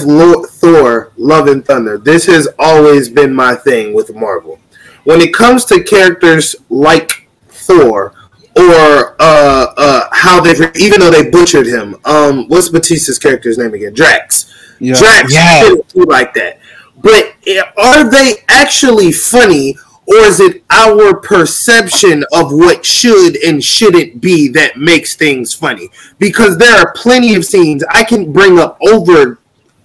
Thor, 0.49 1.11
Love 1.17 1.47
and 1.47 1.65
Thunder, 1.65 1.97
this 1.97 2.25
has 2.25 2.47
always 2.59 3.09
been 3.09 3.33
my 3.33 3.55
thing 3.55 3.93
with 3.93 4.13
Marvel. 4.15 4.59
When 5.05 5.21
it 5.21 5.33
comes 5.33 5.65
to 5.65 5.83
characters 5.83 6.55
like 6.69 7.27
Thor, 7.49 8.13
or 8.55 9.15
uh, 9.19 9.73
uh, 9.77 10.07
how 10.11 10.39
they, 10.41 10.51
even 10.75 10.99
though 10.99 11.09
they 11.09 11.29
butchered 11.29 11.65
him, 11.67 11.95
um, 12.05 12.47
what's 12.49 12.69
Batista's 12.69 13.17
character's 13.17 13.57
name 13.57 13.73
again? 13.73 13.93
Drax. 13.93 14.53
Yeah. 14.79 14.95
Drax 14.97 15.33
Yeah. 15.33 15.73
like 15.95 16.33
that. 16.35 16.59
But 17.01 17.33
eh, 17.47 17.61
are 17.77 18.09
they 18.09 18.43
actually 18.49 19.11
funny, 19.11 19.77
or 20.07 20.15
is 20.15 20.39
it 20.39 20.63
our 20.69 21.15
perception 21.15 22.23
of 22.33 22.51
what 22.51 22.85
should 22.85 23.37
and 23.37 23.63
shouldn't 23.63 24.21
be 24.21 24.49
that 24.49 24.77
makes 24.77 25.15
things 25.15 25.53
funny? 25.53 25.89
Because 26.19 26.57
there 26.57 26.75
are 26.75 26.93
plenty 26.93 27.35
of 27.35 27.45
scenes 27.45 27.83
I 27.89 28.03
can 28.03 28.33
bring 28.33 28.59
up 28.59 28.77
over 28.81 29.39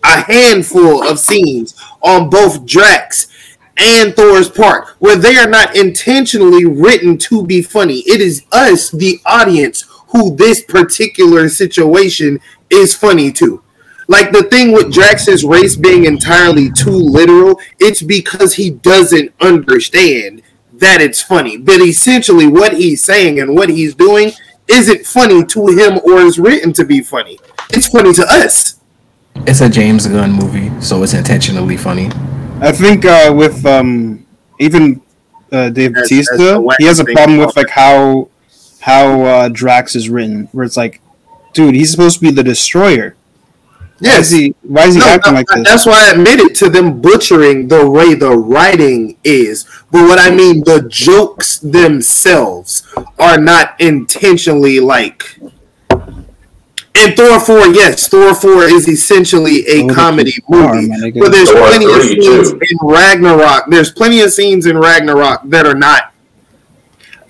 a 0.04 0.20
handful 0.20 1.06
of 1.06 1.18
scenes 1.18 1.74
on 2.02 2.30
both 2.30 2.66
Drax 2.66 3.28
and 3.76 4.14
Thor's 4.14 4.48
part 4.48 4.88
where 4.98 5.16
they 5.16 5.36
are 5.36 5.48
not 5.48 5.76
intentionally 5.76 6.64
written 6.64 7.16
to 7.18 7.46
be 7.46 7.62
funny. 7.62 8.00
It 8.00 8.20
is 8.20 8.44
us, 8.52 8.90
the 8.90 9.20
audience, 9.24 9.84
who 10.08 10.34
this 10.34 10.62
particular 10.62 11.48
situation 11.48 12.40
is 12.70 12.94
funny 12.94 13.30
to. 13.32 13.62
Like 14.10 14.32
the 14.32 14.44
thing 14.44 14.72
with 14.72 14.92
Drax's 14.92 15.44
race 15.44 15.76
being 15.76 16.06
entirely 16.06 16.70
too 16.72 16.90
literal, 16.90 17.60
it's 17.78 18.02
because 18.02 18.54
he 18.54 18.70
doesn't 18.70 19.32
understand 19.40 20.42
that 20.72 21.02
it's 21.02 21.22
funny. 21.22 21.58
But 21.58 21.80
essentially, 21.80 22.46
what 22.46 22.72
he's 22.72 23.04
saying 23.04 23.38
and 23.38 23.54
what 23.54 23.68
he's 23.68 23.94
doing 23.94 24.32
isn't 24.66 25.04
funny 25.06 25.44
to 25.44 25.66
him 25.66 25.98
or 26.04 26.20
is 26.20 26.38
written 26.38 26.72
to 26.74 26.84
be 26.84 27.00
funny. 27.02 27.38
It's 27.70 27.88
funny 27.88 28.14
to 28.14 28.22
us. 28.26 28.80
It's 29.46 29.60
a 29.60 29.68
James 29.68 30.06
Gunn 30.06 30.32
movie, 30.32 30.70
so 30.80 31.02
it's 31.02 31.14
intentionally 31.14 31.76
funny. 31.76 32.10
I 32.60 32.72
think 32.72 33.04
uh, 33.04 33.32
with 33.36 33.64
um, 33.66 34.26
even 34.58 35.00
uh, 35.52 35.68
Dave 35.68 35.94
As- 35.96 36.02
as 36.04 36.08
Batista, 36.08 36.36
the 36.36 36.76
he 36.78 36.86
has 36.86 36.98
a 36.98 37.04
problem 37.04 37.38
with 37.38 37.56
like 37.56 37.68
how 37.70 38.28
how 38.80 39.22
uh, 39.22 39.48
Drax 39.48 39.94
is 39.94 40.08
written, 40.08 40.48
where 40.52 40.64
it's 40.64 40.76
like, 40.76 41.00
dude, 41.52 41.74
he's 41.74 41.90
supposed 41.90 42.18
to 42.20 42.24
be 42.24 42.30
the 42.30 42.42
destroyer. 42.42 43.14
Why 44.00 44.08
Yes. 44.10 44.26
is 44.32 44.38
he? 44.38 44.54
Why 44.62 44.86
is 44.86 44.94
he 44.94 45.00
No, 45.00 45.06
acting 45.06 45.32
no, 45.32 45.38
like 45.40 45.46
this? 45.48 45.64
That's 45.66 45.86
why 45.86 46.06
I 46.06 46.12
admitted 46.12 46.54
to 46.56 46.68
them 46.68 47.00
butchering 47.00 47.66
the 47.68 47.88
way 47.88 48.14
the 48.14 48.30
writing 48.30 49.16
is. 49.24 49.64
But 49.90 50.06
what 50.06 50.18
I 50.20 50.30
mean, 50.30 50.62
the 50.64 50.86
jokes 50.88 51.58
themselves 51.58 52.84
are 53.18 53.38
not 53.38 53.74
intentionally 53.80 54.78
like. 54.78 55.38
And 57.00 57.16
Thor 57.16 57.38
4, 57.38 57.68
yes, 57.68 58.08
Thor 58.08 58.34
4 58.34 58.64
is 58.64 58.88
essentially 58.88 59.64
a 59.68 59.84
oh, 59.84 59.86
Thor 59.86 59.94
comedy 59.96 60.32
movie. 60.48 61.12
But 61.18 61.30
there's 61.30 61.50
Thor 61.50 61.68
plenty 61.68 61.86
of 61.86 62.02
scenes 62.02 62.50
too. 62.52 62.60
in 62.60 62.78
Ragnarok. 62.82 63.66
There's 63.68 63.90
plenty 63.92 64.20
of 64.20 64.32
scenes 64.32 64.66
in 64.66 64.76
Ragnarok 64.78 65.42
that 65.44 65.66
are 65.66 65.74
not. 65.76 66.12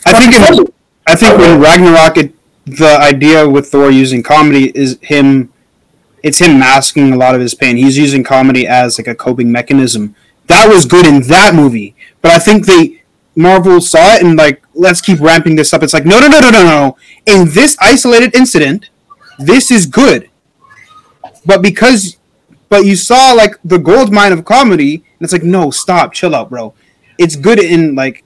I 0.07 0.12
think 0.19 0.35
in, 0.35 0.66
I 1.07 1.14
think 1.14 1.39
when 1.39 1.61
Ragnarok, 1.61 2.16
it, 2.16 2.35
the 2.64 2.99
idea 2.99 3.47
with 3.49 3.69
Thor 3.69 3.91
using 3.91 4.23
comedy 4.23 4.71
is 4.75 4.99
him. 5.03 5.53
It's 6.23 6.39
him 6.39 6.59
masking 6.59 7.12
a 7.12 7.16
lot 7.16 7.35
of 7.35 7.41
his 7.41 7.55
pain. 7.55 7.77
He's 7.77 7.97
using 7.97 8.25
comedy 8.25 8.66
as 8.66 8.99
like 8.99 9.07
a 9.07 9.14
coping 9.14 9.53
mechanism. 9.53 10.14
That 10.47 10.69
was 10.69 10.87
good 10.87 11.07
in 11.07 11.23
that 11.23 11.55
movie, 11.55 11.95
but 12.23 12.31
I 12.31 12.39
think 12.39 12.66
they 12.66 13.03
Marvel 13.37 13.81
saw 13.81 14.14
it 14.14 14.23
and 14.23 14.37
like 14.37 14.62
let's 14.75 15.01
keep 15.01 15.21
ramping 15.21 15.57
this 15.57 15.73
up. 15.73 15.83
It's 15.83 15.95
like 15.95 16.05
no, 16.05 16.19
no, 16.19 16.29
no, 16.29 16.41
no, 16.41 16.51
no, 16.51 16.64
no. 16.64 16.97
In 17.27 17.49
this 17.51 17.77
isolated 17.81 18.35
incident, 18.35 18.91
this 19.39 19.71
is 19.71 19.87
good, 19.87 20.29
but 21.47 21.62
because 21.62 22.16
but 22.69 22.85
you 22.85 22.97
saw 22.97 23.33
like 23.33 23.57
the 23.64 23.79
gold 23.79 24.12
mine 24.12 24.33
of 24.33 24.45
comedy, 24.45 24.95
and 24.97 25.21
it's 25.21 25.33
like 25.33 25.45
no, 25.45 25.71
stop, 25.71 26.12
chill 26.12 26.35
out, 26.35 26.51
bro. 26.51 26.75
It's 27.19 27.37
good 27.37 27.59
in 27.59 27.95
like 27.95 28.25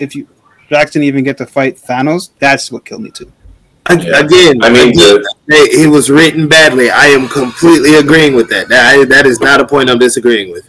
if 0.00 0.14
you 0.14 0.28
didn't 0.68 1.02
even 1.02 1.24
get 1.24 1.38
to 1.38 1.46
fight 1.46 1.76
Thanos. 1.76 2.30
That's 2.38 2.72
what 2.72 2.84
killed 2.84 3.02
me 3.02 3.10
too. 3.10 3.32
Yeah. 3.90 4.20
Again, 4.20 4.62
I 4.62 4.70
mean, 4.70 4.88
again, 4.90 4.94
the- 4.96 5.28
it, 5.48 5.86
it 5.86 5.88
was 5.88 6.10
written 6.10 6.48
badly. 6.48 6.90
I 6.90 7.06
am 7.06 7.28
completely 7.28 7.94
agreeing 7.96 8.34
with 8.34 8.48
that. 8.50 8.68
That, 8.68 9.08
that 9.08 9.26
is 9.26 9.40
not 9.40 9.60
a 9.60 9.66
point 9.66 9.88
I'm 9.90 9.98
disagreeing 9.98 10.50
with. 10.50 10.68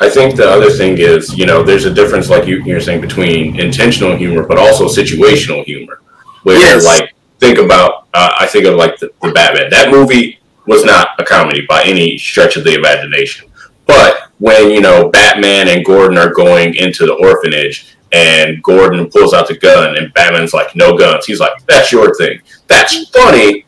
I 0.00 0.08
think 0.10 0.36
the 0.36 0.48
other 0.48 0.70
thing 0.70 0.98
is, 0.98 1.36
you 1.36 1.46
know, 1.46 1.62
there's 1.62 1.84
a 1.84 1.92
difference, 1.94 2.28
like 2.28 2.46
you, 2.46 2.62
you're 2.64 2.80
saying, 2.80 3.00
between 3.00 3.58
intentional 3.58 4.16
humor, 4.16 4.44
but 4.46 4.58
also 4.58 4.86
situational 4.86 5.64
humor. 5.64 6.00
Where, 6.42 6.56
Yes. 6.58 6.84
like, 6.84 7.14
think 7.40 7.58
about, 7.58 8.06
uh, 8.12 8.34
I 8.38 8.46
think 8.46 8.66
of 8.66 8.74
like 8.74 8.98
the, 8.98 9.10
the 9.22 9.30
Batman. 9.32 9.70
That 9.70 9.90
movie 9.90 10.38
was 10.66 10.84
not 10.84 11.08
a 11.18 11.24
comedy 11.24 11.64
by 11.68 11.82
any 11.84 12.18
stretch 12.18 12.56
of 12.56 12.64
the 12.64 12.74
imagination. 12.74 13.48
But 13.86 14.30
when 14.38 14.70
you 14.70 14.80
know 14.80 15.10
Batman 15.10 15.68
and 15.68 15.84
Gordon 15.84 16.18
are 16.18 16.32
going 16.32 16.74
into 16.74 17.06
the 17.06 17.12
orphanage, 17.14 17.93
and 18.14 18.62
Gordon 18.62 19.10
pulls 19.10 19.34
out 19.34 19.48
the 19.48 19.58
gun, 19.58 19.96
and 19.96 20.12
Batman's 20.14 20.54
like, 20.54 20.74
"No 20.76 20.96
guns." 20.96 21.26
He's 21.26 21.40
like, 21.40 21.52
"That's 21.66 21.90
your 21.92 22.14
thing." 22.14 22.40
That's 22.68 23.08
funny, 23.10 23.66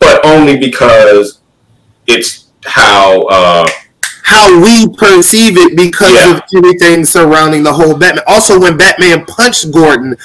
but 0.00 0.24
only 0.26 0.56
because 0.58 1.40
it's 2.06 2.46
how. 2.66 3.22
Uh, 3.28 3.68
How 4.26 4.58
we 4.58 4.88
perceive 4.88 5.58
it 5.58 5.76
because 5.76 6.14
Yeah. 6.14 6.36
of 6.36 6.42
everything 6.56 7.04
surrounding 7.04 7.62
the 7.62 7.72
whole 7.74 7.92
Batman. 7.94 8.24
Also, 8.26 8.58
when 8.58 8.78
Batman 8.78 9.26
punched 9.26 9.70
Gordon, 9.70 10.16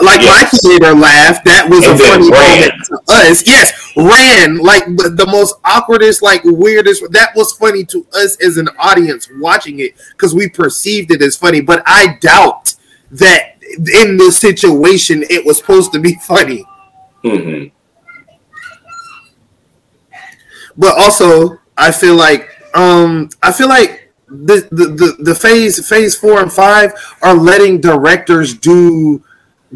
like 0.00 0.20
Yes. 0.22 0.52
my 0.52 0.58
theater 0.60 0.94
laughed, 0.94 1.44
that 1.44 1.68
was 1.68 1.84
And 1.84 2.00
a 2.00 2.04
funny 2.04 2.30
ran. 2.30 2.50
moment 2.60 2.72
to 2.86 2.98
us. 3.12 3.42
Yes, 3.44 3.72
ran 3.96 4.58
like 4.58 4.84
the, 4.96 5.10
the 5.10 5.26
most 5.26 5.56
awkwardest, 5.64 6.22
like 6.22 6.42
weirdest. 6.44 7.02
That 7.10 7.30
was 7.34 7.50
funny 7.50 7.84
to 7.86 8.06
us 8.14 8.36
as 8.40 8.58
an 8.58 8.68
audience 8.78 9.28
watching 9.40 9.80
it 9.80 9.96
because 10.12 10.32
we 10.36 10.48
perceived 10.48 11.10
it 11.10 11.20
as 11.20 11.34
funny. 11.34 11.60
But 11.60 11.82
I 11.84 12.16
doubt 12.20 12.67
that 13.10 13.56
in 13.62 14.16
this 14.16 14.36
situation 14.38 15.24
it 15.30 15.44
was 15.44 15.58
supposed 15.58 15.92
to 15.92 15.98
be 16.00 16.14
funny. 16.26 16.64
mhm. 17.24 17.70
but 20.76 20.96
also 20.98 21.58
I 21.76 21.90
feel 21.90 22.14
like 22.14 22.48
um 22.74 23.28
I 23.42 23.52
feel 23.52 23.68
like 23.68 24.12
the 24.28 24.68
the, 24.70 24.86
the, 24.86 25.16
the 25.20 25.34
phase 25.34 25.86
phase 25.88 26.16
four 26.16 26.40
and 26.40 26.52
five 26.52 26.92
are 27.22 27.34
letting 27.34 27.80
directors 27.80 28.54
do 28.54 29.22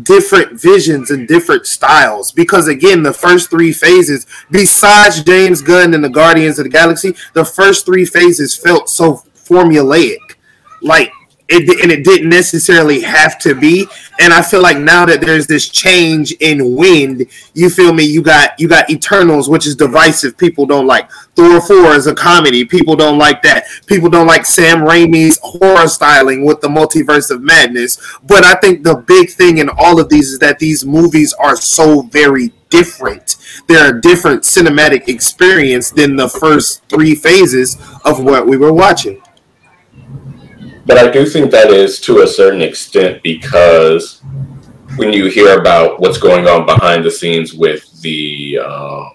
different 0.03 0.59
visions 0.61 1.11
and 1.11 1.29
different 1.29 1.67
styles 1.67 2.33
because 2.33 2.67
again 2.67 3.03
the 3.03 3.13
first 3.13 3.51
three 3.51 3.73
phases 3.73 4.27
besides 4.51 5.23
James 5.23 5.61
Gunn 5.61 5.93
and 5.95 6.03
the 6.03 6.09
Guardians 6.09 6.59
of 6.59 6.65
the 6.65 6.71
Galaxy 6.71 7.15
the 7.35 7.45
first 7.45 7.85
three 7.85 8.07
phases 8.07 8.57
felt 8.57 8.89
so 8.89 9.23
formulaic 9.35 10.19
like 10.81 11.13
it 11.49 11.83
and 11.83 11.93
it 11.93 12.05
didn't 12.05 12.29
necessarily 12.29 13.01
have 13.01 13.39
to 13.41 13.55
be. 13.55 13.87
And 14.21 14.33
i 14.33 14.43
feel 14.43 14.63
like 14.63 14.79
now 14.79 15.05
that 15.07 15.21
there's 15.21 15.47
this 15.47 15.69
change 15.69 16.33
in 16.41 16.77
wind 16.77 17.27
you 17.55 17.71
feel 17.71 17.93
me? 17.93 18.05
You 18.05 18.23
got 18.23 18.59
you 18.59 18.69
got 18.69 18.91
eternals 18.91 19.49
which 19.49 19.67
is 19.67 19.77
divisive. 19.77 20.37
People 20.39 20.67
don't 20.67 20.87
like 20.87 21.11
thor 21.35 21.61
4 21.61 21.95
is 21.95 22.07
a 22.07 22.15
comedy. 22.15 22.65
People 22.65 22.97
don't 22.97 23.19
like 23.19 23.43
that. 23.43 23.65
People 23.87 24.09
don't 24.09 24.27
like 24.27 24.47
sam 24.47 24.79
raimi's 24.79 25.39
horror 25.43 25.89
styling 25.89 26.45
with 26.45 26.61
the 26.61 26.69
multiverse 26.69 27.31
of 27.31 27.43
madness. 27.43 27.99
But 28.23 28.45
i 28.45 28.55
think 28.55 28.83
the 28.83 28.97
big 28.97 29.31
thing 29.31 29.59
in 29.59 29.69
all 29.79 30.01
of 30.01 30.09
these 30.09 30.33
is 30.33 30.39
that 30.41 30.59
these 30.59 30.85
movies 30.85 31.33
are 31.35 31.57
so 31.57 32.03
very 32.03 32.53
different. 32.71 33.37
They're 33.69 33.97
a 33.97 34.01
different 34.01 34.45
cinematic 34.45 35.09
experience 35.09 35.91
than 35.91 36.17
the 36.17 36.29
first 36.29 36.83
three 36.89 37.15
phases 37.15 37.77
of 38.05 38.25
what 38.25 38.47
we 38.47 38.57
were 38.57 38.73
watching 38.73 39.23
But 40.85 40.99
I 40.99 41.11
do 41.11 41.25
think 41.27 41.51
that 41.51 41.71
is 41.71 42.01
to 42.03 42.23
a 42.23 42.27
certain 42.27 42.63
extent 42.63 43.23
because 43.23 44.23
when 44.97 45.13
you 45.13 45.27
hear 45.27 45.59
about 45.59 46.01
what's 46.01 46.19
going 46.19 46.47
on 46.47 46.67
behind 46.67 47.05
the 47.05 47.11
scenes 47.11 47.55
with 47.55 48.01
the 48.03 48.59
uh, 48.63 49.09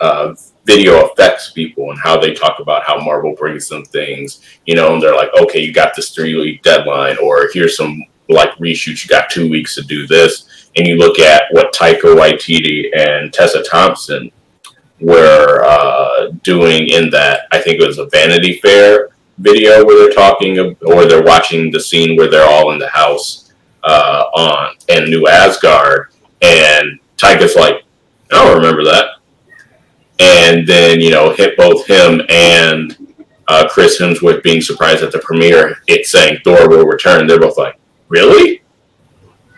uh, 0.00 0.34
video 0.64 1.06
effects 1.06 1.52
people 1.52 1.90
and 1.90 1.98
how 1.98 2.18
they 2.18 2.34
talk 2.34 2.58
about 2.58 2.84
how 2.84 2.98
Marvel 3.00 3.34
brings 3.34 3.68
them 3.68 3.84
things, 3.84 4.40
you 4.66 4.74
know, 4.74 4.94
and 4.94 5.02
they're 5.02 5.14
like, 5.14 5.30
okay, 5.40 5.60
you 5.60 5.72
got 5.72 5.94
this 5.94 6.10
three 6.10 6.34
week 6.34 6.62
deadline, 6.62 7.16
or 7.18 7.48
here's 7.52 7.76
some 7.76 8.02
like 8.28 8.50
reshoots, 8.56 9.04
you 9.04 9.08
got 9.08 9.30
two 9.30 9.48
weeks 9.48 9.74
to 9.76 9.82
do 9.82 10.06
this. 10.06 10.70
And 10.76 10.86
you 10.86 10.96
look 10.96 11.18
at 11.18 11.44
what 11.52 11.72
Taika 11.72 12.14
Waititi 12.14 12.94
and 12.94 13.32
Tessa 13.32 13.62
Thompson 13.62 14.30
were 15.00 15.64
uh, 15.64 16.28
doing 16.42 16.88
in 16.88 17.08
that, 17.10 17.42
I 17.52 17.60
think 17.60 17.80
it 17.80 17.86
was 17.86 17.98
a 17.98 18.06
Vanity 18.06 18.58
Fair 18.58 19.10
video 19.38 19.84
where 19.84 19.98
they're 19.98 20.14
talking 20.14 20.58
or 20.58 21.04
they're 21.06 21.22
watching 21.22 21.70
the 21.70 21.80
scene 21.80 22.16
where 22.16 22.30
they're 22.30 22.48
all 22.48 22.72
in 22.72 22.78
the 22.78 22.88
house 22.88 23.52
uh, 23.84 24.24
on 24.34 24.74
and 24.88 25.10
New 25.10 25.26
Asgard, 25.26 26.12
and 26.42 26.98
Taika's 27.16 27.54
like, 27.54 27.84
I 28.32 28.44
don't 28.44 28.56
remember 28.56 28.84
that. 28.84 29.10
And 30.18 30.66
then 30.66 31.00
you 31.00 31.10
know, 31.10 31.32
hit 31.32 31.56
both 31.56 31.86
him 31.86 32.22
and 32.28 32.96
uh, 33.48 33.68
Chris 33.68 34.00
Hemsworth 34.00 34.42
being 34.42 34.60
surprised 34.60 35.02
at 35.02 35.12
the 35.12 35.18
premiere, 35.20 35.76
it 35.86 36.06
saying 36.06 36.38
Thor 36.42 36.68
will 36.68 36.86
return. 36.86 37.26
They're 37.26 37.40
both 37.40 37.58
like, 37.58 37.78
really? 38.08 38.62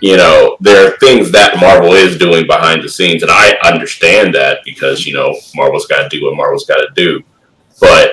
You 0.01 0.17
know, 0.17 0.57
there 0.61 0.87
are 0.87 0.97
things 0.99 1.33
that 1.33 1.59
Marvel 1.59 1.93
is 1.93 2.19
doing 2.19 2.47
behind 2.47 2.83
the 2.83 2.89
scenes, 2.89 3.23
and 3.23 3.33
I 3.33 3.57
understand 3.65 4.35
that 4.35 4.59
because 4.65 5.07
you 5.07 5.15
know 5.15 5.37
Marvel's 5.57 5.87
got 5.87 6.09
to 6.09 6.09
do 6.09 6.25
what 6.25 6.37
Marvel's 6.37 6.67
got 6.67 6.77
to 6.77 6.89
do. 6.95 7.23
But 7.81 8.13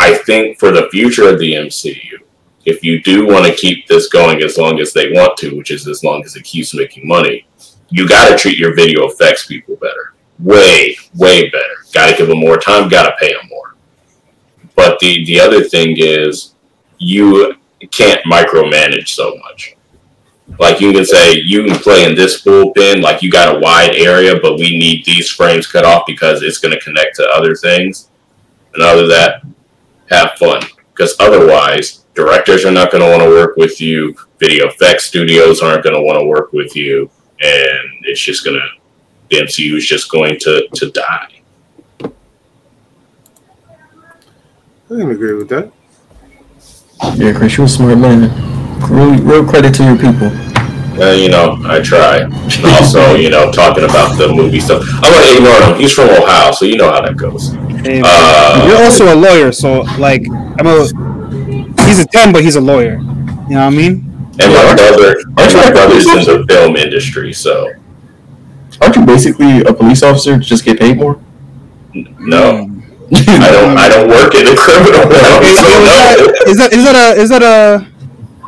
I 0.00 0.14
think 0.14 0.58
for 0.58 0.70
the 0.70 0.88
future 0.90 1.28
of 1.28 1.38
the 1.38 1.52
MCU, 1.52 2.20
if 2.64 2.82
you 2.82 3.02
do 3.02 3.26
want 3.26 3.44
to 3.44 3.54
keep 3.54 3.86
this 3.86 4.08
going 4.08 4.40
as 4.42 4.56
long 4.56 4.80
as 4.80 4.94
they 4.94 5.12
want 5.12 5.36
to, 5.38 5.54
which 5.54 5.70
is 5.70 5.86
as 5.86 6.02
long 6.02 6.24
as 6.24 6.36
it 6.36 6.44
keeps 6.44 6.74
making 6.74 7.06
money, 7.06 7.46
you 7.90 8.08
got 8.08 8.30
to 8.30 8.38
treat 8.38 8.56
your 8.56 8.74
video 8.74 9.06
effects 9.08 9.46
people 9.46 9.76
better. 9.76 10.14
Way, 10.38 10.96
way 11.16 11.50
better. 11.50 11.84
Got 11.92 12.10
to 12.10 12.16
give 12.16 12.28
them 12.28 12.40
more 12.40 12.56
time, 12.56 12.88
got 12.88 13.10
to 13.10 13.16
pay 13.20 13.34
them 13.34 13.46
more. 13.50 13.76
But 14.74 14.98
the, 15.00 15.22
the 15.26 15.38
other 15.38 15.62
thing 15.64 15.96
is, 15.98 16.54
you 16.96 17.56
can't 17.90 18.24
micromanage 18.24 19.08
so 19.08 19.36
much. 19.36 19.76
Like 20.58 20.80
you 20.80 20.92
can 20.92 21.04
say, 21.04 21.34
you 21.34 21.64
can 21.64 21.78
play 21.78 22.08
in 22.08 22.14
this 22.14 22.42
bullpen, 22.42 23.02
like 23.02 23.22
you 23.22 23.30
got 23.30 23.54
a 23.54 23.58
wide 23.58 23.94
area, 23.94 24.40
but 24.40 24.56
we 24.56 24.78
need 24.78 25.04
these 25.04 25.28
frames 25.30 25.70
cut 25.70 25.84
off 25.84 26.04
because 26.06 26.42
it's 26.42 26.58
going 26.58 26.72
to 26.72 26.80
connect 26.80 27.16
to 27.16 27.28
other 27.28 27.54
things. 27.54 28.08
And 28.72 28.82
other 28.82 29.06
that, 29.08 29.42
have 30.10 30.32
fun 30.38 30.62
because 30.92 31.14
otherwise 31.20 32.04
directors 32.14 32.64
are 32.64 32.72
not 32.72 32.90
going 32.90 33.02
to 33.02 33.08
want 33.08 33.22
to 33.22 33.28
work 33.28 33.56
with 33.56 33.80
you 33.80 34.14
video 34.38 34.66
effects 34.68 35.04
studios 35.04 35.62
aren't 35.62 35.84
going 35.84 35.94
to 35.94 36.02
want 36.02 36.18
to 36.18 36.26
work 36.26 36.52
with 36.52 36.74
you 36.76 37.10
and 37.40 37.88
it's 38.02 38.20
just 38.20 38.44
going 38.44 38.56
to 38.56 38.68
the 39.30 39.44
mcu 39.44 39.76
is 39.76 39.86
just 39.86 40.10
going 40.10 40.38
to 40.38 40.68
to 40.74 40.90
die 40.90 41.40
I 44.92 44.94
can 44.94 45.10
agree 45.12 45.34
with 45.34 45.48
that. 45.50 45.70
Yeah, 47.14 47.32
Chris, 47.32 47.56
you're 47.56 47.66
a 47.66 47.68
smart 47.68 47.96
man. 47.96 48.28
Real, 48.90 49.22
real 49.22 49.48
credit 49.48 49.72
to 49.74 49.84
your 49.84 49.96
people. 49.96 50.49
Uh, 50.98 51.12
you 51.12 51.28
know 51.30 51.56
i 51.66 51.80
try 51.80 52.22
also 52.78 53.14
you 53.14 53.30
know 53.30 53.50
talking 53.52 53.84
about 53.84 54.16
the 54.18 54.28
movie 54.28 54.60
stuff 54.60 54.82
i'm 55.02 55.12
going 55.12 55.26
to 55.26 55.36
ignore 55.36 55.60
him 55.62 55.78
he's 55.80 55.92
from 55.92 56.08
ohio 56.10 56.50
so 56.52 56.64
you 56.64 56.76
know 56.76 56.90
how 56.90 57.00
that 57.00 57.16
goes 57.16 57.54
uh, 57.82 58.66
You're 58.68 58.82
also 58.84 59.12
a 59.14 59.16
lawyer, 59.16 59.52
so 59.52 59.80
like 59.98 60.26
I'm 60.58 60.66
a. 60.66 60.84
He's 61.86 61.98
a 61.98 62.06
ten, 62.06 62.30
but 62.30 62.42
he's 62.44 62.56
a 62.56 62.60
lawyer. 62.60 62.96
You 62.98 63.00
know 63.00 63.40
what 63.48 63.56
I 63.56 63.70
mean? 63.70 64.04
And 64.38 64.52
my 64.52 64.74
brother, 64.74 65.16
and 65.16 65.38
Aren't 65.38 65.54
my 65.54 65.60
like 65.62 65.70
a 65.70 65.72
brother's 65.72 66.06
in 66.06 66.24
the 66.28 66.44
film 66.50 66.76
industry, 66.76 67.32
so 67.32 67.72
Aren't 68.82 68.96
you 68.96 69.06
basically 69.06 69.62
a 69.62 69.72
police 69.72 70.02
officer 70.02 70.36
to 70.38 70.44
just 70.44 70.62
get 70.64 70.78
paid 70.78 70.98
more? 70.98 71.20
no, 71.94 72.68
I 73.10 73.48
don't. 73.50 73.78
I 73.78 73.88
don't 73.88 74.08
work 74.08 74.34
in 74.34 74.44
the 74.44 74.54
criminal 74.60 75.08
realm, 75.08 75.42
Is, 75.42 75.58
so 75.58 75.64
no. 75.64 76.50
is 76.52 76.58
that 76.58 76.72
is 76.72 76.84
that 76.84 76.94
a 77.16 77.20
is 77.20 77.28
that 77.30 77.42
a 77.42 77.89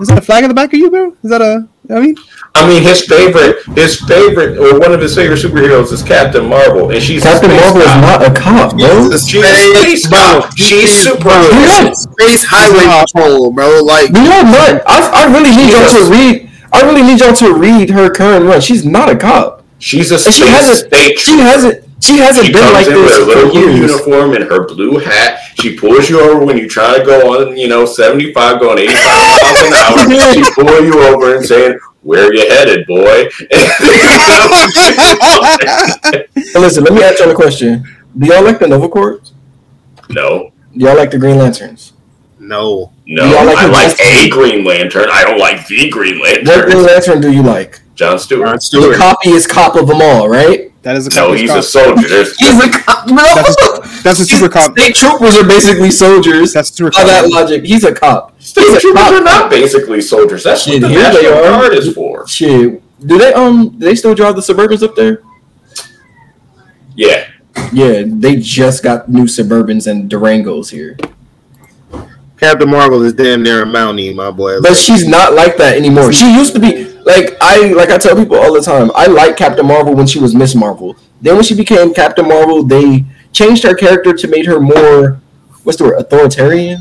is 0.03 0.09
that 0.09 0.19
a 0.19 0.21
flag 0.21 0.45
in 0.45 0.49
the 0.49 0.55
back 0.55 0.73
of 0.73 0.79
you, 0.79 0.91
bro? 0.91 1.17
Is 1.23 1.31
that 1.31 1.41
a? 1.41 1.67
I 1.91 2.01
mean, 2.01 2.15
I 2.55 2.69
mean, 2.69 2.83
his 2.83 3.05
favorite, 3.07 3.65
his 3.75 4.01
favorite, 4.01 4.59
or 4.59 4.79
one 4.79 4.93
of 4.93 5.01
his 5.01 5.15
favorite 5.15 5.39
superheroes 5.41 5.93
is 5.93 6.03
Captain 6.03 6.47
Marvel, 6.47 6.91
and 6.91 7.03
she's 7.03 7.23
Captain 7.23 7.51
space 7.51 7.61
Marvel 7.61 7.81
is 7.83 7.95
not 8.03 8.23
a 8.23 8.33
cop, 8.39 8.77
bro. 8.77 9.11
She's 9.11 9.25
a 9.25 9.29
She's 9.29 9.45
a 9.45 9.75
space 9.79 10.09
cop. 10.09 10.57
She's 10.57 10.93
super. 10.93 11.29
Yeah. 11.29 11.93
Space 11.93 12.45
Highway 12.49 12.85
Patrol, 13.05 13.51
bro. 13.53 13.83
Like, 13.83 14.09
You 14.09 14.23
know 14.23 14.45
what? 14.45 14.83
I, 14.87 15.25
I 15.27 15.33
really 15.33 15.51
need 15.57 15.73
y'all 15.73 15.89
to 15.89 16.11
read. 16.11 16.51
I 16.73 16.83
really 16.83 17.03
need 17.03 17.21
y'all 17.21 17.35
to 17.35 17.53
read 17.55 17.91
her 17.91 18.11
current 18.11 18.45
run. 18.47 18.61
She's 18.61 18.85
not 18.85 19.09
a 19.11 19.17
cop. 19.17 19.65
She's 19.79 20.11
a 20.13 20.15
And 20.15 20.23
space 20.23 20.35
she 20.37 20.47
hasn't. 20.47 20.93
state 20.93 21.19
She 21.19 21.39
hasn't. 21.39 21.82
She 22.03 22.19
hasn't 22.19 22.47
She 22.47 22.53
been 22.53 22.63
comes 22.63 22.73
like 22.75 22.87
in 22.89 22.95
with 22.95 23.05
this 23.05 23.19
her 23.19 23.25
little 23.25 23.43
for 23.45 23.51
blue 23.53 23.71
years. 23.77 23.91
uniform 23.93 24.33
and 24.35 24.45
her 24.45 24.67
blue 24.67 24.99
hat. 24.99 25.39
She 25.61 25.77
pulls 25.77 26.11
you 26.11 26.21
over 26.21 26.45
when 26.45 26.57
you 26.59 26.69
try 26.69 26.99
to 26.99 27.05
go 27.05 27.33
on, 27.49 27.57
you 27.57 27.69
know, 27.69 27.85
75, 27.87 28.59
going 28.61 28.79
85 28.79 29.05
miles 29.05 29.63
an 29.63 29.73
hour. 29.75 30.33
She 30.35 30.43
pulls 30.55 30.85
you 30.85 31.01
over 31.05 31.37
and 31.37 31.45
saying, 31.45 31.79
where 32.03 32.33
you 32.35 32.49
headed, 32.51 32.85
boy? 32.89 33.29
Listen, 36.55 36.85
let 36.85 36.93
me 36.93 37.03
ask 37.03 37.19
y'all 37.21 37.31
a 37.31 37.35
question. 37.35 37.85
Do 38.19 38.27
y'all 38.27 38.45
like 38.45 38.59
the 38.59 38.69
Nova 38.69 38.89
Corps? 38.89 39.21
no, 40.11 40.53
Do 40.77 40.85
y'all 40.85 40.97
like 40.97 41.11
the 41.11 41.19
Green 41.19 41.39
Lanterns? 41.39 41.93
no. 42.39 42.93
no. 43.07 43.25
Like 43.25 43.57
I 43.57 43.67
like 43.67 43.99
a 44.01 44.29
Green 44.29 44.65
Lantern. 44.65 45.07
I 45.11 45.25
don't 45.25 45.39
like 45.39 45.67
the 45.69 45.89
Green 45.91 46.21
Lantern. 46.21 46.45
What 46.47 46.65
Green 46.67 46.83
Lantern. 46.83 47.15
Lantern 47.15 47.21
do 47.23 47.33
you 47.33 47.43
like? 47.43 47.81
John 48.03 48.19
Stewart. 48.19 48.45
Ron 48.47 48.55
The 48.57 48.61
Stewart. 48.61 48.97
coppiest 48.97 49.49
cop 49.49 49.77
of 49.77 49.87
them 49.87 50.01
all, 50.03 50.29
right? 50.29 50.69
that 50.83 50.97
is 50.97 51.07
a 51.07 51.11
cop. 51.11 51.29
No, 51.29 51.33
he's 51.35 51.49
cop. 51.51 51.59
a 51.61 51.63
soldier. 51.63 52.09
He's 52.09 52.65
a 52.65 52.69
cop. 52.83 53.07
No, 53.07 53.15
That's 53.23 54.03
that's 54.03 54.19
a 54.21 54.25
super 54.25 54.49
cop. 54.53 54.77
State 54.77 54.97
troopers 54.97 55.37
are 55.39 55.47
basically 55.47 55.91
soldiers. 55.93 56.53
That's 56.53 56.71
a 56.71 56.75
super 56.75 56.91
By 56.91 57.05
that 57.05 57.31
logic, 57.31 57.65
he's 57.65 57.85
a 57.85 57.95
cop. 57.95 58.41
State 58.43 58.65
He's 58.69 58.81
troopers 58.81 59.01
cop. 59.03 59.13
are 59.13 59.23
not 59.25 59.51
basically 59.51 60.01
soldiers. 60.01 60.43
That's 60.43 60.67
what 60.67 60.73
Shit, 60.75 60.81
the 60.83 60.89
here 60.89 60.99
they 61.13 61.23
National 61.23 61.35
are. 61.39 61.43
Guard 61.63 61.75
is 61.75 61.95
for. 61.95 62.27
Shit, 62.27 62.83
do 63.07 63.19
they 63.19 63.33
um? 63.33 63.71
Do 63.79 63.79
they 63.87 63.95
still 63.95 64.15
drive 64.17 64.35
the 64.35 64.43
Suburbans 64.43 64.83
up 64.83 64.97
there? 64.97 65.23
Yeah. 66.97 67.29
Yeah, 67.73 68.03
they 68.07 68.37
just 68.37 68.83
got 68.83 69.09
new 69.09 69.25
Suburbans 69.25 69.87
and 69.91 70.11
Durangos 70.11 70.71
here. 70.71 70.97
Captain 72.39 72.69
Marvel 72.69 73.03
is 73.03 73.13
damn 73.13 73.43
near 73.43 73.63
a 73.63 73.67
Mountie, 73.67 74.13
my 74.15 74.31
boy. 74.31 74.61
But 74.61 74.75
she's 74.75 75.07
not 75.07 75.35
like 75.35 75.57
that 75.59 75.77
anymore. 75.77 76.13
She 76.13 76.33
used 76.35 76.55
to 76.55 76.61
be 76.61 76.82
like 77.05 77.37
I 77.41 77.73
like 77.73 77.91
I 77.91 77.99
tell 77.99 78.17
people 78.17 78.37
all 78.37 78.53
the 78.53 78.61
time. 78.63 78.91
I 78.95 79.07
like 79.07 79.37
Captain 79.37 79.67
Marvel 79.67 79.95
when 79.95 80.07
she 80.07 80.19
was 80.19 80.35
Miss 80.35 80.55
Marvel. 80.55 80.97
Then 81.21 81.35
when 81.37 81.45
she 81.45 81.55
became 81.55 81.93
Captain 81.95 82.27
Marvel, 82.27 82.63
they 82.65 83.05
changed 83.33 83.63
her 83.65 83.75
character 83.75 84.13
to 84.13 84.29
make 84.29 84.47
her 84.47 84.61
more 84.61 85.21
what's 85.65 85.79
the 85.79 85.85
word 85.85 85.99
authoritarian, 86.01 86.81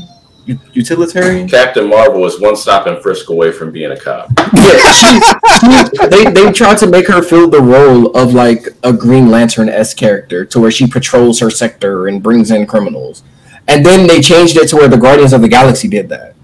utilitarian. 0.72 1.48
Captain 1.48 1.88
Marvel 1.88 2.24
is 2.26 2.40
one 2.40 2.56
stop 2.56 2.86
and 2.86 3.00
frisk 3.02 3.28
away 3.30 3.52
from 3.52 3.70
being 3.70 3.92
a 3.92 3.96
cop. 3.98 4.28
Yeah, 4.52 4.92
she, 4.92 5.20
she- 5.20 6.08
they 6.08 6.24
they 6.30 6.52
tried 6.52 6.78
to 6.78 6.86
make 6.86 7.06
her 7.08 7.22
fill 7.22 7.48
the 7.48 7.60
role 7.60 8.10
of 8.16 8.34
like 8.34 8.68
a 8.82 8.92
Green 8.92 9.30
Lantern 9.30 9.68
s 9.68 9.94
character, 9.94 10.44
to 10.46 10.60
where 10.60 10.70
she 10.70 10.86
patrols 10.86 11.38
her 11.40 11.50
sector 11.50 12.06
and 12.08 12.22
brings 12.22 12.50
in 12.50 12.66
criminals. 12.66 13.22
And 13.68 13.86
then 13.86 14.08
they 14.08 14.20
changed 14.20 14.56
it 14.56 14.68
to 14.70 14.76
where 14.76 14.88
the 14.88 14.96
Guardians 14.96 15.32
of 15.32 15.40
the 15.40 15.48
Galaxy 15.48 15.86
did 15.88 16.08
that. 16.08 16.34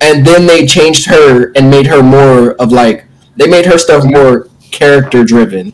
And 0.00 0.26
then 0.26 0.46
they 0.46 0.66
changed 0.66 1.06
her 1.06 1.52
and 1.52 1.70
made 1.70 1.86
her 1.86 2.02
more 2.02 2.52
of 2.54 2.72
like 2.72 3.04
they 3.36 3.46
made 3.46 3.66
her 3.66 3.78
stuff 3.78 4.04
more 4.04 4.48
character 4.70 5.24
driven 5.24 5.72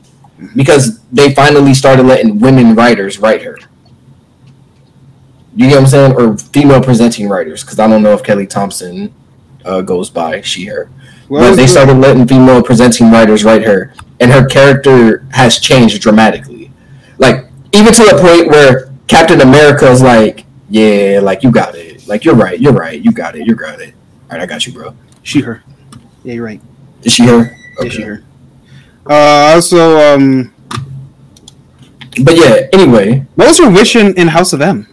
because 0.54 1.00
they 1.12 1.34
finally 1.34 1.74
started 1.74 2.04
letting 2.04 2.38
women 2.38 2.74
writers 2.74 3.18
write 3.18 3.42
her. 3.42 3.58
You 5.54 5.68
get 5.68 5.76
what 5.76 5.84
I'm 5.84 5.86
saying? 5.86 6.12
Or 6.12 6.36
female 6.36 6.82
presenting 6.82 7.28
writers, 7.28 7.64
because 7.64 7.78
I 7.78 7.88
don't 7.88 8.02
know 8.02 8.12
if 8.12 8.22
Kelly 8.22 8.46
Thompson 8.46 9.14
uh, 9.64 9.80
goes 9.80 10.10
by 10.10 10.40
she 10.42 10.66
her 10.66 10.88
What 11.28 11.40
but 11.40 11.56
they 11.56 11.66
started 11.66 11.94
letting 11.94 12.28
female 12.28 12.62
presenting 12.62 13.10
writers 13.10 13.42
write 13.42 13.64
her, 13.64 13.92
and 14.20 14.30
her 14.30 14.46
character 14.46 15.26
has 15.32 15.58
changed 15.58 16.00
dramatically. 16.02 16.70
Like 17.18 17.46
even 17.72 17.92
to 17.92 18.02
the 18.04 18.18
point 18.20 18.48
where 18.48 18.92
Captain 19.08 19.40
America 19.40 19.90
is 19.90 20.02
like, 20.02 20.44
"Yeah, 20.68 21.20
like 21.22 21.42
you 21.42 21.50
got 21.50 21.74
it. 21.74 22.06
Like 22.06 22.24
you're 22.24 22.36
right. 22.36 22.60
You're 22.60 22.72
right. 22.72 23.00
You 23.00 23.10
got 23.12 23.34
it. 23.34 23.46
You 23.46 23.54
got 23.54 23.80
it. 23.80 23.94
All 24.30 24.36
right, 24.36 24.40
I 24.42 24.46
got 24.46 24.66
you, 24.66 24.72
bro." 24.72 24.94
She 25.22 25.40
her. 25.40 25.62
Yeah, 26.24 26.34
you're 26.34 26.44
right. 26.44 26.60
Is 27.02 27.12
she 27.12 27.24
her? 27.26 27.56
Yeah, 27.82 27.88
she 27.90 28.02
her. 28.02 28.24
Uh, 29.08 29.52
also, 29.54 29.98
um, 30.14 30.52
But 32.22 32.36
yeah. 32.36 32.66
Anyway, 32.72 33.26
what 33.36 33.48
was 33.48 33.58
her 33.58 33.70
wish 33.70 33.94
in, 33.96 34.14
in 34.16 34.28
House 34.28 34.52
of 34.52 34.60
M? 34.60 34.86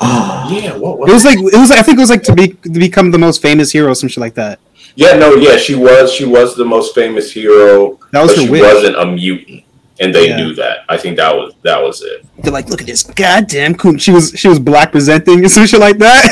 ah, 0.00 0.48
Yeah, 0.50 0.76
what 0.76 0.98
was 0.98 1.10
It 1.10 1.12
was 1.12 1.24
like 1.24 1.38
it 1.38 1.58
was. 1.58 1.70
I 1.70 1.82
think 1.82 1.98
it 1.98 2.00
was 2.00 2.10
like 2.10 2.22
to 2.24 2.34
be 2.34 2.48
to 2.48 2.70
become 2.70 3.10
the 3.10 3.18
most 3.18 3.42
famous 3.42 3.70
hero, 3.72 3.92
some 3.94 4.08
shit 4.08 4.20
like 4.20 4.34
that. 4.34 4.58
Yeah, 4.94 5.14
no, 5.16 5.34
yeah, 5.34 5.56
she 5.56 5.74
was. 5.76 6.12
She 6.12 6.24
was 6.24 6.56
the 6.56 6.64
most 6.64 6.92
famous 6.94 7.30
hero, 7.30 7.98
That 8.10 8.22
was 8.22 8.30
but 8.32 8.36
her 8.38 8.42
she 8.46 8.50
wish. 8.50 8.62
wasn't 8.62 8.96
a 8.96 9.06
mutant, 9.06 9.62
and 10.00 10.14
they 10.14 10.28
Yeah. 10.28 10.36
knew 10.36 10.54
that. 10.54 10.78
I 10.88 10.96
think 10.96 11.16
that 11.16 11.34
was 11.34 11.54
that 11.62 11.82
was 11.82 12.02
it. 12.02 12.24
They're 12.38 12.52
like, 12.52 12.68
look 12.68 12.80
at 12.80 12.86
this 12.86 13.02
goddamn 13.02 13.74
coon. 13.74 13.98
She 13.98 14.10
was 14.12 14.32
she 14.36 14.48
was 14.48 14.58
black 14.58 14.92
presenting 14.92 15.38
and 15.40 15.50
some 15.50 15.66
shit 15.66 15.80
like 15.80 15.98
that. 15.98 16.24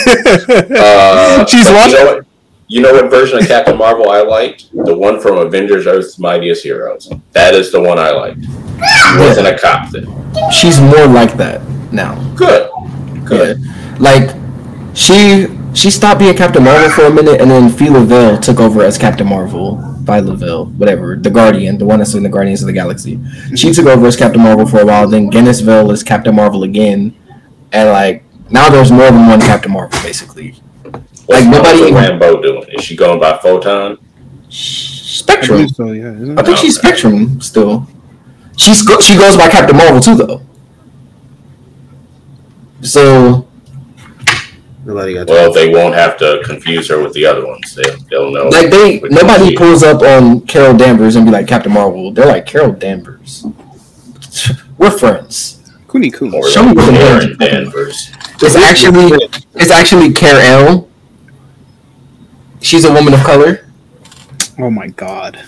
Uh, 0.71 1.47
She's 1.51 1.69
watching. 1.71 1.93
You 1.99 2.05
know, 2.05 2.15
what, 2.15 2.27
you 2.69 2.81
know 2.83 2.93
what 2.93 3.11
version 3.11 3.39
of 3.39 3.47
Captain 3.47 3.77
Marvel 3.77 4.11
I 4.11 4.23
liked? 4.23 4.67
The 4.73 4.97
one 4.97 5.21
from 5.21 5.39
Avengers: 5.39 5.87
Earth's 5.87 6.19
Mightiest 6.19 6.63
Heroes. 6.65 7.11
That 7.33 7.55
is 7.55 7.71
the 7.73 7.81
one 7.81 7.99
I 7.99 8.11
liked. 8.11 8.43
She 8.45 9.19
wasn't 9.19 9.47
a 9.49 9.59
cop 9.59 9.91
then. 9.91 10.07
she's 10.53 10.81
more 10.81 11.07
like 11.07 11.37
that 11.37 11.61
now. 11.93 12.15
Good, 12.35 12.69
Yeah. 12.73 13.21
good. 13.25 13.61
Like 14.01 14.37
she 14.95 15.47
she 15.77 15.91
stopped 15.91 16.19
being 16.21 16.35
Captain 16.37 16.65
Marvel 16.65 16.91
for 16.91 17.05
a 17.05 17.11
minute, 17.13 17.41
and 17.41 17.51
then 17.51 17.69
Phyla-Vell 17.69 18.39
took 18.41 18.59
over 18.61 18.83
as 18.83 18.97
Captain 18.99 19.27
Marvel. 19.27 19.77
Phyla-Vell, 20.05 20.67
whatever, 20.67 21.17
the 21.17 21.31
Guardian, 21.31 21.79
the 21.79 21.85
one 21.85 21.99
that's 21.99 22.15
in 22.15 22.23
the 22.23 22.29
Guardians 22.29 22.63
of 22.63 22.67
the 22.69 22.73
Galaxy. 22.73 23.19
She 23.57 23.73
took 23.73 23.87
over 23.87 24.07
as 24.07 24.17
Captain 24.17 24.41
Marvel 24.43 24.67
for 24.67 24.81
a 24.81 24.87
while. 24.87 25.07
Then 25.09 25.31
Genis-Vell 25.31 25.91
is 25.91 26.03
Captain 26.03 26.35
Marvel 26.35 26.63
again, 26.63 27.15
and 27.73 27.91
like 27.91 28.25
now 28.51 28.69
there's 28.71 28.91
more 28.93 29.11
than 29.11 29.27
one 29.27 29.41
Captain 29.41 29.73
Marvel 29.73 30.01
basically. 30.03 30.53
What's 31.27 31.43
Like, 31.45 31.47
nobody 31.51 31.91
Monica 31.93 32.15
even- 32.15 32.21
Rambeau 32.21 32.43
doing? 32.43 32.65
Is 32.69 32.85
she 32.85 32.95
going 32.97 33.19
by 33.21 33.37
Photon? 33.39 33.99
I 33.99 34.47
Spectrum. 34.49 35.69
so, 35.69 35.91
yeah. 35.91 36.13
isn't 36.13 36.39
I 36.39 36.43
it? 36.43 36.47
think 36.47 36.59
she's 36.59 36.77
Spectrum 36.79 37.41
still. 37.41 37.87
She's 38.57 38.83
go- 38.87 39.01
she 39.01 39.17
goes 39.17 39.37
by 39.37 39.49
Captain 39.49 39.77
Marvel 39.77 40.01
too 40.01 40.15
though. 40.15 40.41
So 42.83 43.46
Nobody 44.87 45.15
got 45.15 45.27
Well, 45.27 45.53
they 45.53 45.69
won't 45.69 45.97
have 45.97 46.17
to 46.19 46.41
confuse 46.45 46.89
her 46.91 47.03
with 47.03 47.13
the 47.13 47.27
other 47.27 47.45
ones. 47.45 47.75
They, 47.75 47.83
they'll 48.09 48.31
know. 48.31 48.49
like 48.49 48.71
they 48.71 49.01
nobody 49.01 49.49
she- 49.49 49.57
pulls 49.57 49.83
up 49.83 50.01
on 50.03 50.43
Carol 50.43 50.77
Danvers 50.77 51.17
and 51.17 51.27
be 51.27 51.33
like 51.33 51.49
Captain 51.49 51.73
Marvel. 51.73 52.13
They're 52.13 52.27
like 52.27 52.47
Carol 52.47 52.71
Danvers. 52.71 53.45
We're 54.79 54.93
friends. 54.93 55.61
Cooney 55.89 56.13
Coon. 56.13 56.33
Or 56.33 56.49
Show 56.49 56.63
me 56.63 56.75
what 56.75 56.87
the 56.87 56.99
Aaron 57.01 57.37
Danvers. 57.37 58.13
It's 58.41 58.55
actually 58.55 59.11
it's 59.55 59.73
actually 59.73 60.13
Carol. 60.13 60.89
She's 62.61 62.85
a 62.85 62.93
woman 62.93 63.13
of 63.13 63.21
color. 63.21 63.67
Oh 64.61 64.71
my 64.71 64.87
god. 64.87 65.35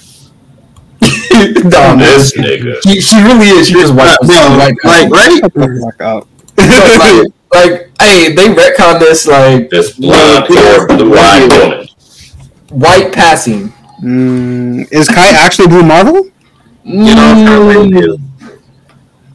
Dumb. 1.00 1.98
This 2.00 2.36
nigga. 2.36 2.82
She, 2.82 3.00
she 3.00 3.22
really 3.22 3.46
is. 3.50 3.68
She 3.68 3.74
just 3.74 3.94
white. 3.94 4.16
Uh, 4.20 4.26
no, 4.26 4.58
white 4.58 4.74
like 4.82 5.10
right? 5.12 5.38
Shut 5.38 5.54
the 5.54 5.80
fuck 5.80 6.00
up. 6.00 6.28
like, 6.58 7.32
like, 7.52 7.90
hey, 8.00 8.32
they 8.32 8.48
retcon 8.48 8.98
this 9.00 9.26
like 9.26 9.70
This 9.70 9.92
blonde 9.96 10.46
hair, 10.48 10.86
blue 10.86 11.14
eyed 11.16 11.48
woman. 11.50 11.88
white 12.70 13.12
passing. 13.12 13.72
Mm, 14.02 14.86
is 14.92 15.08
Kai 15.08 15.30
actually 15.30 15.68
Blue 15.68 15.82
Marvel? 15.82 16.24
You 16.84 17.14
know, 17.14 18.18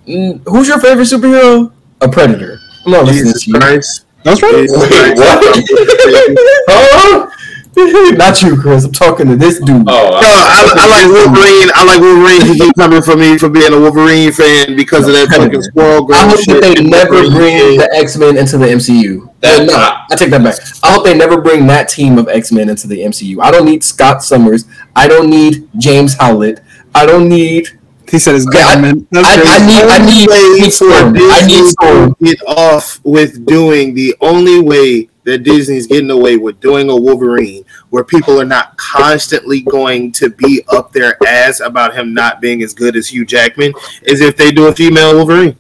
Mm, 0.08 0.42
who's 0.48 0.68
your 0.68 0.80
favorite 0.80 1.06
superhero? 1.06 1.72
A 2.02 2.10
predator. 2.10 2.60
I'm 2.86 2.92
not 2.92 3.06
listening 3.06 3.34
to 3.34 3.50
you. 3.52 3.54
Christ. 3.60 4.06
That's 4.24 4.42
right. 4.42 4.52
Jesus 4.52 4.82
Wait, 4.82 5.18
what? 5.18 5.40
Huh? 6.68 7.30
Not 8.18 8.42
you, 8.42 8.60
Chris. 8.60 8.86
I'm 8.86 8.92
talking 8.92 9.28
to 9.28 9.36
this 9.36 9.60
dude. 9.60 9.88
Oh, 9.88 10.10
No, 10.10 10.20
I, 10.22 10.74
I 10.76 10.88
like 10.88 11.08
Wolverine. 11.10 11.72
I 11.74 11.84
like 11.84 12.00
Wolverine. 12.02 12.42
He 12.54 12.60
keep 12.60 12.76
coming 12.76 13.02
for 13.02 13.16
me 13.16 13.38
for 13.38 13.50
being 13.50 13.74
a 13.74 13.80
Wolverine 13.80 14.32
fan 14.32 14.76
because 14.76 15.08
of 15.08 15.14
that 15.14 15.30
fucking 15.30 15.62
squirrel 15.62 16.06
girl 16.06 16.16
I 16.16 16.28
hope 16.30 16.40
shit. 16.40 16.62
that 16.62 16.76
they 16.76 16.84
never 16.84 17.22
bring 17.32 17.78
the 17.78 17.90
X 17.94 18.16
Men 18.18 18.38
into 18.38 18.58
the 18.58 18.68
MCU. 18.68 19.30
That- 19.42 19.66
no, 19.66 19.74
I 19.76 20.16
take 20.16 20.30
that 20.30 20.44
back. 20.44 20.56
I 20.84 20.94
hope 20.94 21.04
they 21.04 21.18
never 21.18 21.42
bring 21.42 21.66
that 21.68 21.90
team 21.90 22.18
of 22.18 22.28
X 22.28 22.52
Men 22.52 22.70
into 22.70 22.88
the 22.88 23.00
MCU. 23.00 23.40
I 23.42 23.50
don't 23.52 23.66
need 23.66 23.84
Scott 23.84 24.24
Summers. 24.24 24.66
I 24.96 25.08
don't 25.08 25.30
need 25.30 25.68
James 25.78 26.14
Howlett. 26.16 26.62
I 26.94 27.06
don't 27.08 27.28
need 27.28 27.80
He 28.10 28.20
said 28.20 28.36
his 28.36 28.46
Okay, 28.48 28.62
I- 28.62 28.74
I- 28.74 28.76
I 28.76 28.78
need- 28.78 29.04
I 29.16 30.06
need- 30.06 30.30
way 30.30 30.60
need 30.60 30.66
for 30.66 30.92
Storm. 30.92 31.16
I 31.18 31.42
need 31.48 31.66
Storm. 31.66 32.14
to 32.14 32.26
get 32.26 32.38
off 32.48 33.00
with 33.04 33.44
doing 33.48 33.96
the 33.96 34.14
only 34.22 34.60
way 34.60 35.10
that 35.26 35.44
Disney's 35.44 35.88
getting 35.88 36.10
away 36.12 36.38
with 36.38 36.60
doing 36.60 36.90
a 36.90 36.96
Wolverine, 36.96 37.64
where 37.90 38.04
people 38.04 38.40
are 38.42 38.46
not 38.46 38.76
constantly 38.78 39.62
going 39.62 40.12
to 40.14 40.30
be 40.30 40.64
up 40.70 40.92
their 40.92 41.18
ass 41.28 41.60
about 41.62 41.96
him 41.96 42.14
not 42.14 42.42
being 42.42 42.62
as 42.64 42.74
good 42.74 42.96
as 42.96 43.08
Hugh 43.08 43.26
Jackman, 43.26 43.74
is 44.04 44.22
if 44.22 44.36
they 44.36 44.52
do 44.52 44.68
a 44.68 44.74
female 44.76 45.16
Wolverine. 45.16 45.58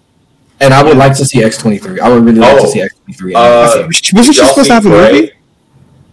And 0.60 0.73
I 0.73 0.84
would 0.84 0.98
like 0.98 1.15
to 1.18 1.26
see 1.26 1.44
X 1.44 1.57
twenty 1.57 1.77
three. 1.77 1.99
I 1.99 2.07
would 2.10 2.23
really 2.23 2.40
like 2.40 2.57
Oh, 2.60 2.61
to 2.65 2.68
see 2.72 2.81
X 2.81 2.94
twenty 2.95 3.14
three. 3.14 3.34
Uh, 3.35 3.88
Wasn't 3.88 3.95
she 3.95 4.34
supposed 4.34 4.68
to 4.68 4.73
have 4.73 4.85
a 4.85 4.90
movie? 4.90 5.31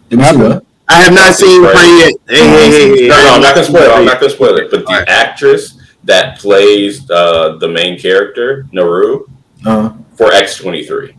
Did 0.09 0.19
we 0.19 0.25
see 0.25 0.37
what? 0.37 0.65
I 0.89 1.03
have 1.03 1.13
not 1.13 1.35
seen 1.37 1.63
Right. 1.63 1.73
Prey 1.73 1.99
yet. 1.99 2.15
Hey, 2.29 2.49
hey, 2.49 2.71
hey, 2.71 3.01
hey, 3.03 3.09
No, 3.09 3.17
no, 3.17 3.35
I'm 3.35 3.43
not 3.43 3.55
gonna 3.55 3.67
spoil 3.67 3.83
it. 3.83 3.91
I'm 3.91 4.05
not 4.05 4.19
gonna 4.21 4.33
spoil 4.33 4.57
it. 4.57 4.71
But 4.73 4.81
the 4.87 4.87
Alright. 4.93 5.09
actress 5.09 5.79
that 6.03 6.39
plays 6.39 7.09
uh, 7.11 7.59
the 7.59 7.69
main 7.69 7.97
character, 7.99 8.67
Naru, 8.73 9.25
Uh, 9.65 9.91
for 10.17 10.31
X23. 10.31 11.15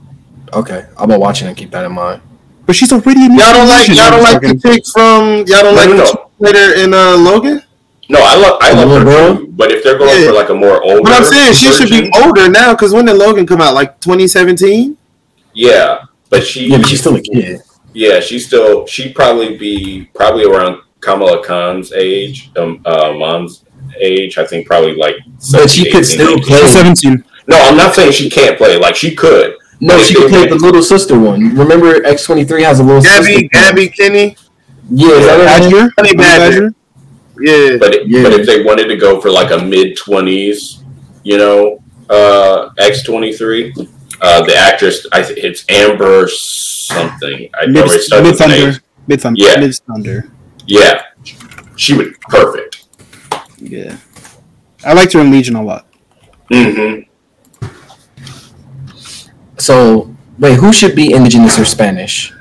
Okay, 0.53 0.86
I'm 0.98 1.10
gonna 1.10 1.19
watch 1.19 1.41
it 1.41 1.45
and 1.48 1.56
keep 1.57 1.72
that 1.72 1.86
in 1.86 1.91
mind. 1.94 2.22
But 2.65 2.76
she's 2.76 2.91
already 2.94 3.26
in. 3.26 3.34
Y'all 3.38 3.53
don't 3.53 3.68
like 3.68 3.88
y'all 3.88 4.11
don't 4.11 4.23
like 4.23 4.41
the 4.41 4.48
Fucking- 4.49 4.61
chick 4.61 4.86
from 4.94 5.38
y'all 5.48 5.64
don't 5.64 5.76
No, 5.76 5.82
like 5.82 5.90
no, 5.90 5.98
the 5.98 6.14
no. 6.14 6.30
later 6.40 6.73
in 6.76 6.94
uh, 6.94 7.18
Logan. 7.18 7.61
No, 8.10 8.19
I 8.22 8.36
love 8.36 8.57
I 8.61 8.73
love 8.73 8.90
her 8.90 9.03
girl? 9.06 9.38
too. 9.38 9.48
But 9.52 9.72
if 9.72 9.84
they're 9.84 9.98
going 9.98 10.22
Yeah. 10.22 10.28
for 10.28 10.34
like 10.34 10.49
a 10.49 10.53
more 10.56 10.82
older, 10.84 11.02
But 11.02 11.14
I'm 11.14 11.23
saying 11.23 11.53
she 11.53 11.72
should 11.72 11.90
be 11.90 12.11
older 12.23 12.49
now 12.49 12.73
because 12.73 12.94
when 12.94 13.06
did 13.06 13.14
Logan 13.15 13.45
come 13.48 13.61
out? 13.61 13.73
Like 13.73 13.99
2017. 14.02 14.98
Yeah, 15.53 15.99
but 16.30 16.45
she 16.45 16.68
Yeah, 16.68 16.78
but 16.78 16.88
she's 16.88 16.99
still 16.99 17.15
a 17.15 17.22
kid. 17.22 17.61
Yeah, 17.94 18.19
she's 18.19 18.45
still 18.48 18.86
she'd 18.88 19.14
probably 19.15 19.57
be 19.57 20.10
probably 20.14 20.45
around 20.45 20.78
Kamala 21.02 21.44
Khan's 21.44 21.91
age, 21.94 22.52
um, 22.57 22.82
uh, 22.86 23.11
mom's 23.14 23.64
age. 23.99 24.38
I 24.38 24.45
think 24.45 24.68
probably 24.68 24.95
like. 24.95 25.15
But 25.52 25.69
she 25.69 25.90
could 25.91 26.06
still 26.06 26.38
play. 26.40 26.68
Seventeen. 26.68 27.23
No, 27.48 27.57
I'm 27.57 27.76
not 27.76 27.95
saying 27.95 28.11
she 28.11 28.30
can't 28.30 28.57
play. 28.57 28.78
Like 28.78 28.95
she 28.95 29.15
could. 29.15 29.56
No, 29.84 29.98
she 29.98 30.14
if 30.14 30.20
could 30.20 30.30
play 30.30 30.48
the 30.48 30.56
little 30.56 30.84
sister 30.84 31.20
one. 31.20 31.56
Remember, 31.56 32.06
X 32.06 32.24
twenty 32.24 32.45
three 32.45 32.64
has 32.64 32.80
a 32.80 32.84
little 32.84 33.02
Gabby, 33.02 33.26
sister. 33.26 33.48
Gabby 33.52 33.90
Kinney. 33.90 34.36
Yeah, 34.90 35.10
is 35.10 35.26
that 35.26 35.40
her 35.40 35.60
name? 35.60 35.72
Badger. 35.72 35.94
Honey 35.98 36.16
Badger. 36.16 36.76
Yeah. 37.40 37.78
But 37.80 37.95
it, 37.95 38.08
Yeah. 38.08 38.24
but 38.24 38.34
if 38.34 38.45
they 38.45 38.64
wanted 38.64 38.86
to 38.90 38.95
go 38.98 39.20
for 39.20 39.32
like 39.32 39.52
a 39.52 39.58
mid 39.64 39.98
twenties, 39.98 40.84
you 41.24 41.38
know, 41.38 41.82
uh, 42.10 42.70
X 42.78 43.02
twenty 43.03 43.34
three, 43.34 43.74
uh, 44.22 44.44
the 44.44 44.56
actress 44.56 45.08
I 45.12 45.24
think 45.24 45.40
it's 45.40 45.66
Amber 45.70 46.28
something. 46.28 47.49
I 47.60 47.66
know 47.66 47.82
Mid 47.84 47.91
it 47.91 48.02
starts 48.02 48.30
with 48.30 48.41
an 48.41 48.49
Thunder. 48.49 48.80
Midthunder. 49.10 49.34
Yeah. 49.38 49.56
Midthunder. 49.56 50.32
Yeah, 50.68 51.02
she 51.76 51.95
would 51.95 52.20
perfect. 52.22 52.86
Yeah. 53.58 53.98
I 54.86 54.94
liked 54.94 55.14
her 55.14 55.22
in 55.22 55.32
Legion 55.32 55.56
a 55.56 55.64
lot. 55.64 55.88
hmm 56.52 56.99
So 59.62 60.14
wait, 60.40 60.56
who 60.60 60.74
should 60.74 60.96
be 60.96 61.14
indigenous 61.14 61.60
or 61.60 61.66
Spanish? 61.66 62.32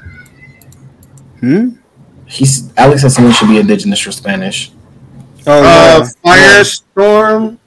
Hmm. 1.40 1.70
He's 2.26 2.72
Alex 2.76 3.02
said 3.02 3.12
someone 3.12 3.32
should 3.34 3.48
be 3.48 3.58
indigenous 3.58 4.06
or 4.06 4.12
Spanish. 4.12 4.72
Oh, 5.46 5.60
Uh, 5.62 6.06
yeah. 6.24 6.62
Firestorm. 6.62 7.58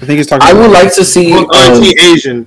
I 0.00 0.04
think 0.06 0.16
he's 0.18 0.26
talking. 0.26 0.46
I 0.48 0.52
would 0.52 0.70
about 0.70 0.84
like 0.84 0.94
to 0.94 1.04
see 1.04 1.30
Well, 1.32 1.54
um, 1.54 1.82
Asian. 2.00 2.46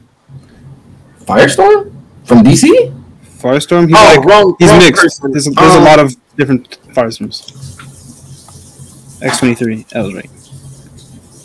Firestorm 1.26 1.92
from 2.26 2.44
DC. 2.44 2.92
Firestorm. 3.40 3.88
He's 3.88 3.98
Oh, 3.98 4.16
like 4.18 4.26
wrong. 4.26 4.56
he's 4.60 4.70
wrong 4.70 4.80
mixed. 4.80 5.02
person. 5.04 5.32
There's, 5.32 5.46
there's 5.46 5.74
a 5.76 5.78
Um, 5.78 5.84
lot 5.84 6.00
of 6.00 6.16
different 6.36 6.78
Firestorms. 6.94 7.52
X 9.22 9.38
twenty 9.40 9.56
three. 9.56 9.86
That 9.92 10.04
was 10.04 10.14
right. 10.14 10.30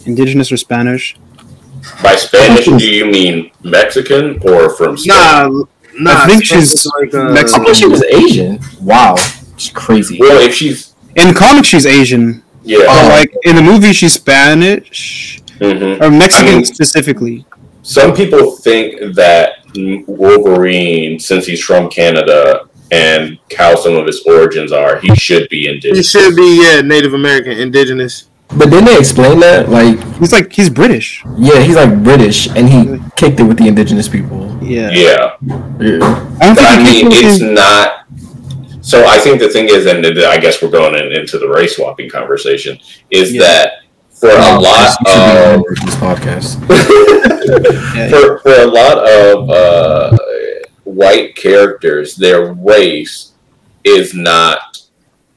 Indigenous 0.07 0.51
or 0.51 0.57
Spanish? 0.57 1.17
By 2.03 2.17
Spanish, 2.17 2.65
do 2.67 2.77
you 2.91 3.07
mean 3.07 3.51
Mexican 3.63 4.39
or 4.47 4.71
from 4.77 4.97
Spain? 4.97 5.17
Nah, 5.17 5.49
nah. 5.99 6.23
I 6.25 6.27
think 6.29 6.45
Spanish 6.45 6.71
she's 6.71 6.87
like, 6.99 7.15
uh, 7.15 7.23
I 7.29 7.33
Mexican. 7.33 7.65
thought 7.65 7.77
she 7.77 7.87
was 7.87 8.03
Asian. 8.05 8.59
Wow, 8.81 9.15
it's 9.55 9.71
crazy. 9.71 10.19
Well, 10.21 10.41
if 10.41 10.55
she's 10.55 10.95
In 11.17 11.29
the 11.29 11.35
comics, 11.35 11.69
she's 11.69 11.87
Asian. 11.87 12.43
yeah, 12.65 12.79
But 12.87 13.05
Oh. 13.05 13.09
like 13.09 13.33
in 13.45 13.57
the 13.57 13.63
movie, 13.63 13.93
she's 13.93 14.15
Spanish 14.15 15.41
mhm. 15.59 16.01
or 16.01 16.11
Mexican 16.11 16.49
I 16.49 16.57
mean- 16.57 16.65
specifically. 16.65 17.45
some 17.83 18.15
people 18.15 18.57
think 18.57 19.15
that 19.15 19.55
Wolverine, 20.07 21.19
since 21.19 21.47
he's 21.47 21.61
from 21.63 21.89
Canada 21.91 22.63
and 22.91 23.39
how 23.57 23.75
some 23.77 23.95
of 23.97 24.07
his 24.07 24.23
origins 24.27 24.73
are, 24.73 24.99
he 25.01 25.15
should 25.17 25.49
be 25.49 25.67
indigenous. 25.69 26.13
He 26.13 26.19
should 26.21 26.37
be 26.37 26.61
yeah, 26.63 26.81
Native 26.83 27.15
American, 27.15 27.53
indigenous. 27.53 28.25
But 28.57 28.69
didn't 28.71 28.87
they 28.87 28.99
explain 28.99 29.39
that? 29.41 29.69
Like, 29.69 30.03
He's 30.19 30.33
like 30.33 30.53
he's 30.53 30.69
British. 30.69 31.23
yeah, 31.39 31.61
he's 31.61 31.77
like 31.77 32.03
British, 32.03 32.49
and 32.49 32.69
he 32.69 32.99
kicked 33.17 33.39
it 33.41 33.45
with 33.45 33.59
the 33.59 33.69
indigenous 33.69 34.09
people. 34.09 34.59
Yeah. 34.63 34.91
Yeah, 34.91 35.37
Yeah. 35.79 36.37
I 36.41 36.47
don't 36.55 36.59
I 36.59 36.77
mean, 36.83 36.87
kicked 36.87 37.03
it 37.03 37.05
with 37.05 37.13
it's 37.25 37.41
his- 37.41 37.43
not. 37.43 38.05
So 38.83 39.05
I 39.07 39.19
think 39.19 39.41
the 39.41 39.49
thing 39.49 39.69
is, 39.69 39.87
and 39.87 40.05
I 40.25 40.39
guess 40.39 40.61
we're 40.63 40.71
going 40.71 40.95
in, 40.95 41.13
into 41.13 41.39
the 41.39 41.49
race 41.49 41.77
swapping 41.77 42.09
conversation, 42.11 42.79
is 43.11 43.33
Yeah. 43.33 43.43
that 43.43 43.73
for 44.11 44.31
a 44.31 44.59
lot 44.59 44.97
You 45.01 45.05
should 45.05 45.05
be 45.05 45.11
a 45.11 45.43
of 45.45 45.51
member 45.53 45.75
this 45.85 45.95
podcast. 45.97 46.59
Yeah. 47.97 48.09
for, 48.11 48.39
for 48.41 48.53
a 48.61 48.67
lot 48.67 48.99
of 48.99 49.51
uh, 49.51 50.17
white 50.85 51.35
characters, 51.37 52.15
their 52.17 52.53
race 52.55 53.33
is 53.85 54.15
not 54.15 54.81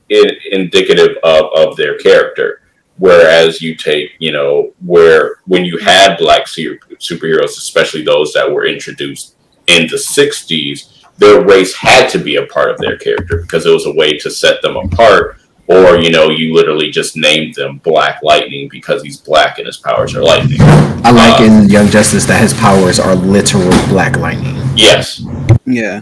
in, 0.10 0.26
indicative 0.52 1.18
of, 1.24 1.46
of 1.56 1.76
their 1.78 1.98
character. 1.98 2.62
Whereas 2.98 3.62
you 3.62 3.76
take, 3.76 4.12
you 4.20 4.32
know, 4.32 4.74
where 4.86 5.38
when 5.46 5.66
you 5.66 5.78
had 5.80 6.18
black 6.18 6.48
super- 6.48 6.88
superheroes, 6.96 7.58
especially 7.58 8.04
those 8.04 8.34
that 8.34 8.52
were 8.52 8.66
introduced 8.66 9.36
in 9.68 9.88
the 9.88 9.98
60s, 9.98 10.90
their 11.18 11.42
race 11.42 11.76
had 11.76 12.08
to 12.10 12.20
be 12.20 12.36
a 12.36 12.46
part 12.46 12.70
of 12.70 12.78
their 12.78 12.98
character 12.98 13.42
because 13.42 13.66
it 13.66 13.72
was 13.72 13.86
a 13.86 13.94
way 13.94 14.18
to 14.18 14.30
set 14.30 14.62
them 14.62 14.76
apart. 14.78 15.38
Or, 15.68 15.98
you 15.98 16.12
know, 16.12 16.30
you 16.30 16.54
literally 16.54 16.92
just 16.92 17.16
named 17.16 17.56
them 17.56 17.78
Black 17.84 18.20
Lightning 18.22 18.68
because 18.70 19.02
he's 19.02 19.18
black 19.18 19.58
and 19.60 19.66
his 19.66 19.78
powers 19.78 20.14
are 20.14 20.22
lightning. 20.22 20.58
I 20.60 21.12
like 21.12 21.40
Uh, 21.40 21.44
in 21.46 21.70
Young 21.70 21.88
Justice 21.88 22.26
that 22.26 22.42
his 22.42 22.54
powers 22.54 23.00
are 23.00 23.16
literal 23.16 23.70
black 23.88 24.18
lightning. 24.18 24.56
Yes. 24.76 25.24
Yeah. 25.66 26.02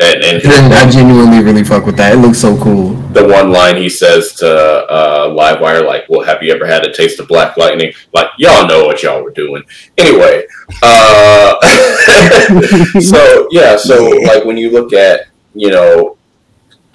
And, 0.00 0.24
and 0.24 0.74
I 0.74 0.90
genuinely 0.90 1.40
really 1.40 1.62
fuck 1.62 1.86
with 1.86 1.96
that. 1.98 2.14
It 2.14 2.16
looks 2.16 2.38
so 2.38 2.60
cool. 2.60 2.94
the 3.12 3.28
one 3.28 3.52
line 3.52 3.76
he 3.76 3.88
says 3.88 4.32
to 4.34 4.48
uh, 4.48 5.28
Livewire, 5.28 5.86
like, 5.86 6.08
"Well, 6.08 6.22
have 6.22 6.42
you 6.42 6.52
ever 6.52 6.66
had 6.66 6.84
a 6.84 6.92
taste 6.92 7.20
of 7.20 7.28
black 7.28 7.56
lightning?" 7.56 7.92
Like, 8.12 8.28
y'all 8.36 8.66
know 8.66 8.86
what 8.86 9.04
y'all 9.04 9.22
were 9.22 9.30
doing. 9.30 9.62
Anyway, 9.96 10.46
uh, 10.82 11.54
so 13.00 13.48
yeah, 13.52 13.76
so 13.76 14.08
like 14.24 14.44
when 14.44 14.56
you 14.56 14.72
look 14.72 14.92
at 14.92 15.28
you 15.54 15.70
know 15.70 16.16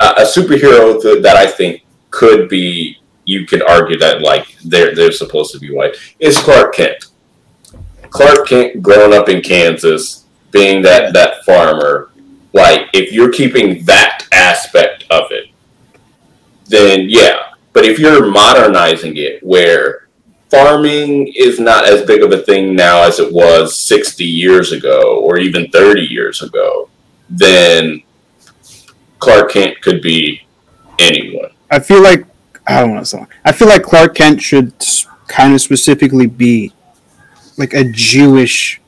a, 0.01 0.05
a 0.17 0.23
superhero 0.23 1.01
th- 1.01 1.23
that 1.23 1.37
I 1.37 1.47
think 1.47 1.85
could 2.09 2.49
be, 2.49 2.97
you 3.23 3.45
could 3.45 3.63
argue 3.63 3.97
that 3.99 4.21
like 4.21 4.57
they're 4.65 4.93
they're 4.93 5.13
supposed 5.13 5.53
to 5.53 5.59
be 5.59 5.73
white 5.73 5.95
is 6.19 6.37
Clark 6.37 6.75
Kent. 6.75 7.05
Clark 8.09 8.47
Kent, 8.47 8.81
growing 8.81 9.13
up 9.13 9.29
in 9.29 9.41
Kansas, 9.41 10.25
being 10.51 10.81
that 10.81 11.13
that 11.13 11.45
farmer, 11.45 12.11
like 12.53 12.87
if 12.93 13.11
you're 13.11 13.31
keeping 13.31 13.83
that 13.85 14.25
aspect 14.31 15.05
of 15.09 15.25
it 15.31 15.45
then 16.67 17.05
yeah. 17.09 17.37
But 17.73 17.85
if 17.85 17.97
you're 17.99 18.27
modernizing 18.27 19.17
it 19.17 19.41
where 19.43 20.07
farming 20.49 21.31
is 21.35 21.59
not 21.59 21.85
as 21.85 22.03
big 22.05 22.21
of 22.23 22.31
a 22.31 22.37
thing 22.39 22.75
now 22.75 23.01
as 23.03 23.19
it 23.19 23.31
was 23.33 23.77
60 23.79 24.23
years 24.23 24.71
ago 24.71 25.19
or 25.23 25.37
even 25.39 25.69
30 25.71 26.01
years 26.01 26.41
ago, 26.41 26.89
then 27.29 28.01
Clark 29.19 29.51
Kent 29.51 29.81
could 29.81 30.01
be 30.01 30.41
anyone. 30.99 31.49
I 31.71 31.79
feel 31.79 32.01
like 32.01 32.25
I 32.67 32.81
don't 32.81 32.91
want 32.91 33.03
to 33.03 33.09
say. 33.09 33.25
I 33.45 33.51
feel 33.51 33.67
like 33.67 33.83
Clark 33.83 34.15
Kent 34.15 34.41
should 34.41 34.73
kind 35.27 35.53
of 35.53 35.61
specifically 35.61 36.27
be 36.27 36.71
like 37.57 37.73
a 37.73 37.83
Jewish, 37.91 38.79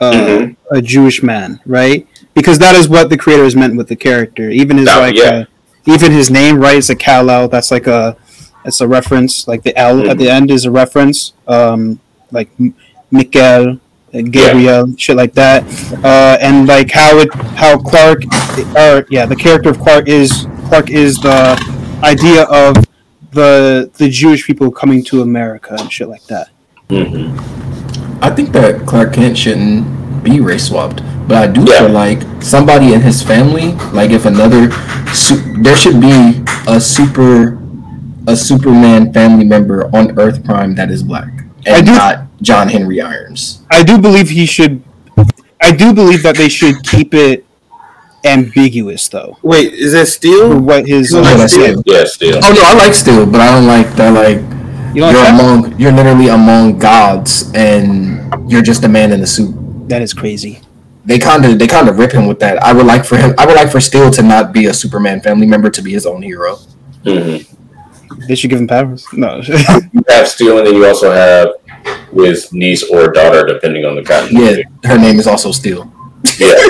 uh, 0.00 0.12
Mhm. 0.12 0.56
a 0.70 0.82
Jewish 0.82 1.22
man, 1.22 1.60
right? 1.66 2.06
Because 2.34 2.58
that 2.58 2.74
is 2.74 2.88
what 2.88 3.10
the 3.10 3.16
creators 3.18 3.54
meant 3.54 3.76
with 3.76 3.88
the 3.88 3.96
character. 3.96 4.48
Even 4.50 4.78
his 4.78 4.88
Oh, 4.88 5.00
like, 5.00 5.16
yeah. 5.16 5.24
uh, 5.24 5.44
even 5.86 6.12
his 6.12 6.30
name, 6.30 6.58
right? 6.58 6.76
It's 6.78 6.88
a 6.90 6.96
Kal 6.96 7.28
El. 7.30 7.48
That's 7.48 7.70
like 7.70 7.86
a, 7.86 8.16
it's 8.64 8.80
a 8.80 8.88
reference. 8.88 9.46
Like 9.46 9.62
the 9.62 9.76
L 9.76 10.08
at 10.08 10.18
the 10.18 10.30
end 10.30 10.50
is 10.50 10.64
a 10.64 10.70
reference. 10.70 11.34
Um, 11.46 12.00
like 12.30 12.48
M- 12.58 12.74
Mikael, 13.10 13.78
uh, 14.14 14.22
Gabriel, 14.22 14.94
shit 14.96 15.16
like 15.16 15.34
that. 15.34 15.64
Uh, 16.02 16.38
and 16.40 16.66
like 16.66 16.90
how 16.90 17.18
it, 17.18 17.34
how 17.34 17.78
Clark, 17.78 18.24
or 18.76 19.06
yeah, 19.10 19.26
the 19.26 19.36
character 19.36 19.68
of 19.68 19.78
Clark 19.80 20.08
is 20.08 20.46
Clark 20.68 20.88
is 20.90 21.16
the 21.16 21.58
idea 22.02 22.44
of 22.44 22.76
the 23.32 23.90
the 23.98 24.08
Jewish 24.08 24.46
people 24.46 24.70
coming 24.70 25.04
to 25.04 25.20
America 25.22 25.76
and 25.78 25.92
shit 25.92 26.08
like 26.08 26.24
that. 26.26 26.48
Mm-hmm. 26.88 28.24
I 28.24 28.30
think 28.30 28.52
that 28.52 28.86
Clark 28.86 29.14
Kent 29.14 29.36
shouldn't 29.36 30.22
be 30.22 30.40
race 30.40 30.68
swapped, 30.68 31.00
but 31.28 31.36
I 31.36 31.46
do 31.46 31.62
Yeah. 31.62 31.80
feel 31.80 31.90
like 31.90 32.20
somebody 32.40 32.92
in 32.94 33.00
his 33.00 33.22
family, 33.22 33.74
like 33.92 34.10
if 34.10 34.24
another, 34.26 34.70
su- 35.12 35.42
there 35.62 35.76
should 35.76 36.00
be 36.00 36.42
a 36.66 36.80
super 36.80 37.58
a 38.28 38.36
Superman 38.36 39.12
family 39.12 39.44
member 39.44 39.90
on 39.92 40.16
Earth 40.18 40.44
Prime 40.44 40.76
that 40.76 40.90
is 40.92 41.02
black, 41.02 41.26
and 41.66 41.74
I 41.74 41.80
do- 41.82 41.92
not 41.92 42.26
John 42.40 42.68
Henry 42.68 43.00
Irons. 43.00 43.62
I 43.70 43.82
do 43.82 43.98
believe 43.98 44.30
he 44.30 44.46
should. 44.46 44.82
I 45.60 45.72
do 45.72 45.92
believe 45.92 46.22
that 46.22 46.36
they 46.36 46.48
should 46.48 46.82
keep 46.84 47.14
it 47.14 47.44
ambiguous, 48.24 49.08
though, 49.08 49.36
Wait, 49.42 49.72
is 49.74 49.92
that 49.92 50.06
Steel? 50.06 50.58
what 50.60 50.86
his. 50.86 51.12
No, 51.12 51.20
Oh, 51.20 51.22
that's 51.36 51.52
Steel. 51.52 51.80
it. 51.80 51.84
Yeah, 51.86 52.04
still. 52.04 52.38
Oh 52.42 52.52
no, 52.52 52.62
I 52.62 52.74
like 52.74 52.94
Steel, 52.94 53.26
but 53.26 53.40
I 53.40 53.50
don't 53.50 53.66
like 53.66 53.90
that. 53.96 54.10
Like 54.14 54.38
you 54.94 55.02
you're 55.02 55.12
that, 55.12 55.34
among, 55.40 55.74
you're 55.78 55.90
literally 55.92 56.28
among 56.28 56.78
gods, 56.78 57.50
and 57.54 58.22
you're 58.48 58.62
just 58.62 58.84
a 58.84 58.88
man 58.88 59.12
in 59.12 59.20
a 59.22 59.26
suit. 59.26 59.54
that 59.88 60.00
is 60.00 60.14
crazy. 60.14 60.60
They 61.04 61.18
kind 61.18 61.44
of, 61.44 61.58
they 61.58 61.66
kind 61.66 61.88
of 61.88 61.98
rip 61.98 62.12
him 62.12 62.26
with 62.26 62.38
that. 62.40 62.62
I 62.62 62.72
would 62.72 62.86
like 62.86 63.04
for 63.04 63.16
him, 63.16 63.34
I 63.38 63.46
would 63.46 63.56
like 63.56 63.70
for 63.70 63.80
Steel 63.80 64.10
to 64.12 64.22
not 64.22 64.52
be 64.52 64.66
a 64.66 64.74
Superman 64.74 65.20
family 65.20 65.46
member, 65.46 65.68
to 65.70 65.82
be 65.82 65.92
his 65.92 66.06
own 66.06 66.22
hero. 66.22 66.58
Mhm. 67.04 67.46
They 68.28 68.34
should 68.36 68.50
give 68.50 68.60
him 68.60 68.68
powers. 68.68 69.04
No, 69.12 69.40
You 69.92 70.02
have 70.08 70.28
Steel, 70.28 70.58
and 70.58 70.66
then 70.66 70.74
you 70.74 70.86
also 70.86 71.10
have 71.10 71.48
with 72.12 72.52
niece 72.52 72.84
or 72.88 73.08
daughter, 73.08 73.44
depending 73.44 73.84
on 73.84 73.96
the 73.96 74.02
kind. 74.04 74.30
Yeah, 74.30 74.58
her 74.84 74.98
name 74.98 75.18
is 75.18 75.26
also 75.26 75.50
Steel. 75.52 75.90
Yeah. 76.38 76.54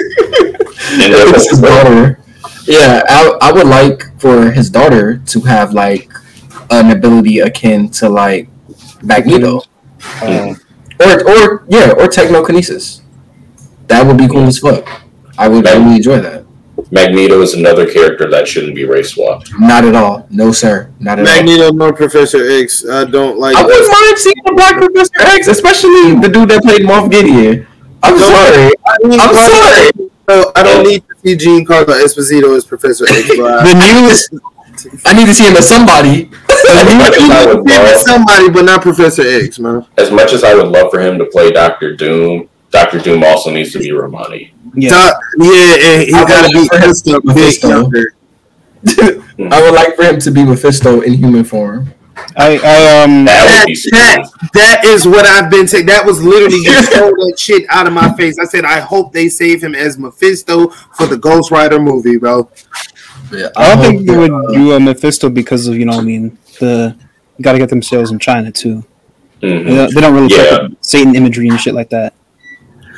It's 0.94 1.50
his 1.50 1.60
daughter. 1.60 2.18
Yeah, 2.66 3.02
I, 3.08 3.38
I 3.42 3.52
would 3.52 3.66
like 3.66 4.02
for 4.20 4.50
his 4.50 4.68
daughter 4.70 5.18
to 5.26 5.40
have 5.40 5.72
like 5.74 6.10
an 6.70 6.90
ability 6.90 7.40
akin 7.40 7.88
to 8.00 8.08
like 8.08 8.48
Magneto, 9.02 9.62
Uh, 10.22 10.54
or 11.00 11.12
or 11.28 11.64
yeah, 11.68 11.92
or 11.92 12.06
technokinesis. 12.08 13.01
That 13.88 14.06
would 14.06 14.16
be 14.18 14.28
cool 14.28 14.44
as 14.46 14.58
fuck. 14.58 14.88
I 15.38 15.48
would 15.48 15.64
really 15.64 15.96
enjoy 15.96 16.20
that. 16.20 16.44
Magneto 16.90 17.40
is 17.40 17.54
another 17.54 17.90
character 17.90 18.28
that 18.30 18.46
shouldn't 18.46 18.74
be 18.74 18.84
race 18.84 19.10
swapped. 19.14 19.50
Not 19.58 19.84
at 19.84 19.94
all. 19.94 20.26
No, 20.30 20.52
sir. 20.52 20.90
Not 21.00 21.18
at 21.18 21.26
all. 21.26 21.34
Magneto, 21.34 21.70
no 21.70 21.92
Professor 21.92 22.48
X. 22.50 22.88
I 22.88 23.04
don't 23.04 23.38
like. 23.38 23.56
I 23.56 23.62
wouldn't 23.62 23.90
mind 23.90 24.18
seeing 24.18 24.34
a 24.48 24.54
Black 24.54 24.76
Professor 24.76 25.20
X, 25.20 25.48
especially 25.48 26.14
the 26.20 26.28
dude 26.28 26.48
that 26.50 26.62
played 26.62 26.82
Moff 26.82 27.10
Gideon. 27.10 27.66
I'm 28.02 28.18
Don't- 28.18 28.30
sorry. 28.30 28.72
I 28.86 29.06
mean, 29.06 29.20
I'm 29.20 29.34
sorry. 29.34 30.10
No, 30.28 30.52
I 30.54 30.62
don't 30.62 30.86
need 30.86 31.02
to 31.08 31.14
see 31.24 31.36
Giancarlo 31.36 31.94
Esposito 32.02 32.56
as 32.56 32.64
Professor 32.64 33.04
X. 33.08 33.28
The 33.28 33.74
new 34.36 34.40
I 35.04 35.12
need 35.12 35.26
to 35.26 35.34
see 35.34 35.44
him 35.46 35.56
as 35.56 35.68
somebody. 35.68 36.30
As 36.48 36.94
much 36.94 37.16
as 37.16 37.30
I 37.30 37.46
would 37.46 37.68
love, 37.68 37.96
somebody, 37.98 38.48
but 38.50 38.64
not 38.64 38.82
Professor 38.82 39.22
X, 39.22 39.58
man. 39.58 39.84
as 39.98 40.10
much 40.10 40.32
as 40.32 40.44
I 40.44 40.54
would 40.54 40.68
love 40.68 40.90
for 40.90 41.00
him 41.00 41.18
to 41.18 41.26
play 41.26 41.50
Doctor 41.50 41.94
Doom, 41.94 42.48
Doctor 42.72 42.98
Doom 42.98 43.22
also 43.22 43.50
needs 43.52 43.72
to 43.72 43.78
be 43.78 43.92
Romani. 43.92 44.52
yeah. 44.74 44.90
Doc- 44.90 45.20
yeah, 45.38 45.76
and 45.80 46.02
he 46.02 46.12
I 46.14 46.24
got 46.26 46.46
to 46.46 46.52
be 46.52 46.58
like 46.60 46.68
for 46.70 46.76
him 46.78 46.82
Mephisto, 46.82 47.12
to 47.12 47.20
be 47.20 47.26
big 47.28 47.36
Mephisto. 47.36 47.90
I 49.50 49.62
would 49.62 49.74
like 49.74 49.94
for 49.96 50.02
him 50.04 50.18
to 50.20 50.30
be 50.30 50.44
Mephisto 50.44 51.00
in 51.02 51.14
human 51.14 51.44
form. 51.44 51.92
I 52.36 52.58
I 52.58 53.02
um 53.02 53.24
That 53.24 53.66
That, 53.66 53.86
that, 53.92 54.50
that 54.54 54.84
is 54.84 55.06
what 55.06 55.24
I've 55.26 55.50
been 55.50 55.66
saying. 55.68 55.86
That 55.86 56.04
was 56.04 56.22
literally 56.22 56.56
you 56.56 56.82
stole 56.82 57.10
that 57.10 57.34
shit 57.38 57.64
out 57.68 57.86
of 57.86 57.92
my 57.92 58.12
face. 58.14 58.38
I 58.38 58.44
said 58.44 58.64
I 58.64 58.80
hope 58.80 59.12
they 59.12 59.28
save 59.28 59.62
him 59.62 59.74
as 59.74 59.98
Mephisto 59.98 60.68
for 60.96 61.06
the 61.06 61.16
Ghost 61.16 61.50
Rider 61.50 61.80
movie, 61.80 62.16
bro. 62.18 62.50
Yeah, 63.32 63.48
I 63.56 63.74
don't 63.74 63.82
think 63.84 64.06
they 64.06 64.16
would 64.16 64.30
uh, 64.30 64.52
do 64.52 64.72
a 64.72 64.80
Mephisto 64.80 65.30
because 65.30 65.66
of 65.68 65.76
you 65.76 65.84
know 65.86 65.98
I 65.98 66.02
mean 66.02 66.36
the 66.60 66.96
got 67.40 67.52
to 67.52 67.58
get 67.58 67.68
them 67.70 67.82
sales 67.82 68.10
in 68.12 68.18
China 68.18 68.50
too. 68.52 68.84
They 69.40 69.48
Mhm. 69.48 69.66
don't, 69.74 69.94
they 69.94 70.00
don't 70.00 70.14
really 70.14 70.34
Yeah. 70.34 70.50
fuck 70.58 70.70
Satan 70.80 71.14
imagery 71.16 71.48
and 71.48 71.58
shit 71.60 71.74
like 71.74 71.90
that. 71.90 72.14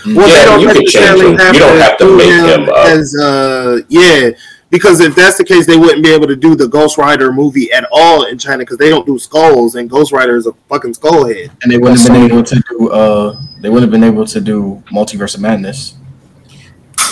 Well, 0.07 0.29
Yeah, 0.29 0.39
they 0.39 0.45
don't 0.45 0.61
you 0.61 0.67
could 0.69 0.77
change 0.77 0.95
necessarily 0.95 1.25
him. 1.37 1.55
You 1.55 1.61
don't 1.61 1.79
have 1.79 1.97
to 1.99 2.05
do 2.05 2.17
make 2.17 2.29
him 2.29 2.69
up. 2.69 2.87
as 2.87 3.17
uh 3.19 3.81
yeah. 3.89 4.31
Because 4.71 4.99
if 5.01 5.15
that's 5.15 5.37
the 5.39 5.45
case, 5.45 5.67
they 5.67 5.77
wouldn't 5.77 6.03
be 6.03 6.11
able 6.13 6.27
to 6.27 6.35
do 6.35 6.57
the 6.57 6.67
Ghost 6.67 6.99
Rider 6.99 7.33
movie 7.33 7.71
at 7.71 7.87
all 7.93 8.25
in 8.25 8.39
China 8.39 8.59
because 8.59 8.77
they 8.77 8.91
don't 8.91 9.07
do 9.07 9.19
skulls, 9.21 9.77
and 9.77 9.89
Ghost 9.89 10.11
Rider 10.11 10.37
is 10.37 10.49
a 10.49 10.53
fucking 10.69 10.95
skull 10.95 11.27
head. 11.29 11.53
and 11.63 11.71
they 11.71 11.79
wouldn't 11.79 12.01
have 12.03 12.11
been 12.13 12.25
able 12.31 12.43
to 12.43 12.63
do. 12.69 12.89
Uh, 12.91 13.41
they 13.61 13.69
wouldn't 13.69 13.83
have 13.83 13.91
been 13.93 14.03
able 14.13 14.27
to 14.27 14.41
do 14.41 14.83
Multiverse 14.91 15.37
of 15.37 15.43
Madness. 15.43 15.95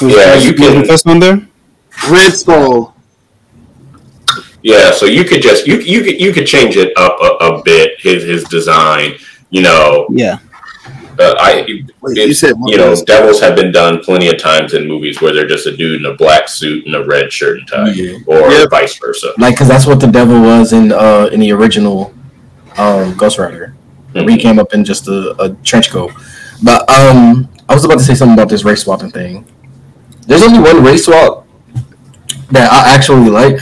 Was 0.01 0.13
Yeah, 0.17 0.35
you 0.39 0.55
can- 0.55 0.81
Mephisto 0.81 1.11
in 1.13 1.21
there. 1.21 1.47
Red 2.11 2.33
Skull. 2.33 2.97
Yeah, 4.63 4.91
so 4.93 5.07
you 5.07 5.25
could 5.25 5.43
just 5.43 5.67
you 5.67 5.77
you 5.79 6.03
could 6.03 6.21
you 6.21 6.33
could 6.33 6.47
change 6.47 6.77
it 6.77 6.93
up 6.97 7.17
a, 7.21 7.45
a 7.45 7.63
bit 7.63 7.93
his 8.01 8.25
his 8.25 8.45
design. 8.45 9.15
You 9.51 9.63
know, 9.63 10.07
Yeah, 10.11 10.39
uh, 11.19 11.35
I 11.39 11.65
Wait, 12.01 12.13
It's- 12.19 12.27
you 12.29 12.35
said 12.35 12.55
you 12.67 12.77
know 12.77 12.95
devils 13.07 13.41
have 13.41 13.55
been 13.57 13.71
done 13.73 14.01
plenty 14.01 14.29
of 14.29 14.39
times 14.39 14.75
in 14.75 14.87
movies 14.89 15.21
where 15.21 15.33
they're 15.35 15.47
just 15.47 15.67
a 15.67 15.77
dude 15.77 16.01
in 16.01 16.07
a 16.07 16.15
black 16.15 16.49
suit 16.49 16.87
and 16.87 16.95
a 16.95 17.05
red 17.05 17.33
shirt 17.33 17.59
and 17.59 17.69
tie, 17.69 17.91
Yeah. 17.91 18.19
or 18.27 18.51
Yep. 18.51 18.71
vice 18.71 18.99
versa. 18.99 19.33
Like, 19.39 19.57
cause 19.57 19.69
that's 19.69 19.87
what 19.87 20.01
the 20.01 20.07
devil 20.07 20.41
was 20.41 20.73
in 20.73 20.93
uh 20.93 21.29
in 21.33 21.41
the 21.41 21.53
original 21.53 22.13
um 22.79 23.15
Ghost 23.17 23.39
Rider. 23.39 23.75
Mhm. 24.15 24.31
He 24.31 24.37
came 24.39 24.59
up 24.59 24.73
in 24.75 24.85
just 24.85 25.09
a, 25.09 25.35
a 25.43 25.51
trench 25.65 25.91
coat. 25.91 26.13
But 26.63 26.89
um, 26.91 27.49
I 27.69 27.75
was 27.75 27.85
about 27.85 27.99
to 27.99 28.05
say 28.05 28.15
something 28.15 28.35
about 28.35 28.49
this 28.49 28.63
race 28.65 28.83
swapping 28.83 29.11
thing. 29.11 29.45
There's 30.27 30.43
only 30.43 30.61
one 30.61 30.85
race 30.85 31.07
swap 31.07 31.47
that 32.53 32.71
I 32.71 32.95
actually 32.95 33.29
like, 33.31 33.59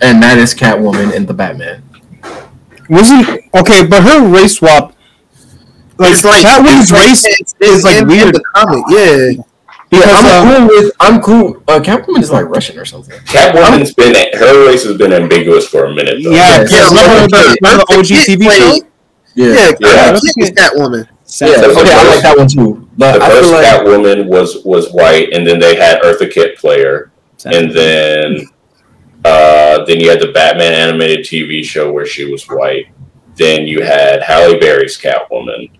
and 0.00 0.22
that 0.22 0.38
is 0.38 0.54
Catwoman 0.54 1.12
in 1.12 1.26
the 1.26 1.34
Batman. 1.34 1.82
wasn't 2.88 3.28
okay, 3.54 3.86
but 3.86 4.02
her 4.02 4.26
race 4.26 4.56
swap. 4.56 4.94
Like, 6.02 6.12
It's 6.12 6.24
like 6.24 6.44
Catwoman's 6.44 6.82
it's 6.82 6.92
like- 6.92 7.00
race 7.08 7.24
it's, 7.26 7.54
is 7.60 7.84
like 7.84 7.96
in, 8.02 8.08
weird. 8.08 8.26
in 8.28 8.32
the 8.32 8.42
comic. 8.54 8.84
Yeah, 8.88 9.42
Yeah, 9.90 10.00
Because, 10.00 10.24
I'm 10.24 10.48
uh, 10.48 10.56
cool 10.58 10.66
with. 10.68 10.92
I'm 11.00 11.20
cool. 11.22 11.62
Uh, 11.68 11.78
Catwoman 11.80 12.20
is 12.22 12.30
like 12.30 12.46
Russian 12.46 12.78
or 12.78 12.84
something. 12.86 13.18
Catwoman's 13.20 13.92
been 13.94 14.14
her 14.38 14.66
race 14.66 14.84
has 14.84 14.96
been 14.96 15.12
ambiguous 15.12 15.68
for 15.68 15.84
a 15.84 15.94
minute 15.94 16.22
though. 16.24 16.30
Yeah, 16.30 16.56
Yeah, 16.56 16.62
because 16.62 16.92
yeah, 16.92 17.02
remember 17.02 17.28
the, 17.28 17.58
remember 17.62 17.84
the 17.88 17.94
OG 17.98 18.06
Eartha 18.06 18.24
TV 18.24 18.42
show? 18.42 18.70
played- 18.70 18.82
Yeah, 19.34 19.46
Yeah, 19.46 19.52
yeah, 19.80 20.18
Yeah. 20.36 20.52
Catwoman. 20.68 21.08
yeah. 21.40 21.60
the 21.60 21.70
Okay, 21.80 21.92
I 21.92 22.02
like 22.08 22.22
that 22.22 22.34
one 22.38 22.48
too. 22.48 22.88
But 22.96 23.18
The 23.18 23.24
I 23.24 23.28
first 23.28 23.42
feel 23.50 23.52
like 23.52 23.66
Catwoman 23.66 24.26
was 24.26 24.64
was 24.64 24.90
white, 24.92 25.32
and 25.32 25.46
then 25.46 25.58
they 25.58 25.74
had 25.76 26.00
Eartha 26.02 26.30
Kitt 26.30 26.56
play 26.58 26.82
her, 26.82 27.10
and 27.46 27.70
then 27.70 28.46
uh, 29.24 29.84
then 29.84 30.00
you 30.00 30.08
had 30.10 30.20
the 30.20 30.32
Batman 30.32 30.72
animated 30.72 31.24
TV 31.24 31.62
show 31.64 31.92
where 31.92 32.06
she 32.06 32.30
was 32.30 32.44
white. 32.44 32.86
Then 33.36 33.66
you 33.66 33.82
had 33.82 34.22
Halle 34.22 34.58
Berry's 34.58 34.98
Catwoman. 34.98 35.70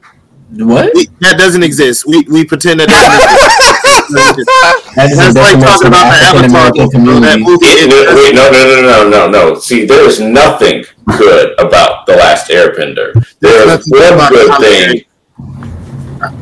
What? 0.56 0.92
We, 0.94 1.08
that 1.20 1.38
doesn't 1.38 1.62
exist. 1.62 2.06
We 2.06 2.24
we 2.28 2.44
pretend 2.44 2.80
that 2.80 2.88
doesn't 2.88 3.16
exist. 3.24 3.72
That's, 4.94 5.16
That's 5.16 5.36
like 5.36 5.58
talking 5.58 5.88
about 5.88 6.12
the 6.12 6.20
Avatar 6.20 6.72
movie. 6.76 7.04
bro. 7.04 7.20
That 7.20 7.40
movie. 7.40 7.64
Wait, 7.64 7.88
wait, 7.88 8.34
no, 8.34 8.50
no, 8.52 8.60
no, 8.68 9.08
no, 9.08 9.08
no, 9.08 9.30
no. 9.30 9.58
See, 9.58 9.86
there 9.86 10.04
is 10.04 10.20
nothing 10.20 10.84
good 11.18 11.58
about 11.58 12.04
the 12.06 12.16
Last 12.16 12.50
Airbender. 12.50 13.14
There 13.40 13.68
is 13.72 13.88
one 13.88 14.28
good 14.28 14.52
thing. 14.60 15.04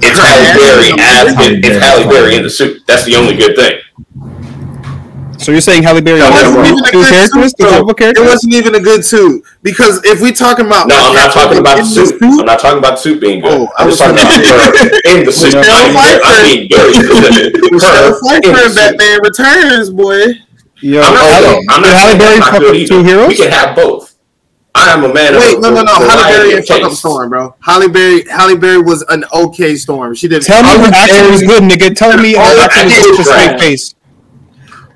It's 0.03 0.19
Halle 0.19 0.59
Berry 0.59 0.93
as 0.99 1.35
it's 1.39 1.85
Halle 1.85 2.05
Berry 2.11 2.35
in 2.37 2.43
the 2.43 2.51
suit. 2.51 2.82
That's 2.87 3.05
the 3.05 3.15
only 3.15 3.37
good 3.37 3.55
thing. 3.57 3.81
So 5.41 5.53
you're 5.53 5.61
saying 5.61 5.83
Halle 5.83 6.01
Berry 6.03 6.19
No, 6.21 6.31
has 6.31 6.53
no, 6.53 6.62
no. 6.62 6.69
Even 6.69 6.79
a 6.85 6.91
two 6.91 7.01
good 7.01 7.09
characters, 7.09 7.51
suit, 7.51 7.57
two 7.59 7.65
though. 7.65 7.87
double 7.87 7.95
It 7.99 8.21
wasn't 8.21 8.55
even 8.55 8.75
a 8.75 8.81
good 8.81 9.05
suit 9.05 9.43
because 9.62 10.05
if 10.05 10.21
we 10.21 10.33
talking 10.33 10.67
about 10.67 10.87
No, 10.89 10.97
I'm 10.97 11.15
not 11.15 11.33
talking 11.33 11.59
about 11.59 11.77
the 11.77 11.83
in 11.83 11.89
suit. 11.89 12.19
I'm 12.23 12.45
not 12.45 12.59
talking 12.61 12.79
about 12.79 12.91
the 12.97 12.97
suit 13.03 13.21
being 13.21 13.41
good. 13.41 13.51
Oh, 13.51 13.69
I 13.79 13.85
I'm 13.85 13.89
just 13.89 14.01
talking 14.01 14.21
about 14.21 14.37
her 14.37 15.17
in 15.17 15.25
the 15.25 15.33
suit. 15.41 15.55
Michelle 15.57 15.73
I'm, 15.81 15.93
very- 15.97 16.21
I'm 16.23 16.45
being 16.45 16.69
very 16.69 16.93
specific. 16.93 17.57
Michelle 17.73 18.12
Her 18.12 18.37
in 18.37 18.43
Pfeiffer 18.43 18.53
the 18.53 18.65
and 18.65 18.73
suit. 18.73 18.99
Batman 18.99 19.19
Returns, 19.25 19.91
boy. 19.91 20.25
Yo, 20.83 21.01
I'm 21.01 21.12
not 21.15 21.25
Halle- 21.25 21.45
saying, 21.45 21.67
I'm 21.71 21.83
not 21.83 21.93
Halle 21.97 22.19
Berry 22.19 22.39
that's 22.39 22.49
fuck 22.51 22.61
good 22.61 22.69
up 22.69 22.89
two 22.89 22.95
either. 23.01 23.09
heroes? 23.09 23.29
We 23.29 23.37
can 23.37 23.51
have 23.51 23.77
both. 23.77 24.15
I 24.73 24.93
am 24.93 25.05
a 25.05 25.12
man 25.12 25.35
of 25.35 25.41
Wait, 25.41 25.59
no, 25.61 25.69
no, 25.75 25.83
no. 25.83 25.93
Halle 25.93 26.31
Berry 26.31 26.55
and 26.57 26.65
fuck 26.67 26.83
up. 26.83 26.93
Storm, 26.93 27.29
bro. 27.31 27.55
Halle 27.61 27.89
Berry, 27.89 28.25
Halle 28.31 28.57
Berry 28.57 28.81
was 28.81 29.03
an 29.09 29.25
okay 29.35 29.75
Storm. 29.75 30.15
She 30.15 30.29
did. 30.29 30.43
Tell 30.43 30.62
me 30.62 30.69
Halle 30.69 30.85
her 30.85 30.95
accent 30.95 31.31
was 31.33 31.43
good, 31.43 31.62
nigga. 31.65 31.97
Tell 31.97 32.17
me 32.17 32.35
her 32.35 32.41
her 32.41 32.55
was 32.55 32.65
accent 32.65 33.17
good 33.17 33.25
straight 33.27 33.61
face. 33.61 33.95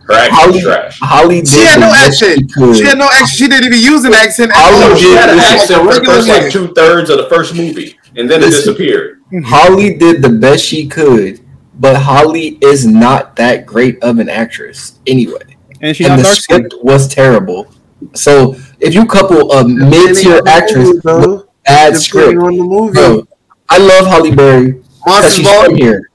Her 0.06 0.14
accent 0.14 0.32
Halle, 0.34 0.60
trash. 0.60 0.98
Halle 1.00 1.28
did 1.40 1.48
She 1.48 1.60
had 1.64 1.80
no 1.80 1.92
accent. 1.94 2.50
She. 2.54 2.74
She 2.74 2.84
had 2.84 2.98
no 2.98 3.06
accent. 3.06 3.28
She 3.30 3.48
didn't 3.48 3.64
even 3.64 3.80
use 3.80 4.04
an 4.04 4.14
accent. 4.14 4.52
Halle 4.52 4.88
did- 4.90 4.98
She 4.98 5.10
had 5.12 5.30
an 5.30 5.38
accent 5.38 5.82
for 5.82 5.98
the 5.98 6.04
first 6.04 6.28
like 6.28 6.50
two 6.52 6.68
thirds 6.74 7.10
of 7.10 7.18
the 7.18 7.28
first 7.28 7.54
movie, 7.54 7.96
and 8.16 8.30
then 8.30 8.42
it 8.42 8.50
disappeared. 8.50 9.20
Mm-hmm. 9.32 9.42
Halle 9.44 9.96
did 9.96 10.22
the 10.22 10.28
best 10.28 10.64
she 10.64 10.86
could, 10.86 11.40
but 11.80 11.96
Halle 11.96 12.58
is 12.60 12.86
not 12.86 13.34
that 13.36 13.64
great 13.66 14.02
of 14.02 14.18
an 14.18 14.28
actress 14.28 14.98
anyway. 15.06 15.56
And 15.80 15.96
she's 15.96 16.06
and 16.08 16.18
the 16.18 16.22
dark 16.24 16.36
skinned. 16.36 16.66
script 16.70 16.84
was 16.84 17.08
terrible. 17.08 17.66
So 18.14 18.56
if 18.80 18.94
you 18.94 19.06
couple 19.06 19.52
a 19.52 19.66
mid-tier 19.66 20.36
Depending 20.36 20.38
on 20.38 20.44
the 20.44 20.50
actress 20.50 20.88
movie, 21.04 21.26
with 21.28 21.46
bad 21.64 21.96
script, 21.96 22.38
on 22.38 22.56
the 22.56 22.62
movie. 22.62 22.92
bro, 22.92 23.26
I 23.68 23.78
love 23.78 24.06
Halle 24.06 24.30
Berry 24.34 24.72
because 24.72 24.90
Monsters 25.06 25.34
she's 25.36 25.46
Ball. 25.48 25.64
from 25.64 25.76
here. 25.76 26.10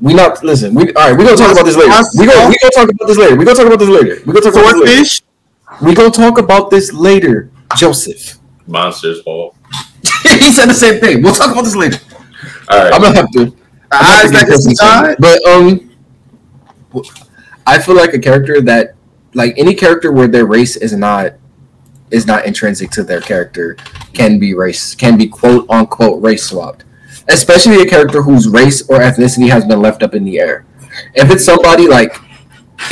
We 0.00 0.14
not 0.14 0.42
listen. 0.42 0.74
We 0.74 0.92
all 0.94 1.10
right. 1.10 1.18
We 1.18 1.24
gonna 1.24 1.36
talk 1.36 1.52
about 1.52 1.64
this 1.64 1.76
later. 1.76 1.92
We 2.18 2.26
gonna 2.26 2.48
we 2.48 2.56
gonna 2.58 2.72
talk 2.74 2.88
about 2.88 3.06
this 3.06 3.18
later. 3.18 3.36
We 3.36 3.44
gonna 3.44 3.56
talk 3.56 3.66
about 3.66 3.78
this 3.78 3.88
later. 3.88 4.22
We 4.24 4.32
gonna 4.32 4.40
talk 4.40 4.54
about 4.54 4.84
this 4.84 5.22
later. 5.22 5.84
We 5.84 5.94
gonna 5.94 6.10
talk 6.10 6.38
about 6.38 6.70
this 6.70 6.92
later, 6.92 7.50
Joseph. 7.76 8.38
Monsters 8.66 9.22
Ball. 9.22 9.54
he 10.22 10.52
said 10.52 10.66
the 10.66 10.74
same 10.74 11.00
thing. 11.00 11.22
We'll 11.22 11.34
talk 11.34 11.52
about 11.52 11.64
this 11.64 11.76
later. 11.76 11.98
All 12.70 12.78
right. 12.78 12.92
I'm 12.92 13.02
gonna 13.02 13.16
have 13.16 13.30
to. 13.32 13.54
I'm 13.92 14.24
eyes 14.24 14.30
to 14.30 14.36
that 14.36 14.46
get 14.46 14.52
can 14.52 14.60
see 14.60 14.76
Kristen 14.76 14.86
God. 14.86 15.16
But 15.18 15.44
um, 15.48 15.90
I 17.66 17.78
feel 17.78 17.96
like 17.96 18.14
a 18.14 18.18
character 18.18 18.60
that, 18.62 18.94
like 19.34 19.54
any 19.56 19.74
character 19.74 20.12
where 20.12 20.28
their 20.28 20.46
race 20.46 20.76
is 20.76 20.92
not 20.92 21.34
is 22.10 22.26
not 22.26 22.44
intrinsic 22.44 22.90
to 22.90 23.04
their 23.04 23.20
character 23.20 23.76
can 24.12 24.38
be 24.38 24.54
race 24.54 24.94
can 24.94 25.16
be 25.16 25.28
quote 25.28 25.68
unquote 25.70 26.22
race 26.22 26.44
swapped, 26.44 26.84
especially 27.28 27.82
a 27.82 27.86
character 27.86 28.22
whose 28.22 28.48
race 28.48 28.82
or 28.88 28.98
ethnicity 28.98 29.48
has 29.50 29.64
been 29.64 29.80
left 29.80 30.02
up 30.02 30.14
in 30.14 30.24
the 30.24 30.38
air. 30.38 30.64
If 31.14 31.30
it's 31.30 31.44
somebody 31.44 31.86
like 31.86 32.16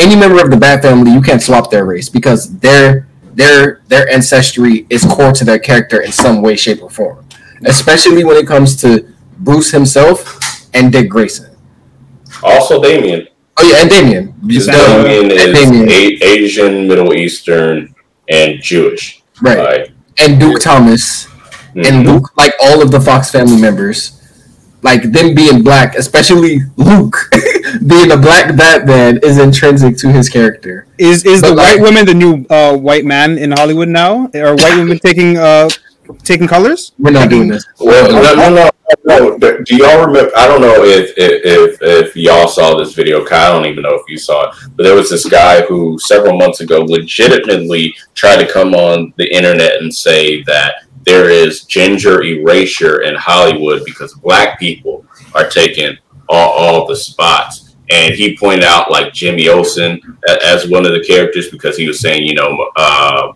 any 0.01 0.17
member 0.17 0.43
of 0.43 0.51
the 0.51 0.57
Bat 0.57 0.83
family, 0.83 1.13
you 1.13 1.21
can't 1.23 1.43
swap 1.43 1.71
their 1.71 1.85
race 1.85 2.09
because 2.09 2.57
their 2.59 3.09
their 3.35 3.83
their 3.89 4.09
ancestry 4.13 4.87
is 4.91 5.05
core 5.05 5.33
to 5.33 5.45
their 5.45 5.59
character 5.59 6.01
in 6.03 6.13
some 6.13 6.43
way, 6.43 6.57
shape, 6.57 6.83
or 6.83 6.91
form. 6.91 7.25
Especially 7.67 8.25
when 8.25 8.37
it 8.37 8.47
comes 8.47 8.77
to 8.83 9.13
Bruce 9.39 9.71
himself 9.71 10.39
and 10.75 10.93
Dick 10.93 11.09
Grayson. 11.09 11.57
Also, 12.43 12.81
Damian. 12.81 13.27
Oh 13.61 13.69
yeah, 13.69 13.83
and 13.83 13.91
Damian. 13.91 14.35
Just, 14.47 14.71
Damian 14.71 15.31
is 15.33 15.45
and 15.45 15.55
Damian. 15.55 15.89
A- 15.89 16.19
Asian, 16.25 16.87
Middle 16.87 17.13
Eastern, 17.15 17.95
and 18.29 18.61
Jewish. 18.63 19.23
right. 19.43 19.59
Like, 19.59 19.93
And 20.21 20.39
Duke 20.39 20.61
Thomas 20.61 21.27
and 21.75 21.85
mhm. 21.87 22.07
Luke, 22.07 22.31
like 22.37 22.53
all 22.61 22.83
of 22.83 22.91
the 22.93 23.01
Fox 23.01 23.31
family 23.31 23.61
members, 23.61 24.18
like 24.83 25.03
them 25.13 25.35
being 25.35 25.63
black, 25.63 25.95
especially 25.97 26.61
Luke 26.77 27.17
being 27.87 28.13
a 28.13 28.17
black 28.17 28.57
Batman, 28.57 29.19
is 29.23 29.39
intrinsic 29.39 29.97
to 29.99 30.13
his 30.13 30.29
character. 30.29 30.87
Is 30.99 31.25
is 31.25 31.41
But 31.41 31.49
the 31.51 31.55
like- 31.55 31.67
white 31.79 31.81
woman 31.83 32.07
the 32.07 32.15
new 32.15 32.47
uh, 32.51 32.77
white 32.77 33.05
man 33.05 33.39
in 33.39 33.53
Hollywood 33.53 33.89
now? 33.89 34.31
Are 34.35 34.55
white 34.57 34.77
women 34.77 34.99
taking 35.05 35.37
uh 35.37 35.69
taking 36.25 36.47
colors? 36.47 36.93
We're 36.99 37.11
not 37.11 37.29
doing 37.31 37.49
this. 37.49 37.67
Well, 37.81 38.11
no, 38.11 38.23
no, 38.23 38.49
no, 38.55 38.71
no. 39.05 39.39
Do 39.39 39.63
do 39.65 39.77
y'all 39.77 40.07
remember? 40.07 40.31
I 40.37 40.47
don't 40.47 40.61
know 40.63 40.83
if 40.83 41.13
if 41.19 41.43
if, 41.45 41.79
if 41.83 42.17
y'all 42.17 42.49
saw 42.49 42.77
this 42.79 42.95
video. 42.95 43.25
Kyle, 43.25 43.53
I 43.53 43.55
don't 43.57 43.67
even 43.71 43.83
know 43.83 43.95
if 43.95 44.03
you 44.09 44.17
saw 44.17 44.49
it, 44.49 44.55
but 44.77 44.85
there 44.85 44.95
was 44.95 45.11
this 45.11 45.27
guy 45.29 45.63
who 45.67 45.99
several 45.99 46.39
months 46.39 46.61
ago 46.61 46.81
legitimately 46.81 47.95
tried 48.15 48.37
to 48.45 48.51
come 48.51 48.75
on 48.75 49.13
the 49.17 49.31
internet 49.35 49.83
and 49.83 49.93
say 49.95 50.43
that 50.45 50.85
there 51.09 51.31
is 51.31 51.65
ginger 51.65 52.23
erasure 52.23 53.01
in 53.01 53.15
Hollywood 53.15 53.83
because 53.87 54.13
black 54.15 54.59
people 54.59 55.07
are 55.35 55.49
taking 55.49 55.97
all, 56.29 56.51
all 56.51 56.87
the 56.87 56.95
spots. 56.97 57.77
And 57.91 58.13
he 58.15 58.37
pointed 58.37 58.65
out 58.65 58.91
like 58.91 59.15
Jimmy 59.15 59.49
Olsen 59.49 59.99
as 60.45 60.69
one 60.69 60.85
of 60.85 60.93
the 60.93 61.03
characters 61.03 61.49
because 61.49 61.79
he 61.79 61.89
was 61.89 62.01
saying, 62.01 62.27
you 62.27 62.35
know, 62.35 62.71
uh, 62.77 63.33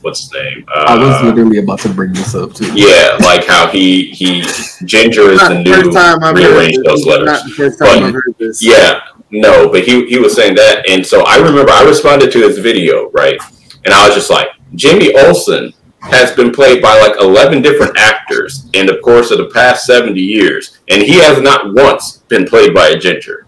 what's 0.00 0.20
his 0.22 0.32
name? 0.32 0.64
Uh, 0.74 0.84
I 0.88 0.96
was 0.98 1.22
literally 1.22 1.58
about 1.58 1.80
to 1.80 1.90
bring 1.90 2.14
this 2.14 2.34
up 2.34 2.54
too. 2.54 2.72
yeah, 2.74 3.18
like 3.20 3.44
how 3.46 3.68
he 3.68 4.06
he 4.12 4.40
Ginger 4.86 5.28
is 5.32 5.40
the 5.40 5.48
the 5.48 5.62
new 5.62 5.74
first 5.74 5.92
time 5.92 6.24
I've 6.24 6.34
rearrange 6.36 6.78
those 6.86 7.04
letters. 7.04 7.26
Not 7.26 7.44
the 7.44 7.50
first 7.50 7.78
time 7.78 8.00
But- 8.00 8.02
I've 8.04 8.14
heard 8.14 8.34
this. 8.38 8.62
Yeah, 8.62 9.00
no, 9.30 9.68
but 9.68 9.84
he 9.84 10.06
he 10.06 10.18
was 10.18 10.34
saying 10.34 10.54
that, 10.54 10.88
and 10.88 11.04
so 11.04 11.24
I 11.26 11.36
remember 11.36 11.70
I 11.70 11.82
responded 11.84 12.32
to 12.32 12.38
his 12.48 12.56
video, 12.56 13.10
right, 13.10 13.38
and 13.84 13.92
I 13.92 14.06
was 14.06 14.16
just 14.16 14.30
like, 14.30 14.48
Jimmy 14.74 15.14
Olsen 15.14 15.74
has 16.10 16.32
been 16.32 16.52
played 16.52 16.80
by 16.82 16.98
like 17.00 17.20
eleven 17.20 17.62
different 17.62 17.96
actors 17.98 18.68
in 18.74 18.86
the 18.86 18.98
course 18.98 19.30
of 19.30 19.38
the 19.38 19.46
past 19.52 19.86
seventy 19.86 20.20
years, 20.22 20.78
and 20.88 21.02
he 21.02 21.14
has 21.18 21.40
not 21.40 21.74
once 21.74 22.18
been 22.28 22.46
played 22.46 22.74
by 22.74 22.88
a 22.88 22.98
ginger. 22.98 23.46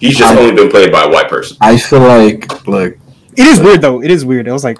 He's 0.00 0.16
just 0.18 0.34
I- 0.34 0.38
only 0.38 0.54
been 0.54 0.70
played 0.70 0.92
by 0.92 1.04
a 1.04 1.08
white 1.08 1.28
person. 1.28 1.56
I 1.60 1.76
feel 1.78 2.00
like 2.00 2.66
look, 2.66 2.96
It 3.36 3.46
is 3.46 3.60
weird 3.60 3.80
though. 3.80 4.02
It 4.02 4.10
is 4.10 4.24
weird. 4.24 4.48
I 4.48 4.52
was 4.52 4.64
like, 4.64 4.78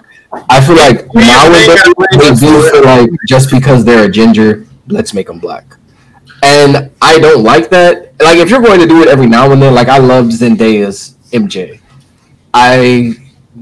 I 0.49 0.61
feel 0.61 0.75
like 0.75 1.11
We 1.13 1.23
have 1.23 1.45
to 1.53 1.93
nowadays 1.97 2.39
they 2.39 2.47
do 2.47 2.69
feel 2.71 2.83
like 2.85 3.09
just 3.27 3.49
because 3.51 3.83
they're 3.83 4.05
a 4.05 4.11
ginger, 4.11 4.65
let's 4.87 5.13
make 5.13 5.27
them 5.27 5.39
black. 5.39 5.65
And 6.43 6.91
I 7.01 7.17
don't 7.19 7.43
like 7.43 7.69
that. 7.71 8.13
Like 8.21 8.37
if 8.37 8.49
you're 8.51 8.61
going 8.61 8.79
to 8.79 8.85
do 8.87 9.01
it 9.01 9.07
every 9.07 9.25
now 9.27 9.51
and 9.51 9.59
then, 9.61 9.73
like 9.73 9.87
I 9.87 9.97
love 9.97 10.25
Zendaya's 10.27 11.15
MJ. 11.31 11.79
I 12.53 13.15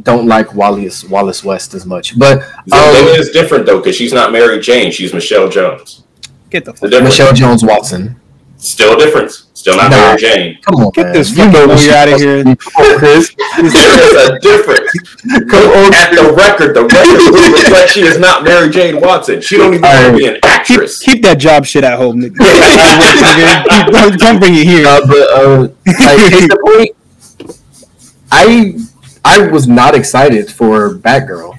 don't 0.03 0.27
like 0.27 0.53
Wallace 0.53 1.03
Wallace 1.05 1.43
West 1.43 1.73
as 1.73 1.85
much, 1.85 2.17
but 2.17 2.39
Zendaya 2.67 3.01
um, 3.13 3.19
is 3.19 3.29
different 3.31 3.65
though 3.65 3.77
because 3.77 3.95
she's 3.95 4.13
not 4.13 4.31
Mary 4.31 4.59
Jane; 4.59 4.91
she's 4.91 5.13
Michelle 5.13 5.49
Jones. 5.49 6.03
get 6.49 6.65
the 6.65 6.71
The 6.71 6.77
fuck. 6.77 6.89
difference, 6.89 7.09
Michelle 7.19 7.33
Jones 7.33 7.63
Watson. 7.63 8.19
still 8.57 8.93
a 8.95 8.97
difference. 8.97 9.43
Still 9.53 9.77
not 9.77 9.89
Nah. 9.89 9.97
Mary 9.97 10.17
Jane. 10.19 10.57
Come 10.61 10.75
on, 10.75 10.91
Get 10.91 11.05
man. 11.05 11.13
this 11.13 11.29
You 11.31 11.35
fucking 11.37 11.53
know 11.53 11.59
what 11.61 11.69
lawyer 11.69 11.77
she's 11.79 11.93
outta 11.93 12.19
supposed 12.19 12.47
here. 12.47 12.55
Come 12.55 12.85
on, 12.85 12.99
Chris. 12.99 13.35
There 13.55 13.65
is 13.65 14.29
a 14.29 14.39
difference. 14.39 14.91
Come 15.49 15.69
on, 15.69 15.93
At 15.95 16.11
the 16.13 16.33
record, 16.37 16.73
the 16.75 16.83
record 16.85 17.33
will 17.33 17.51
reflect 17.53 17.89
she 17.91 18.01
is 18.01 18.19
not 18.19 18.43
Mary 18.43 18.69
Jane 18.69 18.99
Watson. 19.01 19.41
She 19.41 19.57
don't 19.57 19.73
even 19.73 19.81
want 19.81 20.11
to 20.11 20.17
be 20.17 20.27
an 20.27 20.37
actress. 20.43 20.99
keep 20.99 21.23
that 21.23 21.39
job 21.39 21.65
shit 21.65 21.83
at 21.83 21.97
home. 21.97 22.21
nigga. 22.21 22.35
don't, 23.91 24.19
don't 24.19 24.39
bring 24.39 24.53
it 24.55 24.65
here. 24.67 24.85
Uh, 24.85 25.01
but 25.07 25.29
uh, 25.31 25.67
like, 25.85 26.31
case 26.31 26.43
in 26.43 26.49
point, 26.63 26.91
I 28.31 28.75
I 29.25 29.47
was 29.47 29.67
not 29.67 29.95
excited 29.95 30.51
for 30.51 30.93
Batgirl. 30.93 31.53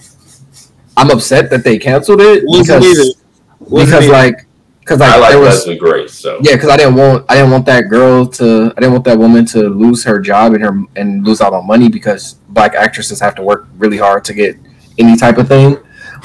I'm 0.96 1.10
upset 1.10 1.50
that 1.50 1.64
they 1.64 1.78
canceled 1.78 2.20
it 2.20 2.44
because 2.46 3.14
because 3.60 4.04
either. 4.04 4.12
like 4.12 4.46
because 4.80 5.00
like, 5.00 5.14
I 5.14 5.18
like 5.18 5.34
was 5.34 5.48
Leslie 5.48 5.76
Grace, 5.76 6.14
so 6.14 6.38
yeah 6.42 6.52
because 6.52 6.70
I 6.70 6.76
didn't 6.76 6.94
want 6.94 7.26
I 7.28 7.34
didn't 7.34 7.50
want 7.50 7.66
that 7.66 7.90
girl 7.90 8.24
to 8.24 8.72
I 8.76 8.80
didn't 8.80 8.92
want 8.92 9.04
that 9.06 9.18
woman 9.18 9.44
to 9.46 9.68
lose 9.68 10.04
her 10.04 10.20
job 10.20 10.54
and 10.54 10.62
her 10.62 10.80
and 10.94 11.26
lose 11.26 11.40
out 11.40 11.52
on 11.52 11.66
money 11.66 11.88
because 11.88 12.34
black 12.50 12.74
actresses 12.74 13.18
have 13.18 13.34
to 13.34 13.42
work 13.42 13.66
really 13.78 13.98
hard 13.98 14.24
to 14.26 14.32
get 14.32 14.56
any 14.98 15.16
type 15.16 15.36
of 15.36 15.48
thing. 15.48 15.76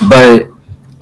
But 0.08 0.48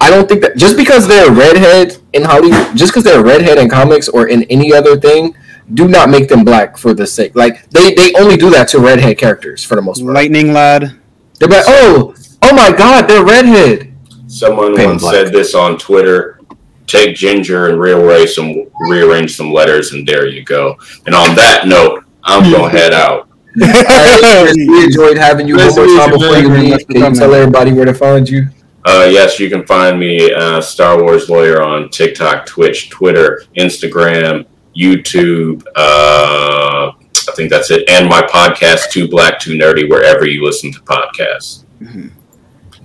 I 0.00 0.08
don't 0.08 0.26
think 0.26 0.40
that 0.40 0.56
just 0.56 0.76
because 0.78 1.06
they're 1.06 1.30
redhead 1.30 1.98
in 2.14 2.22
Hollywood, 2.22 2.74
just 2.74 2.92
because 2.92 3.04
they're 3.04 3.22
redhead 3.22 3.58
in 3.58 3.68
comics 3.68 4.08
or 4.08 4.28
in 4.28 4.44
any 4.44 4.72
other 4.72 4.98
thing, 4.98 5.36
do 5.74 5.88
not 5.88 6.08
make 6.08 6.28
them 6.28 6.44
black 6.44 6.76
for 6.76 6.94
the 6.94 7.06
sake. 7.06 7.34
Like 7.34 7.68
they 7.70 7.94
they 7.94 8.12
only 8.18 8.36
do 8.36 8.50
that 8.50 8.68
to 8.68 8.78
redhead 8.78 9.18
characters 9.18 9.64
for 9.64 9.76
the 9.76 9.82
most 9.82 10.02
part. 10.02 10.14
Lightning 10.14 10.52
lad. 10.52 10.98
They're 11.38 11.48
like, 11.48 11.64
oh, 11.66 12.14
oh 12.42 12.54
my 12.54 12.70
god, 12.70 13.08
they're 13.08 13.24
redhead. 13.24 13.94
someone 14.26 14.76
Paint 14.76 14.88
once 14.88 15.02
black. 15.02 15.14
said 15.14 15.32
this 15.32 15.54
on 15.54 15.78
Twitter. 15.78 16.40
Take 16.86 17.14
ginger 17.14 17.68
and 17.68 17.80
rearrange 17.80 18.30
some 18.30 18.66
rearrange 18.88 19.36
some 19.36 19.52
letters, 19.52 19.92
and 19.92 20.06
there 20.06 20.26
you 20.26 20.44
go. 20.44 20.76
And 21.06 21.14
on 21.14 21.34
that 21.36 21.66
note, 21.66 22.04
I'm 22.24 22.50
gonna 22.50 22.68
head 22.78 22.92
out. 22.92 23.28
Alright, 23.60 24.44
Chris, 24.44 24.56
we 24.56 24.84
enjoyed 24.84 25.16
having 25.16 25.48
you 25.48 25.56
one 25.56 25.66
Nice 25.66 25.76
more 25.76 25.86
time 25.86 26.10
before 26.10 26.36
you 26.36 26.48
leave. 26.48 26.86
Can 26.86 27.14
you 27.14 27.18
tell 27.18 27.34
everybody 27.34 27.72
where 27.72 27.84
to 27.84 27.94
find 27.94 28.28
you? 28.28 28.48
Uh, 28.84 29.08
yes, 29.10 29.38
you 29.38 29.50
can 29.50 29.66
find 29.66 30.00
me, 30.00 30.32
uh, 30.32 30.60
Star 30.60 31.02
Wars 31.02 31.28
Lawyer, 31.28 31.62
on 31.62 31.90
TikTok, 31.90 32.46
Twitch, 32.46 32.88
Twitter, 32.88 33.42
Instagram, 33.56 34.46
YouTube. 34.80 35.62
Uh, 35.76 36.92
I 37.28 37.32
think 37.34 37.50
that's 37.50 37.70
it. 37.70 37.88
And 37.90 38.08
my 38.08 38.22
podcast, 38.22 38.90
Too 38.90 39.08
Black, 39.08 39.38
Too 39.38 39.58
Nerdy, 39.58 39.88
wherever 39.88 40.26
you 40.26 40.44
listen 40.44 40.72
to 40.72 40.80
podcasts. 40.80 41.64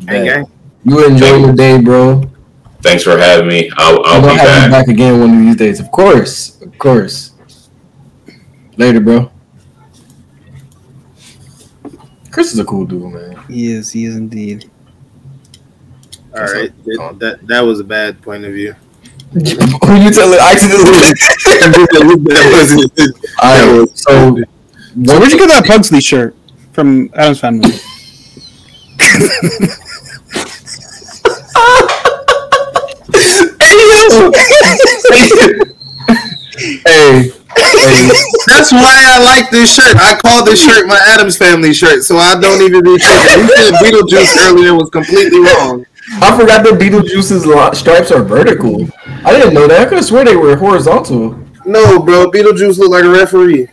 Gang, 0.05 0.25
gang. 0.25 0.51
You 0.83 1.05
enjoy 1.07 1.37
your 1.37 1.53
day, 1.53 1.79
bro. 1.79 2.21
Thanks 2.81 3.03
for 3.03 3.17
having 3.17 3.47
me. 3.47 3.71
I'll, 3.77 4.05
I'm 4.05 4.23
I'll 4.23 4.29
be 4.29 4.35
have 4.35 4.63
you 4.65 4.69
back. 4.69 4.71
back 4.71 4.87
again 4.87 5.19
one 5.19 5.31
of 5.31 5.39
these 5.39 5.55
days. 5.55 5.79
Of 5.79 5.89
course, 5.91 6.61
of 6.61 6.77
course. 6.77 7.31
Later, 8.77 8.99
bro. 8.99 9.31
Chris 12.29 12.53
is 12.53 12.59
a 12.59 12.65
cool 12.65 12.85
dude, 12.85 13.13
man. 13.13 13.43
He 13.47 13.71
is. 13.71 13.91
He 13.91 14.05
is 14.05 14.17
indeed. 14.17 14.69
All 16.35 16.43
right, 16.43 16.71
that, 16.83 17.15
that 17.19 17.47
that 17.47 17.61
was 17.61 17.79
a 17.79 17.83
bad 17.83 18.21
point 18.21 18.43
of 18.43 18.51
view. 18.51 18.75
Who 19.33 19.95
you 20.01 20.11
telling? 20.11 20.39
Accidentally. 20.39 21.13
All 23.41 23.79
right, 23.79 23.89
so 23.97 24.37
So 25.05 25.19
where'd 25.19 25.31
you 25.31 25.37
get 25.37 25.49
that 25.49 25.65
Pugsley 25.65 26.01
shirt 26.01 26.35
from 26.71 27.09
Addams 27.13 27.39
Family? 27.39 27.69
hey, 36.55 37.31
hey, 37.35 38.09
That's 38.47 38.71
why 38.71 39.03
I 39.05 39.19
like 39.23 39.49
this 39.51 39.73
shirt. 39.75 39.95
I 39.97 40.17
call 40.21 40.45
this 40.45 40.63
shirt 40.63 40.87
my 40.87 40.99
Addams 41.07 41.37
Family 41.37 41.73
shirt, 41.73 42.03
so 42.03 42.17
I 42.17 42.39
don't 42.39 42.61
even 42.61 42.83
be 42.83 42.97
tripping. 42.97 43.39
You 43.41 43.55
said 43.55 43.73
Beetlejuice 43.75 44.37
earlier 44.47 44.73
was 44.75 44.89
completely 44.89 45.39
wrong. 45.39 45.85
I 46.13 46.37
forgot 46.37 46.63
that 46.63 46.79
Beetlejuice's 46.79 47.77
stripes 47.77 48.11
are 48.11 48.23
vertical. 48.23 48.87
I 49.25 49.31
didn't 49.31 49.53
know 49.53 49.67
that. 49.67 49.81
I 49.81 49.85
could 49.85 49.97
have 49.97 50.05
sworn 50.05 50.25
they 50.25 50.35
were 50.35 50.55
horizontal. 50.55 51.39
No, 51.65 51.99
bro, 51.99 52.29
Beetlejuice 52.29 52.77
look 52.77 52.91
like 52.91 53.03
a 53.03 53.09
referee. 53.09 53.67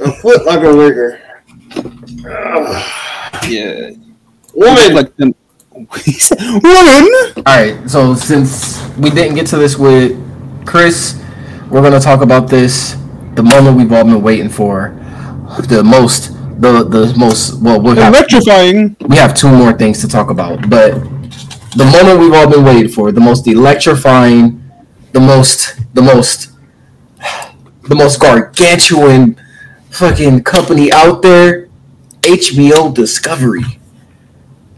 A 0.00 0.12
foot 0.12 0.44
like 0.46 0.62
a 0.62 0.72
rigger. 0.72 1.20
Yeah. 3.48 3.92
Woman, 4.52 4.94
Like 4.94 5.16
them. 5.16 5.34
Woman. 5.72 7.08
All 7.36 7.42
right, 7.46 7.78
so 7.86 8.14
since 8.14 8.84
we 8.98 9.08
didn't 9.10 9.36
get 9.36 9.46
to 9.48 9.56
this 9.56 9.78
with 9.78 10.18
Chris, 10.66 11.22
we're 11.70 11.80
gonna 11.82 12.00
talk 12.00 12.20
about 12.20 12.48
this. 12.48 12.96
The 13.36 13.42
moment 13.42 13.76
we've 13.76 13.92
all 13.92 14.04
been 14.04 14.20
waiting 14.20 14.48
for, 14.48 14.90
the 15.68 15.82
most, 15.84 16.32
the 16.58 16.84
the 16.84 17.14
most. 17.16 17.60
Well, 17.62 17.80
we 17.80 17.96
have 17.96 18.14
Electrifying. 18.14 18.96
we 19.06 19.16
have 19.16 19.34
two 19.34 19.48
more 19.50 19.72
things 19.72 20.00
to 20.00 20.08
talk 20.08 20.30
about, 20.30 20.68
but 20.68 20.94
the 21.76 21.84
moment 21.84 22.20
we've 22.20 22.32
all 22.32 22.48
been 22.50 22.64
waiting 22.64 22.88
for, 22.90 23.12
the 23.12 23.20
most 23.20 23.46
electrifying, 23.46 24.62
the 25.12 25.20
most, 25.20 25.78
the 25.94 26.02
most, 26.02 26.50
the 27.88 27.94
most 27.94 28.20
gargantuan 28.20 29.38
fucking 29.90 30.42
company 30.42 30.90
out 30.92 31.22
there, 31.22 31.68
HBO 32.22 32.92
Discovery, 32.94 33.62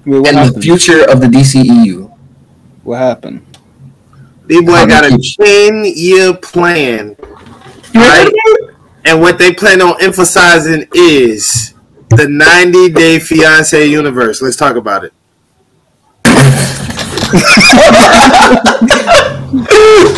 Wait, 0.04 0.20
what 0.20 0.34
and 0.34 0.54
the 0.54 0.60
future 0.60 1.08
of 1.08 1.20
the 1.20 1.26
DCEU. 1.26 2.16
What 2.82 2.98
happened? 2.98 3.46
Big 4.46 4.66
boy 4.66 4.84
got 4.86 5.04
a 5.04 5.18
ten 5.18 5.84
year 5.84 6.34
plan. 6.34 7.16
Right? 7.94 8.30
And 9.04 9.20
what 9.20 9.38
they 9.38 9.52
plan 9.52 9.80
on 9.80 10.00
emphasizing 10.02 10.86
is 10.94 11.74
the 12.10 12.28
90 12.28 12.90
day 12.90 13.18
fiance 13.18 13.86
universe. 13.86 14.42
Let's 14.42 14.56
talk 14.56 14.76
about 14.76 15.04
it. 15.04 15.12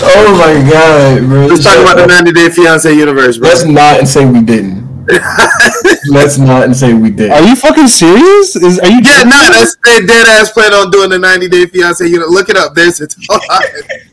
oh 0.04 0.36
my 0.38 0.70
god, 0.70 1.20
bro! 1.28 1.46
Let's 1.46 1.64
talk 1.64 1.78
about 1.78 1.96
the 1.96 2.06
90 2.06 2.32
day 2.32 2.48
fiance 2.50 2.92
universe, 2.92 3.38
bro. 3.38 3.48
Let's 3.48 3.64
not 3.64 3.98
and 3.98 4.08
say 4.08 4.26
we 4.26 4.42
didn't. 4.42 4.82
Let's 6.08 6.38
not 6.38 6.64
and 6.64 6.76
say 6.76 6.94
we 6.94 7.10
did. 7.10 7.30
Are 7.30 7.42
you 7.42 7.56
fucking 7.56 7.88
serious? 7.88 8.56
Is 8.56 8.78
are 8.78 8.88
you? 8.88 9.00
Yeah, 9.02 9.22
no, 9.24 9.50
that's 9.50 9.76
they 9.84 10.04
dead 10.06 10.26
ass 10.26 10.52
plan 10.52 10.72
on 10.72 10.90
doing 10.90 11.10
the 11.10 11.18
90 11.18 11.48
day 11.48 11.66
fiance 11.66 12.06
unit. 12.06 12.28
Look 12.28 12.48
it 12.48 12.56
up. 12.56 12.74
There's 12.74 13.00
it. 13.00 13.14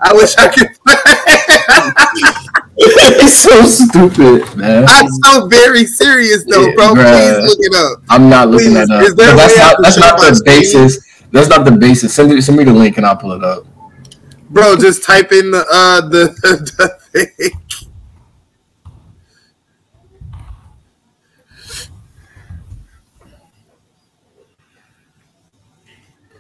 I 0.02 0.14
wish 0.14 0.36
I 0.38 0.48
could. 0.48 0.70
it's 2.82 3.36
so 3.36 3.64
stupid, 3.66 4.56
man. 4.56 4.86
I'm 4.88 5.08
so 5.26 5.48
very 5.48 5.86
serious 5.86 6.46
though, 6.46 6.66
Yeah, 6.68 6.76
bro. 6.76 6.94
bruh. 6.96 7.42
Please 7.42 7.50
look 7.50 7.60
it 7.60 7.76
up. 7.76 8.04
I'm 8.10 8.30
not 8.30 8.48
looking 8.50 8.72
Please, 8.72 8.88
that 8.88 9.10
up. 9.10 9.18
that's 9.18 9.58
not 9.58 9.76
that's 9.82 9.98
not 9.98 10.18
the 10.20 10.42
basis. 10.46 11.06
That's 11.32 11.50
not 11.50 11.66
the 11.66 11.72
basis. 11.74 12.14
Send 12.14 12.32
me 12.32 12.40
send 12.40 12.58
me 12.58 12.64
the 12.64 12.72
link 12.74 12.96
and 12.98 13.06
I'll 13.06 13.18
pull 13.18 13.34
it 13.34 13.44
up. 13.44 13.66
Bro, 14.50 14.78
just 14.78 15.04
type 15.04 15.32
in 15.34 15.52
the 15.52 15.66
uh 15.72 16.02
the, 16.08 16.30
the 17.12 17.28
thing. 17.28 17.52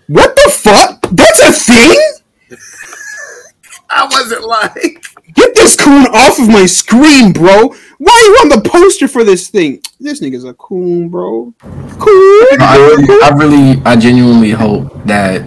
What 0.07 0.35
the 0.35 0.51
fuck? 0.51 1.01
That's 1.11 1.41
a 1.41 1.51
thing? 1.51 1.99
I 3.89 4.05
wasn't 4.09 4.43
lying. 4.47 5.01
Get 5.33 5.55
this 5.55 5.75
coon 5.75 6.05
off 6.07 6.39
of 6.39 6.47
my 6.47 6.65
screen, 6.65 7.33
bro. 7.33 7.75
Why 7.97 8.11
are 8.11 8.25
you 8.25 8.37
on 8.41 8.49
the 8.49 8.69
poster 8.69 9.07
for 9.07 9.23
this 9.23 9.49
thing? 9.49 9.81
This 9.99 10.21
nigga's 10.21 10.45
a 10.45 10.53
coon, 10.53 11.09
bro. 11.09 11.53
Coon. 11.61 12.61
I 12.61 12.77
really, 12.77 13.23
I 13.23 13.29
really, 13.29 13.81
I 13.85 13.95
genuinely 13.95 14.51
hope 14.51 14.91
that 15.05 15.43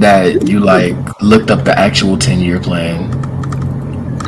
that 0.00 0.46
you 0.46 0.60
like 0.60 0.94
looked 1.20 1.50
up 1.50 1.64
the 1.64 1.78
actual 1.78 2.16
ten 2.16 2.40
year 2.40 2.60
plan 2.60 3.18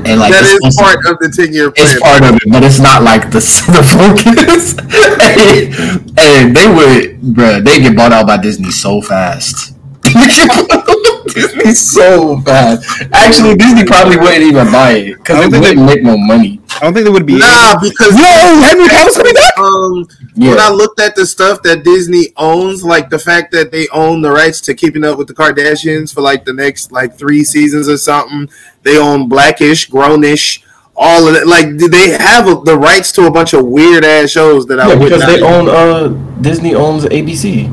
and 0.07 0.19
like 0.21 0.33
that 0.33 0.59
it's 0.63 0.77
to- 0.77 0.83
part 0.83 0.99
of 1.07 1.19
the 1.19 1.29
10 1.29 1.53
year 1.53 1.71
plan. 1.71 1.87
It's 1.91 2.01
part 2.01 2.23
of 2.25 2.37
it, 2.37 2.43
but 2.51 2.63
it's 2.65 2.81
not 2.81 3.03
like 3.03 3.31
the 3.31 3.41
the 3.71 3.85
focus. 3.85 4.75
and, 5.37 6.19
and 6.19 6.57
they 6.57 6.69
would, 6.69 7.21
bruh, 7.35 7.65
they 7.65 7.81
get 7.81 7.97
bought 7.97 8.13
out 8.13 8.27
by 8.27 8.37
Disney 8.39 8.71
so 8.71 9.01
fast. 9.03 9.75
Disney 11.35 11.73
so 11.75 12.41
bad. 12.41 12.79
Actually, 13.13 13.57
Disney 13.57 13.85
probably 13.85 14.17
wouldn't 14.17 14.43
even 14.43 14.71
buy 14.73 14.93
it 14.93 15.15
I 15.15 15.17
because 15.17 15.37
don't 15.37 15.47
it 15.47 15.51
think 15.53 15.65
wouldn't 15.65 15.87
make 15.87 16.03
no 16.03 16.17
money. 16.17 16.61
I 16.77 16.81
don't 16.85 16.95
think 16.95 17.05
they 17.05 17.11
would 17.13 17.27
be. 17.27 17.39
Nah, 17.39 17.79
because 17.81 18.17
Yo, 18.17 18.61
Henry 18.63 18.89
Cavill's 18.89 19.17
coming 19.17 19.35
back. 19.35 19.59
um, 19.59 20.07
Yeah, 20.35 20.51
when 20.51 20.61
I 20.61 20.71
looked 20.71 21.01
at 21.01 21.15
the 21.17 21.27
stuff 21.27 21.63
that 21.63 21.85
Disney 21.85 22.29
owns, 22.37 22.83
like 22.85 23.11
the 23.11 23.19
fact 23.19 23.53
that 23.53 23.71
they 23.73 23.87
own 23.89 24.23
the 24.23 24.31
rights 24.31 24.61
to 24.63 24.75
Keeping 24.75 25.05
Up 25.05 25.19
with 25.19 25.27
the 25.29 25.35
Kardashians 25.35 26.15
for 26.15 26.21
like 26.23 26.45
the 26.45 26.53
next 26.53 26.93
like 26.93 27.17
three 27.19 27.45
seasons 27.45 27.89
or 27.89 27.97
something, 27.99 28.49
they 28.83 28.99
own 28.99 29.29
Blackish, 29.29 29.91
Grownish, 29.91 30.63
all 30.97 31.29
of 31.29 31.35
it. 31.35 31.47
Like 31.47 31.77
do 31.77 31.89
they 31.89 32.11
have 32.11 32.47
a, 32.47 32.55
the 32.65 32.77
rights 32.79 33.13
to 33.13 33.27
a 33.27 33.31
bunch 33.31 33.53
of 33.53 33.65
weird 33.67 34.05
ass 34.05 34.31
shows 34.31 34.67
that 34.67 34.79
I 34.81 34.89
yeah, 34.89 34.95
would 34.95 35.05
because 35.05 35.21
not 35.21 35.27
they 35.29 35.39
even- 35.39 35.45
own 35.53 35.69
uh 35.69 36.09
Disney 36.41 36.75
owns 36.75 37.05
ABC. 37.05 37.67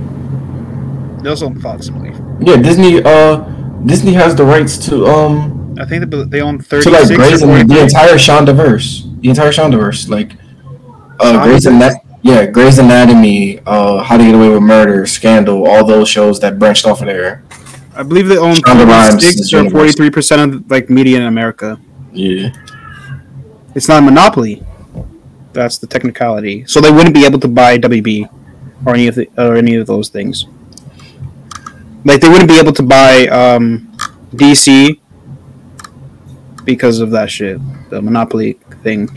They 1.24 1.30
also 1.30 1.46
own 1.48 1.60
Fox, 1.60 1.90
I 1.90 1.94
believe. 1.94 2.07
Yeah, 2.40 2.58
Disney 2.58 3.02
uh 3.04 3.38
Disney 3.86 4.14
has 4.14 4.36
the 4.36 4.44
rights 4.44 4.78
to 4.88 5.06
um 5.06 5.76
I 5.80 5.86
think 5.86 6.10
they, 6.10 6.24
they 6.24 6.42
own 6.42 6.60
to 6.60 6.90
like 6.90 7.08
Grey's 7.08 7.42
and 7.42 7.70
the 7.70 7.82
entire 7.82 8.16
Shondaverse, 8.16 9.22
the 9.22 9.30
entire 9.30 9.52
Shondaverse, 9.52 10.10
like 10.10 10.34
uh? 11.20 11.44
Grey's 11.46 11.66
Anatomy, 11.66 12.02
yeah, 12.24 12.46
Grey's 12.48 12.80
Anatomy, 12.80 13.60
uh, 13.66 14.02
How 14.04 14.18
to 14.18 14.24
Get 14.24 14.34
Away 14.36 14.50
with 14.50 14.64
Murder, 14.64 15.06
Scandal, 15.06 15.68
all 15.68 15.86
those 15.86 16.10
shows 16.10 16.40
that 16.40 16.58
branched 16.58 16.86
off 16.86 17.02
of 17.02 17.08
there. 17.08 17.44
I 17.96 18.04
believe 18.04 18.28
they 18.28 18.38
own 18.38 18.56
thirty 18.56 19.20
six 19.20 19.54
or 19.54 19.70
forty 19.70 19.92
three 19.92 20.10
percent 20.10 20.54
of 20.56 20.70
like 20.72 20.90
media 20.90 21.18
in 21.18 21.24
America. 21.24 21.80
Yeah, 22.12 22.50
It's 23.76 23.88
not 23.88 24.00
a 24.00 24.06
monopoly. 24.06 24.64
That's 25.54 25.78
the 25.78 25.88
technicality. 25.88 26.66
So 26.66 26.82
they 26.82 26.92
wouldn't 26.92 27.14
be 27.14 27.26
able 27.26 27.40
to 27.40 27.48
buy 27.48 27.78
WB 27.78 28.30
or 28.86 28.94
any 28.94 29.08
of 29.08 29.16
the 29.16 29.30
or 29.38 29.56
any 29.56 29.76
of 29.76 29.86
those 29.88 30.10
things. 30.10 30.46
Like 32.08 32.22
they 32.22 32.30
wouldn't 32.30 32.50
be 32.50 32.58
able 32.58 32.72
to 32.74 32.84
buy 32.84 33.28
um, 33.28 33.92
DC 34.34 35.00
because 36.64 37.00
of 37.00 37.12
that 37.12 37.30
shit, 37.30 37.60
the 37.90 38.02
monopoly 38.02 38.54
thing. 38.84 39.10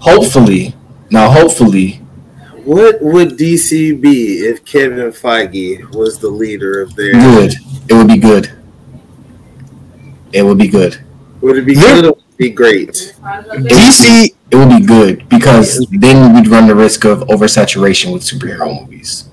hopefully. 0.00 0.74
Now, 1.10 1.30
hopefully, 1.30 2.00
What 2.64 3.00
would 3.02 3.30
DC 3.38 4.00
be 4.00 4.38
if 4.50 4.64
Kevin 4.64 5.12
Feige 5.12 5.94
was 5.94 6.18
the 6.18 6.28
leader 6.30 6.80
of 6.82 6.96
their? 6.96 7.12
good. 7.12 7.54
It 7.88 7.94
would 7.94 8.08
be 8.08 8.18
good. 8.18 8.50
It 10.32 10.42
would 10.42 10.58
be 10.58 10.68
good. 10.68 10.98
Would 11.42 11.58
it 11.58 11.66
be 11.66 11.74
Yeah. 11.74 11.94
good 11.94 12.04
or 12.06 12.08
would 12.08 12.24
it 12.34 12.38
be 12.38 12.50
great? 12.50 13.14
DC, 13.68 14.34
It 14.50 14.56
would 14.56 14.68
be 14.70 14.84
good 14.86 15.28
because 15.28 15.86
then 15.90 16.34
we'd 16.34 16.48
run 16.48 16.66
the 16.66 16.74
risk 16.74 17.04
of 17.04 17.20
oversaturation 17.28 18.12
with 18.12 18.22
superhero 18.22 18.80
movies. 18.80 19.24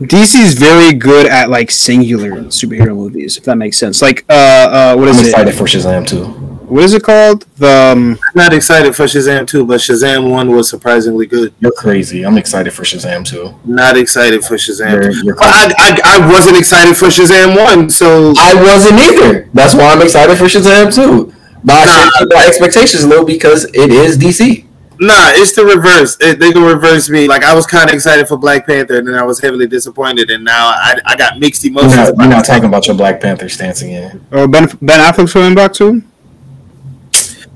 DC 0.00 0.40
is 0.40 0.54
very 0.54 0.92
good 0.92 1.26
at 1.26 1.50
like 1.50 1.70
singular 1.70 2.30
superhero 2.44 2.94
movies, 2.94 3.36
if 3.36 3.44
that 3.44 3.56
makes 3.56 3.76
sense. 3.76 4.00
Like, 4.00 4.24
uh, 4.28 4.32
uh, 4.32 4.96
what 4.96 5.08
I'm 5.08 5.14
is 5.14 5.20
it? 5.20 5.26
excited 5.30 5.54
for 5.54 5.64
Shazam 5.64 6.06
too. 6.06 6.48
What 6.68 6.84
is 6.84 6.92
it 6.92 7.02
called? 7.02 7.46
The 7.56 7.92
um, 7.92 8.18
I'm 8.22 8.32
not 8.34 8.52
excited 8.52 8.94
for 8.94 9.04
Shazam 9.04 9.46
2, 9.46 9.64
but 9.64 9.80
Shazam 9.80 10.30
1 10.30 10.50
was 10.54 10.68
surprisingly 10.68 11.24
good. 11.26 11.54
You're 11.60 11.72
crazy. 11.72 12.26
I'm 12.26 12.36
excited 12.36 12.74
for 12.74 12.82
Shazam 12.82 13.26
too. 13.26 13.54
Not 13.64 13.96
excited 13.96 14.44
for 14.44 14.56
Shazam. 14.56 15.02
You're, 15.02 15.12
you're 15.24 15.36
I. 15.40 15.72
I, 15.78 16.00
I 16.04 16.30
wasn't 16.30 16.58
excited 16.58 16.94
for 16.94 17.06
Shazam 17.06 17.56
1, 17.56 17.88
so 17.88 18.34
I 18.36 18.54
wasn't 18.54 19.00
either. 19.00 19.48
That's 19.54 19.74
why 19.74 19.92
I'm 19.94 20.02
excited 20.02 20.36
for 20.36 20.44
Shazam 20.44 20.94
too. 20.94 21.34
But 21.64 21.88
I 21.88 22.10
should 22.18 22.28
my 22.34 22.46
expectations 22.46 23.06
low 23.06 23.24
because 23.24 23.64
it 23.64 23.90
is 23.90 24.18
DC. 24.18 24.67
Nah, 25.00 25.30
it's 25.34 25.54
the 25.54 25.64
reverse. 25.64 26.16
It, 26.20 26.40
they 26.40 26.50
can 26.52 26.62
reverse 26.64 27.08
me. 27.08 27.28
Like 27.28 27.44
I 27.44 27.54
was 27.54 27.66
kind 27.66 27.88
of 27.88 27.94
excited 27.94 28.26
for 28.26 28.36
Black 28.36 28.66
Panther, 28.66 28.98
and 28.98 29.06
then 29.06 29.14
I 29.14 29.22
was 29.22 29.40
heavily 29.40 29.66
disappointed, 29.68 30.28
and 30.30 30.42
now 30.44 30.66
I, 30.68 30.98
I 31.06 31.16
got 31.16 31.38
mixed 31.38 31.62
You're 31.64 31.70
emotions. 31.72 31.96
not, 31.96 32.08
about 32.10 32.22
you're 32.22 32.30
not 32.30 32.44
talking 32.44 32.64
about 32.64 32.86
your 32.88 32.96
Black 32.96 33.20
Panther 33.20 33.48
stance 33.48 33.82
again. 33.82 34.26
uh, 34.32 34.46
Ben 34.48 34.66
Ben 34.82 35.00
Affleck's 35.00 35.32
coming 35.32 35.54
back 35.54 35.72
too. 35.72 36.02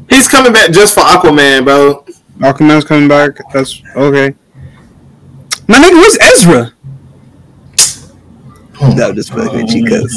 He's 0.09 0.28
coming 0.28 0.52
back 0.52 0.70
just 0.73 0.94
for 0.94 1.01
Aquaman, 1.01 1.64
bro. 1.64 2.05
Aquaman's 2.39 2.85
coming 2.85 3.09
back. 3.09 3.39
That's 3.52 3.82
okay. 3.97 4.35
My 5.69 5.78
nigga, 5.78 5.93
where's 5.94 6.19
Ezra? 6.20 6.73
No, 8.97 9.12
just 9.14 9.31
fucking 9.32 9.69
chicas. 9.69 10.10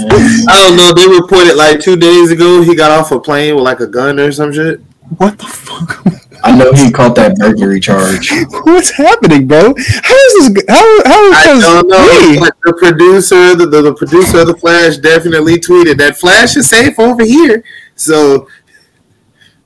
I 0.49 0.68
don't 0.68 0.76
know. 0.76 0.91
They 0.91 1.07
reported 1.07 1.56
like 1.56 1.80
two 1.80 1.95
days 1.95 2.31
ago 2.31 2.64
he 2.64 2.73
got 2.76 2.89
off 2.89 3.11
a 3.11 3.19
plane 3.19 3.53
with 3.53 3.64
like 3.64 3.80
a 3.80 3.85
gun 3.85 4.19
or 4.19 4.31
some 4.31 4.52
shit. 4.52 4.80
What 5.18 5.38
the 5.38 5.45
fuck? 5.45 6.03
I 6.44 6.56
know 6.56 6.72
he 6.74 6.91
caught 6.91 7.16
that 7.16 7.38
burglary 7.38 7.80
charge. 7.80 8.32
What's 8.64 8.91
happening, 8.91 9.48
bro? 9.48 9.74
How 9.78 10.16
is 10.16 10.53
this? 10.53 10.64
How 10.70 11.02
how 11.06 11.32
I 11.34 11.53
is 11.56 11.64
don't 11.64 11.88
know. 11.88 11.98
Hey, 11.98 12.36
the 12.36 12.74
producer, 12.78 13.56
the, 13.56 13.66
the, 13.66 13.82
the 13.82 13.94
producer 13.94 14.41
of 14.41 14.48
the 14.48 14.56
Flash, 14.56 14.98
definitely 14.98 15.56
tweeted 15.56 15.98
that 15.98 16.18
Flash 16.18 16.56
is 16.56 16.70
safe 16.70 16.99
over 16.99 17.24
here. 17.24 17.64
So 17.95 18.48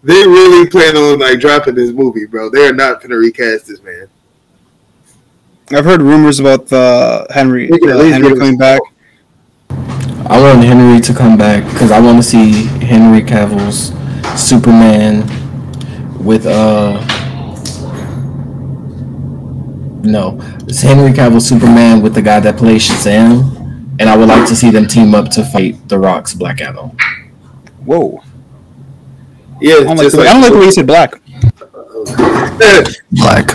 they 0.04 0.14
really 0.14 0.70
plan 0.70 0.96
on 0.96 1.20
like 1.20 1.40
dropping 1.40 1.76
this 1.76 1.92
movie, 1.92 2.26
bro. 2.26 2.50
They 2.50 2.68
are 2.68 2.74
not 2.74 3.02
gonna 3.02 3.18
recast 3.18 3.68
this 3.68 3.82
man. 3.82 4.08
I've 5.72 5.86
heard 5.86 6.02
rumors 6.02 6.40
about 6.40 6.68
the 6.68 7.28
Henry 7.30 7.70
We 7.70 7.80
can 7.80 7.90
at 7.90 7.98
uh, 7.98 8.04
Henry 8.04 8.38
coming 8.38 8.58
back. 8.58 8.82
I 9.70 10.40
want 10.40 10.64
Henry 10.64 11.00
to 11.02 11.14
come 11.14 11.38
back 11.38 11.64
because 11.74 11.92
I 11.92 12.00
want 12.00 12.18
to 12.18 12.24
see 12.24 12.66
Henry 12.86 13.22
Cavill's 13.22 13.94
Superman 14.40 15.24
with 16.20 16.46
uh 16.46 17.00
no, 20.02 20.38
it's 20.68 20.82
Henry 20.82 21.12
Cavill 21.12 21.42
Superman 21.42 22.02
with 22.02 22.14
the 22.16 22.22
guy 22.22 22.40
that 22.40 22.56
plays 22.58 22.88
Shazam, 22.88 23.44
and 24.00 24.10
I 24.10 24.16
would 24.16 24.30
like 24.30 24.48
to 24.48 24.56
see 24.56 24.70
them 24.70 24.88
team 24.88 25.14
up 25.14 25.30
to 25.32 25.44
fight 25.44 25.76
The 25.90 26.00
Rock's 26.00 26.34
Black 26.34 26.62
Adam. 26.62 26.92
Whoa! 27.86 28.24
Yeah, 29.60 29.76
I 29.76 29.80
don't, 29.84 29.98
like 29.98 30.06
just 30.06 30.16
the, 30.16 30.22
I 30.22 30.32
don't 30.34 30.42
like 30.42 30.54
the 30.54 30.60
way 30.60 30.66
you 30.66 30.72
said 30.72 30.88
black. 30.88 31.12
Black. 33.12 33.48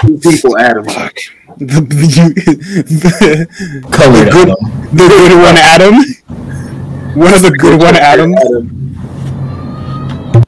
two 0.00 0.18
people, 0.18 0.56
Adam. 0.58 0.84
Black. 0.84 1.14
The, 1.58 1.80
the, 1.82 2.32
the, 2.88 3.46
Colored 3.92 4.30
good- 4.32 4.48
Adam. 4.48 4.64
the 4.96 5.08
good 5.08 5.34
one, 5.42 5.56
Adam. 5.58 5.94
One 7.14 7.34
of 7.34 7.42
the 7.42 7.50
good 7.58 7.78
one, 7.80 7.96
Adam. 7.96 8.34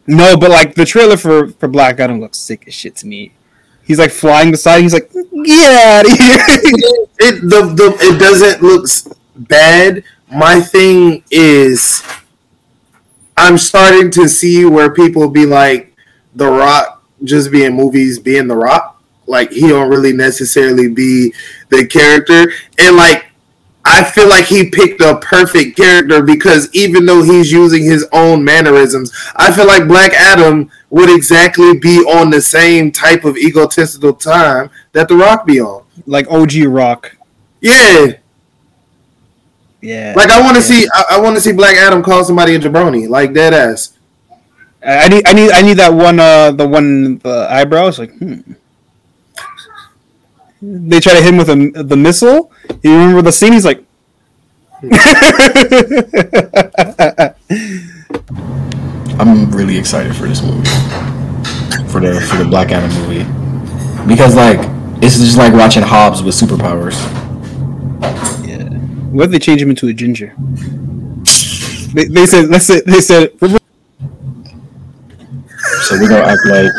No, 0.07 0.37
but 0.37 0.51
like 0.51 0.75
the 0.75 0.85
trailer 0.85 1.17
for 1.17 1.49
for 1.49 1.69
Black 1.69 2.01
Adam 2.01 2.21
looks 2.21 2.39
sick 2.39 2.65
as 2.67 2.75
shit 2.75 2.97
to 2.97 3.07
me. 3.07 3.33
He's 3.85 3.99
like 3.99 4.11
flying 4.11 4.51
beside. 4.51 4.81
He's 4.81 4.95
like, 4.95 5.11
get 5.13 5.75
out 5.75 6.07
of 6.07 6.19
here. 6.19 6.39
it 7.19 7.41
the, 7.43 7.73
the 7.75 7.97
it 8.01 8.19
doesn't 8.19 8.63
look 8.63 8.87
bad. 9.37 10.05
My 10.31 10.61
thing 10.61 11.23
is, 11.31 12.03
I'm 13.37 13.59
starting 13.59 14.11
to 14.13 14.29
see 14.29 14.65
where 14.65 14.93
people 14.93 15.29
be 15.29 15.47
like, 15.47 15.95
The 16.35 16.51
Rock 16.51 17.03
just 17.23 17.51
being 17.51 17.75
movies 17.75 18.19
being 18.19 18.49
The 18.49 18.57
Rock. 18.57 19.03
Like 19.27 19.53
he 19.53 19.69
don't 19.69 19.89
really 19.89 20.13
necessarily 20.13 20.89
be 20.89 21.33
the 21.71 21.87
character, 21.87 22.53
and 22.79 22.97
like 22.97 23.27
I 23.87 24.03
feel 24.03 24.29
like 24.29 24.47
he 24.47 24.71
picked 24.71 25.01
a 25.03 25.17
perfect 25.17 25.77
character 25.77 26.23
because 26.23 26.69
even 26.75 27.05
though 27.05 27.23
he's 27.23 27.53
using 27.53 27.85
his 27.85 28.07
own 28.13 28.43
mannerisms, 28.45 29.13
I 29.37 29.53
feel 29.53 29.67
like 29.67 29.87
Black 29.87 30.13
Adam 30.15 30.71
would 30.91 31.11
exactly 31.11 31.77
be 31.79 31.99
on 31.99 32.31
the 32.31 32.41
same 32.41 32.91
type 32.91 33.25
of 33.25 33.37
egotistical 33.37 34.15
time 34.15 34.71
that 34.93 35.09
The 35.09 35.17
Rock 35.17 35.47
be 35.47 35.61
on. 35.61 35.85
like 36.07 36.27
OG 36.31 36.65
Rock. 36.67 37.17
Yeah, 37.61 38.13
Yeah. 39.83 40.15
like 40.17 40.31
I 40.31 40.41
want 40.41 40.57
to 40.57 40.63
Yeah. 40.63 40.81
see, 40.81 40.89
I, 40.95 41.05
I 41.13 41.21
want 41.21 41.37
to 41.37 41.41
see 41.43 41.53
Black 41.53 41.77
Adam 41.77 42.03
call 42.03 42.25
somebody 42.25 42.55
a 42.55 42.59
jabroni, 42.59 43.09
like 43.09 43.35
dead 43.35 43.53
ass. 43.53 43.93
I 44.83 44.97
I 45.05 45.09
need 45.09 45.23
I 45.29 45.33
need 45.35 45.51
I 45.53 45.63
need 45.63 45.77
that 45.79 45.93
one 45.95 46.19
uh 46.21 46.53
the 46.53 46.67
one 46.67 47.19
the 47.19 47.47
eyebrows 47.51 47.99
like 47.99 48.13
hmm. 48.17 48.41
They 50.63 51.01
try 51.01 51.13
to 51.15 51.21
hit 51.23 51.33
him 51.33 51.37
with 51.37 51.51
a, 51.51 51.83
the 51.83 51.97
missile. 51.97 52.51
You 52.83 52.93
remember 52.93 53.23
the 53.23 53.33
scene? 53.33 53.53
He's 53.53 53.65
like, 53.65 53.85
I'm 59.19 59.51
really 59.53 59.79
excited 59.79 60.15
for 60.17 60.27
this 60.27 60.43
movie, 60.43 60.65
for 61.89 62.01
the 62.01 62.21
for 62.29 62.37
the 62.37 62.45
Black 62.49 62.73
Adam 62.73 62.91
movie, 63.03 63.25
because 64.07 64.35
like 64.35 64.59
it's 65.03 65.19
just 65.19 65.39
like 65.39 65.53
watching 65.55 65.83
Hobbs 65.83 66.23
with 66.23 66.35
superpowers. 66.35 66.95
yeah. 68.47 68.65
What 69.11 69.27
if 69.27 69.31
they 69.31 69.39
change 69.39 69.63
him 69.63 69.71
into 69.71 69.87
a 69.89 69.93
ginger? 69.93 70.35
They, 71.95 72.05
they 72.07 72.27
said 72.27 72.49
let's 72.51 72.67
say 72.67 72.81
they 72.81 73.01
said 73.01 73.33
So 75.83 75.97
we're 76.01 76.09
gonna 76.09 76.25
act 76.25 76.41
like 76.47 76.73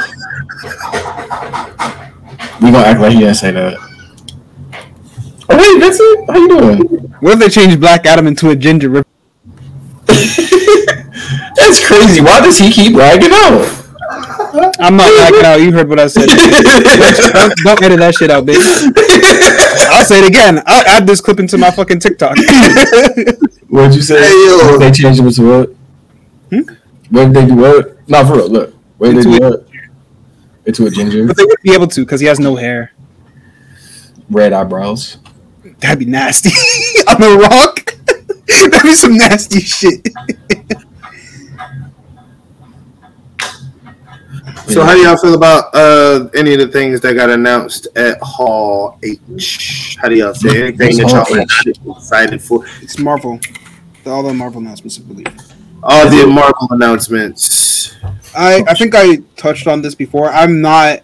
we're 2.62 2.72
gonna 2.72 2.86
act 2.86 3.00
like 3.00 3.14
he 3.14 3.20
didn't 3.20 3.36
say 3.36 3.52
that. 3.52 3.78
Oh 5.50 5.58
wait, 5.58 5.80
Vincent, 5.80 6.30
how 6.30 6.38
you 6.38 6.48
doing? 6.48 6.80
what 7.20 7.34
if 7.34 7.40
they 7.40 7.50
change 7.50 7.80
Black 7.80 8.06
Adam 8.06 8.28
into 8.28 8.50
a 8.50 8.56
ginger? 8.56 8.90
That's 10.08 11.86
crazy. 11.86 12.22
Why 12.22 12.42
does 12.42 12.58
he 12.58 12.72
keep 12.72 12.94
bragging 12.94 13.32
out? 13.32 13.82
I'm 14.80 14.96
not 14.96 15.12
backing 15.18 15.46
out. 15.46 15.56
You 15.62 15.72
heard 15.72 15.90
what 15.90 16.00
I 16.00 16.08
said. 16.08 16.28
don't, 16.28 17.54
don't 17.64 17.84
edit 17.84 18.00
that 18.00 18.16
shit 18.16 18.32
out, 18.32 18.46
bitch. 18.46 18.58
I'll 19.92 20.06
say 20.06 20.20
it 20.20 20.28
again. 20.28 20.62
I'll 20.66 20.86
add 20.88 21.06
this 21.08 21.20
clip 21.22 21.40
into 21.40 21.58
my 21.58 21.72
fucking 21.72 22.00
TikTok. 22.00 22.38
What'd 23.70 23.96
you 23.96 24.02
say? 24.02 24.20
Hey, 24.22 24.46
yo. 24.48 24.58
What 24.58 24.74
if 24.76 24.80
they 24.80 24.92
change 24.92 25.20
him 25.20 25.30
to 25.30 25.42
what? 25.44 25.70
Hmm? 26.50 26.74
What 27.10 27.28
if 27.28 27.34
they 27.34 27.46
do 27.48 27.56
what? 27.56 28.10
Not 28.10 28.28
for 28.28 28.36
real. 28.36 28.50
Look, 28.50 28.74
what 28.98 29.10
if 29.10 29.16
they 29.16 29.20
Into 29.30 29.40
do 29.40 29.46
what? 29.50 29.68
Into 30.66 30.86
a 30.86 30.90
ginger, 30.90 31.28
but 31.28 31.36
they 31.38 31.44
wouldn't 31.44 31.62
be 31.62 31.74
able 31.74 31.88
to 31.88 32.02
because 32.06 32.20
he 32.22 32.28
has 32.28 32.40
no 32.40 32.56
hair. 32.56 32.92
red 34.30 34.54
eyebrows. 34.54 35.18
That'd 35.80 36.00
be 36.00 36.06
nasty. 36.06 36.50
On 37.08 37.20
the 37.20 37.38
rock. 37.38 37.96
That'd 38.72 38.84
be 38.84 38.94
some 38.94 39.18
nasty 39.18 39.60
shit. 39.60 40.08
So 44.68 44.84
how 44.84 44.96
do 44.96 45.02
y'all 45.02 45.16
feel 45.16 45.36
about 45.36 45.74
uh, 45.76 46.28
any 46.34 46.54
of 46.54 46.60
the 46.60 46.68
things 46.68 47.00
that 47.02 47.14
got 47.14 47.30
announced 47.30 47.88
at 47.96 48.18
Hall 48.20 48.98
H? 49.04 49.96
How 50.02 50.10
do 50.10 50.16
y'all 50.16 50.34
say 50.34 50.60
anything 50.60 50.98
that 50.98 51.12
y'all 51.12 51.22
H? 51.40 51.78
are 51.86 51.98
excited 51.98 52.42
for? 52.42 52.66
It's 52.82 52.98
Marvel. 52.98 53.40
All 54.08 54.24
the 54.24 54.34
Marvel 54.34 54.62
announcements, 54.62 55.00
I 55.00 55.04
believe. 55.04 55.28
All 55.84 56.10
the 56.10 56.26
Marvel 56.26 56.68
announcements. 56.72 57.96
I, 58.36 58.64
I 58.68 58.74
think 58.74 58.96
I 58.96 59.18
touched 59.36 59.68
on 59.68 59.84
this 59.84 59.94
before. 59.94 60.30
I'm 60.30 60.62
not. 60.62 61.04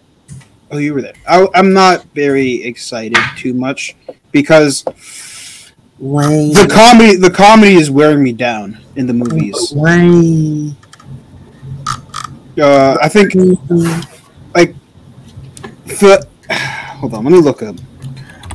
Oh, 0.72 0.78
you 0.78 0.92
were 0.92 1.02
there. 1.02 1.14
I, 1.28 1.46
I'm 1.54 1.72
not 1.72 2.04
very 2.14 2.64
excited 2.64 3.16
too 3.36 3.54
much 3.54 3.94
because 4.32 4.82
the 5.98 6.68
comedy 6.70 7.16
the 7.16 7.30
comedy 7.30 7.74
is 7.74 7.90
wearing 7.90 8.22
me 8.24 8.32
down 8.32 8.78
in 8.96 9.06
the 9.06 9.12
movies. 9.12 9.72
Uh, 12.60 12.96
I 13.00 13.08
think 13.08 13.34
like 14.54 14.74
the. 15.86 16.26
Hold 16.50 17.14
on, 17.14 17.24
let 17.24 17.32
me 17.32 17.38
look 17.40 17.62
up. 17.62 17.76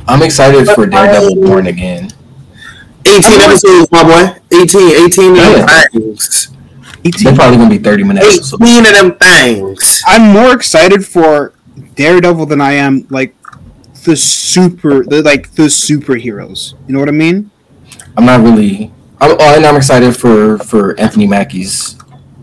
I'm 0.07 0.21
excited 0.21 0.67
for 0.69 0.85
Daredevil 0.85 1.35
Born 1.35 1.67
Again. 1.67 2.11
18 3.05 3.41
episodes, 3.41 3.91
my 3.91 4.03
boy. 4.03 4.39
18, 4.61 5.05
18 5.05 5.31
of 5.31 5.37
them 5.37 5.37
Yeah. 5.37 5.83
things. 5.91 6.47
They're 7.23 7.35
probably 7.35 7.57
gonna 7.57 7.69
be 7.69 7.77
30 7.77 8.03
minutes. 8.03 8.49
So 8.49 8.57
18 8.61 8.85
of 8.85 8.91
them 8.93 9.15
things. 9.17 10.01
I'm 10.05 10.31
more 10.33 10.53
excited 10.53 11.05
for 11.05 11.53
Daredevil 11.95 12.45
than 12.47 12.61
I 12.61 12.73
am 12.73 13.07
like 13.09 13.33
the 14.07 14.15
super 14.15 15.03
the 15.03 15.21
like 15.21 15.51
the 15.51 15.63
superheroes. 15.63 16.73
You 16.87 16.93
know 16.93 16.99
what 16.99 17.09
I 17.09 17.11
mean? 17.11 17.51
I'm 18.15 18.25
not 18.25 18.39
really. 18.41 18.91
I'm, 19.19 19.35
oh, 19.39 19.55
and 19.55 19.65
I'm 19.65 19.75
excited 19.75 20.15
for 20.15 20.57
for 20.59 20.97
Anthony 20.99 21.27
Mackie's 21.27 21.97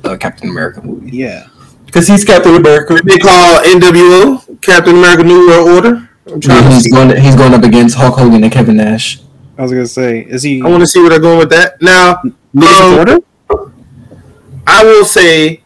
uh, 0.04 0.16
Captain 0.16 0.50
America 0.50 0.82
movie 0.82 1.10
Yeah. 1.16 1.46
because 1.86 2.06
he's 2.06 2.24
Captain 2.24 2.54
America. 2.54 3.00
They 3.02 3.16
call 3.18 3.60
NWO 3.62 4.60
Captain 4.60 4.96
America 4.96 5.24
New 5.24 5.46
World 5.48 5.68
Order. 5.70 6.08
I'm 6.26 6.40
trying 6.40 6.62
Yeah, 6.62 6.68
to 6.68 6.74
he's 6.74 6.84
see. 6.84 6.90
going. 6.90 7.16
He's 7.20 7.34
going 7.36 7.54
up 7.54 7.64
against 7.64 7.96
Hulk 7.96 8.16
Hogan 8.18 8.44
and 8.44 8.52
Kevin 8.52 8.76
Nash. 8.76 9.20
I 9.56 9.62
was 9.62 9.72
gonna 9.72 9.86
say, 9.86 10.20
is 10.20 10.42
he 10.42 10.60
I 10.62 10.68
want 10.68 10.80
to 10.82 10.86
see 10.86 11.00
where 11.00 11.10
they're 11.10 11.20
going 11.20 11.38
with 11.38 11.50
that. 11.50 11.80
Now, 11.80 12.20
Niggas 12.54 12.80
um, 12.92 12.98
order? 12.98 13.18
I 14.66 14.84
will 14.84 15.04
say 15.04 15.63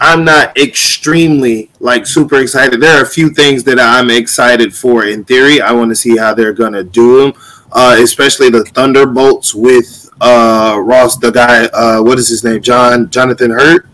I'm 0.00 0.24
not 0.24 0.56
extremely 0.56 1.70
like 1.80 2.06
super 2.06 2.40
excited. 2.40 2.80
There 2.80 2.98
are 2.98 3.02
a 3.02 3.08
few 3.08 3.30
things 3.30 3.64
that 3.64 3.78
I'm 3.78 4.10
excited 4.10 4.74
for 4.74 5.04
in 5.04 5.24
theory. 5.24 5.60
I 5.60 5.72
want 5.72 5.90
to 5.90 5.96
see 5.96 6.16
how 6.16 6.34
they're 6.34 6.52
gonna 6.52 6.84
do 6.84 7.20
them, 7.20 7.42
uh, 7.72 7.96
especially 7.98 8.50
the 8.50 8.64
Thunderbolts 8.64 9.54
with 9.54 10.10
uh, 10.20 10.80
Ross, 10.82 11.16
the 11.16 11.30
guy. 11.30 11.66
Uh, 11.66 12.02
what 12.02 12.18
is 12.18 12.28
his 12.28 12.44
name? 12.44 12.62
John 12.62 13.10
Jonathan 13.10 13.50
Hurt. 13.50 13.86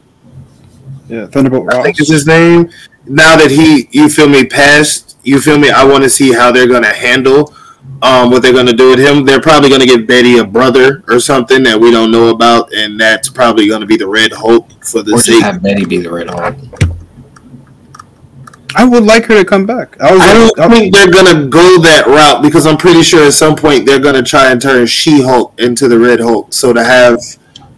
Yeah, 1.09 1.27
Thunderbolt 1.27 1.73
I 1.73 1.77
Ross. 1.77 1.85
think 1.85 2.01
is 2.01 2.09
his 2.09 2.27
name. 2.27 2.71
Now 3.07 3.37
that 3.37 3.51
he, 3.51 3.89
you 3.93 4.09
feel 4.09 4.29
me, 4.29 4.45
passed. 4.47 5.19
You 5.23 5.41
feel 5.41 5.59
me? 5.59 5.71
I 5.71 5.85
want 5.85 6.05
to 6.05 6.11
see 6.11 6.33
how 6.33 6.53
they're 6.53 6.69
gonna 6.69 6.93
handle 6.93 7.55
um, 8.03 8.31
what 8.31 8.43
they're 8.43 8.53
gonna 8.53 8.73
do 8.73 8.91
with 8.91 8.99
him. 8.99 9.25
They're 9.25 9.41
probably 9.41 9.69
gonna 9.71 9.87
give 9.87 10.07
Betty 10.07 10.39
a 10.39 10.45
brother 10.45 11.03
or 11.09 11.21
something 11.21 11.63
that 11.65 11.79
we 11.79 11.91
don't 11.91 12.11
know 12.11 12.29
about, 12.29 12.73
and 12.73 12.99
that's 12.99 13.29
probably 13.29 13.69
gonna 13.69 13.87
be 13.87 13.97
the 13.97 14.09
Red 14.09 14.33
Hulk 14.33 14.60
for 14.91 15.03
the 15.03 15.13
Or 15.13 15.17
just 15.17 15.27
sake. 15.27 15.43
have 15.43 15.63
Betty 15.63 15.85
be 15.85 15.99
the 15.99 16.11
Red 16.11 16.29
Hulk. 16.31 16.55
I 18.77 18.85
would 18.85 19.03
like 19.05 19.25
her 19.27 19.35
to 19.37 19.45
come 19.45 19.67
back. 19.67 20.01
I 20.01 20.13
was 20.13 20.21
I 20.23 20.33
don't 20.33 20.71
think 20.71 20.95
they're 20.95 21.11
gonna 21.11 21.47
go 21.47 21.79
that 21.81 22.07
route 22.07 22.41
because 22.43 22.67
I'm 22.67 22.77
pretty 22.77 23.03
sure 23.03 23.27
at 23.27 23.33
some 23.33 23.57
point 23.57 23.85
they're 23.85 23.99
gonna 23.99 24.23
try 24.23 24.51
and 24.53 24.63
turn 24.63 24.87
She-Hulk 24.87 25.59
into 25.59 25.89
the 25.89 25.99
Red 25.99 26.21
Hulk. 26.21 26.53
So 26.53 26.73
to 26.73 26.85
have 26.85 27.19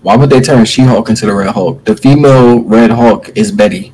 Why 0.03 0.17
would 0.17 0.29
they 0.31 0.41
turn 0.41 0.65
She-Hulk 0.65 1.09
into 1.09 1.27
the 1.27 1.33
Red 1.35 1.55
Hulk? 1.55 1.85
The 1.85 1.97
female 1.97 2.61
Red 2.61 2.91
Hulk 2.91 3.31
is 3.37 3.51
Betty. 3.53 3.93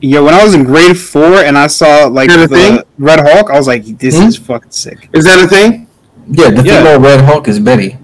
yeah, 0.00 0.20
when 0.20 0.32
I 0.32 0.42
was 0.44 0.54
in 0.54 0.64
grade 0.64 0.96
four 0.96 1.42
and 1.42 1.58
I 1.58 1.66
saw 1.66 2.06
like 2.06 2.30
Is 2.30 2.36
that 2.36 2.44
a 2.44 2.48
the 2.48 2.56
thing? 2.56 2.78
Red 2.98 3.20
Hulk, 3.20 3.50
I 3.50 3.58
was 3.58 3.66
like, 3.66 3.84
this 3.98 4.16
Hmm? 4.16 4.28
is 4.28 4.36
fucking 4.36 4.70
sick. 4.70 5.08
is 5.12 5.24
that 5.26 5.44
a 5.44 5.46
thing? 5.48 5.88
Yeah, 6.30 6.50
the 6.50 6.62
Yeah. 6.62 6.78
female 6.84 7.00
Red 7.00 7.20
Hulk 7.22 7.48
is 7.48 7.58
Betty. 7.58 7.98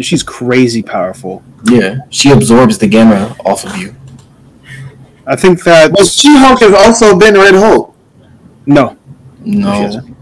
She's 0.00 0.22
crazy 0.22 0.82
powerful. 0.82 1.42
Yeah, 1.64 1.98
she 2.10 2.30
absorbs 2.30 2.78
the 2.78 2.86
gamma 2.88 3.36
off 3.44 3.64
of 3.66 3.76
you. 3.76 3.94
I 5.26 5.36
think 5.36 5.62
that 5.64 5.92
Well, 5.92 6.06
She-Hulk 6.06 6.60
has 6.60 6.74
also 6.74 7.16
been 7.16 7.34
Red 7.34 7.54
Hulk. 7.54 7.94
no, 8.66 8.96
No, 9.44 9.70
hasn't. 9.70 10.16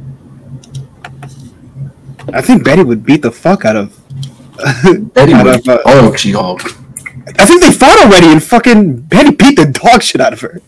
I 2.35 2.43
think 2.43 2.65
Betty 2.65 2.83
would 2.83 3.05
beat 3.05 3.23
the 3.23 3.31
fuck 3.31 3.65
out 3.65 3.77
of. 3.77 3.97
Betty 5.15 5.33
out 5.33 5.47
was 5.47 5.57
of, 5.61 5.69
uh, 5.69 5.79
oh 5.87 6.15
She-Hulk. 6.15 6.63
I 7.39 7.47
think 7.47 7.63
they 7.63 7.71
fought 7.73 7.99
already, 8.05 8.27
and 8.27 8.43
fucking 8.43 9.03
Betty 9.03 9.31
beat 9.35 9.57
the 9.57 9.67
dog 9.67 10.03
shit 10.03 10.21
out 10.21 10.33
of 10.33 10.41
her. 10.43 10.61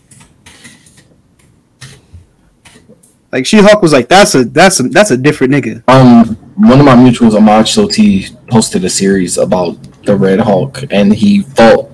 Like 3.31 3.45
She 3.45 3.57
Hulk 3.57 3.81
was 3.81 3.91
like, 3.93 4.07
"That's 4.09 4.35
a 4.35 4.45
that's 4.45 4.79
a 4.79 4.83
that's 4.83 5.11
a 5.11 5.17
different 5.17 5.53
nigga." 5.53 5.83
Um, 5.87 6.35
one 6.55 6.79
of 6.79 6.85
my 6.85 6.95
mutuals, 6.95 7.35
Ahmad 7.35 7.65
Soti, 7.65 8.32
posted 8.49 8.83
a 8.83 8.89
series 8.89 9.37
about 9.37 9.77
the 10.03 10.15
Red 10.15 10.41
Hulk, 10.41 10.83
and 10.91 11.13
he 11.13 11.41
fought 11.41 11.89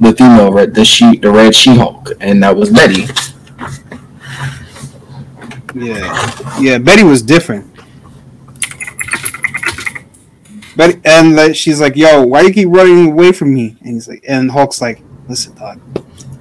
the 0.00 0.14
female 0.14 0.52
red, 0.52 0.74
the 0.74 0.84
she, 0.84 1.16
the 1.16 1.30
Red 1.30 1.54
She-Hulk, 1.54 2.12
and 2.20 2.42
that 2.42 2.56
was 2.56 2.70
Betty. 2.70 3.06
Yeah, 5.74 6.60
yeah. 6.60 6.78
Betty 6.78 7.02
was 7.02 7.22
different. 7.22 7.70
Betty, 10.76 11.00
and 11.04 11.36
like, 11.36 11.56
she's 11.56 11.80
like, 11.80 11.96
"Yo, 11.96 12.22
why 12.22 12.42
you 12.42 12.52
keep 12.52 12.68
running 12.68 13.12
away 13.12 13.32
from 13.32 13.54
me?" 13.54 13.76
And 13.80 13.94
he's 13.94 14.08
like, 14.08 14.24
and 14.26 14.50
Hulk's 14.50 14.80
like, 14.80 15.02
"Listen, 15.28 15.54
dog, 15.54 15.80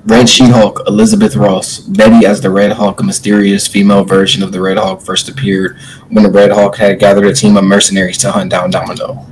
Red 0.06 0.30
She-Hulk, 0.30 0.84
Elizabeth 0.88 1.36
Ross, 1.36 1.80
Betty 1.80 2.26
as 2.26 2.40
the 2.40 2.52
Red 2.52 2.74
Hulk, 2.74 3.00
a 3.00 3.04
mysterious 3.04 3.68
female 3.68 4.04
version 4.04 4.44
of 4.44 4.52
the 4.52 4.62
Red 4.62 4.78
Hulk, 4.78 5.02
first 5.02 5.28
appeared 5.28 5.78
when 6.10 6.24
the 6.24 6.30
Red 6.30 6.52
Hulk 6.52 6.78
had 6.78 7.00
gathered 7.00 7.26
a 7.26 7.34
team 7.34 7.58
of 7.58 7.64
mercenaries 7.64 8.18
to 8.20 8.32
hunt 8.32 8.52
down 8.52 8.70
Domino. 8.70 9.26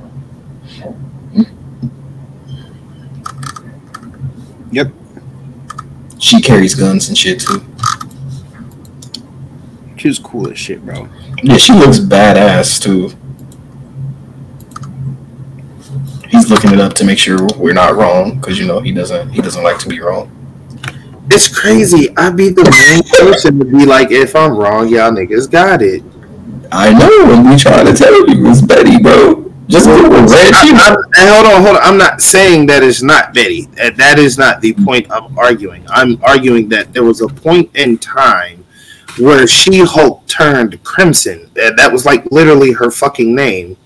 Yep. 4.72 4.92
She 6.24 6.40
carries 6.40 6.74
guns 6.74 7.06
and 7.08 7.18
shit 7.18 7.38
too. 7.38 7.62
She's 9.98 10.18
cool 10.18 10.50
as 10.50 10.58
shit, 10.58 10.82
bro. 10.82 11.06
Yeah, 11.42 11.58
she 11.58 11.74
looks 11.74 11.98
badass 11.98 12.80
too. 12.80 13.10
He's 16.30 16.48
looking 16.48 16.72
it 16.72 16.80
up 16.80 16.94
to 16.94 17.04
make 17.04 17.18
sure 17.18 17.46
we're 17.58 17.74
not 17.74 17.94
wrong, 17.94 18.40
because 18.40 18.58
you 18.58 18.66
know 18.66 18.80
he 18.80 18.90
doesn't 18.90 19.32
he 19.32 19.42
doesn't 19.42 19.62
like 19.62 19.78
to 19.80 19.88
be 19.90 20.00
wrong. 20.00 20.30
It's 21.30 21.46
crazy. 21.46 22.08
I'd 22.16 22.38
be 22.38 22.48
the 22.48 22.64
main 22.70 23.02
person 23.20 23.58
to 23.58 23.66
be 23.66 23.84
like, 23.84 24.10
if 24.10 24.34
I'm 24.34 24.56
wrong, 24.56 24.88
y'all 24.88 25.12
niggas 25.12 25.50
got 25.50 25.82
it. 25.82 26.02
I 26.72 26.90
know, 26.94 27.34
and 27.34 27.50
we 27.50 27.56
trying 27.56 27.84
to 27.84 27.92
tell 27.92 28.14
you 28.30 28.46
it's 28.50 28.62
Betty, 28.62 28.98
bro. 28.98 29.43
Just 29.66 29.86
Google 29.86 30.10
Red 30.10 30.54
I, 30.54 30.66
She-Hulk. 30.66 31.06
And 31.18 31.30
hold 31.30 31.46
on, 31.46 31.62
hold 31.62 31.76
on. 31.76 31.82
I'm 31.82 31.96
not 31.96 32.20
saying 32.20 32.66
that 32.66 32.82
it's 32.82 33.02
not 33.02 33.32
Betty. 33.32 33.62
That 33.76 33.96
that 33.96 34.18
is 34.18 34.36
not 34.36 34.60
the 34.60 34.74
point 34.74 35.10
I'm 35.10 35.36
arguing. 35.38 35.84
I'm 35.88 36.22
arguing 36.22 36.68
that 36.68 36.92
there 36.92 37.04
was 37.04 37.22
a 37.22 37.28
point 37.28 37.70
in 37.74 37.98
time 37.98 38.64
where 39.18 39.46
She 39.46 39.78
Hulk 39.78 40.26
turned 40.26 40.82
crimson. 40.84 41.50
That 41.54 41.90
was 41.90 42.04
like 42.04 42.30
literally 42.30 42.72
her 42.72 42.90
fucking 42.90 43.34
name. 43.34 43.76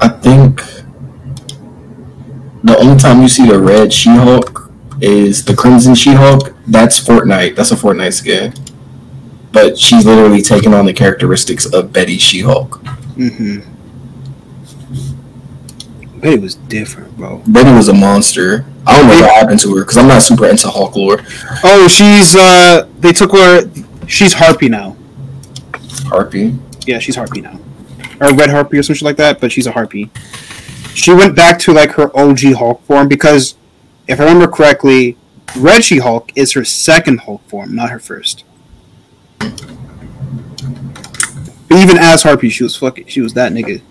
I 0.00 0.08
think 0.08 0.60
the 2.64 2.76
only 2.78 2.98
time 2.98 3.22
you 3.22 3.28
see 3.28 3.46
the 3.46 3.58
red 3.58 3.92
She-Hulk 3.92 4.70
is 5.00 5.44
the 5.44 5.54
Crimson 5.54 5.94
She-Hulk. 5.94 6.54
That's 6.66 6.98
Fortnite. 6.98 7.56
That's 7.56 7.70
a 7.70 7.76
Fortnite 7.76 8.14
skin. 8.14 8.54
But 9.52 9.78
she's 9.78 10.04
literally 10.06 10.42
taking 10.42 10.74
on 10.74 10.86
the 10.86 10.92
characteristics 10.92 11.66
of 11.66 11.92
Betty 11.92 12.18
She-Hulk. 12.18 12.80
Mm-hmm. 13.16 13.60
Betty 16.20 16.38
was 16.38 16.54
different, 16.54 17.16
bro. 17.18 17.42
Betty 17.46 17.70
was 17.70 17.88
a 17.88 17.94
monster. 17.94 18.64
I 18.86 18.98
don't 18.98 19.08
know 19.08 19.20
what 19.20 19.34
happened 19.34 19.60
to 19.60 19.76
her 19.76 19.82
because 19.82 19.98
I'm 19.98 20.08
not 20.08 20.22
super 20.22 20.46
into 20.46 20.68
Hulk 20.70 20.96
lore. 20.96 21.18
Oh, 21.62 21.86
she's 21.86 22.34
uh, 22.34 22.88
they 22.98 23.12
took 23.12 23.32
her. 23.32 23.70
She's 24.06 24.32
Harpy 24.32 24.70
now. 24.70 24.96
Harpy. 26.06 26.58
Yeah, 26.86 26.98
she's 26.98 27.16
Harpy 27.16 27.42
now, 27.42 27.60
or 28.20 28.34
Red 28.34 28.48
Harpy 28.48 28.78
or 28.78 28.82
something 28.82 29.04
like 29.04 29.16
that. 29.16 29.38
But 29.38 29.52
she's 29.52 29.66
a 29.66 29.72
Harpy. 29.72 30.10
She 30.94 31.12
went 31.12 31.34
back 31.34 31.58
to 31.60 31.72
like 31.72 31.90
her 31.92 32.16
OG 32.16 32.54
Hulk 32.54 32.82
form 32.84 33.08
because, 33.08 33.56
if 34.08 34.20
I 34.20 34.24
remember 34.24 34.46
correctly, 34.46 35.16
Red 35.56 35.84
She 35.84 35.98
Hulk 35.98 36.32
is 36.36 36.52
her 36.52 36.64
second 36.64 37.20
Hulk 37.20 37.46
form, 37.48 37.74
not 37.74 37.90
her 37.90 37.98
first. 37.98 38.44
Even 41.70 41.98
as 41.98 42.22
Harpy, 42.22 42.48
she 42.50 42.62
was 42.62 42.76
fucking. 42.76 43.06
She 43.08 43.20
was 43.20 43.34
that 43.34 43.52
nigga. 43.52 43.82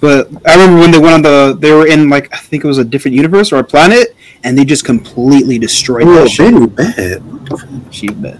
But 0.00 0.28
I 0.46 0.54
remember 0.54 0.80
when 0.80 0.90
they 0.90 0.98
went 0.98 1.14
on 1.14 1.22
the, 1.22 1.56
they 1.58 1.72
were 1.72 1.86
in 1.86 2.08
like 2.08 2.32
I 2.32 2.36
think 2.36 2.62
it 2.62 2.66
was 2.66 2.78
a 2.78 2.84
different 2.84 3.16
universe 3.16 3.52
or 3.52 3.56
a 3.56 3.64
planet, 3.64 4.14
and 4.44 4.56
they 4.56 4.64
just 4.64 4.84
completely 4.84 5.58
destroyed 5.58 6.04
Oh, 6.06 6.14
that 6.24 6.28
shit. 6.28 6.76
Bad. 6.76 7.92
She 7.92 8.08
bet. 8.08 8.38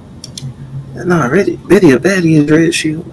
No, 0.95 1.29
Betty, 1.29 1.57
Betty 1.57 1.91
a 1.91 1.99
baddie 1.99 2.37
is 2.39 2.51
Red 2.51 2.73
Shield. 2.75 3.05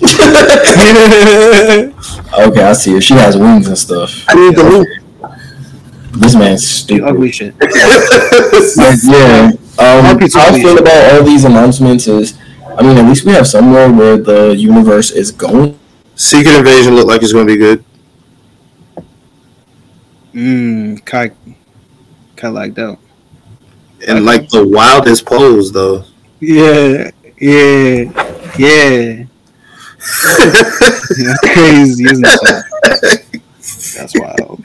Okay, 2.38 2.62
I 2.64 2.72
see 2.72 2.92
her. 2.94 3.00
She 3.00 3.14
has 3.14 3.36
wings 3.36 3.66
and 3.68 3.76
stuff. 3.76 4.24
I 4.28 4.34
need 4.34 4.56
the 4.56 4.62
loot. 4.64 4.88
This 6.18 6.34
man's 6.34 6.60
The 6.62 6.66
stupid. 6.66 7.04
ugly 7.08 7.32
shit. 7.32 7.54
But 7.58 8.98
yeah. 9.04 9.50
Um, 9.78 10.04
how 10.04 10.08
I 10.08 10.10
ugly 10.10 10.62
feel 10.62 10.78
about 10.78 11.12
all 11.14 11.22
these 11.24 11.44
announcements 11.44 12.06
is, 12.06 12.38
I 12.76 12.82
mean, 12.82 12.96
at 12.98 13.04
least 13.06 13.24
we 13.24 13.32
have 13.32 13.46
somewhere 13.46 13.90
where 13.90 14.16
the 14.18 14.54
universe 14.56 15.10
is 15.10 15.30
going. 15.30 15.78
Secret 16.14 16.54
Invasion 16.56 16.94
look 16.94 17.06
like 17.06 17.22
it's 17.22 17.32
gonna 17.32 17.46
be 17.46 17.56
good. 17.56 17.84
Mmm, 20.34 21.04
Kai, 21.04 21.30
Kai 22.36 22.48
lagged 22.48 22.78
out. 22.78 22.98
And 24.08 24.24
like 24.24 24.48
the 24.48 24.66
wildest 24.66 25.24
pose 25.26 25.70
though. 25.72 26.04
Yeah, 26.40 27.10
yeah, 27.42 28.04
yeah. 28.56 29.24
That's 29.98 31.40
crazy, 31.52 32.04
isn't 32.04 32.24
it? 32.24 33.32
That's 33.96 34.14
wild. 34.18 34.64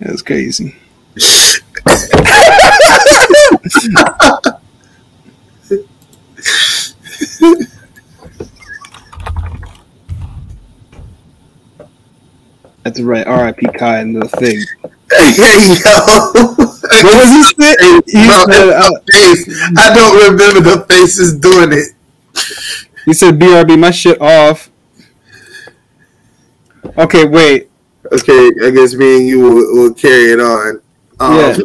That's 0.00 0.22
crazy. 0.22 0.76
That's 12.84 13.00
right. 13.00 13.26
R.I.P. 13.26 13.66
Kai 13.78 13.98
and 14.00 14.14
the 14.16 14.28
thing. 14.28 14.60
Yo. 15.38 15.58
What 17.02 17.16
was 17.18 17.30
he 17.30 17.42
say? 17.42 17.74
He 18.06 18.26
No, 18.28 18.44
said, 18.46 18.68
uh, 18.70 18.90
face. 19.12 19.72
I 19.78 19.94
don't 19.94 20.32
remember 20.32 20.60
the 20.60 20.86
faces 20.88 21.34
doing 21.38 21.72
it. 21.72 21.88
he 23.06 23.12
said, 23.14 23.38
"BRB, 23.38 23.78
my 23.78 23.90
shit 23.90 24.20
off." 24.20 24.70
Okay, 26.98 27.24
wait. 27.24 27.70
Okay, 28.12 28.50
I 28.64 28.70
guess 28.70 28.94
me 28.94 29.16
and 29.18 29.26
you 29.26 29.40
will, 29.40 29.54
will 29.82 29.94
carry 29.94 30.32
it 30.32 30.40
on. 30.40 30.80
Um, 31.20 31.36
Yeah. 31.38 31.56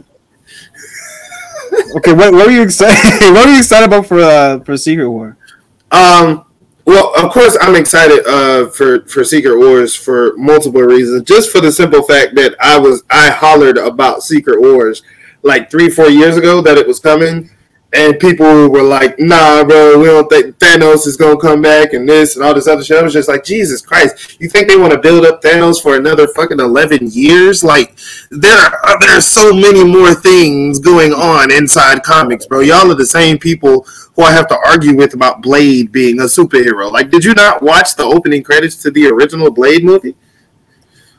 Okay, 1.97 2.13
what, 2.13 2.31
what 2.33 2.45
were 2.47 2.51
you 2.51 2.61
excited? 2.63 2.95
what 3.33 3.45
were 3.45 3.51
you 3.51 3.59
excited 3.59 3.85
about 3.87 4.05
for 4.05 4.19
uh, 4.21 4.59
for 4.61 4.77
Secret 4.77 5.09
War? 5.09 5.35
Um. 5.91 6.45
Well, 6.89 7.13
of 7.15 7.31
course, 7.31 7.55
I'm 7.61 7.75
excited 7.75 8.25
uh, 8.25 8.67
for 8.69 9.01
for 9.01 9.23
Secret 9.23 9.59
Wars 9.59 9.95
for 9.95 10.35
multiple 10.37 10.81
reasons. 10.81 11.21
Just 11.21 11.51
for 11.51 11.61
the 11.61 11.71
simple 11.71 12.01
fact 12.01 12.33
that 12.33 12.55
I 12.59 12.79
was 12.79 13.03
I 13.11 13.29
hollered 13.29 13.77
about 13.77 14.23
Secret 14.23 14.59
Wars 14.59 15.03
like 15.43 15.69
three 15.69 15.91
four 15.91 16.09
years 16.09 16.35
ago 16.35 16.61
that 16.61 16.79
it 16.79 16.87
was 16.87 16.99
coming, 16.99 17.51
and 17.91 18.19
people 18.19 18.69
were 18.69 18.83
like, 18.83 19.17
"Nah, 19.19 19.63
bro, 19.63 19.97
we 19.97 20.05
don't 20.05 20.29
think 20.29 20.57
Thanos 20.59 21.07
is 21.07 21.17
gonna 21.17 21.37
come 21.37 21.61
back 21.61 21.93
and 21.93 22.07
this 22.07 22.35
and 22.35 22.45
all 22.45 22.53
this 22.53 22.67
other 22.67 22.83
shit." 22.83 22.97
I 22.97 23.01
was 23.01 23.13
just 23.13 23.27
like, 23.27 23.43
"Jesus 23.43 23.81
Christ! 23.81 24.37
You 24.39 24.47
think 24.47 24.67
they 24.67 24.77
want 24.77 24.93
to 24.93 24.99
build 24.99 25.25
up 25.25 25.41
Thanos 25.41 25.81
for 25.81 25.95
another 25.95 26.27
fucking 26.27 26.59
eleven 26.59 27.09
years? 27.09 27.63
Like, 27.63 27.95
there 28.29 28.55
are 28.55 28.99
there 28.99 29.17
are 29.17 29.21
so 29.21 29.53
many 29.53 29.83
more 29.83 30.13
things 30.13 30.77
going 30.77 31.13
on 31.13 31.51
inside 31.51 32.03
comics, 32.03 32.45
bro. 32.45 32.59
Y'all 32.59 32.91
are 32.91 32.95
the 32.95 33.05
same 33.05 33.39
people 33.39 33.87
who 34.15 34.21
I 34.21 34.33
have 34.33 34.47
to 34.49 34.59
argue 34.67 34.95
with 34.95 35.15
about 35.15 35.41
Blade 35.41 35.91
being 35.91 36.19
a 36.19 36.23
superhero. 36.23 36.91
Like, 36.91 37.09
did 37.09 37.23
you 37.23 37.33
not 37.33 37.63
watch 37.63 37.95
the 37.95 38.03
opening 38.03 38.43
credits 38.43 38.75
to 38.83 38.91
the 38.91 39.07
original 39.07 39.49
Blade 39.49 39.83
movie? 39.83 40.15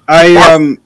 I 0.07 0.37
um, 0.37 0.79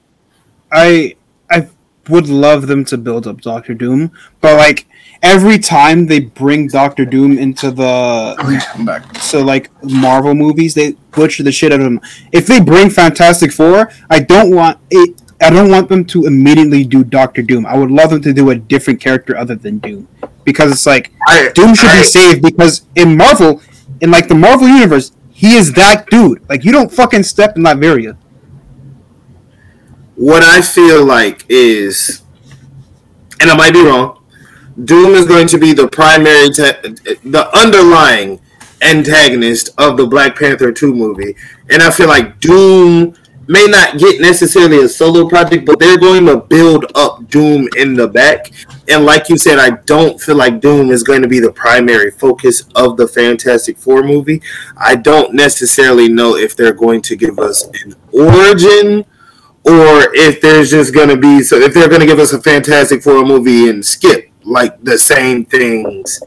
I 0.71 1.15
I 1.49 1.69
would 2.09 2.27
love 2.27 2.65
them 2.67 2.85
to 2.85 2.97
build 2.97 3.27
up 3.27 3.41
Doctor 3.41 3.75
Doom, 3.75 4.11
but 4.41 4.57
like 4.57 4.87
every 5.25 5.57
time 5.57 6.05
they 6.05 6.19
bring 6.19 6.67
Doctor 6.67 7.03
Doom 7.03 7.37
into 7.37 7.71
the 7.71 8.35
I'm 8.73 8.85
back. 8.85 9.15
so 9.17 9.41
like 9.43 9.69
Marvel 9.83 10.35
movies, 10.35 10.73
they 10.75 10.91
butcher 11.11 11.43
the 11.43 11.51
shit 11.51 11.73
out 11.73 11.79
of 11.81 11.87
him. 11.87 11.99
If 12.31 12.45
they 12.47 12.61
bring 12.61 12.89
Fantastic 12.89 13.51
Four, 13.51 13.91
I 14.09 14.19
don't 14.19 14.55
want 14.55 14.77
it. 14.91 15.21
I 15.41 15.49
don't 15.49 15.69
want 15.69 15.89
them 15.89 16.05
to 16.05 16.25
immediately 16.25 16.83
do 16.85 17.03
Doctor 17.03 17.41
Doom. 17.41 17.65
I 17.65 17.75
would 17.77 17.91
love 17.91 18.09
them 18.11 18.21
to 18.21 18.31
do 18.33 18.51
a 18.51 18.55
different 18.55 19.01
character 19.01 19.35
other 19.37 19.55
than 19.55 19.79
Doom, 19.79 20.07
because 20.45 20.71
it's 20.71 20.85
like 20.85 21.11
I, 21.27 21.49
Doom 21.53 21.75
should 21.75 21.89
I- 21.89 21.99
be 21.99 22.03
saved 22.05 22.41
because 22.41 22.85
in 22.95 23.17
Marvel, 23.17 23.61
in 24.01 24.11
like 24.11 24.27
the 24.27 24.35
Marvel 24.35 24.67
universe, 24.67 25.11
he 25.33 25.55
is 25.55 25.73
that 25.73 26.05
dude. 26.09 26.47
Like 26.47 26.63
you 26.63 26.71
don't 26.71 26.91
fucking 26.91 27.23
step 27.23 27.57
in 27.57 27.63
Latveria. 27.63 28.15
what 30.15 30.43
I 30.43 30.61
feel 30.61 31.03
like 31.03 31.43
is, 31.49 32.21
and 33.41 33.49
I 33.49 33.55
might 33.57 33.73
be 33.73 33.83
wrong, 33.83 34.23
Doom 34.83 35.13
is 35.13 35.25
going 35.25 35.47
to 35.47 35.57
be 35.57 35.73
the 35.73 35.87
primary, 35.87 36.49
te- 36.49 37.19
the 37.29 37.49
underlying 37.57 38.41
antagonist 38.81 39.69
of 39.77 39.97
the 39.97 40.05
Black 40.05 40.37
Panther 40.37 40.71
2 40.71 40.93
movie. 40.93 41.35
And 41.69 41.81
I 41.81 41.91
feel 41.91 42.07
like 42.07 42.39
Doom 42.39 43.15
may 43.47 43.65
not 43.67 43.97
get 43.97 44.19
necessarily 44.19 44.83
a 44.83 44.89
solo 44.89 45.29
project, 45.29 45.65
but 45.65 45.79
they're 45.79 45.97
going 45.97 46.25
to 46.25 46.37
build 46.37 46.85
up 46.95 47.27
Doom 47.29 47.67
in 47.77 47.93
the 47.93 48.07
back. 48.07 48.51
And 48.89 49.05
like 49.05 49.29
you 49.29 49.37
said, 49.37 49.59
I 49.59 49.77
don't 49.85 50.19
feel 50.19 50.35
like 50.35 50.61
Doom 50.61 50.91
is 50.91 51.03
going 51.03 51.21
to 51.21 51.27
be 51.27 51.39
the 51.39 51.51
primary 51.51 52.11
focus 52.11 52.63
of 52.75 52.97
the 52.97 53.07
Fantastic 53.07 53.77
Four 53.77 54.03
movie. 54.03 54.41
I 54.77 54.95
don't 54.95 55.33
necessarily 55.33 56.09
know 56.09 56.35
if 56.35 56.55
they're 56.55 56.73
going 56.73 57.01
to 57.03 57.15
give 57.15 57.39
us 57.39 57.67
an 57.83 57.95
origin 58.11 59.05
or 59.63 60.13
if 60.15 60.41
there's 60.41 60.69
just 60.69 60.93
going 60.93 61.09
to 61.09 61.17
be 61.17 61.41
so 61.41 61.57
if 61.57 61.73
they're 61.73 61.89
going 61.89 62.01
to 62.01 62.07
give 62.07 62.19
us 62.19 62.33
a 62.33 62.41
Fantastic 62.41 63.01
Four 63.01 63.25
movie 63.25 63.69
and 63.69 63.83
skip 63.83 64.29
like 64.45 64.81
the 64.83 64.97
same 64.97 65.45
things 65.45 66.21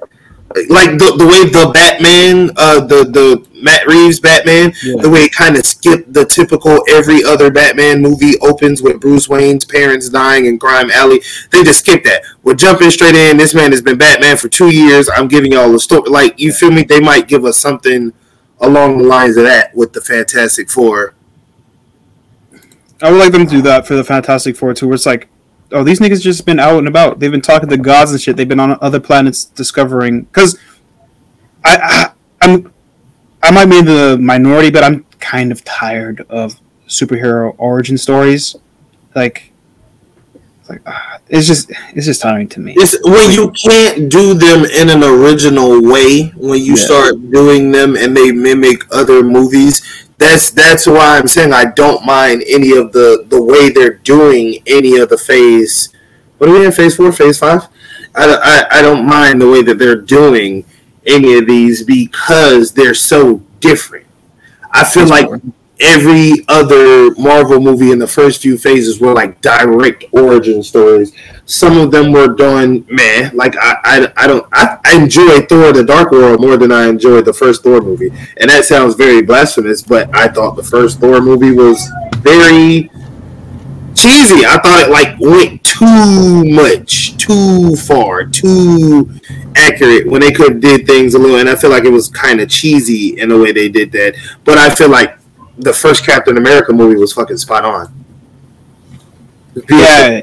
like 0.70 0.92
the, 0.92 1.14
the 1.18 1.26
way 1.26 1.44
the 1.44 1.70
Batman, 1.74 2.50
uh, 2.56 2.80
the 2.80 3.04
the 3.04 3.46
Matt 3.62 3.86
Reeves 3.86 4.18
Batman, 4.18 4.72
Yeah. 4.82 5.02
the 5.02 5.10
way 5.10 5.20
it 5.24 5.32
kind 5.32 5.56
of 5.56 5.66
skipped 5.66 6.10
the 6.14 6.24
typical 6.24 6.82
every 6.88 7.22
other 7.22 7.50
Batman 7.50 8.00
movie 8.00 8.32
opens 8.40 8.80
with 8.80 8.98
Bruce 8.98 9.28
Wayne's 9.28 9.66
parents 9.66 10.08
dying 10.08 10.46
in 10.46 10.58
Crime 10.58 10.90
Alley. 10.90 11.20
They 11.50 11.62
just 11.62 11.80
skipped 11.80 12.04
that. 12.06 12.22
We're 12.44 12.54
jumping 12.54 12.90
straight 12.90 13.14
in. 13.14 13.36
This 13.36 13.54
man 13.54 13.72
has 13.72 13.82
been 13.82 13.98
Batman 13.98 14.38
for 14.38 14.48
two 14.48 14.74
years. 14.74 15.10
I'm 15.14 15.28
giving 15.28 15.52
y'all 15.52 15.74
a 15.74 15.78
story. 15.78 16.08
Like 16.08 16.40
you 16.40 16.52
feel 16.54 16.70
me? 16.70 16.82
They 16.82 17.00
might 17.00 17.28
give 17.28 17.44
us 17.44 17.58
something 17.58 18.14
along 18.58 18.98
the 18.98 19.04
lines 19.04 19.36
of 19.36 19.44
that 19.44 19.74
with 19.76 19.92
the 19.92 20.00
Fantastic 20.00 20.70
Four. 20.70 21.12
I 23.02 23.10
would 23.12 23.18
like 23.20 23.32
them 23.32 23.44
to 23.44 23.50
do 23.50 23.62
that 23.62 23.86
for 23.86 23.94
the 23.96 24.02
Fantastic 24.04 24.56
Four 24.56 24.72
too. 24.72 24.86
Where 24.88 24.94
it's 24.94 25.04
like, 25.06 25.28
oh, 25.72 25.84
these 25.84 26.00
niggas 26.00 26.22
just 26.22 26.44
been 26.46 26.58
out 26.58 26.78
and 26.78 26.88
about. 26.88 27.18
They've 27.18 27.30
been 27.30 27.40
talking 27.40 27.68
to 27.68 27.76
gods 27.76 28.10
and 28.12 28.20
shit. 28.20 28.36
They've 28.36 28.48
been 28.48 28.60
on 28.60 28.76
other 28.80 29.00
planets 29.00 29.44
discovering. 29.44 30.22
Because 30.22 30.58
I, 31.64 31.78
I, 32.42 32.46
I'm, 32.46 32.72
I 33.42 33.50
might 33.50 33.66
be 33.66 33.78
in 33.78 33.84
the 33.84 34.18
minority, 34.20 34.70
but 34.70 34.84
I'm 34.84 35.04
kind 35.20 35.52
of 35.52 35.64
tired 35.64 36.24
of 36.28 36.60
superhero 36.86 37.54
origin 37.58 37.98
stories. 37.98 38.56
Like, 39.14 39.52
it's 40.60 40.70
like 40.70 40.82
ah, 40.86 41.18
it's 41.28 41.46
just 41.46 41.70
it's 41.94 42.06
just 42.06 42.20
tiring 42.22 42.48
to 42.50 42.60
me. 42.60 42.74
It's 42.76 42.96
when 43.04 43.30
you 43.32 43.50
can't 43.50 44.10
do 44.10 44.34
them 44.34 44.64
in 44.64 44.90
an 44.90 45.02
original 45.02 45.82
way. 45.82 46.28
When 46.36 46.60
you 46.60 46.76
Yeah. 46.76 46.84
start 46.84 47.30
doing 47.30 47.70
them 47.72 47.96
and 47.96 48.16
they 48.16 48.32
mimic 48.32 48.82
other 48.94 49.22
movies, 49.22 50.07
that's 50.18 50.50
that's 50.50 50.86
why 50.86 51.16
I'm 51.16 51.28
saying 51.28 51.52
I 51.52 51.66
don't 51.66 52.04
mind 52.04 52.42
any 52.46 52.76
of 52.76 52.92
the 52.92 53.24
the 53.28 53.40
way 53.40 53.70
they're 53.70 53.94
doing 53.94 54.62
any 54.66 54.96
of 54.96 55.08
the 55.08 55.18
phase. 55.18 55.94
What 56.38 56.50
are 56.50 56.52
we 56.52 56.66
in 56.66 56.72
phase 56.72 56.96
four, 56.96 57.12
phase 57.12 57.38
five? 57.38 57.68
I, 58.14 58.66
I, 58.70 58.78
I 58.78 58.82
don't 58.82 59.06
mind 59.06 59.40
the 59.40 59.48
way 59.48 59.62
that 59.62 59.78
they're 59.78 60.00
doing 60.00 60.64
any 61.06 61.34
of 61.38 61.46
these 61.46 61.84
because 61.84 62.72
they're 62.72 62.94
so 62.94 63.38
different. 63.60 64.06
I 64.72 64.84
feel 64.84 65.06
like 65.06 65.28
every 65.80 66.44
other 66.48 67.14
Marvel 67.16 67.60
movie 67.60 67.92
in 67.92 67.98
the 67.98 68.06
first 68.06 68.42
few 68.42 68.58
phases 68.58 69.00
were 69.00 69.12
like 69.12 69.40
direct 69.40 70.04
origin 70.12 70.62
stories. 70.62 71.12
Some 71.46 71.78
of 71.78 71.90
them 71.90 72.12
were 72.12 72.34
done 72.34 72.84
man, 72.88 73.30
like 73.34 73.56
I 73.56 73.76
I, 73.84 74.12
I 74.16 74.26
don't 74.26 74.46
I, 74.52 74.78
I 74.84 74.96
enjoy 74.96 75.40
Thor 75.42 75.72
the 75.72 75.84
Dark 75.84 76.10
World 76.10 76.40
more 76.40 76.56
than 76.56 76.72
I 76.72 76.88
enjoyed 76.88 77.24
the 77.24 77.32
first 77.32 77.62
Thor 77.62 77.80
movie. 77.80 78.10
And 78.36 78.50
that 78.50 78.64
sounds 78.64 78.94
very 78.94 79.22
blasphemous, 79.22 79.82
but 79.82 80.14
I 80.14 80.28
thought 80.28 80.56
the 80.56 80.64
first 80.64 81.00
Thor 81.00 81.20
movie 81.20 81.52
was 81.52 81.88
very 82.18 82.90
cheesy. 83.94 84.46
I 84.46 84.58
thought 84.62 84.88
it 84.88 84.90
like 84.90 85.18
went 85.18 85.62
too 85.64 86.44
much, 86.44 87.16
too 87.16 87.76
far, 87.76 88.24
too 88.24 89.10
accurate 89.56 90.06
when 90.06 90.20
they 90.20 90.30
could 90.30 90.52
have 90.52 90.60
did 90.60 90.86
things 90.86 91.14
a 91.14 91.18
little 91.18 91.38
and 91.38 91.48
I 91.48 91.56
feel 91.56 91.70
like 91.70 91.84
it 91.84 91.90
was 91.90 92.08
kind 92.08 92.40
of 92.40 92.48
cheesy 92.48 93.18
in 93.18 93.28
the 93.28 93.38
way 93.38 93.52
they 93.52 93.68
did 93.68 93.90
that. 93.92 94.14
But 94.44 94.58
I 94.58 94.74
feel 94.74 94.88
like 94.88 95.17
the 95.58 95.72
first 95.72 96.04
Captain 96.04 96.36
America 96.36 96.72
movie 96.72 96.96
was 96.96 97.12
fucking 97.12 97.36
spot 97.36 97.64
on. 97.64 98.04
yeah. 99.68 100.22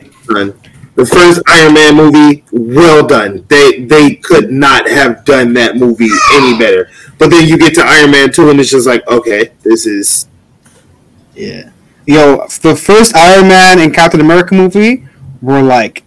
The 0.95 1.05
first 1.05 1.41
Iron 1.47 1.73
Man 1.73 1.95
movie, 1.97 2.45
well 2.53 3.05
done. 3.05 3.45
They 3.49 3.83
they 3.83 4.15
could 4.15 4.49
not 4.49 4.87
have 4.87 5.25
done 5.25 5.53
that 5.53 5.75
movie 5.75 6.09
any 6.33 6.57
better. 6.57 6.89
But 7.17 7.31
then 7.31 7.47
you 7.47 7.57
get 7.57 7.73
to 7.75 7.81
Iron 7.85 8.11
Man 8.11 8.31
two, 8.31 8.49
and 8.49 8.59
it's 8.61 8.69
just 8.69 8.87
like, 8.87 9.05
okay, 9.09 9.51
this 9.61 9.85
is 9.85 10.29
yeah. 11.35 11.71
Yo, 12.07 12.47
the 12.61 12.75
first 12.75 13.13
Iron 13.15 13.49
Man 13.49 13.79
and 13.79 13.93
Captain 13.93 14.21
America 14.21 14.55
movie 14.55 15.05
were 15.41 15.61
like 15.61 16.03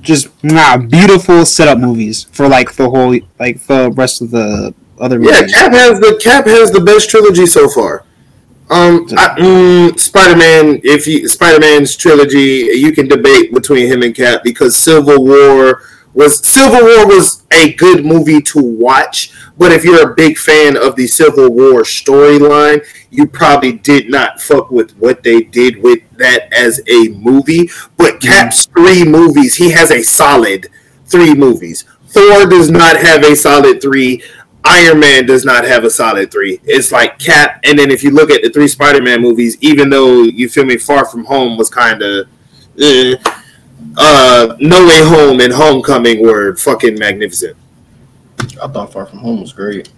just 0.00 0.28
nah, 0.42 0.78
beautiful 0.78 1.44
setup 1.44 1.78
movies 1.78 2.24
for 2.32 2.48
like 2.48 2.72
the 2.76 2.88
whole 2.88 3.18
like 3.38 3.60
the 3.66 3.90
rest 3.90 4.22
of 4.22 4.30
the 4.30 4.74
other 4.98 5.20
yeah. 5.20 5.46
Cap 5.46 5.72
has 5.72 6.00
the 6.00 6.18
Cap 6.22 6.46
has 6.46 6.70
the 6.70 6.80
best 6.80 7.10
trilogy 7.10 7.46
so 7.46 7.68
far. 7.68 8.06
Um, 8.70 9.06
I, 9.16 9.36
mm, 9.38 9.98
Spider 9.98 10.36
Man. 10.36 10.80
If 10.82 11.06
you 11.06 11.28
Spider 11.28 11.60
Man's 11.60 11.96
trilogy, 11.96 12.70
you 12.72 12.92
can 12.92 13.08
debate 13.08 13.52
between 13.52 13.86
him 13.86 14.02
and 14.02 14.14
Cap 14.14 14.42
because 14.42 14.76
Civil 14.76 15.24
War 15.24 15.82
was 16.14 16.46
Civil 16.48 16.80
War 16.80 17.06
was 17.06 17.44
a 17.52 17.74
good 17.74 18.06
movie 18.06 18.40
to 18.40 18.60
watch. 18.60 19.32
But 19.58 19.72
if 19.72 19.84
you're 19.84 20.10
a 20.10 20.14
big 20.14 20.38
fan 20.38 20.76
of 20.76 20.96
the 20.96 21.06
Civil 21.06 21.50
War 21.50 21.82
storyline, 21.82 22.84
you 23.10 23.26
probably 23.26 23.72
did 23.72 24.08
not 24.08 24.40
fuck 24.40 24.70
with 24.70 24.92
what 24.92 25.22
they 25.22 25.42
did 25.42 25.82
with 25.82 26.00
that 26.16 26.52
as 26.52 26.80
a 26.86 27.08
movie. 27.08 27.68
But 27.96 28.20
Cap's 28.20 28.66
three 28.66 29.04
movies, 29.04 29.56
he 29.56 29.72
has 29.72 29.90
a 29.90 30.02
solid 30.02 30.68
three 31.06 31.34
movies. 31.34 31.84
Thor 32.06 32.46
does 32.46 32.70
not 32.70 32.96
have 32.96 33.24
a 33.24 33.34
solid 33.34 33.82
three. 33.82 34.22
Iron 34.64 35.00
Man 35.00 35.26
does 35.26 35.44
not 35.44 35.64
have 35.64 35.84
a 35.84 35.90
solid 35.90 36.30
three. 36.30 36.60
It's 36.64 36.90
like 36.90 37.18
Cap, 37.18 37.60
and 37.64 37.78
then 37.78 37.90
if 37.90 38.02
you 38.02 38.10
look 38.10 38.30
at 38.30 38.42
the 38.42 38.50
three 38.50 38.68
Spider-Man 38.68 39.20
movies, 39.20 39.58
even 39.60 39.90
though 39.90 40.22
you 40.22 40.48
feel 40.48 40.64
me, 40.64 40.78
Far 40.78 41.04
From 41.04 41.24
Home 41.26 41.58
was 41.58 41.68
kind 41.68 42.00
of, 42.02 42.28
eh, 42.80 43.16
uh, 43.96 44.56
No 44.60 44.86
Way 44.86 45.04
Home 45.04 45.40
and 45.40 45.52
Homecoming 45.52 46.22
were 46.22 46.56
fucking 46.56 46.98
magnificent. 46.98 47.56
I 48.62 48.68
thought 48.68 48.92
Far 48.92 49.06
From 49.06 49.18
Home 49.18 49.40
was 49.40 49.52
great. 49.52 49.90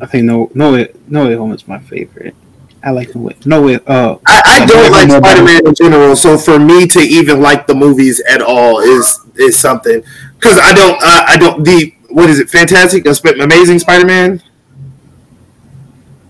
I 0.00 0.06
think 0.06 0.24
no 0.24 0.50
no 0.54 0.72
way 0.72 0.92
no 1.08 1.26
way 1.26 1.34
home 1.34 1.52
is 1.52 1.66
my 1.68 1.78
favorite. 1.78 2.34
I 2.82 2.90
like 2.90 3.14
no 3.14 3.22
way 3.22 3.36
no 3.44 3.62
way 3.62 3.76
uh 3.86 4.16
I, 4.26 4.42
I 4.44 4.66
don't 4.66 4.90
like 4.90 5.08
Spider-Man 5.08 5.66
in 5.66 5.74
general, 5.74 6.16
so 6.16 6.36
for 6.36 6.58
me 6.58 6.86
to 6.88 7.00
even 7.00 7.40
like 7.40 7.66
the 7.66 7.74
movies 7.74 8.20
at 8.28 8.42
all 8.42 8.80
is 8.80 9.20
is 9.36 9.58
something 9.58 10.02
because 10.38 10.58
I 10.58 10.74
don't 10.74 10.98
uh, 11.02 11.24
I 11.28 11.36
don't 11.36 11.64
the 11.64 11.94
what 12.14 12.30
is 12.30 12.38
it 12.38 12.48
Fantastic 12.50 13.04
Amazing 13.06 13.78
Spider-Man. 13.80 14.40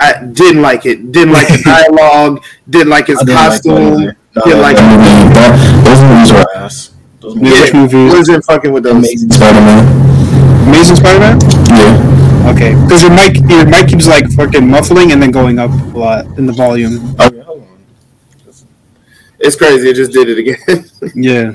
I 0.01 0.25
didn't 0.25 0.63
like 0.63 0.87
it. 0.87 1.13
Didn't 1.13 1.33
like 1.33 1.49
the 1.49 1.63
dialogue. 1.65 2.43
Didn't 2.69 2.89
like 2.91 3.07
his 3.07 3.19
I 3.19 3.25
didn't 3.25 3.37
costume. 3.37 3.77
either. 4.01 4.17
No, 4.37 4.43
didn't 4.43 4.63
like 4.63 4.77
that 4.77 4.99
movie- 4.99 5.35
that- 5.35 5.85
those 5.85 6.03
movies 6.03 6.33
were 6.33 6.57
ass. 6.57 6.91
Yeah, 7.23 7.31
movies 7.35 7.61
which 7.63 7.75
movie? 7.75 8.17
wasn't 8.19 8.45
fucking 8.45 8.73
with 8.73 8.83
those. 8.83 8.97
Amazing 8.97 9.31
Spider-Man. 9.31 10.69
Amazing 10.69 10.97
Spider-Man? 10.97 11.39
Yeah. 11.71 12.51
Okay, 12.53 12.75
because 12.83 13.01
your 13.03 13.11
mic 13.13 13.37
your 13.49 13.65
mic 13.67 13.89
keeps 13.89 14.07
like 14.07 14.31
fucking 14.33 14.69
muffling 14.69 15.13
and 15.13 15.23
then 15.23 15.31
going 15.31 15.59
up 15.59 15.71
a 15.71 15.99
lot 15.99 16.27
in 16.37 16.45
the 16.47 16.53
volume. 16.53 17.15
Oh, 17.19 17.27
okay, 17.27 17.41
hold 17.41 17.63
on. 17.63 17.79
It's 19.39 19.57
crazy. 19.57 19.89
It 19.89 19.95
just 19.95 20.13
did 20.13 20.29
it 20.29 20.39
again. 20.39 20.85
Yeah, 21.15 21.55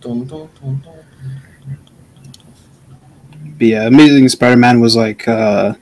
Dun, 0.00 0.24
dun, 0.24 0.48
dun, 0.60 0.82
dun. 0.84 0.95
But 3.58 3.66
yeah, 3.66 3.86
Amazing 3.86 4.28
Spider-Man 4.28 4.80
was 4.80 4.96
like 4.96 5.26
uh, 5.26 5.74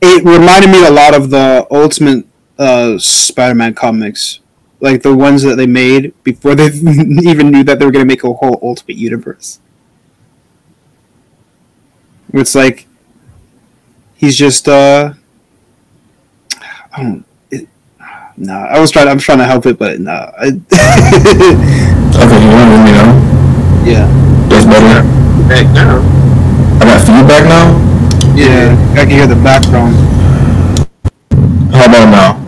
it 0.00 0.24
reminded 0.24 0.70
me 0.70 0.86
a 0.86 0.90
lot 0.90 1.14
of 1.14 1.30
the 1.30 1.66
Ultimate 1.70 2.26
uh, 2.58 2.98
Spider-Man 2.98 3.74
comics, 3.74 4.40
like 4.80 5.02
the 5.02 5.14
ones 5.14 5.42
that 5.42 5.56
they 5.56 5.66
made 5.66 6.12
before 6.22 6.54
they 6.54 6.66
even 7.24 7.50
knew 7.50 7.64
that 7.64 7.78
they 7.78 7.84
were 7.84 7.92
gonna 7.92 8.04
make 8.04 8.24
a 8.24 8.32
whole 8.32 8.58
Ultimate 8.62 8.96
Universe. 8.96 9.60
It's 12.32 12.54
like 12.54 12.86
he's 14.14 14.36
just 14.36 14.68
uh, 14.68 15.14
I 16.92 17.02
don't. 17.02 17.24
It, 17.50 17.68
Nah, 18.40 18.66
I 18.66 18.78
was 18.78 18.92
trying. 18.92 19.08
I 19.08 19.14
was 19.14 19.24
trying 19.24 19.38
to 19.38 19.44
help 19.46 19.66
it, 19.66 19.78
but 19.78 19.98
nah. 19.98 20.30
I, 20.38 20.46
Okay, 22.18 22.42
you 22.42 22.50
want 22.50 22.66
to 22.66 22.74
let 22.74 22.84
me 22.84 22.92
know? 22.92 23.10
yeah, 23.84 24.06
That's 24.48 24.64
better. 24.64 25.02
Back 25.48 25.66
now. 25.74 26.17
I 26.80 26.84
got 26.84 27.00
feedback 27.06 27.44
now. 27.48 27.66
yeah. 28.36 28.74
I 28.94 29.04
can 29.04 29.10
hear 29.10 29.26
the 29.26 29.34
background 29.36 29.94
How 31.74 31.86
about 31.86 32.10
now? 32.10 32.38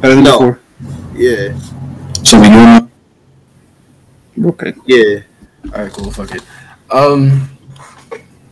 better 0.00 0.14
than 0.14 0.24
No. 0.24 0.32
before. 0.38 0.60
Yeah. 1.14 1.56
So 2.22 2.38
we 2.40 2.48
good 2.48 2.54
now? 2.54 2.88
Okay. 4.50 4.74
Yeah. 4.86 5.20
All 5.74 5.82
right, 5.82 5.92
cool. 5.92 6.10
Fuck 6.10 6.34
it. 6.34 6.42
Um, 6.90 7.48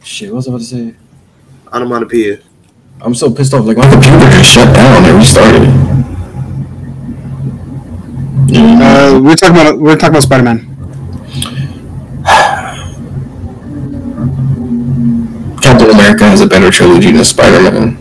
shit. 0.02 0.30
What 0.30 0.36
was 0.36 0.46
I 0.48 0.50
about 0.50 0.58
to 0.60 0.64
say? 0.64 0.94
Onomatopoeia. 1.72 2.38
I'm 3.02 3.14
so 3.14 3.30
pissed 3.30 3.52
off. 3.54 3.66
Like 3.66 3.76
my 3.76 3.90
computer 3.90 4.30
just 4.30 4.50
shut 4.50 4.74
down 4.74 5.04
and 5.04 5.18
restarted. 5.18 5.68
Uh, 8.56 9.20
we're 9.22 9.34
talking 9.36 9.56
about 9.56 9.78
we're 9.78 9.94
talking 9.96 10.10
about 10.10 10.22
Spider 10.22 10.44
Man. 10.44 10.58
Captain 15.84 16.00
America 16.00 16.24
has 16.24 16.40
a 16.40 16.46
better 16.46 16.70
trilogy 16.70 17.10
than 17.12 17.22
Spider-Man. 17.22 17.98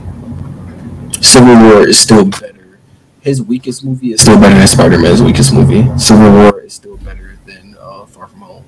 Civil 1.21 1.55
War 1.55 1.85
is 1.85 1.99
still 1.99 2.23
better 2.23 2.79
his 3.19 3.41
weakest 3.41 3.83
movie 3.83 4.13
is 4.13 4.21
still 4.21 4.39
better 4.39 4.55
than 4.55 4.67
Spider 4.67 4.97
Man's 4.97 5.21
weakest 5.21 5.53
movie. 5.53 5.83
Civil 5.97 6.31
War 6.31 6.61
is 6.61 6.73
still 6.73 6.95
better 6.97 7.37
than 7.45 7.75
uh, 7.79 8.05
Far 8.05 8.27
From 8.27 8.39
Home. 8.41 8.65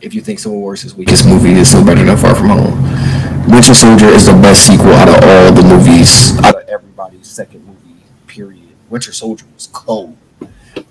If 0.00 0.14
you 0.14 0.20
think 0.20 0.38
Civil 0.38 0.60
War 0.60 0.74
is 0.74 0.82
his 0.82 0.94
weakest 0.94 1.26
movie, 1.26 1.52
it's 1.52 1.70
still 1.70 1.84
better 1.84 2.04
than 2.04 2.16
Far 2.16 2.36
From 2.36 2.50
Home. 2.50 3.50
Winter 3.50 3.74
Soldier 3.74 4.06
is 4.06 4.26
the 4.26 4.32
best 4.34 4.66
sequel 4.66 4.92
out 4.92 5.08
of 5.08 5.16
all 5.16 5.52
the 5.52 5.62
movies, 5.62 6.38
out 6.44 6.54
of 6.54 6.68
everybody's 6.68 7.26
second 7.26 7.66
movie. 7.66 8.02
Period. 8.28 8.68
Winter 8.88 9.12
Soldier 9.12 9.46
was 9.52 9.68
cold 9.72 10.16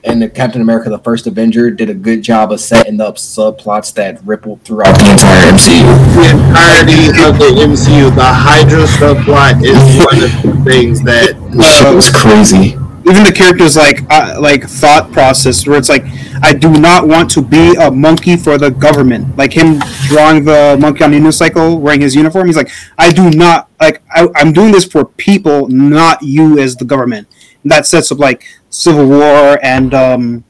and 0.03 0.21
the 0.21 0.29
Captain 0.29 0.61
America: 0.61 0.89
The 0.89 0.99
First 0.99 1.27
Avenger 1.27 1.71
did 1.71 1.89
a 1.89 1.93
good 1.93 2.21
job 2.21 2.51
of 2.51 2.59
setting 2.59 2.99
up 3.01 3.15
subplots 3.15 3.93
that 3.95 4.23
rippled 4.25 4.61
throughout 4.63 4.97
the 4.97 5.11
entire 5.11 5.51
MCU. 5.51 6.15
The 6.15 6.29
entirety 6.31 7.07
of 7.23 7.39
the 7.39 7.61
MCU, 7.61 8.13
the 8.15 8.23
Hydra 8.23 8.85
subplot 8.85 9.63
is 9.63 9.77
one 10.05 10.23
of 10.23 10.31
the 10.43 10.63
things 10.69 11.01
that 11.03 11.35
Shit 11.79 11.95
was 11.95 12.09
crazy. 12.11 12.77
even 13.09 13.23
the 13.23 13.33
characters 13.35 13.75
like 13.75 14.01
uh, 14.09 14.37
like 14.39 14.63
thought 14.63 15.11
process 15.11 15.65
where 15.67 15.77
it's 15.77 15.89
like 15.89 16.03
I 16.41 16.53
do 16.53 16.69
not 16.71 17.07
want 17.07 17.29
to 17.31 17.41
be 17.41 17.73
a 17.75 17.89
monkey 17.91 18.35
for 18.35 18.57
the 18.57 18.69
government. 18.71 19.37
Like 19.37 19.53
him 19.53 19.79
drawing 20.07 20.43
the 20.45 20.77
monkey 20.79 21.03
on 21.03 21.13
a 21.13 21.17
unicycle 21.17 21.79
wearing 21.79 22.01
his 22.01 22.15
uniform. 22.15 22.47
He's 22.47 22.57
like, 22.57 22.69
I 22.97 23.11
do 23.11 23.29
not 23.29 23.69
like 23.79 24.01
I, 24.09 24.27
I'm 24.35 24.51
doing 24.53 24.71
this 24.71 24.85
for 24.85 25.05
people, 25.05 25.67
not 25.69 26.21
you 26.21 26.59
as 26.59 26.75
the 26.75 26.85
government. 26.85 27.27
And 27.63 27.71
that 27.71 27.85
sets 27.85 28.11
up 28.11 28.19
like 28.19 28.45
Civil 28.69 29.07
War 29.07 29.57
and 29.63 29.93
um 29.93 30.43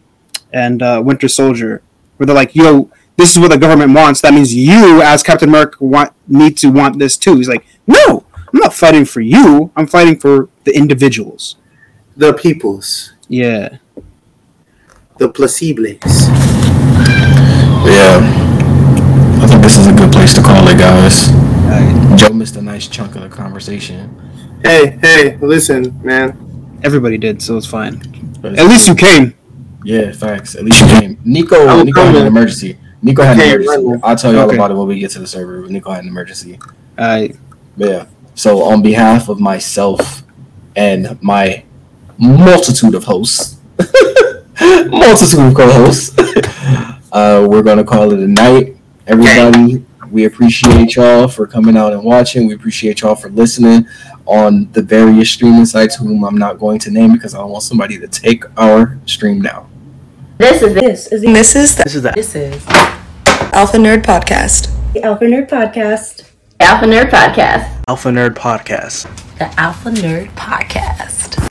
and 0.52 0.82
uh, 0.82 1.02
Winter 1.04 1.28
Soldier, 1.28 1.82
where 2.18 2.26
they're 2.28 2.36
like, 2.36 2.56
yo. 2.56 2.90
This 3.16 3.30
is 3.32 3.38
what 3.40 3.52
the 3.52 3.60
government 3.60 3.94
wants. 3.94 4.22
That 4.22 4.34
means 4.34 4.56
you, 4.56 5.04
as 5.04 5.22
Captain 5.22 5.48
America, 5.48 5.84
want 5.86 6.14
need 6.28 6.58
to 6.58 6.70
want 6.72 6.98
this 6.98 7.16
too. 7.16 7.36
He's 7.36 7.48
like, 7.48 7.64
no, 7.86 8.26
I'm 8.36 8.60
not 8.60 8.74
fighting 8.74 9.06
for 9.06 9.22
you. 9.22 9.72
I'm 9.76 9.86
fighting 9.86 10.20
for 10.20 10.50
the 10.64 10.76
individuals. 10.76 11.58
the 12.18 12.34
peoples, 12.34 13.14
Yeah. 13.30 13.78
the 15.20 15.30
placebos. 15.30 16.28
Yeah, 17.86 18.18
I 19.44 19.48
think 19.48 19.62
this 19.62 19.78
is 19.78 19.86
a 19.86 19.94
good 19.94 20.12
place 20.12 20.34
to 20.34 20.42
call 20.42 20.68
it, 20.68 20.80
guys. 20.80 21.28
Joe 22.20 22.34
missed 22.34 22.56
a 22.56 22.62
nice 22.64 22.88
chunk 22.88 23.16
of 23.16 23.22
the 23.22 23.30
conversation. 23.30 24.10
Hey, 24.64 24.98
hey, 25.02 25.38
listen, 25.38 26.00
man. 26.04 26.36
Everybody 26.84 27.18
did, 27.18 27.42
so 27.42 27.58
it's 27.58 27.66
fine. 27.68 28.02
But 28.42 28.60
At 28.60 28.68
least 28.68 28.88
you 28.88 28.96
came. 28.96 29.34
yeah, 29.84 30.12
facts. 30.12 30.56
At 30.56 30.64
least 30.66 30.82
you 30.82 30.88
came. 31.00 31.18
Nico, 31.24 31.68
I'm 31.68 31.86
Nico 31.86 32.04
had 32.04 32.16
an 32.16 32.28
emergency. 32.28 32.78
Nico 33.02 33.24
had 33.24 33.38
an 33.40 33.44
emergency. 33.44 33.86
right. 33.88 34.00
I'll 34.04 34.16
tell 34.16 34.34
you 34.34 34.40
all 34.40 34.46
Okay. 34.48 34.56
about 34.56 34.72
it 34.72 34.76
when 34.76 34.88
we 34.88 35.00
get 35.00 35.12
to 35.12 35.20
the 35.20 35.28
server. 35.28 35.62
but 35.62 35.72
Nico 35.72 35.92
had 35.92 36.04
an 36.04 36.10
emergency. 36.10 36.60
Uh, 36.98 37.28
But 37.78 37.90
yeah. 37.90 38.06
So 38.36 38.64
on 38.64 38.82
behalf 38.82 39.30
of 39.30 39.40
myself 39.40 40.24
and 40.76 41.18
my 41.22 41.64
multitude 42.18 42.96
of 42.96 43.04
hosts, 43.06 43.58
multitude 44.88 45.40
of 45.40 45.54
co-hosts, 45.56 46.16
uh, 47.12 47.46
we're 47.50 47.64
gonna 47.64 47.84
call 47.84 48.12
it 48.12 48.20
a 48.20 48.28
night. 48.28 48.76
Everybody, 49.08 49.86
we 50.12 50.26
appreciate 50.26 50.96
y'all 50.96 51.28
for 51.28 51.46
coming 51.48 51.76
out 51.78 51.94
and 51.94 52.04
watching. 52.04 52.48
We 52.48 52.54
appreciate 52.56 53.02
y'all 53.02 53.16
for 53.16 53.30
listening 53.30 53.88
on 54.26 54.72
the 54.72 54.82
various 54.82 55.30
streaming 55.30 55.66
sites, 55.66 55.96
whom 55.96 56.24
I'm 56.24 56.38
not 56.38 56.60
going 56.60 56.80
to 56.80 56.92
name 56.92 57.14
because 57.14 57.34
I 57.36 57.40
don't 57.40 57.52
want 57.52 57.64
somebody 57.64 57.98
to 58.00 58.08
take 58.08 58.44
our 58.58 58.98
stream 59.06 59.42
down. 59.42 59.70
This 60.38 60.62
is 60.62 60.74
This 60.74 61.08
is 61.08 61.24
And 61.24 61.36
the 61.36 61.40
this 61.40 61.56
is 61.56 61.76
the 61.76 62.12
This 62.16 62.36
is 62.36 62.66
Alpha 63.54 63.78
Nerd 63.78 64.04
Podcast. 64.04 64.72
The 64.94 65.04
Alpha 65.04 65.26
Nerd 65.26 65.50
Podcast. 65.50 66.30
Alpha 66.60 66.86
Nerd 66.86 67.10
Podcast. 67.10 67.84
Alpha 67.88 68.10
Nerd 68.10 68.36
Podcast. 68.36 69.38
the 69.38 69.60
Alpha 69.60 69.90
Nerd 69.90 70.30
Podcast. 70.36 71.34